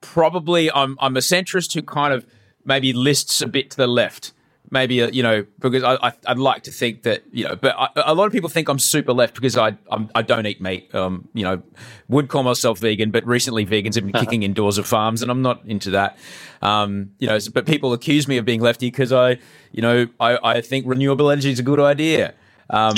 probably 0.00 0.70
I'm 0.70 0.96
I'm 1.00 1.16
a 1.16 1.20
centrist 1.20 1.74
who 1.74 1.82
kind 1.82 2.12
of 2.12 2.26
maybe 2.64 2.92
lists 2.92 3.40
a 3.42 3.46
bit 3.46 3.70
to 3.70 3.76
the 3.76 3.86
left. 3.86 4.32
Maybe 4.70 5.02
uh, 5.02 5.08
you 5.08 5.22
know 5.22 5.46
because 5.60 5.82
I, 5.82 6.12
I 6.26 6.34
would 6.34 6.38
like 6.38 6.64
to 6.64 6.70
think 6.70 7.04
that 7.04 7.22
you 7.32 7.44
know, 7.44 7.56
but 7.56 7.74
I, 7.78 7.88
a 7.96 8.14
lot 8.14 8.26
of 8.26 8.32
people 8.32 8.50
think 8.50 8.68
I'm 8.68 8.78
super 8.78 9.14
left 9.14 9.34
because 9.34 9.56
I 9.56 9.78
I'm, 9.90 10.10
I 10.14 10.20
do 10.20 10.36
not 10.36 10.44
eat 10.44 10.60
meat. 10.60 10.94
Um, 10.94 11.26
you 11.32 11.42
know, 11.42 11.62
would 12.08 12.28
call 12.28 12.42
myself 12.42 12.78
vegan, 12.78 13.10
but 13.10 13.26
recently 13.26 13.64
vegans 13.64 13.94
have 13.94 14.04
been 14.04 14.12
kicking 14.20 14.42
indoors 14.42 14.76
of 14.76 14.86
farms, 14.86 15.22
and 15.22 15.30
I'm 15.30 15.40
not 15.40 15.62
into 15.64 15.90
that. 15.92 16.18
Um, 16.60 17.12
you 17.18 17.28
know, 17.28 17.38
but 17.54 17.64
people 17.64 17.94
accuse 17.94 18.28
me 18.28 18.36
of 18.36 18.44
being 18.44 18.60
lefty 18.60 18.90
because 18.90 19.10
I 19.10 19.38
you 19.72 19.80
know 19.80 20.06
I, 20.20 20.38
I 20.42 20.60
think 20.60 20.84
renewable 20.86 21.30
energy 21.30 21.50
is 21.50 21.58
a 21.58 21.62
good 21.62 21.80
idea. 21.80 22.34
Um, 22.70 22.94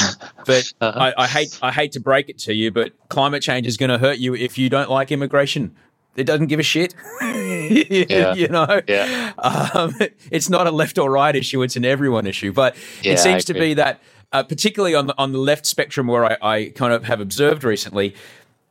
but 0.47 0.73
uh-huh. 0.81 1.13
I, 1.17 1.25
I, 1.25 1.27
hate 1.27 1.59
I 1.63 1.73
hate 1.73 1.93
to 1.93 2.01
break 2.01 2.29
it 2.29 2.39
to 2.41 2.55
you, 2.55 2.71
but 2.71 2.93
climate 3.09 3.43
change 3.43 3.67
is 3.67 3.77
going 3.77 3.91
to 3.91 3.99
hurt 3.99 4.19
you 4.19 4.35
if 4.35 4.59
you 4.59 4.69
don't 4.69 4.91
like 4.91 5.13
immigration. 5.13 5.77
It 6.17 6.25
doesn't 6.25 6.49
give 6.49 6.59
a 6.59 6.65
shit. 6.65 6.95
yeah. 7.23 8.35
you 8.35 8.49
know, 8.49 8.81
yeah. 8.89 9.33
Um, 9.39 9.95
it's 10.31 10.51
not 10.51 10.67
a 10.67 10.71
left 10.71 10.99
or 10.99 11.11
right 11.11 11.35
issue; 11.35 11.63
it's 11.63 11.77
an 11.77 11.85
everyone 11.85 12.27
issue. 12.27 12.53
But 12.53 12.77
yeah, 13.03 13.13
it 13.13 13.19
seems 13.21 13.45
to 13.45 13.55
be 13.55 13.75
that, 13.75 14.01
uh, 14.33 14.43
particularly 14.43 14.97
on 14.97 15.07
the 15.07 15.15
on 15.17 15.33
the 15.33 15.39
left 15.39 15.67
spectrum, 15.67 16.09
where 16.09 16.25
I, 16.25 16.37
I 16.43 16.73
kind 16.75 16.93
of 16.93 17.05
have 17.05 17.21
observed 17.21 17.63
recently, 17.63 18.17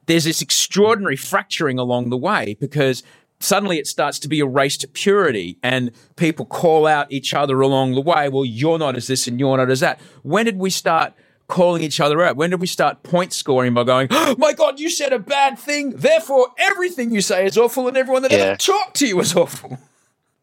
there's 0.05 0.25
this 0.25 0.41
extraordinary 0.41 1.15
fracturing 1.15 1.79
along 1.79 2.09
the 2.09 2.17
way 2.17 2.57
because 2.59 3.03
suddenly 3.39 3.79
it 3.79 3.87
starts 3.87 4.19
to 4.19 4.27
be 4.27 4.39
a 4.39 4.45
race 4.45 4.77
to 4.77 4.87
purity 4.87 5.57
and 5.63 5.91
people 6.15 6.45
call 6.45 6.85
out 6.85 7.11
each 7.11 7.33
other 7.33 7.61
along 7.61 7.95
the 7.95 8.01
way. 8.01 8.29
Well, 8.29 8.45
you're 8.45 8.79
not 8.79 8.95
as 8.95 9.07
this 9.07 9.27
and 9.27 9.39
you're 9.39 9.57
not 9.57 9.69
as 9.69 9.79
that. 9.79 9.99
When 10.23 10.45
did 10.45 10.57
we 10.57 10.69
start 10.69 11.13
calling 11.47 11.81
each 11.81 11.99
other 11.99 12.21
out? 12.21 12.35
When 12.35 12.49
did 12.49 12.61
we 12.61 12.67
start 12.67 13.03
point 13.03 13.33
scoring 13.33 13.73
by 13.73 13.83
going, 13.83 14.07
oh, 14.11 14.35
my 14.37 14.53
God, 14.53 14.79
you 14.79 14.89
said 14.89 15.13
a 15.13 15.19
bad 15.19 15.57
thing. 15.57 15.91
Therefore, 15.91 16.47
everything 16.57 17.11
you 17.11 17.21
say 17.21 17.45
is 17.45 17.57
awful 17.57 17.87
and 17.87 17.97
everyone 17.97 18.21
that 18.23 18.31
yeah. 18.31 18.37
ever 18.37 18.57
talked 18.57 18.97
to 18.97 19.07
you 19.07 19.19
is 19.19 19.35
awful. 19.35 19.77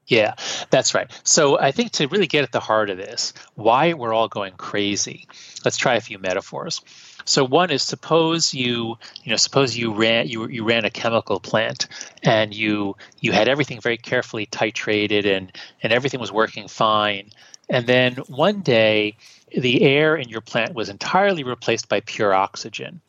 Yeah, 0.09 0.35
that's 0.71 0.95
right. 0.95 1.11
So 1.25 1.59
I 1.59 1.73
think 1.73 1.91
to 1.93 2.07
really 2.07 2.29
get 2.29 2.45
at 2.45 2.53
the 2.53 2.61
heart 2.61 2.91
of 2.91 2.97
this, 2.97 3.33
why 3.55 3.93
we're 3.95 4.13
all 4.13 4.29
going 4.29 4.53
crazy, 4.53 5.27
let's 5.65 5.77
try 5.77 5.97
a 5.97 6.01
few 6.01 6.21
metaphors. 6.21 6.81
So 7.27 7.45
one 7.45 7.70
is 7.70 7.83
suppose 7.83 8.55
you 8.55 8.97
you 9.24 9.31
know 9.31 9.37
suppose 9.37 9.77
you 9.77 9.93
ran 9.93 10.29
you 10.29 10.49
you 10.49 10.64
ran 10.64 10.85
a 10.85 10.91
chemical 10.91 11.41
plant 11.41 11.89
and 12.22 12.55
you 12.55 12.97
you 13.20 13.33
had 13.33 13.49
everything 13.49 13.81
very 13.81 13.97
carefully 13.97 14.47
titrated 14.47 15.27
and 15.27 15.53
and 15.83 15.93
everything 15.93 16.20
was 16.20 16.33
working 16.33 16.68
fine, 16.68 17.31
and 17.68 17.87
then 17.87 18.14
one 18.29 18.61
day 18.61 19.16
the 19.57 19.83
air 19.83 20.16
in 20.16 20.29
your 20.29 20.41
plant 20.41 20.74
was 20.74 20.89
entirely 20.89 21.43
replaced 21.43 21.89
by 21.89 22.01
pure 22.01 22.33
oxygen, 22.33 23.01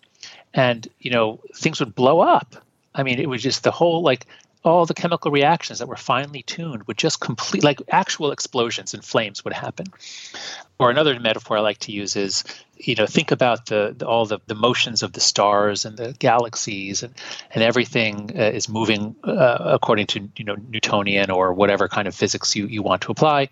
and 0.54 0.88
you 1.00 1.12
know 1.12 1.40
things 1.56 1.80
would 1.80 1.96
blow 1.96 2.20
up. 2.20 2.56
I 2.96 3.04
mean, 3.04 3.20
it 3.20 3.30
was 3.30 3.44
just 3.44 3.64
the 3.64 3.72
whole 3.72 4.02
like 4.02 4.26
all 4.68 4.86
the 4.86 4.94
chemical 4.94 5.32
reactions 5.32 5.80
that 5.80 5.88
were 5.88 5.96
finely 5.96 6.44
tuned 6.44 6.88
would 6.88 6.98
just 6.98 7.20
complete 7.20 7.64
like 7.64 7.82
actual 7.90 8.32
explosions 8.32 8.94
and 8.94 9.04
flames 9.04 9.44
would 9.44 9.54
happen. 9.54 9.88
Or 10.80 10.92
another 10.92 11.20
metaphor 11.20 11.58
i 11.58 11.62
like 11.62 11.80
to 11.80 11.92
use 11.92 12.16
is 12.16 12.44
you 12.76 12.96
know 12.96 13.08
think 13.08 13.32
about 13.32 13.66
the, 13.66 13.96
the 13.98 14.08
all 14.08 14.26
the, 14.26 14.40
the 14.46 14.56
motions 14.56 15.02
of 15.02 15.12
the 15.12 15.20
stars 15.20 15.86
and 15.86 15.98
the 15.98 16.14
galaxies 16.14 17.02
and 17.02 17.14
and 17.52 17.64
everything 17.64 18.32
uh, 18.38 18.44
is 18.44 18.70
moving 18.70 19.16
uh, 19.24 19.58
according 19.60 20.08
to 20.08 20.30
you 20.36 20.46
know 20.46 20.56
newtonian 20.70 21.32
or 21.32 21.54
whatever 21.54 21.88
kind 21.88 22.08
of 22.08 22.14
physics 22.14 22.56
you, 22.56 22.68
you 22.68 22.84
want 22.84 23.02
to 23.04 23.12
apply. 23.12 23.50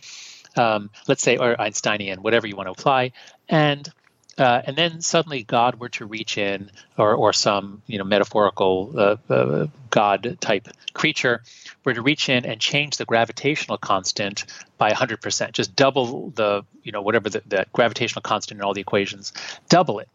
Um, 0.56 0.90
let's 1.08 1.22
say 1.24 1.38
or 1.38 1.60
einsteinian 1.60 2.20
whatever 2.20 2.48
you 2.48 2.56
want 2.56 2.68
to 2.68 2.72
apply. 2.72 3.12
And 3.50 3.92
uh, 4.38 4.62
and 4.66 4.76
then 4.76 5.02
suddenly 5.02 5.44
God 5.44 5.80
were 5.80 5.90
to 5.90 6.06
reach 6.06 6.38
in, 6.38 6.70
or, 6.98 7.14
or 7.14 7.32
some 7.32 7.82
you 7.88 7.98
know 7.98 8.04
metaphorical 8.04 8.94
uh, 8.96 9.16
uh, 9.30 9.68
God 9.90 10.38
type 10.42 10.68
creature 10.94 11.42
were 11.86 11.94
to 11.94 12.02
reach 12.02 12.28
in 12.28 12.46
and 12.46 12.60
change 12.60 12.98
the 12.98 13.06
gravitational 13.06 13.78
constant 13.78 14.46
by 14.78 14.92
100%, 14.92 15.52
just 15.54 15.76
double 15.76 16.32
the 16.32 16.64
you 16.84 16.92
know 16.92 17.02
whatever 17.02 17.30
the, 17.30 17.66
gravitational 17.72 18.22
constant 18.22 18.60
in 18.60 18.66
all 18.66 18.74
the 18.74 18.82
equations, 18.82 19.32
double 19.70 20.00
it 20.00 20.10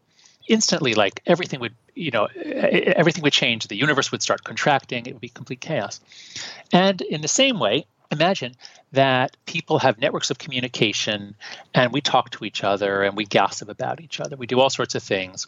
instantly. 0.47 0.93
Like 0.93 1.21
everything 1.25 1.59
would 1.61 1.75
you 1.95 2.11
know 2.11 2.27
everything 2.35 3.23
would 3.23 3.33
change. 3.33 3.67
The 3.67 3.75
universe 3.75 4.11
would 4.11 4.21
start 4.21 4.43
contracting. 4.43 5.07
It 5.07 5.13
would 5.13 5.21
be 5.21 5.29
complete 5.29 5.61
chaos. 5.61 5.99
And 6.71 7.01
in 7.01 7.21
the 7.21 7.27
same 7.27 7.59
way, 7.59 7.85
imagine 8.11 8.55
that 8.91 9.37
people 9.45 9.79
have 9.79 9.99
networks 9.99 10.29
of 10.29 10.37
communication 10.37 11.35
and 11.73 11.93
we 11.93 12.01
talk 12.01 12.29
to 12.31 12.43
each 12.43 12.63
other 12.63 13.03
and 13.03 13.15
we 13.15 13.25
gossip 13.25 13.69
about 13.69 14.01
each 14.01 14.19
other. 14.19 14.35
We 14.35 14.47
do 14.47 14.59
all 14.59 14.69
sorts 14.69 14.95
of 14.95 15.03
things. 15.03 15.47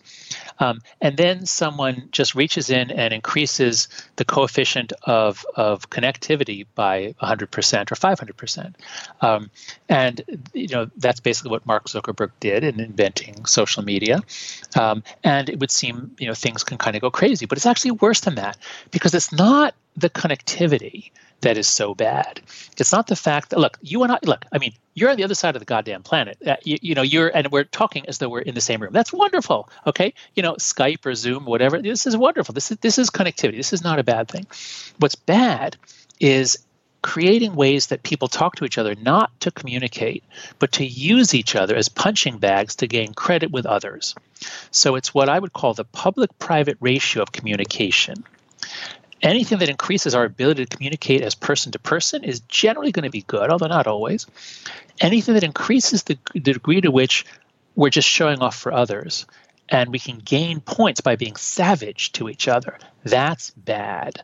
Um, 0.59 0.81
and 1.01 1.17
then 1.17 1.45
someone 1.45 2.07
just 2.11 2.35
reaches 2.35 2.69
in 2.69 2.89
and 2.91 3.13
increases 3.13 3.89
the 4.15 4.25
coefficient 4.25 4.93
of, 5.03 5.45
of 5.55 5.89
connectivity 5.89 6.65
by 6.75 7.15
100% 7.21 7.43
or 7.91 7.95
500%. 7.95 8.73
Um, 9.21 9.49
and 9.89 10.21
you 10.53 10.67
know 10.69 10.89
that's 10.97 11.19
basically 11.19 11.51
what 11.51 11.65
Mark 11.65 11.85
Zuckerberg 11.85 12.31
did 12.39 12.63
in 12.63 12.79
inventing 12.79 13.45
social 13.45 13.83
media. 13.83 14.21
Um, 14.79 15.03
and 15.23 15.49
it 15.49 15.59
would 15.59 15.71
seem 15.71 16.15
you 16.17 16.27
know 16.27 16.33
things 16.33 16.63
can 16.63 16.77
kind 16.77 16.95
of 16.95 17.01
go 17.01 17.11
crazy, 17.11 17.45
but 17.45 17.57
it's 17.57 17.65
actually 17.65 17.91
worse 17.91 18.21
than 18.21 18.35
that 18.35 18.57
because 18.91 19.13
it's 19.13 19.31
not 19.31 19.75
the 19.95 20.09
connectivity 20.09 21.11
that 21.43 21.57
is 21.57 21.67
so 21.67 21.93
bad. 21.93 22.41
It's 22.77 22.91
not 22.91 23.07
the 23.07 23.15
fact 23.15 23.51
that 23.51 23.59
look, 23.59 23.77
you 23.81 24.03
and 24.03 24.11
I 24.11 24.19
look. 24.23 24.45
I 24.51 24.57
mean, 24.57 24.73
you're 24.93 25.09
on 25.09 25.17
the 25.17 25.23
other 25.23 25.35
side 25.35 25.55
of 25.55 25.59
the 25.59 25.65
goddamn 25.65 26.01
planet. 26.03 26.37
Uh, 26.45 26.55
you, 26.63 26.77
you, 26.81 26.95
know, 26.95 27.01
you're 27.01 27.27
and 27.27 27.51
we're 27.51 27.65
talking 27.65 28.07
as 28.07 28.17
though 28.17 28.29
we're 28.29 28.41
in 28.41 28.55
the 28.55 28.61
same 28.61 28.81
room. 28.81 28.93
That's 28.93 29.13
wonderful. 29.13 29.69
Okay, 29.85 30.13
you 30.35 30.43
know, 30.43 30.55
Skype 30.55 31.05
or 31.05 31.13
Zoom, 31.13 31.45
whatever. 31.45 31.81
This 31.81 32.07
is 32.07 32.17
wonderful. 32.17 32.53
This 32.53 32.71
is 32.71 32.77
this 32.77 32.97
is 32.97 33.09
connectivity. 33.09 33.57
This 33.57 33.73
is 33.73 33.83
not 33.83 33.99
a 33.99 34.03
bad 34.03 34.27
thing. 34.27 34.47
What's 34.97 35.15
bad 35.15 35.77
is 36.19 36.57
creating 37.01 37.53
ways 37.53 37.87
that 37.87 38.01
people 38.01 38.29
talk 38.29 38.55
to 38.55 38.63
each 38.63 38.77
other 38.77 38.95
not 38.95 39.37
to 39.41 39.51
communicate, 39.51 40.23
but 40.57 40.71
to 40.71 40.85
use 40.85 41.35
each 41.35 41.53
other 41.53 41.75
as 41.75 41.89
punching 41.89 42.37
bags 42.37 42.77
to 42.77 42.87
gain 42.87 43.13
credit 43.13 43.51
with 43.51 43.65
others. 43.65 44.15
So 44.71 44.95
it's 44.95 45.13
what 45.13 45.27
I 45.27 45.37
would 45.37 45.51
call 45.51 45.73
the 45.73 45.83
public 45.83 46.39
private 46.39 46.77
ratio 46.79 47.21
of 47.21 47.33
communication 47.33 48.23
anything 49.23 49.59
that 49.59 49.69
increases 49.69 50.13
our 50.13 50.25
ability 50.25 50.65
to 50.65 50.75
communicate 50.75 51.21
as 51.21 51.33
person 51.33 51.71
to 51.71 51.79
person 51.79 52.23
is 52.23 52.41
generally 52.41 52.91
going 52.91 53.05
to 53.05 53.09
be 53.09 53.21
good, 53.21 53.49
although 53.49 53.67
not 53.67 53.87
always. 53.87 54.27
Anything 54.99 55.33
that 55.33 55.43
increases 55.43 56.03
the, 56.03 56.19
the 56.33 56.39
degree 56.41 56.81
to 56.81 56.91
which 56.91 57.25
we're 57.75 57.89
just 57.89 58.07
showing 58.07 58.39
off 58.39 58.55
for 58.55 58.71
others 58.71 59.25
and 59.69 59.91
we 59.91 59.97
can 59.97 60.19
gain 60.19 60.59
points 60.59 61.01
by 61.01 61.15
being 61.15 61.37
savage 61.37 62.11
to 62.11 62.29
each 62.29 62.47
other, 62.47 62.77
that's 63.03 63.51
bad. 63.51 64.21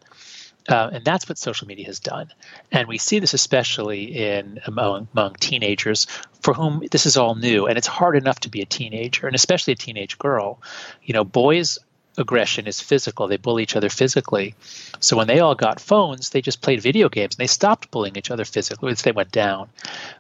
Uh, 0.68 0.90
and 0.94 1.06
that's 1.06 1.28
what 1.28 1.38
social 1.38 1.66
media 1.66 1.86
has 1.86 2.00
done. 2.00 2.32
And 2.72 2.88
we 2.88 3.00
see 3.00 3.18
this 3.18 3.34
especially 3.34 4.16
in 4.16 4.60
among, 4.68 5.08
among 5.14 5.36
teenagers 5.36 6.06
for 6.42 6.54
whom 6.54 6.84
this 6.92 7.08
is 7.08 7.18
all 7.18 7.34
new. 7.34 7.66
And 7.66 7.78
it's 7.78 7.88
hard 7.88 8.16
enough 8.16 8.42
to 8.42 8.50
be 8.50 8.62
a 8.62 8.66
teenager, 8.66 9.26
and 9.26 9.36
especially 9.36 9.74
a 9.74 9.78
teenage 9.78 10.20
girl. 10.20 10.62
You 11.02 11.14
know, 11.14 11.24
boys 11.24 11.80
aggression 12.20 12.68
is 12.68 12.82
physical. 12.82 13.28
They 13.28 13.38
bully 13.38 13.64
each 13.64 13.76
other 13.76 13.90
physically. 13.90 14.54
So 15.00 15.18
when 15.18 15.28
they 15.28 15.40
all 15.40 15.56
got 15.56 15.80
phones, 15.80 16.30
they 16.30 16.42
just 16.42 16.62
played 16.62 16.82
video 16.82 17.10
games 17.10 17.36
and 17.36 17.40
they 17.40 17.48
stopped 17.48 17.90
bullying 17.90 18.18
each 18.18 18.30
other 18.30 18.46
physically 18.46 18.92
as 18.92 19.02
they 19.02 19.12
went 19.12 19.32
down. 19.32 19.70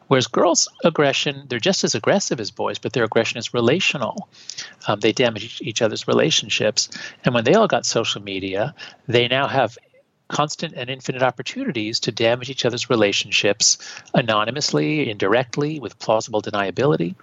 Whereas 0.07 0.27
girls' 0.27 0.67
aggression, 0.83 1.43
they're 1.47 1.59
just 1.59 1.83
as 1.83 1.95
aggressive 1.95 2.39
as 2.39 2.51
boys, 2.51 2.79
but 2.79 2.93
their 2.93 3.03
aggression 3.03 3.37
is 3.37 3.53
relational. 3.53 4.29
Um, 4.87 4.99
they 4.99 5.11
damage 5.11 5.61
each 5.61 5.81
other's 5.81 6.07
relationships. 6.07 6.89
And 7.23 7.35
when 7.35 7.43
they 7.43 7.53
all 7.53 7.67
got 7.67 7.85
social 7.85 8.21
media, 8.21 8.73
they 9.07 9.27
now 9.27 9.47
have 9.47 9.77
constant 10.29 10.73
and 10.75 10.89
infinite 10.89 11.23
opportunities 11.23 11.99
to 12.01 12.11
damage 12.11 12.49
each 12.49 12.63
other's 12.63 12.89
relationships 12.89 13.77
anonymously, 14.13 15.09
indirectly, 15.09 15.79
with 15.79 15.99
plausible 15.99 16.41
deniability. 16.41 17.15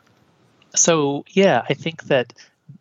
So, 0.74 1.24
yeah, 1.30 1.64
I 1.68 1.74
think 1.74 2.04
that 2.04 2.34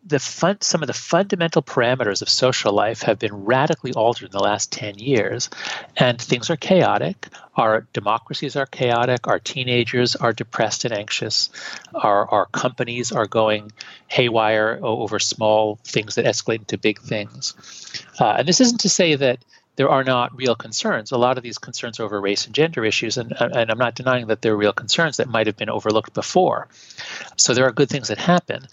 the 0.04 0.18
fun, 0.18 0.60
some 0.60 0.82
of 0.82 0.86
the 0.86 0.92
fundamental 0.92 1.62
parameters 1.62 2.22
of 2.22 2.28
social 2.28 2.72
life 2.72 3.02
have 3.02 3.18
been 3.18 3.44
radically 3.44 3.92
altered 3.92 4.26
in 4.26 4.32
the 4.32 4.42
last 4.42 4.72
10 4.72 4.98
years 4.98 5.50
and 5.96 6.20
things 6.20 6.50
are 6.50 6.56
chaotic 6.56 7.28
our 7.56 7.86
democracies 7.92 8.56
are 8.56 8.66
chaotic 8.66 9.26
our 9.26 9.38
teenagers 9.38 10.14
are 10.16 10.32
depressed 10.32 10.84
and 10.84 10.94
anxious 10.94 11.50
our, 11.94 12.28
our 12.30 12.46
companies 12.46 13.12
are 13.12 13.26
going 13.26 13.72
haywire 14.08 14.78
over 14.82 15.18
small 15.18 15.76
things 15.84 16.14
that 16.16 16.24
escalate 16.24 16.60
into 16.60 16.78
big 16.78 17.00
things 17.00 17.54
uh, 18.20 18.34
and 18.38 18.46
this 18.46 18.60
isn't 18.60 18.80
to 18.80 18.88
say 18.88 19.14
that 19.14 19.38
there 19.76 19.90
are 19.90 20.04
not 20.04 20.34
real 20.34 20.54
concerns. 20.54 21.12
A 21.12 21.18
lot 21.18 21.36
of 21.36 21.42
these 21.42 21.58
concerns 21.58 22.00
over 22.00 22.18
race 22.18 22.46
and 22.46 22.54
gender 22.54 22.84
issues, 22.84 23.18
and, 23.18 23.32
and 23.38 23.70
I'm 23.70 23.78
not 23.78 23.94
denying 23.94 24.26
that 24.28 24.40
there 24.40 24.54
are 24.54 24.56
real 24.56 24.72
concerns 24.72 25.18
that 25.18 25.28
might 25.28 25.46
have 25.46 25.56
been 25.56 25.68
overlooked 25.68 26.14
before. 26.14 26.68
So 27.36 27.52
there 27.52 27.66
are 27.66 27.72
good 27.72 27.90
things 27.90 28.08
that 28.08 28.16
happen. 28.18 28.66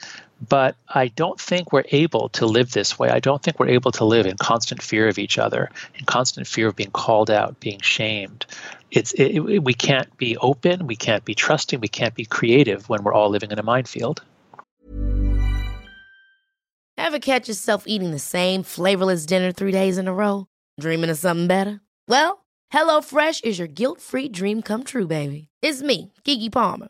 But 0.50 0.76
I 0.90 1.08
don't 1.10 1.40
think 1.40 1.72
we're 1.72 1.86
able 1.92 2.30
to 2.30 2.46
live 2.46 2.72
this 2.72 2.98
way. 2.98 3.10
I 3.10 3.20
don't 3.20 3.42
think 3.42 3.60
we're 3.60 3.70
able 3.70 3.92
to 3.94 4.04
live 4.04 4.26
in 4.26 4.38
constant 4.38 4.82
fear 4.82 5.08
of 5.08 5.18
each 5.18 5.38
other, 5.38 5.70
in 5.96 6.06
constant 6.06 6.48
fear 6.48 6.68
of 6.68 6.76
being 6.76 6.92
called 6.92 7.30
out, 7.30 7.60
being 7.60 7.80
shamed. 7.82 8.46
It's 8.92 9.14
it, 9.14 9.36
it, 9.36 9.64
we 9.64 9.74
can't 9.74 10.16
be 10.18 10.38
open, 10.38 10.88
we 10.88 10.96
can't 10.96 11.26
be 11.26 11.36
trusting, 11.36 11.80
we 11.80 11.88
can't 11.88 12.16
be 12.16 12.26
creative 12.26 12.90
when 12.90 13.04
we're 13.04 13.14
all 13.14 13.30
living 13.30 13.52
in 13.52 13.60
a 13.60 13.64
minefield. 13.64 14.22
Ever 16.98 17.20
catch 17.20 17.48
yourself 17.48 17.84
eating 17.88 18.12
the 18.12 18.20
same 18.20 18.64
flavorless 18.64 19.26
dinner 19.26 19.52
three 19.52 19.72
days 19.72 19.98
in 19.98 20.08
a 20.08 20.14
row? 20.14 20.48
Dreaming 20.80 21.10
of 21.10 21.18
something 21.18 21.48
better? 21.48 21.82
Well, 22.08 22.46
HelloFresh 22.74 23.44
is 23.44 23.60
your 23.60 23.68
guilt-free 23.68 24.30
dream 24.30 24.62
come 24.62 24.84
true, 24.84 25.08
baby. 25.08 25.50
It's 25.62 25.82
me, 25.82 26.14
Keke 26.24 26.52
Palmer. 26.52 26.90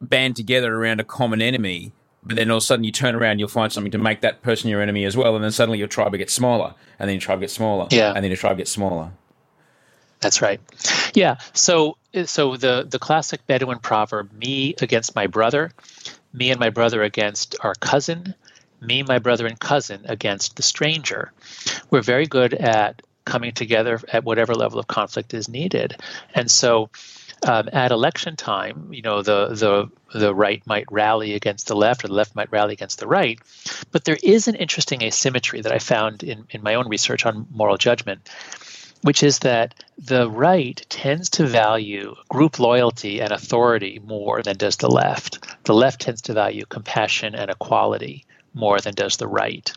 band 0.00 0.36
together 0.36 0.74
around 0.74 1.00
a 1.00 1.04
common 1.04 1.40
enemy. 1.42 1.92
but 2.26 2.36
then 2.36 2.50
all 2.50 2.56
of 2.56 2.62
a 2.62 2.64
sudden 2.64 2.84
you 2.84 2.90
turn 2.92 3.14
around, 3.14 3.38
you'll 3.38 3.48
find 3.48 3.70
something 3.70 3.92
to 3.92 3.98
make 3.98 4.22
that 4.22 4.40
person 4.40 4.70
your 4.70 4.80
enemy 4.80 5.04
as 5.04 5.14
well, 5.14 5.34
and 5.36 5.44
then 5.44 5.50
suddenly 5.50 5.78
your 5.78 5.86
tribe 5.88 6.10
gets 6.16 6.32
smaller, 6.32 6.74
and 6.98 7.06
then 7.08 7.16
your 7.16 7.20
tribe 7.20 7.40
gets 7.40 7.52
smaller, 7.52 7.86
Yeah. 7.90 8.12
and 8.14 8.24
then 8.24 8.30
your 8.30 8.38
tribe 8.38 8.56
gets 8.56 8.70
smaller. 8.70 9.10
That's 10.20 10.40
right. 10.40 10.58
Yeah. 11.12 11.36
So 11.52 11.98
so 12.24 12.56
the 12.56 12.86
the 12.88 12.98
classic 12.98 13.46
Bedouin 13.46 13.78
proverb: 13.78 14.32
"Me 14.32 14.74
against 14.80 15.14
my 15.14 15.26
brother, 15.26 15.70
me 16.32 16.50
and 16.50 16.58
my 16.58 16.70
brother 16.70 17.02
against 17.02 17.56
our 17.60 17.74
cousin, 17.74 18.34
me, 18.80 19.02
my 19.02 19.18
brother, 19.18 19.46
and 19.46 19.60
cousin 19.60 20.00
against 20.06 20.56
the 20.56 20.62
stranger." 20.62 21.30
We're 21.90 22.00
very 22.00 22.24
good 22.26 22.54
at 22.54 23.02
coming 23.26 23.52
together 23.52 24.00
at 24.12 24.24
whatever 24.24 24.54
level 24.54 24.78
of 24.78 24.86
conflict 24.86 25.34
is 25.34 25.46
needed, 25.48 25.96
and 26.34 26.50
so. 26.50 26.88
Um, 27.46 27.68
at 27.72 27.92
election 27.92 28.36
time, 28.36 28.88
you 28.92 29.02
know 29.02 29.20
the 29.20 29.48
the 29.48 30.18
the 30.18 30.34
right 30.34 30.66
might 30.66 30.90
rally 30.90 31.34
against 31.34 31.66
the 31.66 31.76
left, 31.76 32.02
or 32.02 32.08
the 32.08 32.14
left 32.14 32.34
might 32.34 32.50
rally 32.50 32.72
against 32.72 33.00
the 33.00 33.06
right. 33.06 33.38
But 33.92 34.04
there 34.04 34.16
is 34.22 34.48
an 34.48 34.54
interesting 34.54 35.02
asymmetry 35.02 35.60
that 35.60 35.72
I 35.72 35.78
found 35.78 36.22
in, 36.22 36.46
in 36.50 36.62
my 36.62 36.74
own 36.76 36.88
research 36.88 37.26
on 37.26 37.46
moral 37.50 37.76
judgment, 37.76 38.30
which 39.02 39.22
is 39.22 39.40
that 39.40 39.74
the 39.98 40.30
right 40.30 40.84
tends 40.88 41.28
to 41.30 41.46
value 41.46 42.14
group 42.30 42.58
loyalty 42.58 43.20
and 43.20 43.32
authority 43.32 44.00
more 44.02 44.42
than 44.42 44.56
does 44.56 44.76
the 44.76 44.90
left. 44.90 45.64
The 45.64 45.74
left 45.74 46.00
tends 46.00 46.22
to 46.22 46.32
value 46.32 46.64
compassion 46.64 47.34
and 47.34 47.50
equality 47.50 48.24
more 48.54 48.80
than 48.80 48.94
does 48.94 49.18
the 49.18 49.28
right. 49.28 49.70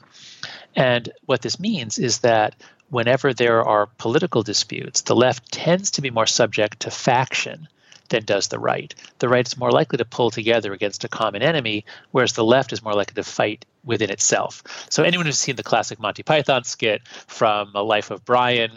And 0.76 1.12
what 1.26 1.42
this 1.42 1.60
means 1.60 1.98
is 1.98 2.20
that 2.20 2.56
whenever 2.90 3.34
there 3.34 3.64
are 3.64 3.88
political 3.98 4.44
disputes, 4.44 5.02
the 5.02 5.16
left 5.16 5.52
tends 5.52 5.92
to 5.92 6.02
be 6.02 6.10
more 6.10 6.26
subject 6.26 6.82
to 6.82 6.92
faction 6.92 7.68
than 8.10 8.24
does 8.24 8.48
the 8.48 8.60
right. 8.60 8.94
The 9.20 9.28
right 9.28 9.46
is 9.46 9.58
more 9.58 9.72
likely 9.72 9.98
to 9.98 10.06
pull 10.06 10.32
together 10.32 10.72
against 10.74 11.04
a 11.04 11.10
common 11.10 11.42
enemy, 11.42 11.86
whereas 12.12 12.34
the 12.34 12.44
left 12.44 12.72
is 12.72 12.82
more 12.84 12.94
likely 12.94 13.16
to 13.16 13.24
fight 13.24 13.66
within 13.84 14.10
itself. 14.10 14.64
So 14.90 15.04
anyone 15.04 15.26
who's 15.26 15.38
seen 15.38 15.56
the 15.56 15.64
classic 15.64 16.00
Monty 16.00 16.24
Python 16.24 16.64
skit 16.64 17.06
from 17.08 17.72
A 17.76 17.84
Life 17.84 18.12
of 18.12 18.24
Brian, 18.24 18.72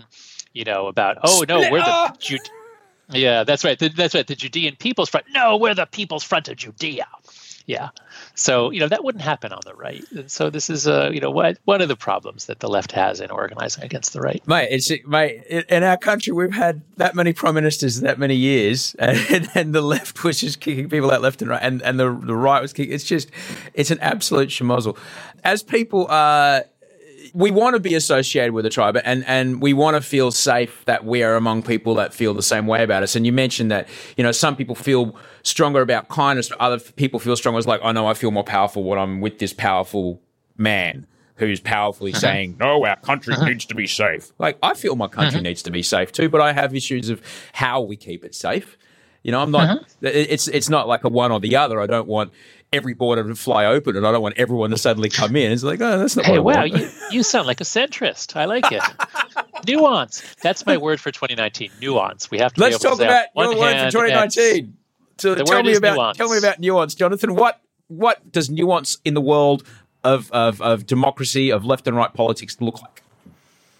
you 0.52 0.64
know 0.64 0.88
about 0.88 1.18
oh 1.22 1.44
no, 1.48 1.70
we're 1.70 1.78
the 1.78 2.16
Jude- 2.18 2.50
yeah, 3.12 3.44
that's 3.44 3.64
right. 3.64 3.78
The, 3.78 3.88
that's 3.88 4.14
right. 4.14 4.26
The 4.26 4.36
Judean 4.36 4.76
People's 4.76 5.08
Front. 5.08 5.26
No, 5.32 5.56
we're 5.56 5.74
the 5.74 5.86
People's 5.86 6.22
Front 6.22 6.48
of 6.48 6.56
Judea. 6.56 7.06
Yeah. 7.70 7.90
So 8.34 8.70
you 8.70 8.80
know 8.80 8.88
that 8.88 9.04
wouldn't 9.04 9.22
happen 9.22 9.52
on 9.52 9.60
the 9.64 9.74
right. 9.74 10.04
And 10.10 10.28
so 10.28 10.50
this 10.50 10.68
is 10.68 10.88
uh, 10.88 11.10
you 11.12 11.20
know 11.20 11.30
what 11.30 11.58
one 11.66 11.80
of 11.80 11.88
the 11.88 11.94
problems 11.94 12.46
that 12.46 12.58
the 12.58 12.68
left 12.68 12.90
has 12.92 13.20
in 13.20 13.30
organizing 13.30 13.84
against 13.84 14.12
the 14.12 14.20
right. 14.20 14.42
Mate, 14.48 14.68
it's 14.72 14.90
mate. 15.06 15.44
In 15.46 15.84
our 15.84 15.96
country, 15.96 16.32
we've 16.32 16.52
had 16.52 16.82
that 16.96 17.14
many 17.14 17.32
prime 17.32 17.54
ministers 17.54 18.00
that 18.00 18.18
many 18.18 18.34
years, 18.34 18.96
and, 18.98 19.48
and 19.54 19.72
the 19.72 19.82
left 19.82 20.24
was 20.24 20.40
just 20.40 20.60
kicking 20.60 20.88
people 20.88 21.12
out 21.12 21.22
left 21.22 21.42
and 21.42 21.50
right, 21.50 21.62
and, 21.62 21.80
and 21.82 22.00
the 22.00 22.10
the 22.10 22.34
right 22.34 22.60
was 22.60 22.72
kicking. 22.72 22.92
It's 22.92 23.04
just, 23.04 23.30
it's 23.72 23.92
an 23.92 24.00
absolute 24.00 24.48
schmozzle. 24.48 24.98
As 25.44 25.62
people 25.62 26.08
are 26.08 26.64
we 27.32 27.50
want 27.50 27.74
to 27.74 27.80
be 27.80 27.94
associated 27.94 28.52
with 28.52 28.66
a 28.66 28.70
tribe 28.70 28.98
and, 29.04 29.24
and 29.26 29.62
we 29.62 29.72
want 29.72 29.94
to 29.94 30.00
feel 30.00 30.32
safe 30.32 30.84
that 30.86 31.04
we 31.04 31.22
are 31.22 31.36
among 31.36 31.62
people 31.62 31.94
that 31.94 32.12
feel 32.12 32.34
the 32.34 32.42
same 32.42 32.66
way 32.66 32.82
about 32.82 33.02
us. 33.04 33.14
And 33.14 33.24
you 33.24 33.32
mentioned 33.32 33.70
that, 33.70 33.88
you 34.16 34.24
know, 34.24 34.32
some 34.32 34.56
people 34.56 34.74
feel 34.74 35.14
stronger 35.42 35.80
about 35.80 36.08
kindness, 36.08 36.50
other 36.58 36.78
people 36.78 37.20
feel 37.20 37.36
stronger 37.36 37.58
It's 37.58 37.66
like, 37.66 37.80
oh 37.82 37.92
no, 37.92 38.06
I 38.06 38.14
feel 38.14 38.30
more 38.30 38.44
powerful 38.44 38.84
when 38.84 38.98
I'm 38.98 39.20
with 39.20 39.38
this 39.38 39.52
powerful 39.52 40.20
man 40.56 41.06
who's 41.36 41.60
powerfully 41.60 42.12
uh-huh. 42.12 42.20
saying, 42.20 42.56
no, 42.60 42.84
our 42.84 42.96
country 42.96 43.34
uh-huh. 43.34 43.46
needs 43.46 43.64
to 43.64 43.74
be 43.74 43.86
safe. 43.86 44.30
Like, 44.38 44.58
I 44.62 44.74
feel 44.74 44.94
my 44.94 45.08
country 45.08 45.36
uh-huh. 45.38 45.42
needs 45.42 45.62
to 45.62 45.70
be 45.70 45.82
safe 45.82 46.12
too, 46.12 46.28
but 46.28 46.40
I 46.40 46.52
have 46.52 46.74
issues 46.74 47.08
of 47.08 47.22
how 47.52 47.80
we 47.80 47.96
keep 47.96 48.24
it 48.24 48.34
safe. 48.34 48.76
You 49.22 49.32
know, 49.32 49.40
I'm 49.40 49.50
not. 49.50 49.84
It's 50.00 50.48
it's 50.48 50.70
not 50.70 50.88
like 50.88 51.04
a 51.04 51.10
one 51.10 51.30
or 51.30 51.40
the 51.40 51.56
other. 51.56 51.78
I 51.78 51.86
don't 51.86 52.08
want 52.08 52.32
every 52.72 52.94
border 52.94 53.22
to 53.22 53.34
fly 53.34 53.66
open, 53.66 53.94
and 53.94 54.06
I 54.06 54.12
don't 54.12 54.22
want 54.22 54.38
everyone 54.38 54.70
to 54.70 54.78
suddenly 54.78 55.10
come 55.10 55.36
in. 55.36 55.52
It's 55.52 55.62
like, 55.62 55.78
oh, 55.82 55.98
that's 55.98 56.16
not. 56.16 56.24
Hey, 56.24 56.38
wow, 56.38 56.64
you, 56.64 56.88
you 57.10 57.22
sound 57.22 57.46
like 57.46 57.60
a 57.60 57.64
centrist. 57.64 58.34
I 58.34 58.46
like 58.46 58.72
it. 58.72 58.82
nuance. 59.66 60.22
That's 60.42 60.64
my 60.64 60.78
word 60.78 61.00
for 61.00 61.10
2019. 61.10 61.70
Nuance. 61.80 62.30
We 62.30 62.38
have 62.38 62.54
to. 62.54 62.60
Let's 62.60 62.78
be 62.78 62.88
able 62.88 62.96
talk 62.96 63.06
to 63.06 63.12
say 63.12 63.26
about 63.34 63.50
your 63.50 63.60
word 63.60 63.84
for 63.84 63.90
2019. 63.90 64.76
So 65.20 65.34
The 65.34 65.44
tell 65.44 65.62
me 65.62 65.74
about 65.74 65.96
nuance. 65.96 66.16
tell 66.18 66.30
me 66.30 66.38
about 66.38 66.58
nuance, 66.58 66.94
Jonathan. 66.94 67.34
What 67.34 67.60
what 67.88 68.30
does 68.30 68.48
nuance 68.48 68.98
in 69.04 69.14
the 69.14 69.20
world 69.20 69.64
of, 70.04 70.30
of, 70.30 70.62
of 70.62 70.86
democracy, 70.86 71.50
of 71.50 71.64
left 71.64 71.86
and 71.88 71.96
right 71.96 72.12
politics 72.14 72.56
look 72.60 72.80
like? 72.80 73.02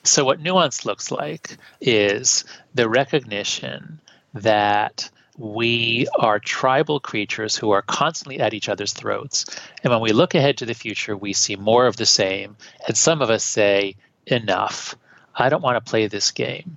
So, 0.03 0.25
what 0.25 0.41
nuance 0.41 0.85
looks 0.85 1.11
like 1.11 1.57
is 1.81 2.45
the 2.75 2.89
recognition 2.89 4.01
that 4.35 5.11
we 5.37 6.07
are 6.19 6.39
tribal 6.39 7.01
creatures 7.01 7.57
who 7.57 7.71
are 7.71 7.83
constantly 7.83 8.41
at 8.41 8.53
each 8.53 8.69
other's 8.69 8.93
throats. 8.93 9.47
And 9.83 9.91
when 9.91 10.01
we 10.03 10.13
look 10.13 10.35
ahead 10.35 10.59
to 10.59 10.67
the 10.67 10.75
future, 10.75 11.17
we 11.17 11.33
see 11.33 11.57
more 11.57 11.87
of 11.87 11.97
the 11.97 12.07
same. 12.07 12.57
And 12.87 12.97
some 12.97 13.23
of 13.23 13.31
us 13.31 13.45
say, 13.45 13.97
enough. 14.27 14.97
I 15.35 15.49
don't 15.49 15.63
want 15.63 15.83
to 15.83 15.91
play 15.91 16.07
this 16.07 16.31
game. 16.31 16.77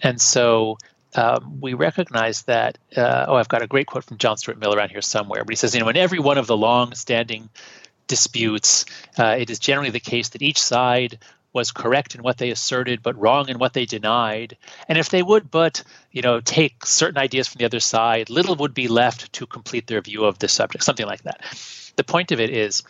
And 0.00 0.20
so 0.20 0.78
um, 1.14 1.60
we 1.60 1.74
recognize 1.74 2.42
that. 2.42 2.78
Uh, 2.96 3.26
oh, 3.28 3.36
I've 3.36 3.48
got 3.48 3.62
a 3.62 3.66
great 3.66 3.86
quote 3.86 4.04
from 4.04 4.18
John 4.18 4.36
Stuart 4.36 4.58
Mill 4.58 4.74
around 4.74 4.90
here 4.90 5.02
somewhere, 5.02 5.44
but 5.44 5.52
he 5.52 5.56
says, 5.56 5.74
you 5.74 5.80
know, 5.80 5.88
in 5.88 5.96
every 5.96 6.18
one 6.18 6.38
of 6.38 6.46
the 6.46 6.56
long 6.56 6.94
standing 6.94 7.48
disputes, 8.06 8.84
uh, 9.18 9.36
it 9.38 9.50
is 9.50 9.58
generally 9.58 9.90
the 9.90 10.00
case 10.00 10.30
that 10.30 10.42
each 10.42 10.60
side 10.60 11.18
was 11.54 11.70
correct 11.70 12.16
in 12.16 12.22
what 12.22 12.36
they 12.36 12.50
asserted 12.50 13.02
but 13.02 13.18
wrong 13.18 13.48
in 13.48 13.58
what 13.58 13.72
they 13.72 13.86
denied 13.86 14.56
and 14.88 14.98
if 14.98 15.08
they 15.08 15.22
would 15.22 15.50
but 15.50 15.82
you 16.10 16.20
know 16.20 16.40
take 16.40 16.84
certain 16.84 17.16
ideas 17.16 17.46
from 17.46 17.60
the 17.60 17.64
other 17.64 17.80
side 17.80 18.28
little 18.28 18.56
would 18.56 18.74
be 18.74 18.88
left 18.88 19.32
to 19.32 19.46
complete 19.46 19.86
their 19.86 20.00
view 20.00 20.24
of 20.24 20.36
the 20.40 20.48
subject 20.48 20.82
something 20.82 21.06
like 21.06 21.22
that 21.22 21.40
the 21.94 22.02
point 22.02 22.32
of 22.32 22.40
it 22.40 22.50
is 22.50 22.82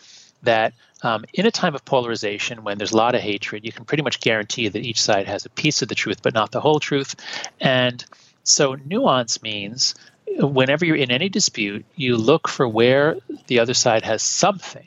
that 0.42 0.72
um, 1.04 1.24
in 1.32 1.46
a 1.46 1.50
time 1.50 1.74
of 1.74 1.84
polarization 1.84 2.64
when 2.64 2.78
there's 2.78 2.92
a 2.92 2.96
lot 2.96 3.14
of 3.14 3.20
hatred 3.20 3.64
you 3.64 3.72
can 3.72 3.84
pretty 3.84 4.02
much 4.02 4.20
guarantee 4.20 4.68
that 4.68 4.84
each 4.84 5.00
side 5.00 5.26
has 5.26 5.46
a 5.46 5.50
piece 5.50 5.82
of 5.82 5.88
the 5.88 5.94
truth 5.94 6.22
but 6.22 6.34
not 6.34 6.50
the 6.50 6.60
whole 6.60 6.80
truth 6.80 7.14
and 7.60 8.04
so 8.42 8.74
nuance 8.84 9.42
means 9.42 9.94
whenever 10.38 10.84
you're 10.84 10.96
in 10.96 11.10
any 11.10 11.28
dispute 11.28 11.84
you 11.94 12.16
look 12.16 12.48
for 12.48 12.66
where 12.66 13.16
the 13.46 13.60
other 13.60 13.74
side 13.74 14.04
has 14.04 14.22
something 14.22 14.86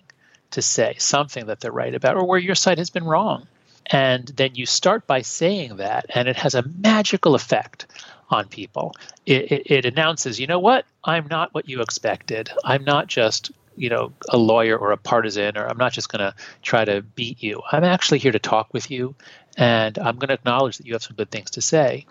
to 0.51 0.61
say 0.61 0.95
something 0.97 1.45
that 1.45 1.59
they're 1.59 1.71
right 1.71 1.95
about 1.95 2.17
or 2.17 2.25
where 2.25 2.39
your 2.39 2.55
side 2.55 2.77
has 2.77 2.89
been 2.89 3.03
wrong 3.03 3.47
and 3.89 4.27
then 4.27 4.55
you 4.55 4.65
start 4.65 5.07
by 5.07 5.21
saying 5.21 5.77
that, 5.77 6.07
and 6.09 6.27
it 6.27 6.35
has 6.35 6.55
a 6.55 6.63
magical 6.63 7.35
effect 7.35 7.87
on 8.29 8.47
people. 8.47 8.93
It, 9.25 9.51
it, 9.51 9.71
it, 9.71 9.85
announces, 9.85 10.39
you 10.39 10.47
know 10.47 10.59
what? 10.59 10.85
I'm 11.03 11.27
not 11.27 11.53
what 11.53 11.69
you 11.69 11.81
expected. 11.81 12.51
I'm 12.63 12.83
not 12.83 13.07
just, 13.07 13.51
you 13.77 13.89
know, 13.89 14.13
a 14.29 14.37
lawyer 14.37 14.77
or 14.77 14.91
a 14.91 14.97
partisan, 14.97 15.57
or 15.57 15.67
I'm 15.67 15.77
not 15.77 15.93
just 15.93 16.09
going 16.09 16.19
to 16.19 16.35
try 16.61 16.83
to 16.83 17.01
beat 17.01 17.41
you. 17.41 17.61
I'm 17.71 17.83
actually 17.83 18.19
here 18.19 18.31
to 18.31 18.39
talk 18.39 18.73
with 18.73 18.91
you, 18.91 19.15
and 19.55 19.97
I'm 19.97 20.17
going 20.17 20.29
to 20.29 20.33
acknowledge 20.33 20.77
that 20.77 20.85
you 20.85 20.93
have 20.93 21.03
some 21.03 21.15
good 21.15 21.31
things 21.31 21.51
to 21.51 21.61
say, 21.61 22.05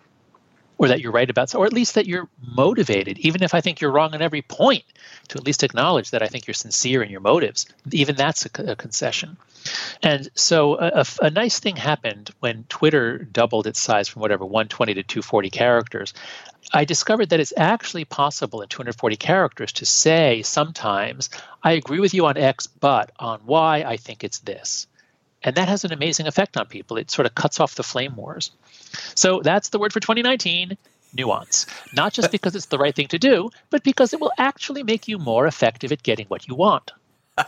or 0.78 0.88
that 0.88 1.00
you're 1.00 1.12
right 1.12 1.28
about, 1.28 1.54
or 1.54 1.66
at 1.66 1.72
least 1.72 1.94
that 1.94 2.06
you're 2.06 2.28
motivated, 2.40 3.18
even 3.18 3.42
if 3.42 3.54
I 3.54 3.60
think 3.60 3.80
you're 3.80 3.90
wrong 3.90 4.14
on 4.14 4.22
every 4.22 4.42
point, 4.42 4.84
to 5.28 5.38
at 5.38 5.44
least 5.44 5.62
acknowledge 5.62 6.10
that 6.10 6.22
I 6.22 6.28
think 6.28 6.46
you're 6.46 6.54
sincere 6.54 7.02
in 7.02 7.10
your 7.10 7.20
motives. 7.20 7.66
Even 7.92 8.14
that's 8.14 8.46
a, 8.46 8.72
a 8.72 8.76
concession. 8.76 9.36
And 10.02 10.28
so 10.34 10.78
a, 10.78 10.86
a, 11.00 11.06
a, 11.22 11.30
nice 11.30 11.58
thing 11.58 11.76
happened 11.76 12.30
when 12.40 12.64
Twitter 12.68 13.18
doubled 13.18 13.66
its 13.66 13.80
size 13.80 14.08
from 14.08 14.22
whatever 14.22 14.44
120 14.44 14.94
to 14.94 15.02
240 15.02 15.50
characters. 15.50 16.14
I 16.72 16.84
discovered 16.84 17.30
that 17.30 17.40
it's 17.40 17.52
actually 17.56 18.04
possible 18.04 18.62
in 18.62 18.68
240 18.68 19.16
characters 19.16 19.72
to 19.74 19.86
say 19.86 20.42
sometimes, 20.42 21.30
I 21.62 21.72
agree 21.72 22.00
with 22.00 22.14
you 22.14 22.26
on 22.26 22.36
X, 22.36 22.66
but 22.66 23.12
on 23.18 23.40
Y, 23.46 23.84
I 23.86 23.96
think 23.96 24.24
it's 24.24 24.40
this. 24.40 24.86
And 25.42 25.56
that 25.56 25.68
has 25.68 25.84
an 25.84 25.92
amazing 25.92 26.26
effect 26.26 26.56
on 26.56 26.66
people. 26.66 26.96
It 26.96 27.10
sort 27.10 27.26
of 27.26 27.34
cuts 27.34 27.60
off 27.60 27.76
the 27.76 27.82
flame 27.82 28.16
wars. 28.16 28.50
So 29.14 29.40
that's 29.42 29.68
the 29.68 29.78
word 29.78 29.92
for 29.92 30.00
2019 30.00 30.76
nuance. 31.14 31.66
Not 31.94 32.12
just 32.12 32.32
because 32.32 32.56
it's 32.56 32.66
the 32.66 32.78
right 32.78 32.94
thing 32.94 33.08
to 33.08 33.18
do, 33.18 33.50
but 33.70 33.84
because 33.84 34.12
it 34.12 34.20
will 34.20 34.32
actually 34.36 34.82
make 34.82 35.08
you 35.08 35.18
more 35.18 35.46
effective 35.46 35.92
at 35.92 36.02
getting 36.02 36.26
what 36.26 36.48
you 36.48 36.54
want. 36.54 36.92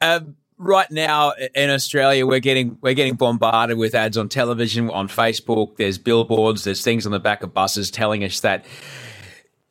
Um, 0.00 0.36
right 0.58 0.90
now 0.90 1.32
in 1.54 1.70
Australia, 1.70 2.26
we're 2.26 2.40
getting 2.40 2.78
we're 2.80 2.94
getting 2.94 3.14
bombarded 3.14 3.78
with 3.78 3.94
ads 3.94 4.16
on 4.18 4.28
television, 4.28 4.90
on 4.90 5.08
Facebook. 5.08 5.76
There's 5.76 5.98
billboards. 5.98 6.64
There's 6.64 6.82
things 6.82 7.06
on 7.06 7.12
the 7.12 7.20
back 7.20 7.42
of 7.42 7.54
buses 7.54 7.90
telling 7.90 8.24
us 8.24 8.40
that 8.40 8.64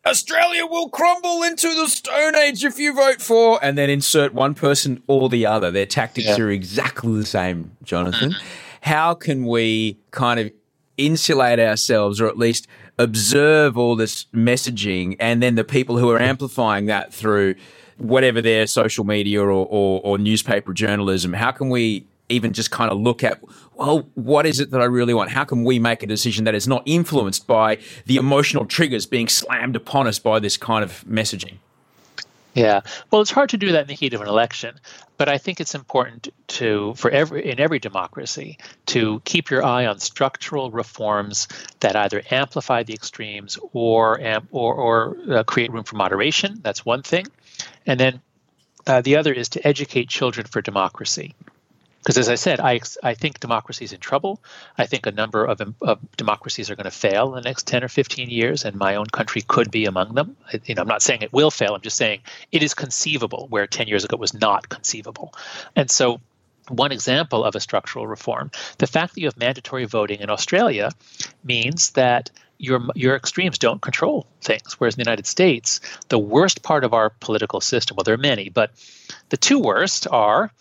Australia 0.06 0.66
will 0.66 0.90
crumble 0.90 1.44
into 1.44 1.68
the 1.68 1.88
Stone 1.88 2.36
Age 2.36 2.64
if 2.64 2.80
you 2.80 2.94
vote 2.94 3.22
for, 3.22 3.60
and 3.64 3.78
then 3.78 3.90
insert 3.90 4.34
one 4.34 4.54
person 4.54 5.04
or 5.08 5.28
the 5.30 5.46
other. 5.46 5.70
Their 5.70 5.86
tactics 5.86 6.28
Yeah. 6.28 6.38
are 6.40 6.50
exactly 6.50 7.18
the 7.20 7.26
same, 7.26 7.76
Jonathan. 7.84 8.32
Mm-hmm. 8.32 8.48
How 8.82 9.14
can 9.14 9.46
we 9.46 10.00
kind 10.12 10.40
of 10.40 10.52
insulate 10.96 11.60
ourselves, 11.60 12.22
or 12.22 12.28
at 12.28 12.38
least 12.38 12.68
observe 12.98 13.78
all 13.78 13.96
this 13.96 14.26
messaging, 14.34 15.16
and 15.20 15.44
then 15.44 15.56
the 15.56 15.64
people 15.64 15.98
who 15.98 16.10
are 16.10 16.20
amplifying 16.20 16.86
that 16.86 17.14
through 17.14 17.56
whatever 17.98 18.42
their 18.42 18.68
social 18.68 19.04
media 19.04 19.42
or, 19.42 19.50
or, 19.50 20.02
or 20.04 20.18
newspaper 20.18 20.74
journalism? 20.74 21.34
How 21.34 21.52
can 21.52 21.70
we 21.70 22.06
even 22.30 22.54
just 22.54 22.72
kind 22.72 22.92
of 22.92 23.00
look 23.00 23.24
at, 23.24 23.42
well, 23.76 24.08
what 24.16 24.46
is 24.46 24.60
it 24.60 24.72
that 24.72 24.82
I 24.82 24.86
really 24.86 25.14
want? 25.14 25.32
How 25.32 25.46
can 25.46 25.64
we 25.64 25.80
make 25.80 26.04
a 26.04 26.08
decision 26.08 26.46
that 26.46 26.56
is 26.56 26.68
not 26.68 26.84
influenced 26.86 27.48
by 27.48 27.80
the 28.06 28.18
emotional 28.18 28.66
triggers 28.66 29.06
being 29.06 29.28
slammed 29.28 29.76
upon 29.76 30.08
us 30.08 30.20
by 30.20 30.40
this 30.40 30.58
kind 30.58 30.84
of 30.84 31.06
messaging? 31.08 31.56
Yeah. 32.54 32.82
Well, 33.12 33.22
it's 33.22 33.30
hard 33.30 33.50
to 33.50 33.58
do 33.58 33.74
that 33.74 33.82
in 33.82 33.88
the 33.88 33.94
heat 33.94 34.16
of 34.16 34.22
an 34.22 34.28
election, 34.28 34.80
but 35.18 35.30
I 35.30 35.38
think 35.38 35.60
it's 35.60 35.76
important 35.76 36.30
to 36.48 36.96
for 36.96 37.12
every 37.12 37.48
in 37.48 37.60
every 37.60 37.78
democracy 37.78 38.58
to 38.88 39.22
keep 39.26 39.52
your 39.52 39.64
eye 39.64 39.86
on 39.86 40.00
structural 40.00 40.72
reforms 40.72 41.48
that 41.82 41.96
either 41.96 42.24
amplify 42.32 42.82
the 42.82 42.96
extremes 42.96 43.60
or 43.74 44.20
or 44.52 44.74
or 44.74 45.18
uh, 45.30 45.44
create 45.44 45.72
room 45.72 45.84
for 45.84 45.98
moderation. 45.98 46.60
That's 46.64 46.84
one 46.84 47.04
thing, 47.04 47.28
and 47.86 48.00
then 48.00 48.22
uh, 48.86 49.02
the 49.02 49.18
other 49.18 49.34
is 49.34 49.50
to 49.50 49.68
educate 49.68 50.10
children 50.10 50.46
for 50.46 50.62
democracy. 50.62 51.36
Because 52.08 52.20
as 52.20 52.30
I 52.30 52.36
said, 52.36 52.62
I, 52.62 52.80
I 53.04 53.16
think 53.16 53.42
democracy 53.42 53.84
is 53.84 53.92
in 53.92 54.00
trouble. 54.00 54.42
I 54.78 54.86
think 54.86 55.06
a 55.06 55.12
number 55.12 55.44
of, 55.44 55.60
of 55.82 56.00
democracies 56.16 56.70
are 56.70 56.76
going 56.78 56.86
to 56.86 56.92
fail 56.92 57.36
in 57.36 57.44
the 57.44 57.50
next 57.50 57.68
10 57.68 57.84
or 57.84 57.90
15 57.90 58.30
years, 58.30 58.64
and 58.64 58.78
my 58.78 58.96
own 58.96 59.08
country 59.08 59.42
could 59.42 59.72
be 59.72 59.86
among 59.86 60.16
them. 60.16 60.38
You 60.64 60.76
know, 60.76 60.84
I'm 60.84 60.88
not 60.88 61.02
saying 61.02 61.22
it 61.22 61.34
will 61.34 61.52
fail. 61.52 61.76
I'm 61.76 61.82
just 61.82 61.98
saying 61.98 62.22
it 62.54 62.64
is 62.64 62.74
conceivable 62.74 63.48
where 63.50 63.68
10 63.68 63.90
years 63.90 64.06
ago 64.06 64.16
it 64.16 64.22
was 64.22 64.34
not 64.34 64.70
conceivable. 64.70 65.34
And 65.76 65.92
so 65.92 66.22
one 66.70 66.92
example 66.92 67.44
of 67.44 67.56
a 67.56 67.60
structural 67.60 68.08
reform, 68.08 68.52
the 68.78 68.88
fact 68.88 69.14
that 69.14 69.22
you 69.22 69.28
have 69.28 69.38
mandatory 69.38 69.86
voting 69.86 70.20
in 70.20 70.30
Australia 70.30 70.92
means 71.44 71.92
that 71.92 72.30
your 72.58 72.82
your 72.96 73.16
extremes 73.16 73.58
don't 73.58 73.82
control 73.82 74.26
things. 74.42 74.74
Whereas 74.80 74.96
in 74.96 75.00
the 75.00 75.10
United 75.10 75.28
States, 75.28 75.80
the 76.10 76.20
worst 76.20 76.64
part 76.64 76.84
of 76.84 76.94
our 76.94 77.10
political 77.10 77.62
system, 77.62 77.96
well, 77.96 78.04
there 78.04 78.16
are 78.16 78.18
many, 78.18 78.50
but 78.50 78.72
the 79.30 79.38
two 79.38 79.60
worst 79.60 80.08
are 80.10 80.52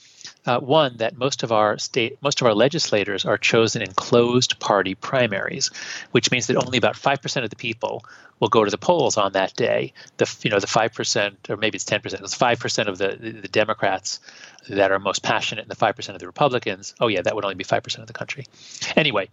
uh, 0.47 0.61
one 0.61 0.97
that 0.99 1.19
most 1.19 1.43
of 1.43 1.53
our 1.53 1.79
state, 1.79 2.19
most 2.23 2.41
of 2.41 2.47
our 2.47 2.55
legislators 2.55 3.25
are 3.25 3.37
chosen 3.37 3.83
in 3.83 3.93
closed 3.93 4.59
party 4.61 4.95
primaries, 4.95 5.71
which 6.13 6.31
means 6.31 6.47
that 6.47 6.57
only 6.57 6.79
about 6.79 6.97
five 6.97 7.21
percent 7.21 7.45
of 7.45 7.51
the 7.51 7.57
people 7.57 8.05
will 8.39 8.49
go 8.49 8.65
to 8.65 8.71
the 8.71 8.79
polls 8.79 9.17
on 9.17 9.33
that 9.33 9.55
day. 9.55 9.93
The 10.19 10.33
you 10.43 10.51
know 10.51 10.61
the 10.61 10.67
five 10.67 10.95
percent, 10.95 11.39
or 11.49 11.57
maybe 11.57 11.77
it's 11.77 11.85
ten 11.85 12.01
percent. 12.01 12.23
It's 12.23 12.35
five 12.35 12.61
percent 12.61 12.89
of 12.89 12.99
the, 12.99 13.17
the 13.19 13.31
the 13.33 13.49
Democrats 13.49 14.21
that 14.69 14.91
are 14.91 14.99
most 14.99 15.23
passionate, 15.23 15.63
and 15.63 15.71
the 15.71 15.77
five 15.77 15.97
percent 15.97 16.15
of 16.15 16.21
the 16.21 16.27
Republicans. 16.27 16.95
Oh 17.01 17.09
yeah, 17.09 17.23
that 17.23 17.35
would 17.35 17.45
only 17.45 17.57
be 17.57 17.65
five 17.65 17.83
percent 17.83 18.03
of 18.03 18.07
the 18.07 18.15
country. 18.15 18.47
Anyway, 18.97 19.29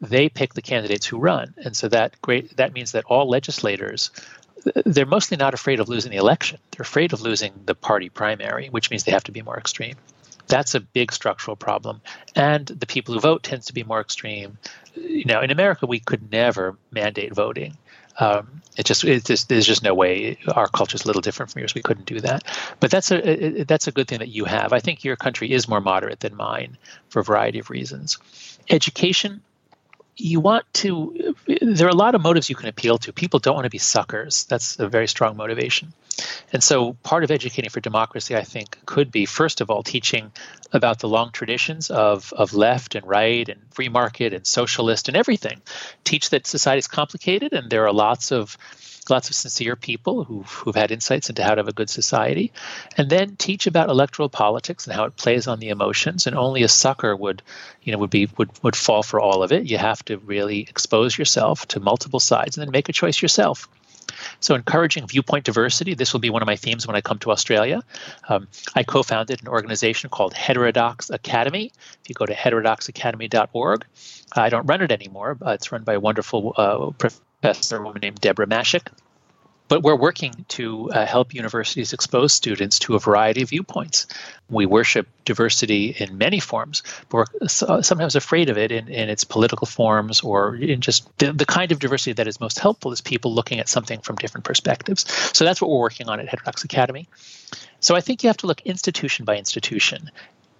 they 0.00 0.28
pick 0.28 0.54
the 0.54 0.62
candidates 0.62 1.06
who 1.06 1.18
run, 1.18 1.54
and 1.56 1.76
so 1.76 1.88
that 1.88 2.20
great 2.22 2.56
that 2.56 2.72
means 2.72 2.92
that 2.92 3.04
all 3.04 3.28
legislators 3.28 4.10
they're 4.86 5.06
mostly 5.06 5.36
not 5.36 5.52
afraid 5.52 5.80
of 5.80 5.88
losing 5.88 6.10
the 6.10 6.16
election. 6.16 6.58
They're 6.70 6.82
afraid 6.82 7.12
of 7.12 7.20
losing 7.20 7.52
the 7.66 7.74
party 7.74 8.08
primary, 8.08 8.68
which 8.68 8.90
means 8.90 9.04
they 9.04 9.12
have 9.12 9.24
to 9.24 9.32
be 9.32 9.42
more 9.42 9.58
extreme. 9.58 9.96
That's 10.46 10.74
a 10.74 10.80
big 10.80 11.12
structural 11.12 11.56
problem. 11.56 12.00
And 12.34 12.66
the 12.66 12.86
people 12.86 13.14
who 13.14 13.20
vote 13.20 13.42
tends 13.42 13.66
to 13.66 13.74
be 13.74 13.82
more 13.82 14.00
extreme. 14.00 14.58
You 14.94 15.24
know, 15.24 15.40
in 15.40 15.50
America, 15.50 15.86
we 15.86 16.00
could 16.00 16.30
never 16.30 16.76
mandate 16.90 17.34
voting. 17.34 17.76
Um, 18.18 18.62
it 18.76 18.86
just, 18.86 19.04
it 19.04 19.24
just 19.24 19.48
there's 19.48 19.66
just 19.66 19.82
no 19.82 19.94
way. 19.94 20.38
Our 20.52 20.68
culture 20.68 20.94
is 20.96 21.04
a 21.04 21.06
little 21.06 21.22
different 21.22 21.50
from 21.52 21.60
yours. 21.60 21.74
We 21.74 21.82
couldn't 21.82 22.06
do 22.06 22.20
that. 22.20 22.44
But 22.80 22.90
that's 22.90 23.10
a 23.10 23.64
that's 23.64 23.86
a 23.86 23.92
good 23.92 24.08
thing 24.08 24.18
that 24.18 24.28
you 24.28 24.44
have. 24.44 24.72
I 24.72 24.80
think 24.80 25.04
your 25.04 25.16
country 25.16 25.50
is 25.50 25.68
more 25.68 25.80
moderate 25.80 26.20
than 26.20 26.36
mine 26.36 26.76
for 27.08 27.20
a 27.20 27.24
variety 27.24 27.58
of 27.58 27.70
reasons. 27.70 28.18
Education, 28.70 29.42
you 30.16 30.40
want 30.40 30.64
to. 30.74 31.34
There 31.46 31.86
are 31.86 31.90
a 31.90 31.96
lot 31.96 32.14
of 32.14 32.22
motives 32.22 32.48
you 32.48 32.56
can 32.56 32.68
appeal 32.68 32.98
to. 32.98 33.12
People 33.12 33.40
don't 33.40 33.54
want 33.54 33.64
to 33.64 33.70
be 33.70 33.78
suckers. 33.78 34.44
That's 34.44 34.78
a 34.78 34.88
very 34.88 35.08
strong 35.08 35.36
motivation. 35.36 35.92
And 36.52 36.62
so, 36.62 36.94
part 37.02 37.24
of 37.24 37.30
educating 37.30 37.70
for 37.70 37.80
democracy, 37.80 38.36
I 38.36 38.42
think, 38.42 38.78
could 38.86 39.10
be 39.10 39.26
first 39.26 39.60
of 39.60 39.70
all 39.70 39.82
teaching 39.82 40.30
about 40.72 40.98
the 40.98 41.08
long 41.08 41.30
traditions 41.32 41.90
of, 41.90 42.32
of 42.32 42.54
left 42.54 42.94
and 42.94 43.06
right 43.06 43.48
and 43.48 43.60
free 43.72 43.88
market 43.88 44.32
and 44.32 44.46
socialist 44.46 45.08
and 45.08 45.16
everything. 45.16 45.60
Teach 46.04 46.30
that 46.30 46.46
society 46.46 46.78
is 46.78 46.86
complicated 46.86 47.52
and 47.52 47.70
there 47.70 47.86
are 47.86 47.92
lots 47.92 48.32
of 48.32 48.56
lots 49.10 49.28
of 49.28 49.36
sincere 49.36 49.76
people 49.76 50.24
who've, 50.24 50.50
who've 50.50 50.74
had 50.74 50.90
insights 50.90 51.28
into 51.28 51.42
how 51.42 51.54
to 51.54 51.58
have 51.58 51.68
a 51.68 51.72
good 51.72 51.90
society, 51.90 52.52
and 52.96 53.10
then 53.10 53.36
teach 53.36 53.66
about 53.66 53.90
electoral 53.90 54.28
politics 54.28 54.86
and 54.86 54.96
how 54.96 55.04
it 55.04 55.16
plays 55.16 55.46
on 55.46 55.60
the 55.60 55.68
emotions. 55.68 56.26
And 56.26 56.36
only 56.36 56.62
a 56.62 56.68
sucker 56.68 57.14
would, 57.14 57.42
you 57.82 57.92
know, 57.92 57.98
would 57.98 58.10
be 58.10 58.28
would 58.38 58.50
would 58.62 58.76
fall 58.76 59.02
for 59.02 59.20
all 59.20 59.42
of 59.42 59.52
it. 59.52 59.66
You 59.66 59.78
have 59.78 60.04
to 60.06 60.18
really 60.18 60.60
expose 60.60 61.16
yourself 61.18 61.66
to 61.68 61.80
multiple 61.80 62.20
sides 62.20 62.56
and 62.56 62.66
then 62.66 62.72
make 62.72 62.88
a 62.88 62.92
choice 62.92 63.20
yourself. 63.20 63.68
So, 64.40 64.54
encouraging 64.54 65.06
viewpoint 65.06 65.44
diversity. 65.44 65.94
This 65.94 66.12
will 66.12 66.20
be 66.20 66.30
one 66.30 66.42
of 66.42 66.46
my 66.46 66.56
themes 66.56 66.86
when 66.86 66.96
I 66.96 67.00
come 67.00 67.18
to 67.20 67.30
Australia. 67.30 67.82
Um, 68.28 68.48
I 68.74 68.82
co 68.82 69.02
founded 69.02 69.42
an 69.42 69.48
organization 69.48 70.10
called 70.10 70.34
Heterodox 70.34 71.10
Academy. 71.10 71.72
If 72.02 72.08
you 72.08 72.14
go 72.14 72.26
to 72.26 72.34
heterodoxacademy.org, 72.34 73.86
I 74.32 74.48
don't 74.48 74.66
run 74.66 74.82
it 74.82 74.92
anymore. 74.92 75.34
But 75.34 75.54
it's 75.54 75.72
run 75.72 75.84
by 75.84 75.94
a 75.94 76.00
wonderful 76.00 76.54
uh, 76.56 76.90
professor, 76.90 77.78
a 77.78 77.82
woman 77.82 78.00
named 78.00 78.20
Deborah 78.20 78.46
Mashek 78.46 78.88
but 79.68 79.82
we're 79.82 79.96
working 79.96 80.44
to 80.48 80.90
uh, 80.90 81.06
help 81.06 81.34
universities 81.34 81.92
expose 81.92 82.32
students 82.32 82.78
to 82.80 82.94
a 82.94 82.98
variety 82.98 83.42
of 83.42 83.50
viewpoints. 83.50 84.06
We 84.50 84.66
worship 84.66 85.08
diversity 85.24 85.96
in 85.98 86.18
many 86.18 86.38
forms, 86.38 86.82
but 87.08 87.28
we're 87.40 87.48
sometimes 87.48 88.14
afraid 88.14 88.50
of 88.50 88.58
it 88.58 88.70
in, 88.70 88.88
in 88.88 89.08
its 89.08 89.24
political 89.24 89.66
forms 89.66 90.20
or 90.20 90.56
in 90.56 90.80
just 90.80 91.08
the, 91.18 91.32
the 91.32 91.46
kind 91.46 91.72
of 91.72 91.78
diversity 91.78 92.12
that 92.12 92.28
is 92.28 92.40
most 92.40 92.58
helpful 92.58 92.92
is 92.92 93.00
people 93.00 93.34
looking 93.34 93.58
at 93.58 93.68
something 93.68 94.00
from 94.00 94.16
different 94.16 94.44
perspectives. 94.44 95.06
So 95.32 95.44
that's 95.44 95.60
what 95.60 95.70
we're 95.70 95.80
working 95.80 96.08
on 96.08 96.20
at 96.20 96.28
Heterodox 96.28 96.64
Academy. 96.64 97.08
So 97.80 97.96
I 97.96 98.00
think 98.00 98.22
you 98.22 98.28
have 98.28 98.36
to 98.38 98.46
look 98.46 98.60
institution 98.62 99.24
by 99.24 99.36
institution 99.36 100.10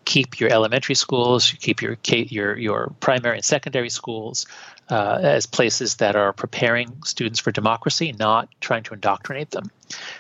keep 0.05 0.39
your 0.39 0.51
elementary 0.51 0.95
schools, 0.95 1.53
keep 1.53 1.83
your 1.83 1.97
your 2.07 2.57
your 2.57 2.93
primary 3.01 3.37
and 3.37 3.45
secondary 3.45 3.91
schools 3.91 4.47
uh, 4.89 5.19
as 5.23 5.47
places 5.47 5.97
that 5.97 6.17
are 6.17 6.33
preparing 6.33 7.03
students 7.05 7.41
for 7.41 7.51
democracy, 7.53 8.13
not 8.13 8.49
trying 8.61 8.83
to 8.85 8.95
indoctrinate 8.95 9.51
them. 9.51 9.71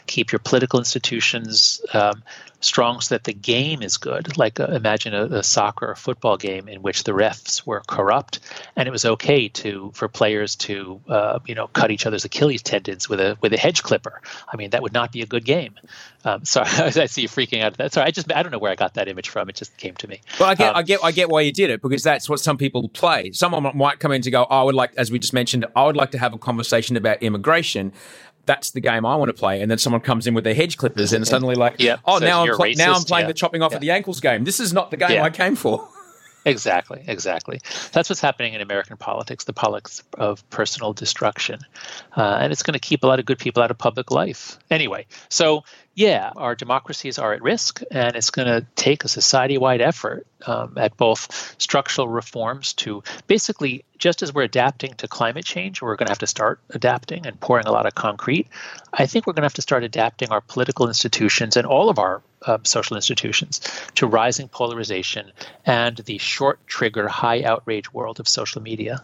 Keep 0.07 0.33
your 0.33 0.39
political 0.39 0.79
institutions 0.79 1.81
um, 1.93 2.23
strong 2.65 3.01
so 3.01 3.15
that 3.15 3.25
the 3.25 3.33
game 3.33 3.83
is 3.83 3.99
good. 3.99 4.37
Like 4.37 4.59
uh, 4.59 4.67
imagine 4.67 5.15
a, 5.15 5.25
a, 5.27 5.43
soccer 5.43 5.91
or 5.91 5.95
football 5.95 6.37
game 6.37 6.69
in 6.69 6.83
which 6.83 7.05
the 7.05 7.13
refs 7.13 7.67
were 7.67 7.83
corrupt, 7.87 8.41
and 8.75 8.89
it 8.89 8.91
was 8.91 9.05
okay 9.05 9.49
to 9.49 9.93
for 9.95 10.09
players 10.09 10.57
to 10.57 11.01
uh, 11.09 11.39
you 11.47 11.55
know 11.55 11.69
cut 11.69 11.91
each 11.91 12.07
other's 12.07 12.25
Achilles 12.25 12.63
tendons 12.63 13.09
with 13.09 13.21
a 13.21 13.37
with 13.41 13.53
a 13.53 13.59
hedge 13.59 13.83
clipper. 13.83 14.21
I 14.49 14.57
mean 14.57 14.71
that 14.71 14.83
would 14.83 14.95
not 14.95 15.13
be 15.13 15.21
a 15.23 15.27
good 15.27 15.45
game. 15.45 15.75
Um, 16.25 16.45
sorry, 16.45 16.69
I 16.79 17.07
see 17.07 17.23
you 17.23 17.29
freaking 17.29 17.63
out. 17.63 17.77
That 17.77 17.93
sorry, 17.93 18.07
I 18.07 18.11
just 18.11 18.33
I 18.33 18.43
don't 18.43 18.53
know 18.53 18.59
where 18.59 18.73
I 18.73 18.77
got 18.77 18.95
that 18.95 19.09
image 19.09 19.29
from. 19.29 19.49
It 19.49 19.57
just 19.57 19.77
came 19.77 19.95
to 19.97 20.09
me. 20.09 20.21
Well, 20.41 20.49
I 20.49 20.55
get 20.55 20.71
um, 20.71 20.77
I 20.77 20.83
get 20.83 21.01
I 21.05 21.13
get 21.13 21.29
why 21.29 21.43
you 21.43 21.53
did 21.53 21.71
it 21.71 21.83
because 21.83 22.03
that's 22.03 22.29
what 22.29 22.41
some 22.41 22.57
people 22.57 22.89
play. 22.89 23.33
Someone 23.33 23.77
might 23.77 24.01
come 24.01 24.13
in 24.13 24.23
to 24.23 24.31
go, 24.31 24.47
oh, 24.49 24.61
I 24.61 24.63
would 24.63 24.75
like, 24.75 24.95
as 24.97 25.11
we 25.11 25.19
just 25.19 25.33
mentioned, 25.33 25.67
I 25.77 25.85
would 25.85 25.97
like 25.97 26.11
to 26.13 26.19
have 26.19 26.33
a 26.33 26.39
conversation 26.39 26.97
about 26.97 27.23
immigration 27.23 27.93
that's 28.47 28.71
the 28.71 28.81
game 28.81 29.07
I 29.07 29.17
want 29.17 29.29
to 29.29 29.35
play. 29.35 29.61
And 29.61 29.71
then 29.71 29.79
someone 29.79 30.01
comes 30.01 30.27
in 30.27 30.35
with 30.35 30.45
their 30.45 30.55
hedge 30.55 30.77
clippers 30.77 31.13
and 31.13 31.27
suddenly 31.27 31.55
like, 31.55 31.77
yeah. 31.79 31.97
oh, 32.05 32.19
so 32.19 32.27
now 32.27 32.43
I'm 32.43 32.57
pl- 32.57 32.75
now 32.77 32.95
I'm 32.95 33.03
playing 33.03 33.25
yeah. 33.25 33.29
the 33.29 33.35
chopping 33.35 33.63
off 33.63 33.73
yeah. 33.73 33.77
of 33.77 33.81
the 33.81 33.91
ankles 33.91 34.21
game. 34.21 34.45
This 34.45 34.61
is 34.61 34.73
not 34.73 34.91
the 34.91 34.97
game 34.97 35.11
yeah. 35.11 35.25
I 35.25 35.31
came 35.31 35.57
for. 35.57 35.89
Exactly, 36.45 37.03
exactly. 37.07 37.61
That's 37.93 38.11
what's 38.11 38.21
happening 38.21 38.53
in 38.53 38.61
American 38.61 38.99
politics, 38.99 39.45
the 39.45 39.55
politics 39.55 40.03
of 40.19 40.49
personal 40.51 40.93
destruction. 40.93 41.61
Uh, 42.15 42.39
and 42.41 42.53
it's 42.53 42.63
going 42.63 42.75
to 42.75 42.81
keep 42.81 43.03
a 43.03 43.07
lot 43.07 43.19
of 43.19 43.25
good 43.25 43.39
people 43.39 43.63
out 43.63 43.71
of 43.71 43.79
public 43.79 44.11
life. 44.11 44.59
Anyway, 44.71 45.07
so 45.31 45.65
yeah, 45.95 46.33
our 46.37 46.55
democracies 46.55 47.19
are 47.19 47.33
at 47.33 47.43
risk, 47.43 47.81
and 47.91 48.17
it's 48.17 48.31
going 48.31 48.49
to 48.49 48.67
take 48.75 49.05
a 49.05 49.09
society 49.09 49.59
wide 49.59 49.81
effort 49.81 50.27
um, 50.47 50.77
at 50.77 50.97
both 50.97 51.55
structural 51.59 52.09
reforms 52.09 52.73
to 52.75 53.03
basically, 53.27 53.85
just 53.97 54.23
as 54.23 54.35
we're 54.35 54.43
adapting 54.43 54.95
to 54.95 55.09
climate 55.09 55.45
change, 55.45 55.81
we're 55.81 55.97
going 55.97 56.09
to 56.09 56.11
have 56.11 56.19
to 56.19 56.27
start 56.27 56.61
adapting 56.71 57.27
and 57.27 57.39
pouring 57.41 57.67
a 57.67 57.73
lot 57.73 57.87
of 57.87 57.95
concrete. 57.95 58.49
I 58.93 59.07
think 59.07 59.27
we're 59.27 59.33
going 59.33 59.43
to 59.43 59.47
have 59.47 59.55
to 59.55 59.63
start 59.63 59.85
adapting 59.85 60.31
our 60.31 60.41
political 60.41 60.89
institutions 60.89 61.57
and 61.57 61.67
all 61.67 61.89
of 61.89 61.99
our 61.99 62.21
um, 62.47 62.65
social 62.65 62.97
institutions 62.97 63.61
to 63.95 64.07
rising 64.07 64.49
polarization 64.49 65.33
and 65.67 65.97
the 65.99 66.19
short 66.19 66.65
trigger, 66.67 67.09
high 67.09 67.43
outrage 67.43 67.93
world 67.93 68.21
of 68.21 68.29
social 68.29 68.63
media. 68.63 69.01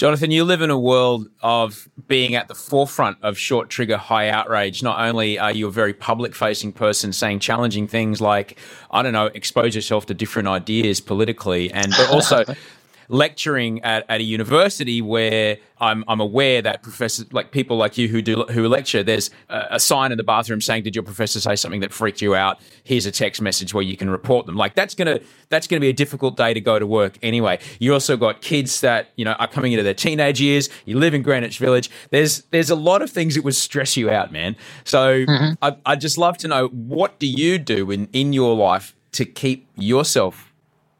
Jonathan, 0.00 0.30
you 0.30 0.44
live 0.44 0.62
in 0.62 0.70
a 0.70 0.78
world 0.78 1.28
of 1.42 1.86
being 2.08 2.34
at 2.34 2.48
the 2.48 2.54
forefront 2.54 3.18
of 3.22 3.36
short 3.36 3.68
trigger 3.68 3.98
high 3.98 4.30
outrage. 4.30 4.82
Not 4.82 4.98
only 4.98 5.38
are 5.38 5.52
you 5.52 5.68
a 5.68 5.70
very 5.70 5.92
public 5.92 6.34
facing 6.34 6.72
person 6.72 7.12
saying 7.12 7.40
challenging 7.40 7.86
things 7.86 8.18
like, 8.18 8.58
I 8.90 9.02
don't 9.02 9.12
know, 9.12 9.26
expose 9.26 9.74
yourself 9.74 10.06
to 10.06 10.14
different 10.14 10.48
ideas 10.48 11.02
politically, 11.02 11.70
and 11.70 11.92
but 11.94 12.08
also 12.08 12.44
lecturing 13.10 13.82
at, 13.82 14.04
at 14.08 14.20
a 14.20 14.22
university 14.22 15.02
where 15.02 15.58
I'm, 15.80 16.04
I'm 16.06 16.20
aware 16.20 16.62
that 16.62 16.82
professors, 16.82 17.32
like 17.32 17.50
people 17.50 17.76
like 17.76 17.98
you 17.98 18.06
who 18.08 18.22
do 18.22 18.44
who 18.44 18.68
lecture, 18.68 19.02
there's 19.02 19.30
a, 19.48 19.66
a, 19.72 19.80
sign 19.80 20.12
in 20.12 20.18
the 20.18 20.24
bathroom 20.24 20.60
saying, 20.60 20.84
"Did 20.84 20.94
your 20.94 21.02
professor 21.02 21.40
say 21.40 21.56
something 21.56 21.80
that 21.80 21.92
freaked 21.92 22.22
you 22.22 22.34
out?" 22.34 22.60
Here's 22.84 23.06
a 23.06 23.10
text 23.10 23.42
message 23.42 23.74
where 23.74 23.82
you 23.82 23.96
can 23.96 24.10
report 24.10 24.46
them. 24.46 24.56
Like 24.56 24.74
that's 24.74 24.94
gonna 24.94 25.20
that's 25.48 25.66
gonna 25.66 25.80
be 25.80 25.88
a 25.88 25.92
difficult 25.92 26.36
day 26.36 26.54
to 26.54 26.60
go 26.60 26.78
to 26.78 26.86
work 26.86 27.18
anyway. 27.22 27.58
You 27.78 27.92
also 27.92 28.16
got 28.16 28.42
kids 28.42 28.80
that 28.82 29.10
you 29.16 29.24
know 29.24 29.32
are 29.32 29.48
coming 29.48 29.72
into 29.72 29.82
their 29.82 29.94
teenage 29.94 30.40
years. 30.40 30.68
You 30.84 30.98
live 30.98 31.14
in 31.14 31.22
Greenwich 31.22 31.58
Village. 31.58 31.90
There's 32.10 32.42
there's 32.50 32.70
a 32.70 32.76
lot 32.76 33.02
of 33.02 33.10
things 33.10 33.34
that 33.34 33.44
would 33.44 33.56
stress 33.56 33.96
you 33.96 34.10
out, 34.10 34.32
man. 34.32 34.56
So 34.84 35.24
mm-hmm. 35.24 35.54
I, 35.62 35.76
I'd 35.86 36.00
just 36.00 36.18
love 36.18 36.38
to 36.38 36.48
know 36.48 36.68
what 36.68 37.18
do 37.18 37.26
you 37.26 37.58
do 37.58 37.90
in 37.90 38.08
in 38.12 38.32
your 38.32 38.54
life 38.54 38.94
to 39.12 39.24
keep 39.24 39.68
yourself 39.76 40.49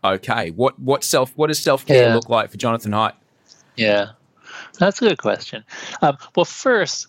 okay? 0.04 0.50
What 0.50 0.78
what 0.78 1.04
self 1.04 1.32
what 1.36 1.48
does 1.48 1.58
self 1.58 1.86
care 1.86 2.08
yeah. 2.08 2.14
look 2.14 2.28
like 2.28 2.50
for 2.50 2.56
Jonathan 2.56 2.92
Haidt? 2.92 3.14
Yeah, 3.76 4.10
that's 4.78 5.00
a 5.00 5.08
good 5.08 5.18
question. 5.18 5.64
Um, 6.02 6.18
well, 6.34 6.44
first, 6.44 7.06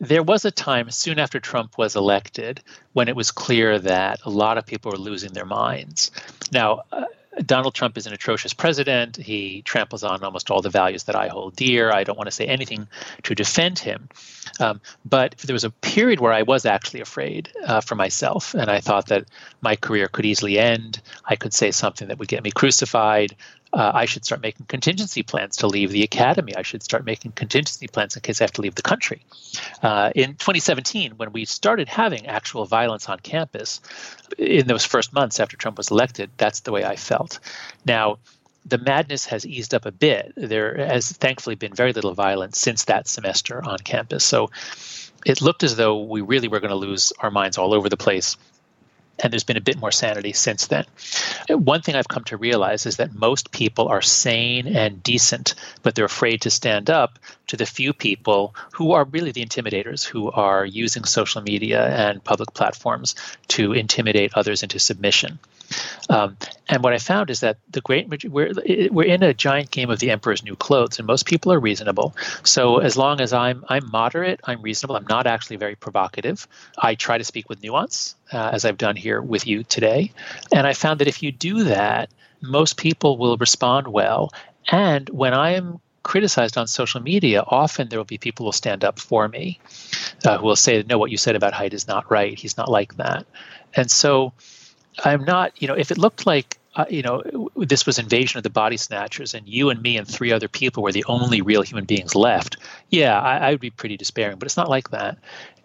there 0.00 0.22
was 0.22 0.44
a 0.44 0.50
time 0.50 0.90
soon 0.90 1.18
after 1.18 1.40
Trump 1.40 1.78
was 1.78 1.96
elected 1.96 2.62
when 2.92 3.08
it 3.08 3.16
was 3.16 3.30
clear 3.30 3.78
that 3.78 4.20
a 4.24 4.30
lot 4.30 4.58
of 4.58 4.66
people 4.66 4.90
were 4.90 4.98
losing 4.98 5.32
their 5.32 5.46
minds. 5.46 6.10
Now, 6.52 6.82
uh, 6.92 7.04
Donald 7.44 7.74
Trump 7.74 7.96
is 7.98 8.06
an 8.06 8.12
atrocious 8.12 8.52
president. 8.52 9.16
He 9.16 9.62
tramples 9.62 10.04
on 10.04 10.22
almost 10.22 10.50
all 10.50 10.62
the 10.62 10.70
values 10.70 11.04
that 11.04 11.16
I 11.16 11.28
hold 11.28 11.56
dear. 11.56 11.90
I 11.90 12.04
don't 12.04 12.16
want 12.16 12.28
to 12.28 12.32
say 12.32 12.46
anything 12.46 12.86
to 13.24 13.34
defend 13.34 13.78
him. 13.78 14.08
Um, 14.60 14.80
but 15.04 15.36
there 15.38 15.54
was 15.54 15.64
a 15.64 15.70
period 15.70 16.20
where 16.20 16.32
I 16.32 16.42
was 16.42 16.64
actually 16.64 17.00
afraid 17.00 17.50
uh, 17.66 17.80
for 17.80 17.94
myself, 17.94 18.54
and 18.54 18.70
I 18.70 18.80
thought 18.80 19.06
that 19.08 19.26
my 19.60 19.76
career 19.76 20.08
could 20.08 20.26
easily 20.26 20.58
end. 20.58 21.00
I 21.24 21.36
could 21.36 21.52
say 21.52 21.70
something 21.70 22.08
that 22.08 22.18
would 22.18 22.28
get 22.28 22.44
me 22.44 22.50
crucified 22.50 23.34
uh, 23.74 23.90
I 23.92 24.04
should 24.04 24.24
start 24.24 24.40
making 24.40 24.66
contingency 24.66 25.24
plans 25.24 25.56
to 25.58 25.66
leave 25.66 25.90
the 25.90 26.04
academy. 26.04 26.54
I 26.54 26.62
should 26.62 26.82
start 26.82 27.04
making 27.04 27.32
contingency 27.32 27.88
plans 27.88 28.14
in 28.14 28.22
case 28.22 28.40
I 28.40 28.44
have 28.44 28.52
to 28.52 28.60
leave 28.60 28.76
the 28.76 28.82
country. 28.82 29.22
Uh, 29.82 30.12
in 30.14 30.30
2017, 30.34 31.14
when 31.16 31.32
we 31.32 31.44
started 31.44 31.88
having 31.88 32.26
actual 32.26 32.66
violence 32.66 33.08
on 33.08 33.18
campus, 33.18 33.80
in 34.38 34.68
those 34.68 34.84
first 34.84 35.12
months 35.12 35.40
after 35.40 35.56
Trump 35.56 35.76
was 35.76 35.90
elected, 35.90 36.30
that's 36.36 36.60
the 36.60 36.70
way 36.70 36.84
I 36.84 36.94
felt. 36.94 37.40
Now, 37.84 38.18
the 38.64 38.78
madness 38.78 39.26
has 39.26 39.44
eased 39.44 39.74
up 39.74 39.86
a 39.86 39.92
bit. 39.92 40.32
There 40.36 40.76
has 40.76 41.10
thankfully 41.10 41.56
been 41.56 41.74
very 41.74 41.92
little 41.92 42.14
violence 42.14 42.58
since 42.58 42.84
that 42.84 43.08
semester 43.08 43.62
on 43.62 43.78
campus. 43.78 44.24
So 44.24 44.50
it 45.26 45.42
looked 45.42 45.64
as 45.64 45.74
though 45.74 46.04
we 46.04 46.20
really 46.20 46.48
were 46.48 46.60
going 46.60 46.70
to 46.70 46.76
lose 46.76 47.12
our 47.18 47.30
minds 47.30 47.58
all 47.58 47.74
over 47.74 47.88
the 47.88 47.96
place 47.96 48.36
and 49.22 49.32
there's 49.32 49.44
been 49.44 49.56
a 49.56 49.60
bit 49.60 49.78
more 49.78 49.92
sanity 49.92 50.32
since 50.32 50.66
then. 50.66 50.84
One 51.48 51.82
thing 51.82 51.94
I've 51.94 52.08
come 52.08 52.24
to 52.24 52.36
realize 52.36 52.86
is 52.86 52.96
that 52.96 53.14
most 53.14 53.50
people 53.50 53.88
are 53.88 54.02
sane 54.02 54.66
and 54.66 55.02
decent, 55.02 55.54
but 55.82 55.94
they're 55.94 56.04
afraid 56.04 56.42
to 56.42 56.50
stand 56.50 56.90
up 56.90 57.18
to 57.48 57.56
the 57.56 57.66
few 57.66 57.92
people 57.92 58.54
who 58.72 58.92
are 58.92 59.04
really 59.04 59.32
the 59.32 59.44
intimidators, 59.44 60.04
who 60.04 60.30
are 60.30 60.64
using 60.64 61.04
social 61.04 61.42
media 61.42 61.86
and 61.86 62.24
public 62.24 62.54
platforms 62.54 63.14
to 63.48 63.72
intimidate 63.72 64.32
others 64.34 64.62
into 64.62 64.78
submission. 64.78 65.38
Um, 66.08 66.36
and 66.68 66.82
what 66.82 66.92
I 66.92 66.98
found 66.98 67.30
is 67.30 67.40
that 67.40 67.58
the 67.70 67.80
great 67.80 68.08
we're 68.28 68.52
we're 68.90 69.06
in 69.06 69.22
a 69.22 69.34
giant 69.34 69.70
game 69.70 69.90
of 69.90 69.98
the 69.98 70.10
emperor's 70.10 70.42
new 70.42 70.56
clothes, 70.56 70.98
and 70.98 71.06
most 71.06 71.26
people 71.26 71.52
are 71.52 71.60
reasonable. 71.60 72.14
So 72.42 72.78
as 72.78 72.96
long 72.96 73.20
as 73.20 73.32
I'm 73.32 73.64
I'm 73.68 73.90
moderate, 73.90 74.40
I'm 74.44 74.62
reasonable. 74.62 74.96
I'm 74.96 75.06
not 75.08 75.26
actually 75.26 75.56
very 75.56 75.74
provocative. 75.74 76.46
I 76.78 76.94
try 76.94 77.18
to 77.18 77.24
speak 77.24 77.48
with 77.48 77.62
nuance, 77.62 78.14
uh, 78.32 78.50
as 78.52 78.64
I've 78.64 78.78
done 78.78 78.96
here 78.96 79.20
with 79.20 79.46
you 79.46 79.64
today. 79.64 80.12
And 80.52 80.66
I 80.66 80.72
found 80.72 81.00
that 81.00 81.08
if 81.08 81.22
you 81.22 81.32
do 81.32 81.64
that, 81.64 82.10
most 82.40 82.76
people 82.76 83.16
will 83.16 83.36
respond 83.36 83.88
well. 83.88 84.32
And 84.70 85.08
when 85.10 85.34
I 85.34 85.52
am 85.52 85.80
criticized 86.02 86.58
on 86.58 86.66
social 86.66 87.00
media, 87.00 87.42
often 87.46 87.88
there 87.88 87.98
will 87.98 88.04
be 88.04 88.18
people 88.18 88.44
who 88.44 88.46
will 88.46 88.52
stand 88.52 88.84
up 88.84 88.98
for 88.98 89.26
me, 89.26 89.58
uh, 90.24 90.38
who 90.38 90.46
will 90.46 90.56
say, 90.56 90.84
"No, 90.86 90.98
what 90.98 91.10
you 91.10 91.16
said 91.16 91.36
about 91.36 91.54
Haidt 91.54 91.72
is 91.72 91.88
not 91.88 92.10
right. 92.10 92.38
He's 92.38 92.56
not 92.56 92.70
like 92.70 92.96
that." 92.96 93.26
And 93.74 93.90
so 93.90 94.32
I'm 95.02 95.24
not, 95.24 95.60
you 95.60 95.66
know, 95.66 95.74
if 95.74 95.90
it 95.90 95.98
looked 95.98 96.26
like, 96.26 96.58
uh, 96.76 96.84
you 96.88 97.02
know, 97.02 97.50
this 97.56 97.86
was 97.86 97.98
invasion 97.98 98.38
of 98.38 98.42
the 98.42 98.50
body 98.50 98.76
snatchers 98.76 99.34
and 99.34 99.48
you 99.48 99.70
and 99.70 99.80
me 99.82 99.96
and 99.96 100.06
three 100.06 100.32
other 100.32 100.48
people 100.48 100.82
were 100.82 100.92
the 100.92 101.04
only 101.08 101.40
real 101.40 101.62
human 101.62 101.84
beings 101.84 102.14
left, 102.14 102.56
yeah, 102.90 103.18
I, 103.18 103.36
I 103.38 103.50
would 103.52 103.60
be 103.60 103.70
pretty 103.70 103.96
despairing. 103.96 104.38
But 104.38 104.46
it's 104.46 104.56
not 104.56 104.68
like 104.68 104.90
that. 104.90 105.18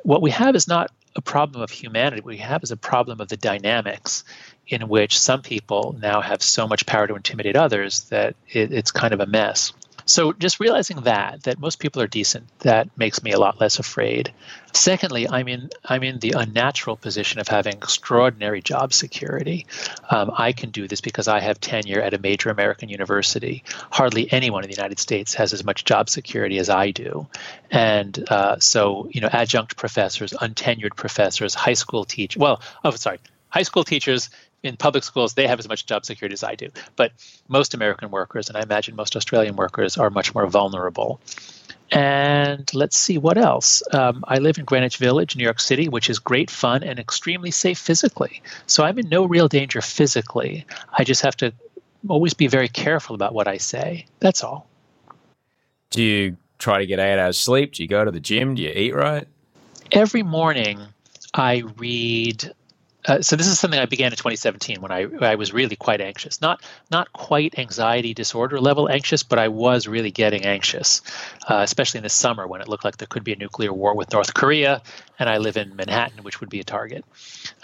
What 0.03 0.22
we 0.22 0.31
have 0.31 0.56
is 0.56 0.68
not 0.68 0.91
a 1.20 1.22
problem 1.22 1.62
of 1.62 1.70
humanity. 1.70 2.22
What 2.22 2.32
we 2.32 2.38
have 2.38 2.64
is 2.64 2.72
a 2.72 2.78
problem 2.78 3.20
of 3.20 3.28
the 3.28 3.38
dynamics 3.38 4.24
in 4.68 4.88
which 4.88 5.20
some 5.20 5.41
people 5.41 5.96
now 6.00 6.22
have 6.22 6.41
so 6.41 6.68
much 6.68 6.86
power 6.86 7.08
to 7.08 7.16
intimidate 7.16 7.56
others 7.56 8.02
that 8.10 8.36
it, 8.48 8.72
it's 8.72 8.91
kind 8.91 9.14
of 9.14 9.20
a 9.20 9.26
mess. 9.26 9.74
So 10.05 10.34
just 10.34 10.59
realizing 10.59 11.01
that 11.01 11.43
that 11.43 11.59
most 11.59 11.80
people 11.80 12.01
are 12.01 12.07
decent, 12.07 12.47
that 12.59 12.89
makes 12.97 13.23
me 13.23 13.31
a 13.31 13.39
lot 13.39 13.59
less 13.59 13.80
afraid. 13.80 14.31
Secondly, 14.73 15.27
I'm 15.27 15.47
in 15.47 15.69
I'm 15.84 16.03
in 16.03 16.19
the 16.19 16.34
unnatural 16.38 16.95
position 16.95 17.39
of 17.39 17.47
having 17.47 17.73
extraordinary 17.73 18.61
job 18.61 18.93
security. 18.93 19.65
Um, 20.09 20.31
I 20.38 20.51
can 20.51 20.69
do 20.69 20.88
this 20.88 21.01
because 21.01 21.27
I 21.27 21.39
have 21.39 21.59
tenure 21.59 22.01
at 22.01 22.13
a 22.13 22.19
major 22.19 22.49
American 22.49 22.89
university. 22.89 23.63
Hardly 23.91 24.31
anyone 24.31 24.63
in 24.63 24.69
the 24.69 24.76
United 24.76 24.99
States 24.99 25.34
has 25.35 25.53
as 25.53 25.63
much 25.63 25.85
job 25.85 26.09
security 26.09 26.59
as 26.59 26.69
I 26.69 26.91
do, 26.91 27.27
and 27.71 28.23
uh, 28.30 28.59
so 28.59 29.09
you 29.11 29.21
know, 29.21 29.30
adjunct 29.31 29.76
professors, 29.76 30.34
untenured 30.34 30.95
professors, 30.95 31.53
high 31.53 31.73
school 31.73 32.05
teachers. 32.05 32.39
Well, 32.39 32.61
oh, 32.84 32.91
sorry, 32.91 33.19
high 33.49 33.63
school 33.63 33.84
teachers 33.84 34.30
in 34.64 34.77
public 34.77 35.03
schools, 35.03 35.34
they 35.34 35.48
have 35.48 35.60
as 35.60 35.68
much 35.68 35.86
job 35.86 36.06
security 36.06 36.34
as 36.34 36.44
I 36.44 36.56
do. 36.56 36.69
But 36.95 37.11
most 37.48 37.73
American 37.73 38.11
workers, 38.11 38.49
and 38.49 38.57
I 38.57 38.61
imagine 38.61 38.95
most 38.95 39.15
Australian 39.15 39.56
workers, 39.56 39.98
are 39.98 40.10
much 40.10 40.34
more 40.36 40.48
vulnerable. 40.48 41.19
And 41.91 42.72
let's 42.73 42.98
see 42.98 43.18
what 43.18 43.38
else. 43.38 43.81
Um, 43.94 44.23
I 44.27 44.38
live 44.38 44.57
in 44.57 44.65
Greenwich 44.65 44.98
Village, 44.98 45.36
New 45.36 45.44
York 45.44 45.60
City, 45.60 45.90
which 45.90 46.10
is 46.10 46.19
great 46.19 46.52
fun 46.52 46.84
and 46.84 46.99
extremely 46.99 47.52
safe 47.52 47.80
physically. 47.80 48.44
So 48.68 48.84
I'm 48.84 48.99
in 48.99 49.10
no 49.10 49.26
real 49.26 49.48
danger 49.48 49.81
physically. 49.81 50.65
I 50.94 51.03
just 51.03 51.22
have 51.22 51.36
to 51.38 51.52
always 52.07 52.34
be 52.34 52.48
very 52.48 52.68
careful 52.68 53.15
about 53.15 53.34
what 53.34 53.48
I 53.48 53.57
say. 53.57 54.06
That's 54.19 54.44
all. 54.44 54.68
Do 55.90 56.03
you 56.03 56.38
try 56.60 56.77
to 56.80 56.86
get 56.86 56.99
eight 56.99 57.19
hours 57.19 57.40
sleep? 57.40 57.73
Do 57.73 57.84
you 57.84 57.90
go 57.90 58.06
to 58.06 58.11
the 58.11 58.19
gym? 58.19 58.56
Do 58.56 58.61
you 58.61 58.69
eat 58.69 58.94
right? 58.94 59.27
Every 59.91 60.22
morning, 60.22 60.80
I 61.34 61.64
read 61.77 62.53
uh, 63.05 63.21
so 63.21 63.35
this 63.35 63.47
is 63.47 63.57
something 63.57 63.80
I 63.80 63.85
began 63.85 64.11
in 64.11 64.17
2017 64.17 64.81
when 64.81 64.91
I 64.91 65.07
I 65.21 65.35
was 65.35 65.53
really 65.53 65.77
quite 65.77 66.01
anxious. 66.01 66.41
Not 66.41 66.61
not 66.91 67.11
quite 67.13 67.57
anxiety 67.57 68.13
disorder 68.13 68.59
level 68.59 68.89
anxious, 68.89 69.23
but 69.23 69.39
I 69.39 69.47
was 69.47 69.88
really 69.88 70.11
getting 70.11 70.45
anxious, 70.45 71.01
uh, 71.47 71.61
especially 71.63 71.99
in 71.99 72.03
the 72.03 72.09
summer 72.09 72.45
when 72.45 72.61
it 72.61 72.67
looked 72.67 72.84
like 72.84 72.97
there 72.97 73.07
could 73.07 73.23
be 73.23 73.34
a 73.34 73.38
nuclear 73.38 73.71
war 73.71 73.95
with 73.95 74.11
North 74.11 74.34
Korea, 74.34 74.81
and 75.17 75.30
I 75.30 75.38
live 75.38 75.55
in 75.55 75.76
Manhattan, 75.76 76.23
which 76.23 76.41
would 76.41 76.49
be 76.49 76.59
a 76.59 76.65
target. 76.65 77.05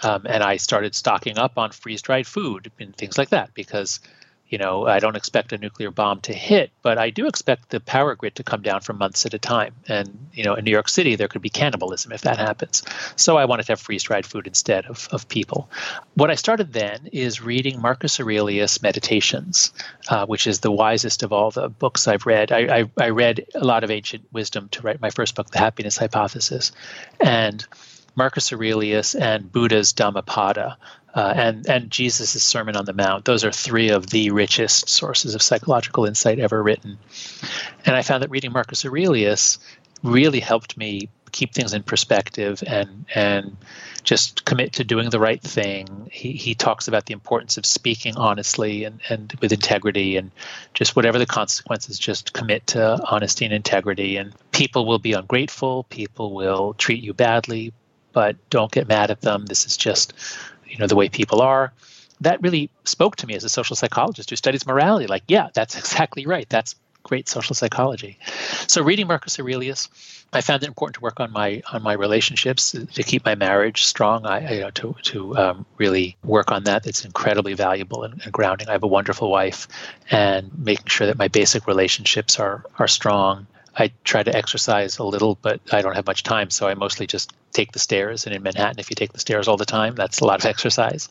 Um, 0.02 0.22
and 0.26 0.42
I 0.42 0.56
started 0.56 0.94
stocking 0.94 1.38
up 1.38 1.58
on 1.58 1.70
freeze 1.70 2.00
dried 2.00 2.26
food 2.26 2.72
and 2.80 2.96
things 2.96 3.18
like 3.18 3.30
that 3.30 3.52
because 3.52 4.00
you 4.48 4.58
know, 4.58 4.86
I 4.86 5.00
don't 5.00 5.16
expect 5.16 5.52
a 5.52 5.58
nuclear 5.58 5.90
bomb 5.90 6.20
to 6.22 6.32
hit, 6.32 6.70
but 6.82 6.98
I 6.98 7.10
do 7.10 7.26
expect 7.26 7.70
the 7.70 7.80
power 7.80 8.14
grid 8.14 8.36
to 8.36 8.44
come 8.44 8.62
down 8.62 8.80
for 8.80 8.92
months 8.92 9.26
at 9.26 9.34
a 9.34 9.38
time. 9.38 9.74
And, 9.88 10.28
you 10.32 10.44
know, 10.44 10.54
in 10.54 10.64
New 10.64 10.70
York 10.70 10.88
City, 10.88 11.16
there 11.16 11.26
could 11.26 11.42
be 11.42 11.50
cannibalism 11.50 12.12
if 12.12 12.22
that 12.22 12.38
happens. 12.38 12.84
So 13.16 13.36
I 13.36 13.46
wanted 13.46 13.66
to 13.66 13.72
have 13.72 13.80
freeze 13.80 14.04
dried 14.04 14.24
food 14.24 14.46
instead 14.46 14.86
of, 14.86 15.08
of 15.10 15.28
people. 15.28 15.68
What 16.14 16.30
I 16.30 16.36
started 16.36 16.72
then 16.72 17.08
is 17.12 17.40
reading 17.40 17.80
Marcus 17.80 18.20
Aurelius' 18.20 18.82
Meditations, 18.82 19.72
uh, 20.08 20.26
which 20.26 20.46
is 20.46 20.60
the 20.60 20.70
wisest 20.70 21.24
of 21.24 21.32
all 21.32 21.50
the 21.50 21.68
books 21.68 22.06
I've 22.06 22.26
read. 22.26 22.52
I, 22.52 22.80
I, 22.80 22.90
I 23.00 23.08
read 23.08 23.46
a 23.54 23.64
lot 23.64 23.82
of 23.82 23.90
ancient 23.90 24.26
wisdom 24.32 24.68
to 24.70 24.82
write 24.82 25.00
my 25.00 25.10
first 25.10 25.34
book, 25.34 25.50
The 25.50 25.58
Happiness 25.58 25.96
Hypothesis. 25.96 26.70
And 27.18 27.66
Marcus 28.14 28.52
Aurelius 28.52 29.14
and 29.14 29.50
Buddha's 29.52 29.92
Dhammapada 29.92 30.78
uh, 31.16 31.32
and 31.34 31.66
and 31.68 31.90
Jesus' 31.90 32.44
Sermon 32.44 32.76
on 32.76 32.84
the 32.84 32.92
Mount. 32.92 33.24
Those 33.24 33.42
are 33.42 33.50
three 33.50 33.88
of 33.88 34.08
the 34.08 34.30
richest 34.30 34.90
sources 34.90 35.34
of 35.34 35.40
psychological 35.40 36.04
insight 36.04 36.38
ever 36.38 36.62
written. 36.62 36.98
And 37.86 37.96
I 37.96 38.02
found 38.02 38.22
that 38.22 38.30
reading 38.30 38.52
Marcus 38.52 38.84
Aurelius 38.84 39.58
really 40.02 40.40
helped 40.40 40.76
me 40.76 41.08
keep 41.32 41.54
things 41.54 41.72
in 41.72 41.82
perspective 41.82 42.62
and 42.66 43.06
and 43.14 43.56
just 44.04 44.44
commit 44.44 44.74
to 44.74 44.84
doing 44.84 45.08
the 45.08 45.18
right 45.18 45.42
thing. 45.42 46.10
He 46.12 46.32
he 46.32 46.54
talks 46.54 46.86
about 46.86 47.06
the 47.06 47.14
importance 47.14 47.56
of 47.56 47.64
speaking 47.64 48.16
honestly 48.16 48.84
and, 48.84 49.00
and 49.08 49.32
with 49.40 49.52
integrity 49.52 50.18
and 50.18 50.30
just 50.74 50.96
whatever 50.96 51.18
the 51.18 51.26
consequences, 51.26 51.98
just 51.98 52.34
commit 52.34 52.66
to 52.68 53.00
honesty 53.10 53.46
and 53.46 53.54
integrity. 53.54 54.18
And 54.18 54.34
people 54.52 54.84
will 54.84 54.98
be 54.98 55.14
ungrateful, 55.14 55.84
people 55.84 56.34
will 56.34 56.74
treat 56.74 57.02
you 57.02 57.14
badly, 57.14 57.72
but 58.12 58.36
don't 58.50 58.70
get 58.70 58.86
mad 58.86 59.10
at 59.10 59.22
them. 59.22 59.46
This 59.46 59.66
is 59.66 59.78
just 59.78 60.12
you 60.68 60.78
know 60.78 60.86
the 60.86 60.96
way 60.96 61.08
people 61.08 61.40
are 61.42 61.72
that 62.20 62.42
really 62.42 62.70
spoke 62.84 63.16
to 63.16 63.26
me 63.26 63.34
as 63.34 63.44
a 63.44 63.48
social 63.48 63.76
psychologist 63.76 64.30
who 64.30 64.36
studies 64.36 64.66
morality. 64.66 65.06
Like 65.06 65.24
yeah 65.28 65.48
that's 65.54 65.76
exactly 65.82 66.26
right. 66.26 66.48
That's 66.48 66.74
great 67.02 67.28
social 67.28 67.54
psychology. 67.54 68.18
So 68.66 68.82
reading 68.82 69.06
marcus 69.06 69.38
aurelius 69.38 69.88
i 70.32 70.40
found 70.40 70.62
it 70.62 70.66
important 70.66 70.96
to 70.96 71.00
work 71.00 71.20
on 71.20 71.30
my 71.30 71.62
on 71.72 71.82
my 71.82 71.92
relationships 71.92 72.72
to 72.72 73.02
keep 73.02 73.24
my 73.24 73.34
marriage 73.34 73.84
strong. 73.84 74.26
I 74.26 74.54
you 74.54 74.60
know 74.60 74.70
to 74.70 74.96
to 75.02 75.36
um, 75.36 75.66
really 75.78 76.16
work 76.24 76.50
on 76.52 76.64
that. 76.64 76.86
It's 76.86 77.04
incredibly 77.04 77.54
valuable 77.54 78.02
and, 78.02 78.20
and 78.24 78.32
grounding. 78.32 78.68
I 78.68 78.72
have 78.72 78.82
a 78.82 78.88
wonderful 78.88 79.30
wife 79.30 79.68
and 80.10 80.50
making 80.58 80.86
sure 80.86 81.06
that 81.06 81.18
my 81.18 81.28
basic 81.28 81.66
relationships 81.66 82.38
are 82.40 82.64
are 82.78 82.88
strong 82.88 83.46
I 83.78 83.92
try 84.04 84.22
to 84.22 84.34
exercise 84.34 84.98
a 84.98 85.04
little, 85.04 85.36
but 85.42 85.60
I 85.70 85.82
don't 85.82 85.94
have 85.94 86.06
much 86.06 86.22
time, 86.22 86.48
so 86.48 86.66
I 86.66 86.74
mostly 86.74 87.06
just 87.06 87.32
take 87.52 87.72
the 87.72 87.78
stairs. 87.78 88.24
And 88.24 88.34
in 88.34 88.42
Manhattan, 88.42 88.78
if 88.78 88.88
you 88.88 88.94
take 88.94 89.12
the 89.12 89.20
stairs 89.20 89.48
all 89.48 89.58
the 89.58 89.66
time, 89.66 89.94
that's 89.94 90.20
a 90.20 90.24
lot 90.24 90.40
of 90.40 90.46
exercise. 90.50 91.08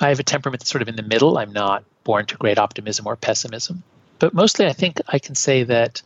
I 0.00 0.08
have 0.08 0.18
a 0.18 0.24
temperament 0.24 0.60
that's 0.60 0.70
sort 0.70 0.82
of 0.82 0.88
in 0.88 0.96
the 0.96 1.02
middle. 1.02 1.38
I'm 1.38 1.52
not 1.52 1.84
born 2.02 2.26
to 2.26 2.36
great 2.36 2.58
optimism 2.58 3.06
or 3.06 3.14
pessimism. 3.14 3.84
But 4.18 4.34
mostly, 4.34 4.66
I 4.66 4.72
think 4.72 5.00
I 5.06 5.18
can 5.20 5.36
say 5.36 5.62
that 5.64 6.02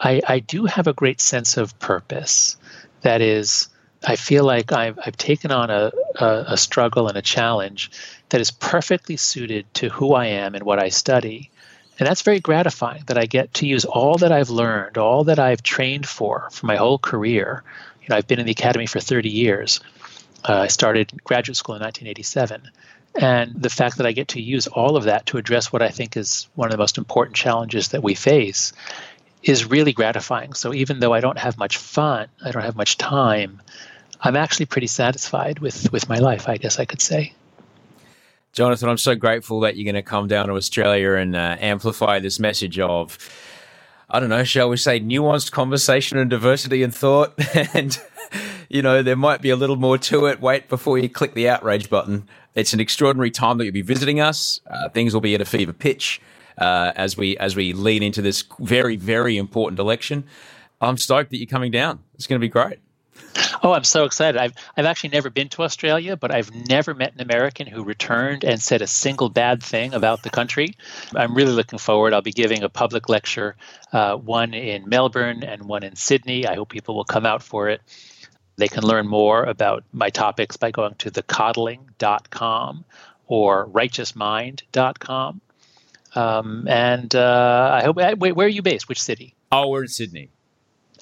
I, 0.00 0.20
I 0.26 0.40
do 0.40 0.64
have 0.64 0.88
a 0.88 0.92
great 0.92 1.20
sense 1.20 1.56
of 1.56 1.78
purpose. 1.78 2.56
That 3.02 3.20
is, 3.20 3.68
I 4.04 4.16
feel 4.16 4.44
like 4.44 4.72
I've, 4.72 4.98
I've 5.06 5.16
taken 5.16 5.52
on 5.52 5.70
a, 5.70 5.92
a, 6.16 6.44
a 6.48 6.56
struggle 6.56 7.06
and 7.06 7.16
a 7.16 7.22
challenge 7.22 7.92
that 8.30 8.40
is 8.40 8.50
perfectly 8.50 9.16
suited 9.16 9.72
to 9.74 9.88
who 9.88 10.14
I 10.14 10.26
am 10.26 10.56
and 10.56 10.64
what 10.64 10.82
I 10.82 10.88
study 10.88 11.50
and 11.98 12.08
that's 12.08 12.22
very 12.22 12.40
gratifying 12.40 13.04
that 13.06 13.18
I 13.18 13.26
get 13.26 13.54
to 13.54 13.66
use 13.66 13.84
all 13.84 14.18
that 14.18 14.32
I've 14.32 14.50
learned, 14.50 14.98
all 14.98 15.24
that 15.24 15.38
I've 15.38 15.62
trained 15.62 16.08
for 16.08 16.48
for 16.50 16.66
my 16.66 16.76
whole 16.76 16.98
career, 16.98 17.62
You 18.02 18.08
know, 18.10 18.16
I've 18.16 18.26
been 18.26 18.40
in 18.40 18.46
the 18.46 18.52
academy 18.52 18.86
for 18.86 19.00
30 19.00 19.28
years. 19.28 19.80
Uh, 20.46 20.60
I 20.60 20.66
started 20.66 21.12
graduate 21.24 21.56
school 21.56 21.76
in 21.76 21.82
1987. 21.82 22.70
And 23.14 23.54
the 23.62 23.70
fact 23.70 23.98
that 23.98 24.06
I 24.06 24.12
get 24.12 24.28
to 24.28 24.42
use 24.42 24.66
all 24.66 24.96
of 24.96 25.04
that 25.04 25.26
to 25.26 25.38
address 25.38 25.72
what 25.72 25.82
I 25.82 25.88
think 25.88 26.16
is 26.16 26.48
one 26.56 26.68
of 26.68 26.72
the 26.72 26.78
most 26.78 26.98
important 26.98 27.36
challenges 27.36 27.88
that 27.88 28.02
we 28.02 28.14
face 28.14 28.72
is 29.42 29.70
really 29.70 29.92
gratifying. 29.92 30.54
So 30.54 30.74
even 30.74 30.98
though 30.98 31.12
I 31.12 31.20
don't 31.20 31.38
have 31.38 31.56
much 31.56 31.76
fun, 31.76 32.26
I 32.44 32.50
don't 32.50 32.64
have 32.64 32.76
much 32.76 32.98
time, 32.98 33.62
I'm 34.20 34.36
actually 34.36 34.66
pretty 34.66 34.88
satisfied 34.88 35.60
with, 35.60 35.92
with 35.92 36.08
my 36.08 36.18
life, 36.18 36.48
I 36.48 36.56
guess 36.56 36.80
I 36.80 36.86
could 36.86 37.00
say. 37.00 37.34
Jonathan, 38.54 38.88
I'm 38.88 38.98
so 38.98 39.16
grateful 39.16 39.60
that 39.60 39.76
you're 39.76 39.84
going 39.84 40.00
to 40.00 40.08
come 40.08 40.28
down 40.28 40.46
to 40.46 40.54
Australia 40.54 41.14
and 41.14 41.34
uh, 41.34 41.56
amplify 41.58 42.20
this 42.20 42.38
message 42.38 42.78
of, 42.78 43.18
I 44.08 44.20
don't 44.20 44.28
know, 44.28 44.44
shall 44.44 44.68
we 44.68 44.76
say, 44.76 45.00
nuanced 45.00 45.50
conversation 45.50 46.18
and 46.18 46.30
diversity 46.30 46.84
in 46.84 46.92
thought. 46.92 47.34
and, 47.74 47.98
you 48.68 48.80
know, 48.80 49.02
there 49.02 49.16
might 49.16 49.42
be 49.42 49.50
a 49.50 49.56
little 49.56 49.74
more 49.74 49.98
to 49.98 50.26
it. 50.26 50.40
Wait 50.40 50.68
before 50.68 50.98
you 50.98 51.08
click 51.08 51.34
the 51.34 51.48
outrage 51.48 51.90
button. 51.90 52.28
It's 52.54 52.72
an 52.72 52.78
extraordinary 52.78 53.32
time 53.32 53.58
that 53.58 53.64
you'll 53.64 53.74
be 53.74 53.82
visiting 53.82 54.20
us. 54.20 54.60
Uh, 54.70 54.88
things 54.88 55.14
will 55.14 55.20
be 55.20 55.34
at 55.34 55.40
a 55.40 55.44
fever 55.44 55.72
pitch 55.72 56.20
uh, 56.56 56.92
as 56.94 57.16
we 57.16 57.36
as 57.38 57.56
we 57.56 57.72
lead 57.72 58.04
into 58.04 58.22
this 58.22 58.44
very 58.60 58.94
very 58.94 59.36
important 59.36 59.80
election. 59.80 60.22
I'm 60.80 60.96
stoked 60.96 61.30
that 61.30 61.38
you're 61.38 61.48
coming 61.48 61.72
down. 61.72 62.04
It's 62.14 62.28
going 62.28 62.40
to 62.40 62.44
be 62.44 62.48
great. 62.48 62.78
Oh, 63.62 63.72
I'm 63.72 63.84
so 63.84 64.04
excited. 64.04 64.40
I've 64.40 64.52
I've 64.76 64.84
actually 64.84 65.10
never 65.10 65.30
been 65.30 65.48
to 65.50 65.62
Australia, 65.62 66.16
but 66.16 66.32
I've 66.32 66.54
never 66.68 66.94
met 66.94 67.14
an 67.14 67.20
American 67.20 67.66
who 67.66 67.82
returned 67.82 68.44
and 68.44 68.60
said 68.60 68.82
a 68.82 68.86
single 68.86 69.28
bad 69.28 69.62
thing 69.62 69.94
about 69.94 70.22
the 70.22 70.30
country. 70.30 70.76
I'm 71.14 71.34
really 71.34 71.52
looking 71.52 71.78
forward. 71.78 72.12
I'll 72.12 72.22
be 72.22 72.32
giving 72.32 72.62
a 72.62 72.68
public 72.68 73.08
lecture, 73.08 73.56
uh, 73.92 74.16
one 74.16 74.54
in 74.54 74.88
Melbourne 74.88 75.42
and 75.44 75.64
one 75.64 75.82
in 75.82 75.96
Sydney. 75.96 76.46
I 76.46 76.54
hope 76.54 76.68
people 76.68 76.94
will 76.94 77.04
come 77.04 77.26
out 77.26 77.42
for 77.42 77.68
it. 77.68 77.80
They 78.56 78.68
can 78.68 78.84
learn 78.84 79.06
more 79.08 79.42
about 79.44 79.84
my 79.92 80.10
topics 80.10 80.56
by 80.56 80.70
going 80.70 80.94
to 80.96 81.10
thecoddling.com 81.10 82.84
or 83.26 83.66
righteousmind.com. 83.68 85.40
Um, 86.14 86.68
and 86.68 87.14
uh, 87.14 87.70
I 87.72 87.82
hope, 87.82 87.96
wait, 87.96 88.32
where 88.32 88.46
are 88.46 88.50
you 88.50 88.62
based? 88.62 88.88
Which 88.88 89.02
city? 89.02 89.34
Oh, 89.50 89.68
we're 89.68 89.82
in 89.82 89.88
Sydney. 89.88 90.30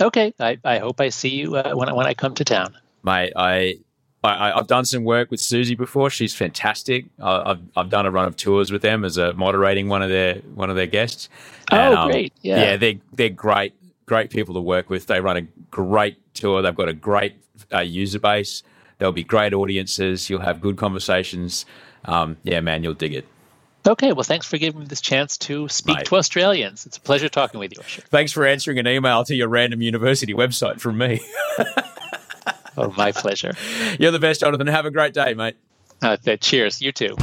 Okay, 0.01 0.33
I, 0.41 0.59
I 0.65 0.79
hope 0.79 1.01
I 1.01 1.11
see 1.11 1.31
you 1.31 1.57
uh, 1.57 1.75
when, 1.75 1.89
I, 1.89 1.93
when 1.93 2.07
I 2.07 2.15
come 2.15 2.35
to 2.35 2.45
town. 2.45 2.77
Mate, 3.05 3.33
I, 3.37 3.79
I, 4.25 4.53
I've 4.53 4.67
done 4.67 4.85
some 4.85 5.05
work 5.05 5.31
with 5.31 5.41
Suzi 5.41 5.77
before. 5.77 6.11
She's 6.11 6.35
fantastic. 6.35 7.07
I, 7.21 7.51
I've, 7.51 7.61
I've 7.77 7.91
done 7.91 8.07
a 8.07 8.11
run 8.11 8.27
of 8.27 8.37
tours 8.37 8.71
with 8.71 8.83
them 8.83 9.05
as 9.05 9.17
a 9.19 9.33
moderating 9.35 9.89
one 9.89 10.03
of 10.03 10.09
their 10.09 10.37
one 10.55 10.71
of 10.71 10.77
their 10.77 10.87
guests. 10.87 11.29
And, 11.71 11.95
oh, 11.95 12.07
great! 12.07 12.33
Um, 12.33 12.39
yeah, 12.43 12.61
yeah, 12.61 12.77
they're 12.77 12.95
they're 13.13 13.29
great, 13.29 13.75
great 14.07 14.31
people 14.31 14.55
to 14.55 14.61
work 14.61 14.89
with. 14.91 15.07
They 15.07 15.21
run 15.21 15.37
a 15.37 15.43
great 15.71 16.35
tour. 16.35 16.63
They've 16.63 16.75
got 16.75 16.89
a 16.89 16.95
great 16.95 17.35
uh, 17.73 17.81
user 17.81 18.19
base. 18.19 18.63
There'll 18.99 19.13
be 19.13 19.25
great 19.25 19.53
audiences. 19.53 20.31
You'll 20.31 20.43
have 20.43 20.61
good 20.61 20.77
conversations. 20.77 21.67
Um, 22.05 22.37
yeah, 22.45 22.61
man, 22.61 22.83
you'll 22.85 22.95
dig 22.95 23.15
it. 23.15 23.27
Okay, 23.87 24.13
well, 24.13 24.23
thanks 24.23 24.47
for 24.47 24.59
giving 24.59 24.81
me 24.81 24.87
this 24.87 25.01
chance 25.01 25.37
to 25.39 25.69
speak 25.69 25.97
Mate. 25.97 26.07
to 26.07 26.17
Australians. 26.17 26.87
It's 26.87 26.99
a 26.99 27.01
pleasure 27.01 27.29
talking 27.29 27.59
with 27.59 27.73
you. 27.77 27.83
Thanks 27.83 28.31
for 28.31 28.47
answering 28.47 28.79
an 28.79 28.87
email 28.87 29.25
to 29.25 29.35
your 29.35 29.49
random 29.49 29.83
university 29.83 30.33
website 30.33 30.81
from 30.81 30.99
me. 30.99 31.21
oh, 32.77 32.95
my 32.97 33.11
pleasure. 33.11 33.55
You're 33.99 34.13
the 34.13 34.21
best, 34.21 34.41
Jonathan. 34.41 34.69
Have 34.69 34.87
a 34.87 34.93
great 34.93 35.15
day, 35.15 35.35
mate. 35.35 35.57
Uh, 36.01 36.17
cheers. 36.41 36.81
You 36.81 36.93
too. 36.93 37.17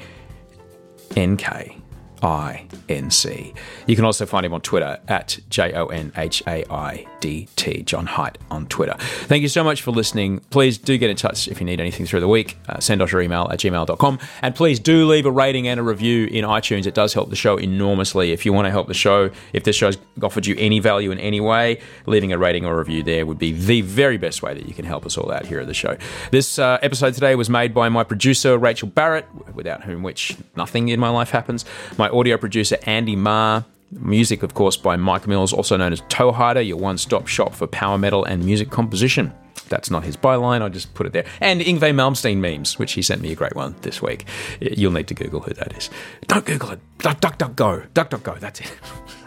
N 1.14 1.36
K 1.36 1.76
I 2.24 2.66
N 2.88 3.10
C. 3.10 3.52
You 3.86 3.96
can 3.96 4.06
also 4.06 4.24
find 4.24 4.46
him 4.46 4.54
on 4.54 4.62
Twitter 4.62 4.98
at 5.08 5.38
J 5.50 5.74
O 5.74 5.86
N 5.86 6.10
H 6.16 6.42
A 6.46 6.64
I 6.72 7.06
D 7.20 7.48
T, 7.54 7.82
Jon 7.82 8.06
Haidt 8.06 8.36
on 8.50 8.66
Twitter. 8.66 8.94
Thank 8.98 9.42
you 9.42 9.48
so 9.48 9.62
much 9.62 9.82
for 9.82 9.90
listening. 9.90 10.40
Please 10.50 10.78
do 10.78 10.96
get 10.96 11.10
in 11.10 11.16
touch 11.16 11.48
if 11.48 11.60
you 11.60 11.66
need 11.66 11.80
anything 11.80 12.06
through 12.06 12.20
the 12.20 12.28
week. 12.28 12.56
Uh, 12.66 12.80
send 12.80 13.02
us 13.02 13.12
your 13.12 13.20
email 13.20 13.46
at 13.50 13.60
gmail.com. 13.60 14.18
And 14.40 14.54
please 14.54 14.80
do 14.80 15.06
leave 15.06 15.26
a 15.26 15.30
rating 15.30 15.68
and 15.68 15.78
a 15.78 15.82
review 15.82 16.26
in 16.26 16.46
iTunes. 16.46 16.86
It 16.86 16.94
does 16.94 17.12
help 17.12 17.28
the 17.28 17.36
show 17.36 17.58
enormously. 17.58 18.32
If 18.32 18.46
you 18.46 18.54
want 18.54 18.66
to 18.66 18.70
help 18.70 18.88
the 18.88 18.94
show, 18.94 19.30
if 19.52 19.64
this 19.64 19.76
show's 19.76 19.98
offered 20.22 20.46
you 20.46 20.56
any 20.58 20.80
value 20.80 21.10
in 21.10 21.18
any 21.18 21.40
way, 21.40 21.80
leaving 22.06 22.32
a 22.32 22.38
rating 22.38 22.64
or 22.64 22.78
review 22.78 23.02
there 23.02 23.26
would 23.26 23.38
be 23.38 23.52
the 23.52 23.82
very 23.82 24.16
best 24.16 24.42
way 24.42 24.54
that 24.54 24.66
you 24.66 24.72
can 24.72 24.86
help 24.86 25.04
us 25.04 25.18
all 25.18 25.30
out 25.30 25.44
here 25.44 25.60
at 25.60 25.66
the 25.66 25.74
show. 25.74 25.96
This 26.30 26.58
uh, 26.58 26.78
episode 26.80 27.12
today 27.12 27.34
was 27.34 27.50
made 27.50 27.74
by 27.74 27.90
my 27.90 28.02
producer, 28.02 28.56
Rachel 28.56 28.88
Barrett, 28.88 29.26
without 29.54 29.82
whom 29.84 30.02
which 30.02 30.36
nothing 30.56 30.88
in 30.88 31.00
my 31.00 31.08
life 31.08 31.30
happens. 31.30 31.64
My 31.98 32.08
audio 32.08 32.36
producer, 32.36 32.78
Andy 32.84 33.16
Marr. 33.16 33.64
Music, 33.90 34.42
of 34.42 34.54
course, 34.54 34.76
by 34.76 34.96
Mike 34.96 35.28
Mills, 35.28 35.52
also 35.52 35.76
known 35.76 35.92
as 35.92 36.00
Toehider, 36.02 36.66
your 36.66 36.78
one 36.78 36.98
stop 36.98 37.28
shop 37.28 37.54
for 37.54 37.68
power 37.68 37.96
metal 37.96 38.24
and 38.24 38.44
music 38.44 38.68
composition. 38.68 39.32
That's 39.68 39.90
not 39.90 40.04
his 40.04 40.16
byline, 40.16 40.62
I 40.62 40.68
just 40.68 40.94
put 40.94 41.06
it 41.06 41.12
there. 41.12 41.24
And 41.40 41.60
Yngwie 41.60 41.94
Malmsteen 41.94 42.38
memes, 42.38 42.78
which 42.78 42.92
he 42.92 43.02
sent 43.02 43.20
me 43.22 43.32
a 43.32 43.34
great 43.34 43.54
one 43.54 43.74
this 43.82 44.02
week. 44.02 44.26
You'll 44.60 44.92
need 44.92 45.08
to 45.08 45.14
Google 45.14 45.40
who 45.40 45.54
that 45.54 45.76
is. 45.76 45.90
Don't 46.26 46.44
Google 46.44 46.72
it. 46.72 46.80
Duck, 46.98 47.20
duck, 47.20 47.38
duck, 47.38 47.56
go. 47.56 47.82
Duck, 47.94 48.10
duck, 48.10 48.22
go. 48.22 48.34
That's 48.34 48.60
it. 48.60 48.72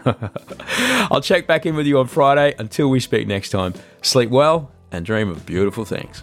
I'll 1.10 1.20
check 1.20 1.46
back 1.46 1.66
in 1.66 1.74
with 1.74 1.86
you 1.86 1.98
on 1.98 2.06
Friday. 2.06 2.54
Until 2.58 2.88
we 2.88 3.00
speak 3.00 3.26
next 3.26 3.50
time, 3.50 3.74
sleep 4.02 4.30
well 4.30 4.70
and 4.92 5.04
dream 5.04 5.28
of 5.28 5.44
beautiful 5.44 5.84
things. 5.84 6.22